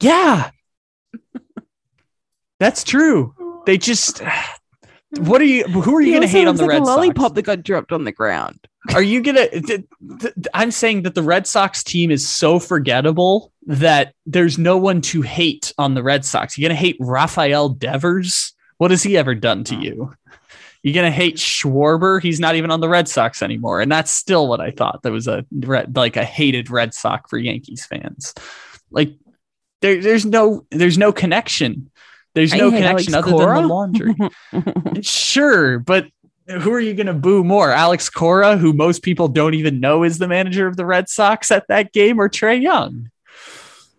Yeah, 0.00 0.50
that's 2.58 2.84
true. 2.84 3.34
They 3.66 3.78
just. 3.78 4.22
What 5.18 5.40
are 5.40 5.44
you? 5.44 5.64
Who 5.64 5.94
are 5.94 6.00
you 6.00 6.12
going 6.12 6.22
to 6.22 6.28
hate 6.28 6.48
on 6.48 6.56
the 6.56 6.62
like 6.62 6.70
Red 6.70 6.82
a 6.82 6.84
lollipop 6.84 7.22
Sox? 7.22 7.34
that 7.34 7.42
got 7.42 7.62
dropped 7.62 7.92
on 7.92 8.04
the 8.04 8.12
ground. 8.12 8.58
Are 8.94 9.02
you 9.02 9.22
gonna? 9.22 9.48
th- 9.48 9.84
th- 10.20 10.34
I'm 10.54 10.70
saying 10.70 11.02
that 11.02 11.14
the 11.14 11.22
Red 11.22 11.46
Sox 11.46 11.84
team 11.84 12.10
is 12.10 12.26
so 12.26 12.58
forgettable 12.58 13.52
that 13.66 14.14
there's 14.26 14.58
no 14.58 14.76
one 14.76 15.00
to 15.02 15.22
hate 15.22 15.72
on 15.78 15.94
the 15.94 16.02
Red 16.02 16.24
Sox. 16.24 16.58
You're 16.58 16.68
gonna 16.68 16.78
hate 16.78 16.96
Rafael 16.98 17.68
Devers 17.68 18.54
What 18.78 18.90
has 18.90 19.02
he 19.02 19.16
ever 19.16 19.34
done 19.34 19.64
to 19.64 19.76
hmm. 19.76 19.82
you? 19.82 20.14
You're 20.82 20.94
gonna 20.94 21.12
hate 21.12 21.36
Schwarber. 21.36 22.20
He's 22.20 22.40
not 22.40 22.56
even 22.56 22.72
on 22.72 22.80
the 22.80 22.88
Red 22.88 23.08
Sox 23.08 23.40
anymore, 23.40 23.80
and 23.80 23.92
that's 23.92 24.10
still 24.10 24.48
what 24.48 24.60
I 24.60 24.72
thought. 24.72 25.02
That 25.02 25.12
was 25.12 25.28
a 25.28 25.44
like 25.94 26.16
a 26.16 26.24
hated 26.24 26.68
Red 26.68 26.92
Sox 26.92 27.30
for 27.30 27.38
Yankees 27.38 27.86
fans. 27.86 28.34
Like 28.90 29.14
there, 29.82 30.00
there's 30.00 30.24
no, 30.24 30.64
there's 30.70 30.96
no 30.96 31.12
connection. 31.12 31.90
There's 32.34 32.52
I 32.52 32.58
no 32.58 32.70
connection 32.70 33.14
Alex 33.14 33.28
other 33.28 33.36
Cora. 33.36 33.54
than 33.54 33.62
the 33.62 33.68
laundry. 33.68 34.14
sure, 35.02 35.78
but 35.78 36.08
who 36.48 36.72
are 36.72 36.80
you 36.80 36.94
going 36.94 37.06
to 37.06 37.14
boo 37.14 37.44
more? 37.44 37.70
Alex 37.70 38.08
Cora, 38.08 38.56
who 38.56 38.72
most 38.72 39.02
people 39.02 39.28
don't 39.28 39.54
even 39.54 39.80
know 39.80 40.02
is 40.02 40.18
the 40.18 40.28
manager 40.28 40.66
of 40.66 40.76
the 40.76 40.86
Red 40.86 41.08
Sox 41.08 41.50
at 41.50 41.68
that 41.68 41.92
game, 41.92 42.18
or 42.20 42.28
Trae 42.28 42.60
Young? 42.60 43.10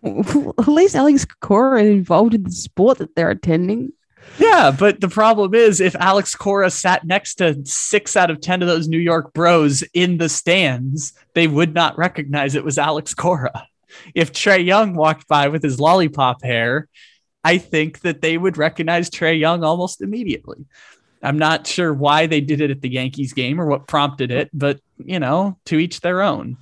At 0.04 0.68
least 0.68 0.94
Alex 0.94 1.24
Cora 1.40 1.82
is 1.82 1.90
involved 1.90 2.34
in 2.34 2.42
the 2.42 2.50
sport 2.50 2.98
that 2.98 3.14
they're 3.14 3.30
attending. 3.30 3.92
Yeah, 4.38 4.74
but 4.76 5.00
the 5.00 5.08
problem 5.08 5.54
is 5.54 5.80
if 5.80 5.94
Alex 5.96 6.34
Cora 6.34 6.70
sat 6.70 7.04
next 7.04 7.36
to 7.36 7.64
six 7.64 8.16
out 8.16 8.30
of 8.30 8.40
10 8.40 8.62
of 8.62 8.68
those 8.68 8.88
New 8.88 8.98
York 8.98 9.32
bros 9.32 9.82
in 9.94 10.18
the 10.18 10.28
stands, 10.28 11.12
they 11.34 11.46
would 11.46 11.74
not 11.74 11.96
recognize 11.96 12.54
it 12.54 12.64
was 12.64 12.78
Alex 12.78 13.14
Cora. 13.14 13.66
If 14.14 14.32
Trae 14.32 14.64
Young 14.64 14.94
walked 14.94 15.28
by 15.28 15.48
with 15.48 15.62
his 15.62 15.78
lollipop 15.78 16.42
hair, 16.42 16.88
I 17.44 17.58
think 17.58 18.00
that 18.00 18.22
they 18.22 18.38
would 18.38 18.56
recognize 18.56 19.10
Trae 19.10 19.38
Young 19.38 19.62
almost 19.62 20.00
immediately. 20.00 20.64
I'm 21.22 21.38
not 21.38 21.66
sure 21.66 21.92
why 21.92 22.26
they 22.26 22.40
did 22.40 22.60
it 22.60 22.70
at 22.70 22.80
the 22.80 22.90
Yankees 22.90 23.32
game 23.32 23.60
or 23.60 23.66
what 23.66 23.86
prompted 23.86 24.30
it, 24.30 24.50
but 24.52 24.80
you 24.98 25.18
know, 25.18 25.58
to 25.66 25.78
each 25.78 26.00
their 26.00 26.22
own. 26.22 26.56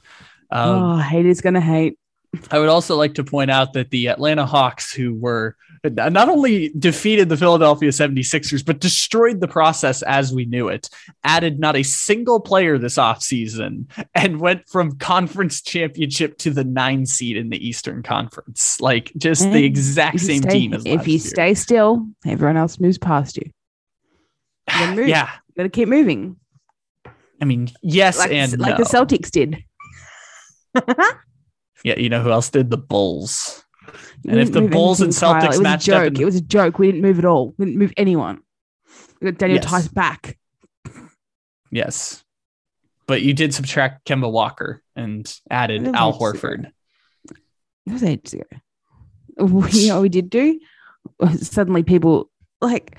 Um, 0.51 0.83
oh, 0.83 0.97
haters 0.99 1.41
gonna 1.41 1.61
hate. 1.61 1.99
I 2.51 2.59
would 2.59 2.69
also 2.69 2.97
like 2.97 3.15
to 3.15 3.25
point 3.25 3.51
out 3.51 3.75
that 3.75 3.91
the 3.91 4.09
Atlanta 4.09 4.47
Hawks, 4.47 4.93
who 4.93 5.15
were 5.15 5.57
not 5.85 6.29
only 6.29 6.69
defeated 6.79 7.29
the 7.29 7.37
Philadelphia 7.37 7.89
76ers, 7.91 8.65
but 8.65 8.79
destroyed 8.79 9.41
the 9.41 9.49
process 9.49 10.03
as 10.03 10.33
we 10.33 10.45
knew 10.45 10.69
it, 10.69 10.89
added 11.25 11.59
not 11.59 11.75
a 11.75 11.83
single 11.83 12.39
player 12.41 12.79
this 12.79 12.97
offseason 12.99 13.87
and 14.15 14.41
went 14.41 14.69
from 14.69 14.97
conference 14.99 15.61
championship 15.61 16.39
to 16.39 16.51
the 16.51 16.63
nine 16.65 17.05
seed 17.05 17.37
in 17.37 17.51
the 17.51 17.67
Eastern 17.67 18.03
Conference. 18.03 18.81
Like 18.81 19.13
just 19.17 19.43
the 19.51 19.65
exact 19.65 20.21
same 20.21 20.43
stay- 20.43 20.51
team 20.51 20.75
as 20.75 20.87
If 20.87 21.07
you 21.09 21.15
year. 21.15 21.21
stay 21.21 21.55
still, 21.55 22.07
everyone 22.25 22.57
else 22.57 22.79
moves 22.79 22.99
past 22.99 23.37
you. 23.37 23.51
You 24.81 24.95
move. 24.95 25.09
Yeah. 25.09 25.29
You 25.49 25.55
gotta 25.57 25.69
keep 25.69 25.89
moving. 25.89 26.37
I 27.41 27.45
mean, 27.45 27.69
yes 27.83 28.19
Like, 28.19 28.31
and 28.31 28.57
like 28.61 28.79
no. 28.79 28.85
the 28.85 28.89
Celtics 28.89 29.31
did. 29.33 29.65
yeah, 31.85 31.99
you 31.99 32.09
know 32.09 32.23
who 32.23 32.31
else 32.31 32.49
did? 32.51 32.71
The 32.71 32.79
Bulls. 32.79 33.65
And 34.28 34.39
if 34.40 34.52
the 34.52 34.62
Bulls 34.62 35.01
and. 35.01 35.12
Celtics 35.12 35.44
it 35.44 35.48
was 35.48 35.59
a 35.59 35.62
matched 35.62 35.89
up 35.89 36.05
in- 36.06 36.20
It 36.20 36.24
was 36.24 36.36
a 36.36 36.40
joke. 36.40 36.78
We 36.78 36.86
didn't 36.86 37.02
move 37.02 37.19
at 37.19 37.24
all. 37.24 37.55
We 37.59 37.66
didn't 37.66 37.78
move 37.78 37.93
anyone. 37.97 38.40
We 39.20 39.31
got 39.31 39.39
Daniel 39.39 39.60
Yes. 39.62 39.70
Theis 39.70 39.89
back. 39.89 40.39
Yes. 41.70 42.23
But 43.06 43.23
you 43.23 43.35
did 43.35 43.55
subtract 43.55 44.06
Kemba 44.06 44.31
Walker 44.31 44.82
and 44.94 45.32
added 45.51 45.86
Al. 45.89 46.19
Horford. 46.19 46.70
That 47.86 47.93
was 47.93 48.02
ages 48.02 48.35
ago. 48.35 48.44
You 49.39 49.89
know 49.89 49.94
what 49.97 50.02
we 50.02 50.09
did 50.09 50.31
do? 50.31 50.60
Suddenly 51.39 51.82
people 51.82 52.31
like 52.60 52.97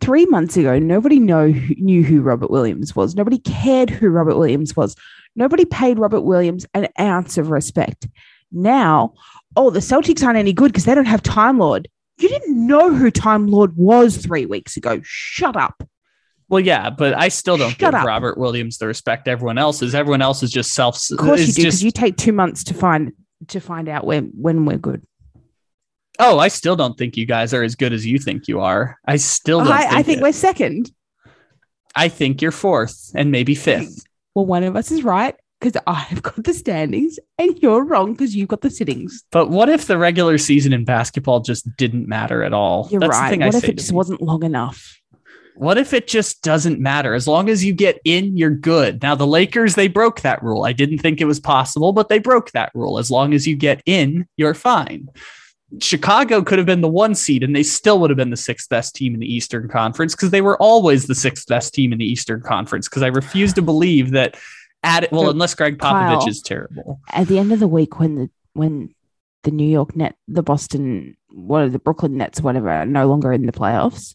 three 0.00 0.26
months 0.26 0.56
ago, 0.56 0.78
nobody 0.78 1.20
know 1.20 1.46
knew 1.46 2.02
who 2.02 2.20
Robert 2.22 2.50
Williams 2.50 2.96
was. 2.96 3.14
Nobody 3.14 3.38
cared 3.38 3.90
who 3.90 4.08
Robert 4.08 4.36
Williams 4.36 4.74
was. 4.76 4.96
Nobody 5.36 5.64
paid 5.64 5.98
Robert 5.98 6.22
Williams 6.22 6.66
an 6.74 6.88
ounce 6.98 7.38
of 7.38 7.50
respect. 7.50 8.08
Now, 8.52 9.14
oh, 9.56 9.70
the 9.70 9.80
Celtics 9.80 10.24
aren't 10.24 10.38
any 10.38 10.52
good 10.52 10.72
because 10.72 10.84
they 10.84 10.94
don't 10.94 11.06
have 11.06 11.22
Time 11.22 11.58
Lord. 11.58 11.88
You 12.18 12.28
didn't 12.28 12.66
know 12.66 12.94
who 12.94 13.10
Time 13.10 13.46
Lord 13.48 13.76
was 13.76 14.16
three 14.16 14.46
weeks 14.46 14.76
ago. 14.76 15.00
Shut 15.02 15.56
up. 15.56 15.82
Well, 16.48 16.60
yeah, 16.60 16.90
but 16.90 17.14
I 17.14 17.28
still 17.28 17.56
don't 17.56 17.70
Shut 17.70 17.78
give 17.78 17.94
up. 17.94 18.06
Robert 18.06 18.36
Williams 18.36 18.76
the 18.76 18.86
respect 18.86 19.26
everyone 19.26 19.56
else 19.56 19.80
is. 19.80 19.94
Everyone 19.94 20.20
else 20.20 20.42
is 20.42 20.50
just 20.50 20.74
self. 20.74 21.00
Of 21.10 21.18
course 21.18 21.40
you 21.40 21.46
do, 21.46 21.52
because 21.52 21.74
just- 21.74 21.82
you 21.82 21.90
take 21.90 22.16
two 22.16 22.32
months 22.32 22.64
to 22.64 22.74
find 22.74 23.12
to 23.48 23.58
find 23.58 23.88
out 23.88 24.06
when 24.06 24.30
when 24.34 24.66
we're 24.66 24.78
good. 24.78 25.02
oh, 26.18 26.38
I 26.38 26.48
still 26.48 26.76
don't 26.76 26.96
think 26.96 27.16
you 27.16 27.26
guys 27.26 27.54
are 27.54 27.62
as 27.62 27.74
good 27.74 27.92
as 27.92 28.06
you 28.06 28.18
think 28.18 28.46
you 28.48 28.60
are. 28.60 28.98
I 29.06 29.16
still 29.16 29.60
don't. 29.60 29.72
I, 29.72 29.80
think 29.80 29.92
I 29.94 30.02
think 30.02 30.20
we're 30.20 30.32
second. 30.32 30.92
I 31.96 32.08
think 32.08 32.42
you're 32.42 32.52
fourth 32.52 33.12
and 33.14 33.30
maybe 33.30 33.54
fifth. 33.54 34.06
Well, 34.34 34.46
one 34.46 34.62
of 34.62 34.76
us 34.76 34.90
is 34.90 35.02
right 35.02 35.34
because 35.62 35.80
I've 35.86 36.22
got 36.22 36.42
the 36.42 36.52
standings, 36.52 37.18
and 37.38 37.56
you're 37.60 37.84
wrong 37.84 38.12
because 38.12 38.34
you've 38.34 38.48
got 38.48 38.62
the 38.62 38.70
sittings. 38.70 39.24
But 39.30 39.48
what 39.48 39.68
if 39.68 39.86
the 39.86 39.96
regular 39.96 40.36
season 40.38 40.72
in 40.72 40.84
basketball 40.84 41.40
just 41.40 41.76
didn't 41.76 42.08
matter 42.08 42.42
at 42.42 42.52
all? 42.52 42.88
You're 42.90 43.00
That's 43.00 43.16
the 43.16 43.20
right. 43.20 43.38
What 43.38 43.54
I 43.54 43.58
if 43.58 43.64
it 43.64 43.76
just 43.76 43.88
people. 43.88 43.96
wasn't 43.96 44.22
long 44.22 44.42
enough? 44.42 44.98
What 45.54 45.78
if 45.78 45.92
it 45.92 46.08
just 46.08 46.42
doesn't 46.42 46.80
matter? 46.80 47.14
As 47.14 47.28
long 47.28 47.48
as 47.48 47.64
you 47.64 47.74
get 47.74 48.00
in, 48.04 48.36
you're 48.36 48.50
good. 48.50 49.02
Now, 49.02 49.14
the 49.14 49.26
Lakers, 49.26 49.74
they 49.74 49.86
broke 49.86 50.22
that 50.22 50.42
rule. 50.42 50.64
I 50.64 50.72
didn't 50.72 50.98
think 50.98 51.20
it 51.20 51.26
was 51.26 51.38
possible, 51.38 51.92
but 51.92 52.08
they 52.08 52.18
broke 52.18 52.50
that 52.52 52.72
rule. 52.74 52.98
As 52.98 53.10
long 53.10 53.34
as 53.34 53.46
you 53.46 53.54
get 53.54 53.82
in, 53.86 54.26
you're 54.36 54.54
fine. 54.54 55.08
Chicago 55.80 56.42
could 56.42 56.58
have 56.58 56.66
been 56.66 56.80
the 56.80 56.88
one 56.88 57.14
seed 57.14 57.42
and 57.42 57.54
they 57.54 57.62
still 57.62 57.98
would 58.00 58.10
have 58.10 58.16
been 58.16 58.30
the 58.30 58.36
sixth 58.36 58.68
best 58.68 58.94
team 58.94 59.14
in 59.14 59.20
the 59.20 59.32
Eastern 59.32 59.68
Conference 59.68 60.14
because 60.14 60.30
they 60.30 60.42
were 60.42 60.60
always 60.60 61.06
the 61.06 61.14
sixth 61.14 61.46
best 61.46 61.72
team 61.72 61.92
in 61.92 61.98
the 61.98 62.04
Eastern 62.04 62.40
Conference. 62.42 62.88
Because 62.88 63.02
I 63.02 63.08
refuse 63.08 63.52
to 63.54 63.62
believe 63.62 64.10
that 64.10 64.36
at 64.82 65.10
well, 65.12 65.30
unless 65.30 65.54
Gregg 65.54 65.78
Popovich 65.78 66.18
Kyle- 66.20 66.28
is 66.28 66.42
terrible. 66.42 67.00
At 67.12 67.28
the 67.28 67.38
end 67.38 67.52
of 67.52 67.60
the 67.60 67.68
week, 67.68 67.98
when 68.00 68.14
the 68.16 68.30
when 68.54 68.94
the 69.44 69.50
New 69.50 69.66
York 69.68 69.96
Net, 69.96 70.14
the 70.28 70.42
Boston, 70.42 71.16
what 71.30 71.62
are 71.62 71.68
the 71.68 71.78
Brooklyn 71.78 72.16
Nets, 72.16 72.40
whatever, 72.40 72.68
are 72.70 72.86
no 72.86 73.06
longer 73.08 73.32
in 73.32 73.46
the 73.46 73.52
playoffs. 73.52 74.14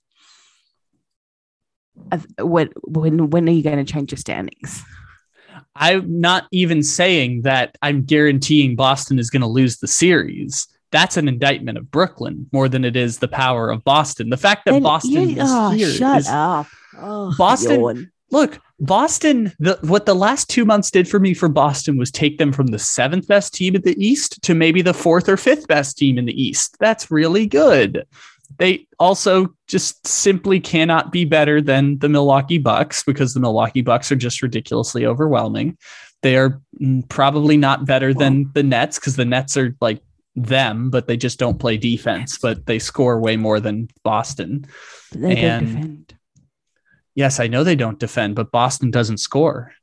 uh, 2.12 2.20
When 2.46 2.70
when 2.84 3.30
when 3.30 3.48
are 3.50 3.52
you 3.52 3.64
going 3.64 3.84
to 3.84 3.92
change 3.92 4.12
your 4.12 4.18
standings? 4.18 4.84
I'm 5.76 6.20
not 6.22 6.46
even 6.52 6.82
saying 6.84 7.42
that 7.44 7.78
I'm 7.82 8.04
guaranteeing 8.04 8.76
Boston 8.76 9.20
is 9.20 9.30
going 9.30 9.42
to 9.42 9.48
lose 9.48 9.78
the 9.78 9.88
series. 9.88 10.68
That's 10.92 11.18
an 11.18 11.28
indictment 11.28 11.78
of 11.78 11.92
Brooklyn 11.92 12.48
more 12.54 12.70
than 12.70 12.86
it 12.86 12.96
is 12.96 13.20
the 13.20 13.28
power 13.28 13.70
of 13.70 13.84
Boston. 13.84 14.30
The 14.30 14.38
fact 14.38 14.66
that 14.66 14.72
Then 14.72 14.84
Boston 14.84 15.12
you- 15.30 15.42
is 15.42 15.50
oh, 15.52 15.70
here 15.72 15.90
shut 15.90 16.20
is- 16.20 16.28
up. 16.30 16.68
Oh, 17.00 17.34
Boston- 17.38 17.80
yawn. 17.82 18.12
look, 18.32 18.60
Boston, 18.80 19.54
the, 19.60 19.80
what 19.82 20.06
the 20.06 20.14
last 20.14 20.50
two 20.50 20.64
months 20.64 20.92
did 20.92 21.08
for 21.08 21.20
me 21.20 21.34
for 21.34 21.50
Boston 21.50 21.98
was 21.98 22.12
take 22.12 22.38
them 22.38 22.52
from 22.52 22.68
the 22.68 22.80
seventh 22.80 23.28
best 23.28 23.54
team 23.54 23.76
in 23.76 23.82
the 23.82 23.96
East 24.04 24.42
to 24.44 24.54
maybe 24.54 24.82
the 24.82 24.94
fourth 24.94 25.28
or 25.28 25.38
fifth 25.38 25.68
best 25.68 25.98
team 25.98 26.18
in 26.18 26.26
the 26.26 26.42
East. 26.42 26.78
That's 26.80 27.10
really 27.10 27.48
good. 27.48 28.06
They 28.58 28.88
also 29.00 29.54
just 29.68 30.06
simply 30.08 30.60
cannot 30.60 31.12
be 31.12 31.26
better 31.26 31.60
than 31.60 31.98
the 32.00 32.10
Milwaukee 32.10 32.60
Bucks 32.60 33.04
because 33.04 33.34
the 33.34 33.40
Milwaukee 33.40 33.82
Bucks 33.82 34.12
are 34.12 34.16
just 34.16 34.42
ridiculously 34.42 35.06
overwhelming. 35.06 35.78
They 36.22 36.38
are 36.38 36.62
mm, 36.80 37.08
probably 37.10 37.58
not 37.58 37.86
better 37.86 38.14
than 38.14 38.50
the 38.54 38.64
Nets 38.64 39.00
because 39.00 39.16
the 39.16 39.26
Nets 39.26 39.58
are 39.58 39.76
like 39.82 40.02
them, 40.36 40.90
but 40.90 41.08
they 41.08 41.18
just 41.18 41.40
don't 41.40 41.60
play 41.60 41.78
defense, 41.78 42.38
but 42.38 42.66
they 42.68 42.80
score 42.80 43.20
way 43.20 43.38
more 43.38 43.60
than 43.60 43.90
Boston. 44.04 44.66
They 45.12 45.36
don't 45.36 45.44
and- 45.44 45.68
defend. 45.68 46.17
Yes, 47.18 47.40
I 47.40 47.48
know 47.48 47.64
they 47.64 47.76
don't 47.76 47.98
defend, 47.98 48.36
but 48.36 48.52
Boston 48.52 48.92
doesn't 48.92 49.18
score. 49.18 49.74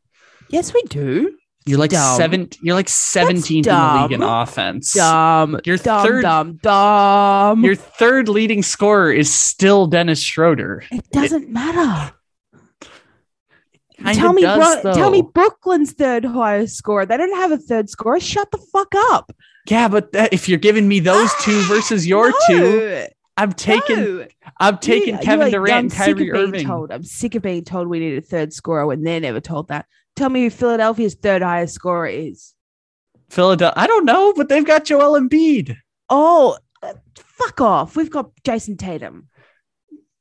Yes, 0.51 0.73
we 0.73 0.81
do. 0.83 1.37
You're 1.67 1.81
like 1.81 1.91
Dumb. 1.91 2.17
seven. 2.17 2.49
You're 2.63 2.77
like 2.77 2.87
17th 2.87 3.57
in 3.57 3.63
the 3.65 4.01
league 4.03 4.13
in 4.13 4.23
offense. 4.23 4.93
Dumb. 4.93 5.59
Your 5.65 5.77
dumb, 5.77 6.07
third- 6.07 6.23
dumb, 6.23 6.59
dumb. 6.63 7.65
Your 7.65 7.75
third 7.75 8.29
leading 8.29 8.63
scorer 8.63 9.13
is 9.13 9.35
still 9.35 9.89
Dennis 9.89 10.21
Schroeder. 10.21 10.85
it 10.93 11.11
doesn't 11.11 11.49
matter. 11.49 12.15
Kinda 13.97 14.15
Tell 14.15 14.33
me, 14.33 14.43
does, 14.43 14.83
Bro- 14.83 14.95
tell 14.95 15.11
me. 15.11 15.23
Brooklyn's 15.23 15.91
third 15.91 16.25
highest 16.25 16.77
scorer. 16.77 17.05
They 17.05 17.17
don't 17.17 17.35
have 17.35 17.51
a 17.51 17.59
third 17.59 17.91
scorer. 17.91 18.21
Shut 18.21 18.49
the 18.53 18.59
fuck 18.59 18.93
up. 19.11 19.33
Yeah, 19.69 19.89
but 19.89 20.13
that, 20.13 20.33
if 20.33 20.49
you're 20.49 20.59
giving 20.59 20.87
me 20.87 21.01
those 21.01 21.33
two 21.41 21.59
ah, 21.65 21.67
versus 21.69 22.07
your 22.07 22.31
two, 22.47 22.61
No, 22.61 23.07
I'm 23.37 23.53
taking. 23.53 23.97
no. 23.97 24.27
I'm 24.61 24.79
taking 24.79 25.15
You- 25.15 25.21
Kevin 25.21 25.47
like, 25.47 25.53
Durant 25.53 25.73
I'm 25.73 25.79
and 25.85 25.93
sick 25.93 26.01
of 26.01 26.07
Kyrie 26.07 26.31
being 26.31 26.37
Irving. 26.37 26.67
Told. 26.67 26.93
I'm 26.93 27.03
sick 27.03 27.35
of 27.35 27.43
being 27.43 27.65
told 27.65 27.89
we 27.89 27.99
need 27.99 28.17
a 28.19 28.21
third 28.21 28.53
scorer 28.53 28.87
when 28.87 29.03
they're 29.03 29.21
never 29.21 29.41
told 29.41 29.69
that. 29.69 29.87
Tell 30.17 30.29
me 30.31 30.45
who 30.45 30.51
Philadelphia's 30.51 31.15
third 31.15 31.43
highest 31.43 31.75
scorer 31.75 32.07
is. 32.07 32.55
Philadelphia. 33.31 33.75
I 33.83 33.87
don't 33.89 34.05
know, 34.05 34.33
but 34.37 34.49
they've 34.49 34.65
got 34.65 34.85
Joel 34.85 35.19
Embiid. 35.21 35.77
Oh, 36.09 36.57
uh, 36.83 36.93
fuck 37.17 37.61
off. 37.61 37.97
We've 37.97 38.11
got 38.11 38.31
Jayson 38.45 38.77
Tatum. 38.77 39.29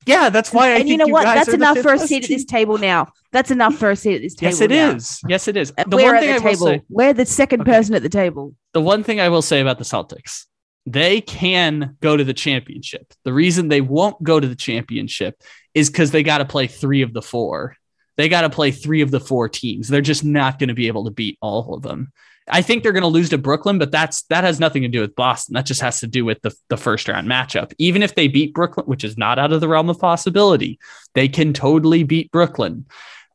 Yeah, 0.05 0.29
that's 0.29 0.51
why 0.51 0.67
I 0.67 0.69
and 0.71 0.77
think 0.79 0.89
you 0.89 0.97
know 0.97 1.07
what? 1.07 1.23
That's 1.23 1.53
enough 1.53 1.77
for 1.77 1.93
a 1.93 1.99
seat 1.99 2.23
at 2.23 2.29
this 2.29 2.43
table 2.43 2.77
now. 2.77 3.07
That's 3.31 3.51
enough 3.51 3.75
for 3.75 3.91
a 3.91 3.95
seat 3.95 4.15
at 4.15 4.21
this 4.21 4.35
table. 4.35 4.51
Yes, 4.51 4.61
it 4.61 4.69
now. 4.71 4.91
is. 4.95 5.21
Yes, 5.29 5.47
it 5.47 5.55
is. 5.55 5.71
Uh, 5.77 5.83
The 5.87 5.95
We're 5.95 6.05
one 6.07 6.15
at 6.15 6.21
thing 6.21 6.29
the 6.29 6.35
I 6.35 6.39
table. 6.53 6.65
say, 6.67 6.81
We're 6.89 7.13
the 7.13 7.25
second 7.25 7.61
Okay. 7.61 7.71
person 7.71 7.95
at 7.95 8.01
the 8.03 8.09
table. 8.09 8.53
the 8.73 8.81
one 8.81 9.03
thing 9.03 9.21
I 9.21 9.29
will 9.29 9.41
say 9.41 9.61
about 9.61 9.77
the 9.77 9.85
Celtics, 9.85 10.45
they 10.85 11.21
can 11.21 11.97
go 12.01 12.17
to 12.17 12.23
the 12.23 12.33
championship. 12.33 13.13
The 13.23 13.33
reason 13.33 13.67
they 13.67 13.81
won't 13.81 14.21
go 14.21 14.39
to 14.39 14.47
the 14.47 14.55
championship 14.55 15.41
is 15.73 15.89
because 15.89 16.11
they 16.11 16.23
got 16.23 16.39
to 16.39 16.45
play 16.45 16.67
three 16.67 17.01
of 17.01 17.13
the 17.13 17.21
four. 17.21 17.77
They 18.17 18.29
got 18.29 18.41
to 18.41 18.49
play 18.49 18.71
three 18.71 19.01
of 19.01 19.09
the 19.09 19.19
four 19.19 19.49
teams. 19.49 19.87
They're 19.87 20.01
just 20.01 20.23
not 20.23 20.59
going 20.59 20.67
to 20.67 20.75
be 20.75 20.87
able 20.87 21.05
to 21.05 21.11
beat 21.11 21.37
all 21.41 21.73
of 21.73 21.81
them. 21.81 22.11
I 22.47 22.61
think 22.61 22.83
they're 22.83 22.91
going 22.91 23.03
to 23.03 23.07
lose 23.07 23.29
to 23.29 23.37
Brooklyn, 23.37 23.79
but 23.79 23.91
that's 23.91 24.23
that 24.23 24.43
has 24.43 24.59
nothing 24.59 24.81
to 24.81 24.89
do 24.89 24.99
with 24.99 25.15
Boston. 25.15 25.53
That 25.53 25.65
just 25.65 25.81
has 25.81 26.01
to 26.01 26.07
do 26.07 26.25
with 26.25 26.41
the, 26.41 26.53
the 26.67 26.77
first 26.77 27.07
round 27.07 27.27
matchup. 27.27 27.73
Even 27.77 28.03
if 28.03 28.15
they 28.15 28.27
beat 28.27 28.53
Brooklyn, 28.53 28.85
which 28.85 29.05
is 29.05 29.17
not 29.17 29.39
out 29.39 29.53
of 29.53 29.61
the 29.61 29.69
realm 29.69 29.89
of 29.89 29.99
possibility, 29.99 30.77
they 31.15 31.29
can 31.29 31.53
totally 31.53 32.03
beat 32.03 32.31
Brooklyn. 32.31 32.85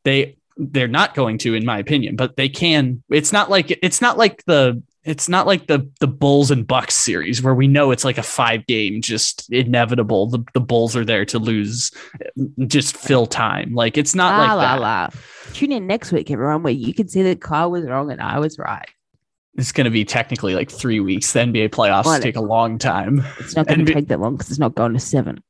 They 0.03 0.37
they're 0.57 0.87
not 0.87 1.15
going 1.15 1.37
to, 1.39 1.55
in 1.55 1.65
my 1.65 1.79
opinion, 1.79 2.17
but 2.17 2.35
they 2.35 2.49
can. 2.49 3.01
It's 3.09 3.33
not 3.33 3.49
like 3.49 3.71
it's 3.81 4.01
not 4.01 4.17
like 4.17 4.43
the 4.45 4.83
it's 5.03 5.29
not 5.29 5.47
like 5.47 5.67
the 5.67 5.89
the 5.99 6.07
Bulls 6.07 6.51
and 6.51 6.67
Bucks 6.67 6.95
series 6.95 7.41
where 7.41 7.55
we 7.55 7.67
know 7.67 7.91
it's 7.91 8.03
like 8.03 8.17
a 8.17 8.23
five 8.23 8.65
game 8.67 9.01
just 9.01 9.51
inevitable. 9.51 10.27
The 10.27 10.43
the 10.53 10.59
Bulls 10.59 10.95
are 10.95 11.05
there 11.05 11.25
to 11.25 11.39
lose, 11.39 11.91
just 12.67 12.97
fill 12.97 13.25
time. 13.25 13.73
Like 13.73 13.97
it's 13.97 14.13
not 14.13 14.37
la, 14.37 14.39
like 14.39 14.55
la, 14.55 14.75
that. 14.75 14.81
la. 14.81 15.09
Tune 15.53 15.71
in 15.71 15.87
next 15.87 16.11
week, 16.11 16.29
everyone, 16.29 16.63
where 16.63 16.73
you 16.73 16.93
can 16.93 17.07
see 17.07 17.23
that 17.23 17.41
Kyle 17.41 17.71
was 17.71 17.85
wrong 17.85 18.11
and 18.11 18.21
I 18.21 18.39
was 18.39 18.59
right. 18.59 18.87
It's 19.55 19.71
going 19.71 19.85
to 19.85 19.91
be 19.91 20.05
technically 20.05 20.53
like 20.53 20.69
three 20.69 20.99
weeks. 20.99 21.33
The 21.33 21.39
NBA 21.39 21.69
playoffs 21.69 22.05
What? 22.05 22.21
take 22.21 22.35
a 22.35 22.41
long 22.41 22.77
time. 22.77 23.25
It's 23.39 23.55
not 23.55 23.67
going 23.67 23.85
to 23.85 23.93
take 23.93 24.07
that 24.09 24.19
long 24.19 24.35
because 24.35 24.51
it's 24.51 24.59
not 24.59 24.75
going 24.75 24.93
to 24.93 24.99
seven. 24.99 25.43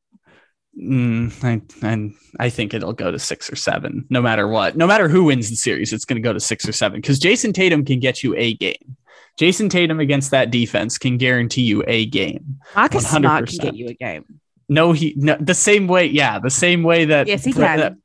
Mm, 0.81 1.43
I, 1.43 1.61
and 1.85 2.15
I 2.39 2.49
think 2.49 2.73
it'll 2.73 2.93
go 2.93 3.11
to 3.11 3.19
six 3.19 3.51
or 3.51 3.55
seven, 3.55 4.05
no 4.09 4.21
matter 4.21 4.47
what. 4.47 4.77
No 4.77 4.87
matter 4.87 5.09
who 5.09 5.25
wins 5.25 5.49
the 5.49 5.57
series, 5.57 5.91
it's 5.91 6.05
going 6.05 6.15
to 6.15 6.25
go 6.25 6.31
to 6.31 6.39
six 6.39 6.67
or 6.67 6.71
seven 6.71 7.01
because 7.01 7.19
Jayson 7.19 7.53
Tatum 7.53 7.83
can 7.83 7.99
get 7.99 8.23
you 8.23 8.33
a 8.35 8.53
game. 8.55 8.95
Jayson 9.39 9.69
Tatum 9.69 9.99
against 9.99 10.31
that 10.31 10.51
defense 10.51 10.97
can 10.97 11.17
guarantee 11.17 11.61
you 11.61 11.83
a 11.87 12.05
game. 12.05 12.59
Marcus 12.75 13.07
Smart 13.09 13.45
100%. 13.45 13.47
can 13.49 13.57
get 13.69 13.75
you 13.75 13.87
a 13.87 13.93
game. 13.93 14.25
No, 14.67 14.91
he 14.91 15.13
no, 15.17 15.37
the 15.39 15.53
same 15.53 15.87
way. 15.87 16.05
Yeah, 16.07 16.39
the 16.39 16.49
same 16.49 16.83
way 16.83 17.05
that. 17.05 17.27
Yes, 17.27 17.43
he 17.45 17.53
that- 17.53 17.95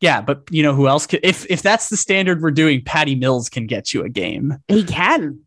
yeah, 0.00 0.20
but 0.20 0.42
you 0.50 0.62
know 0.62 0.74
who 0.74 0.88
else? 0.88 1.06
Can, 1.06 1.20
if 1.22 1.46
if 1.48 1.62
that's 1.62 1.88
the 1.88 1.96
standard 1.96 2.42
we're 2.42 2.50
doing, 2.50 2.82
Patty 2.84 3.14
Mills 3.14 3.48
can 3.48 3.66
get 3.66 3.94
you 3.94 4.02
a 4.04 4.08
game. 4.08 4.58
He 4.68 4.82
can. 4.84 5.40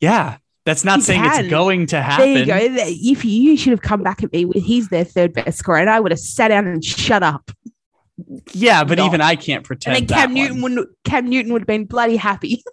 Yeah, 0.00 0.38
that's 0.64 0.82
not 0.84 1.00
He 1.00 1.02
saying 1.04 1.22
can. 1.22 1.40
it's 1.44 1.50
going 1.50 1.86
to 1.86 2.00
happen. 2.00 2.26
There 2.32 2.38
you 2.38 2.46
go. 2.46 2.56
If 2.86 3.24
you, 3.24 3.56
should 3.56 3.70
have 3.72 3.82
come 3.82 4.02
back 4.02 4.22
at 4.24 4.32
me 4.32 4.44
with 4.46 4.62
he's 4.64 4.88
their 4.88 5.04
third 5.04 5.34
best 5.34 5.58
scorer, 5.58 5.78
and 5.78 5.90
I 5.90 6.00
would 6.00 6.10
have 6.10 6.18
sat 6.20 6.48
down 6.48 6.66
and 6.66 6.82
shut 6.84 7.22
up. 7.22 7.50
Yeah, 8.52 8.82
but 8.84 8.98
No. 8.98 9.06
even 9.06 9.20
I 9.20 9.36
can't 9.36 9.58
And 9.58 9.64
pretend. 9.64 9.96
then 9.96 10.06
that 10.06 10.14
Cam 10.26 10.34
Newton 10.34 10.62
one. 10.62 10.74
would 10.76 10.88
Cam 11.04 11.28
Newton 11.28 11.52
would 11.52 11.62
have 11.62 11.66
been 11.68 11.84
bloody 11.84 12.16
happy. 12.16 12.62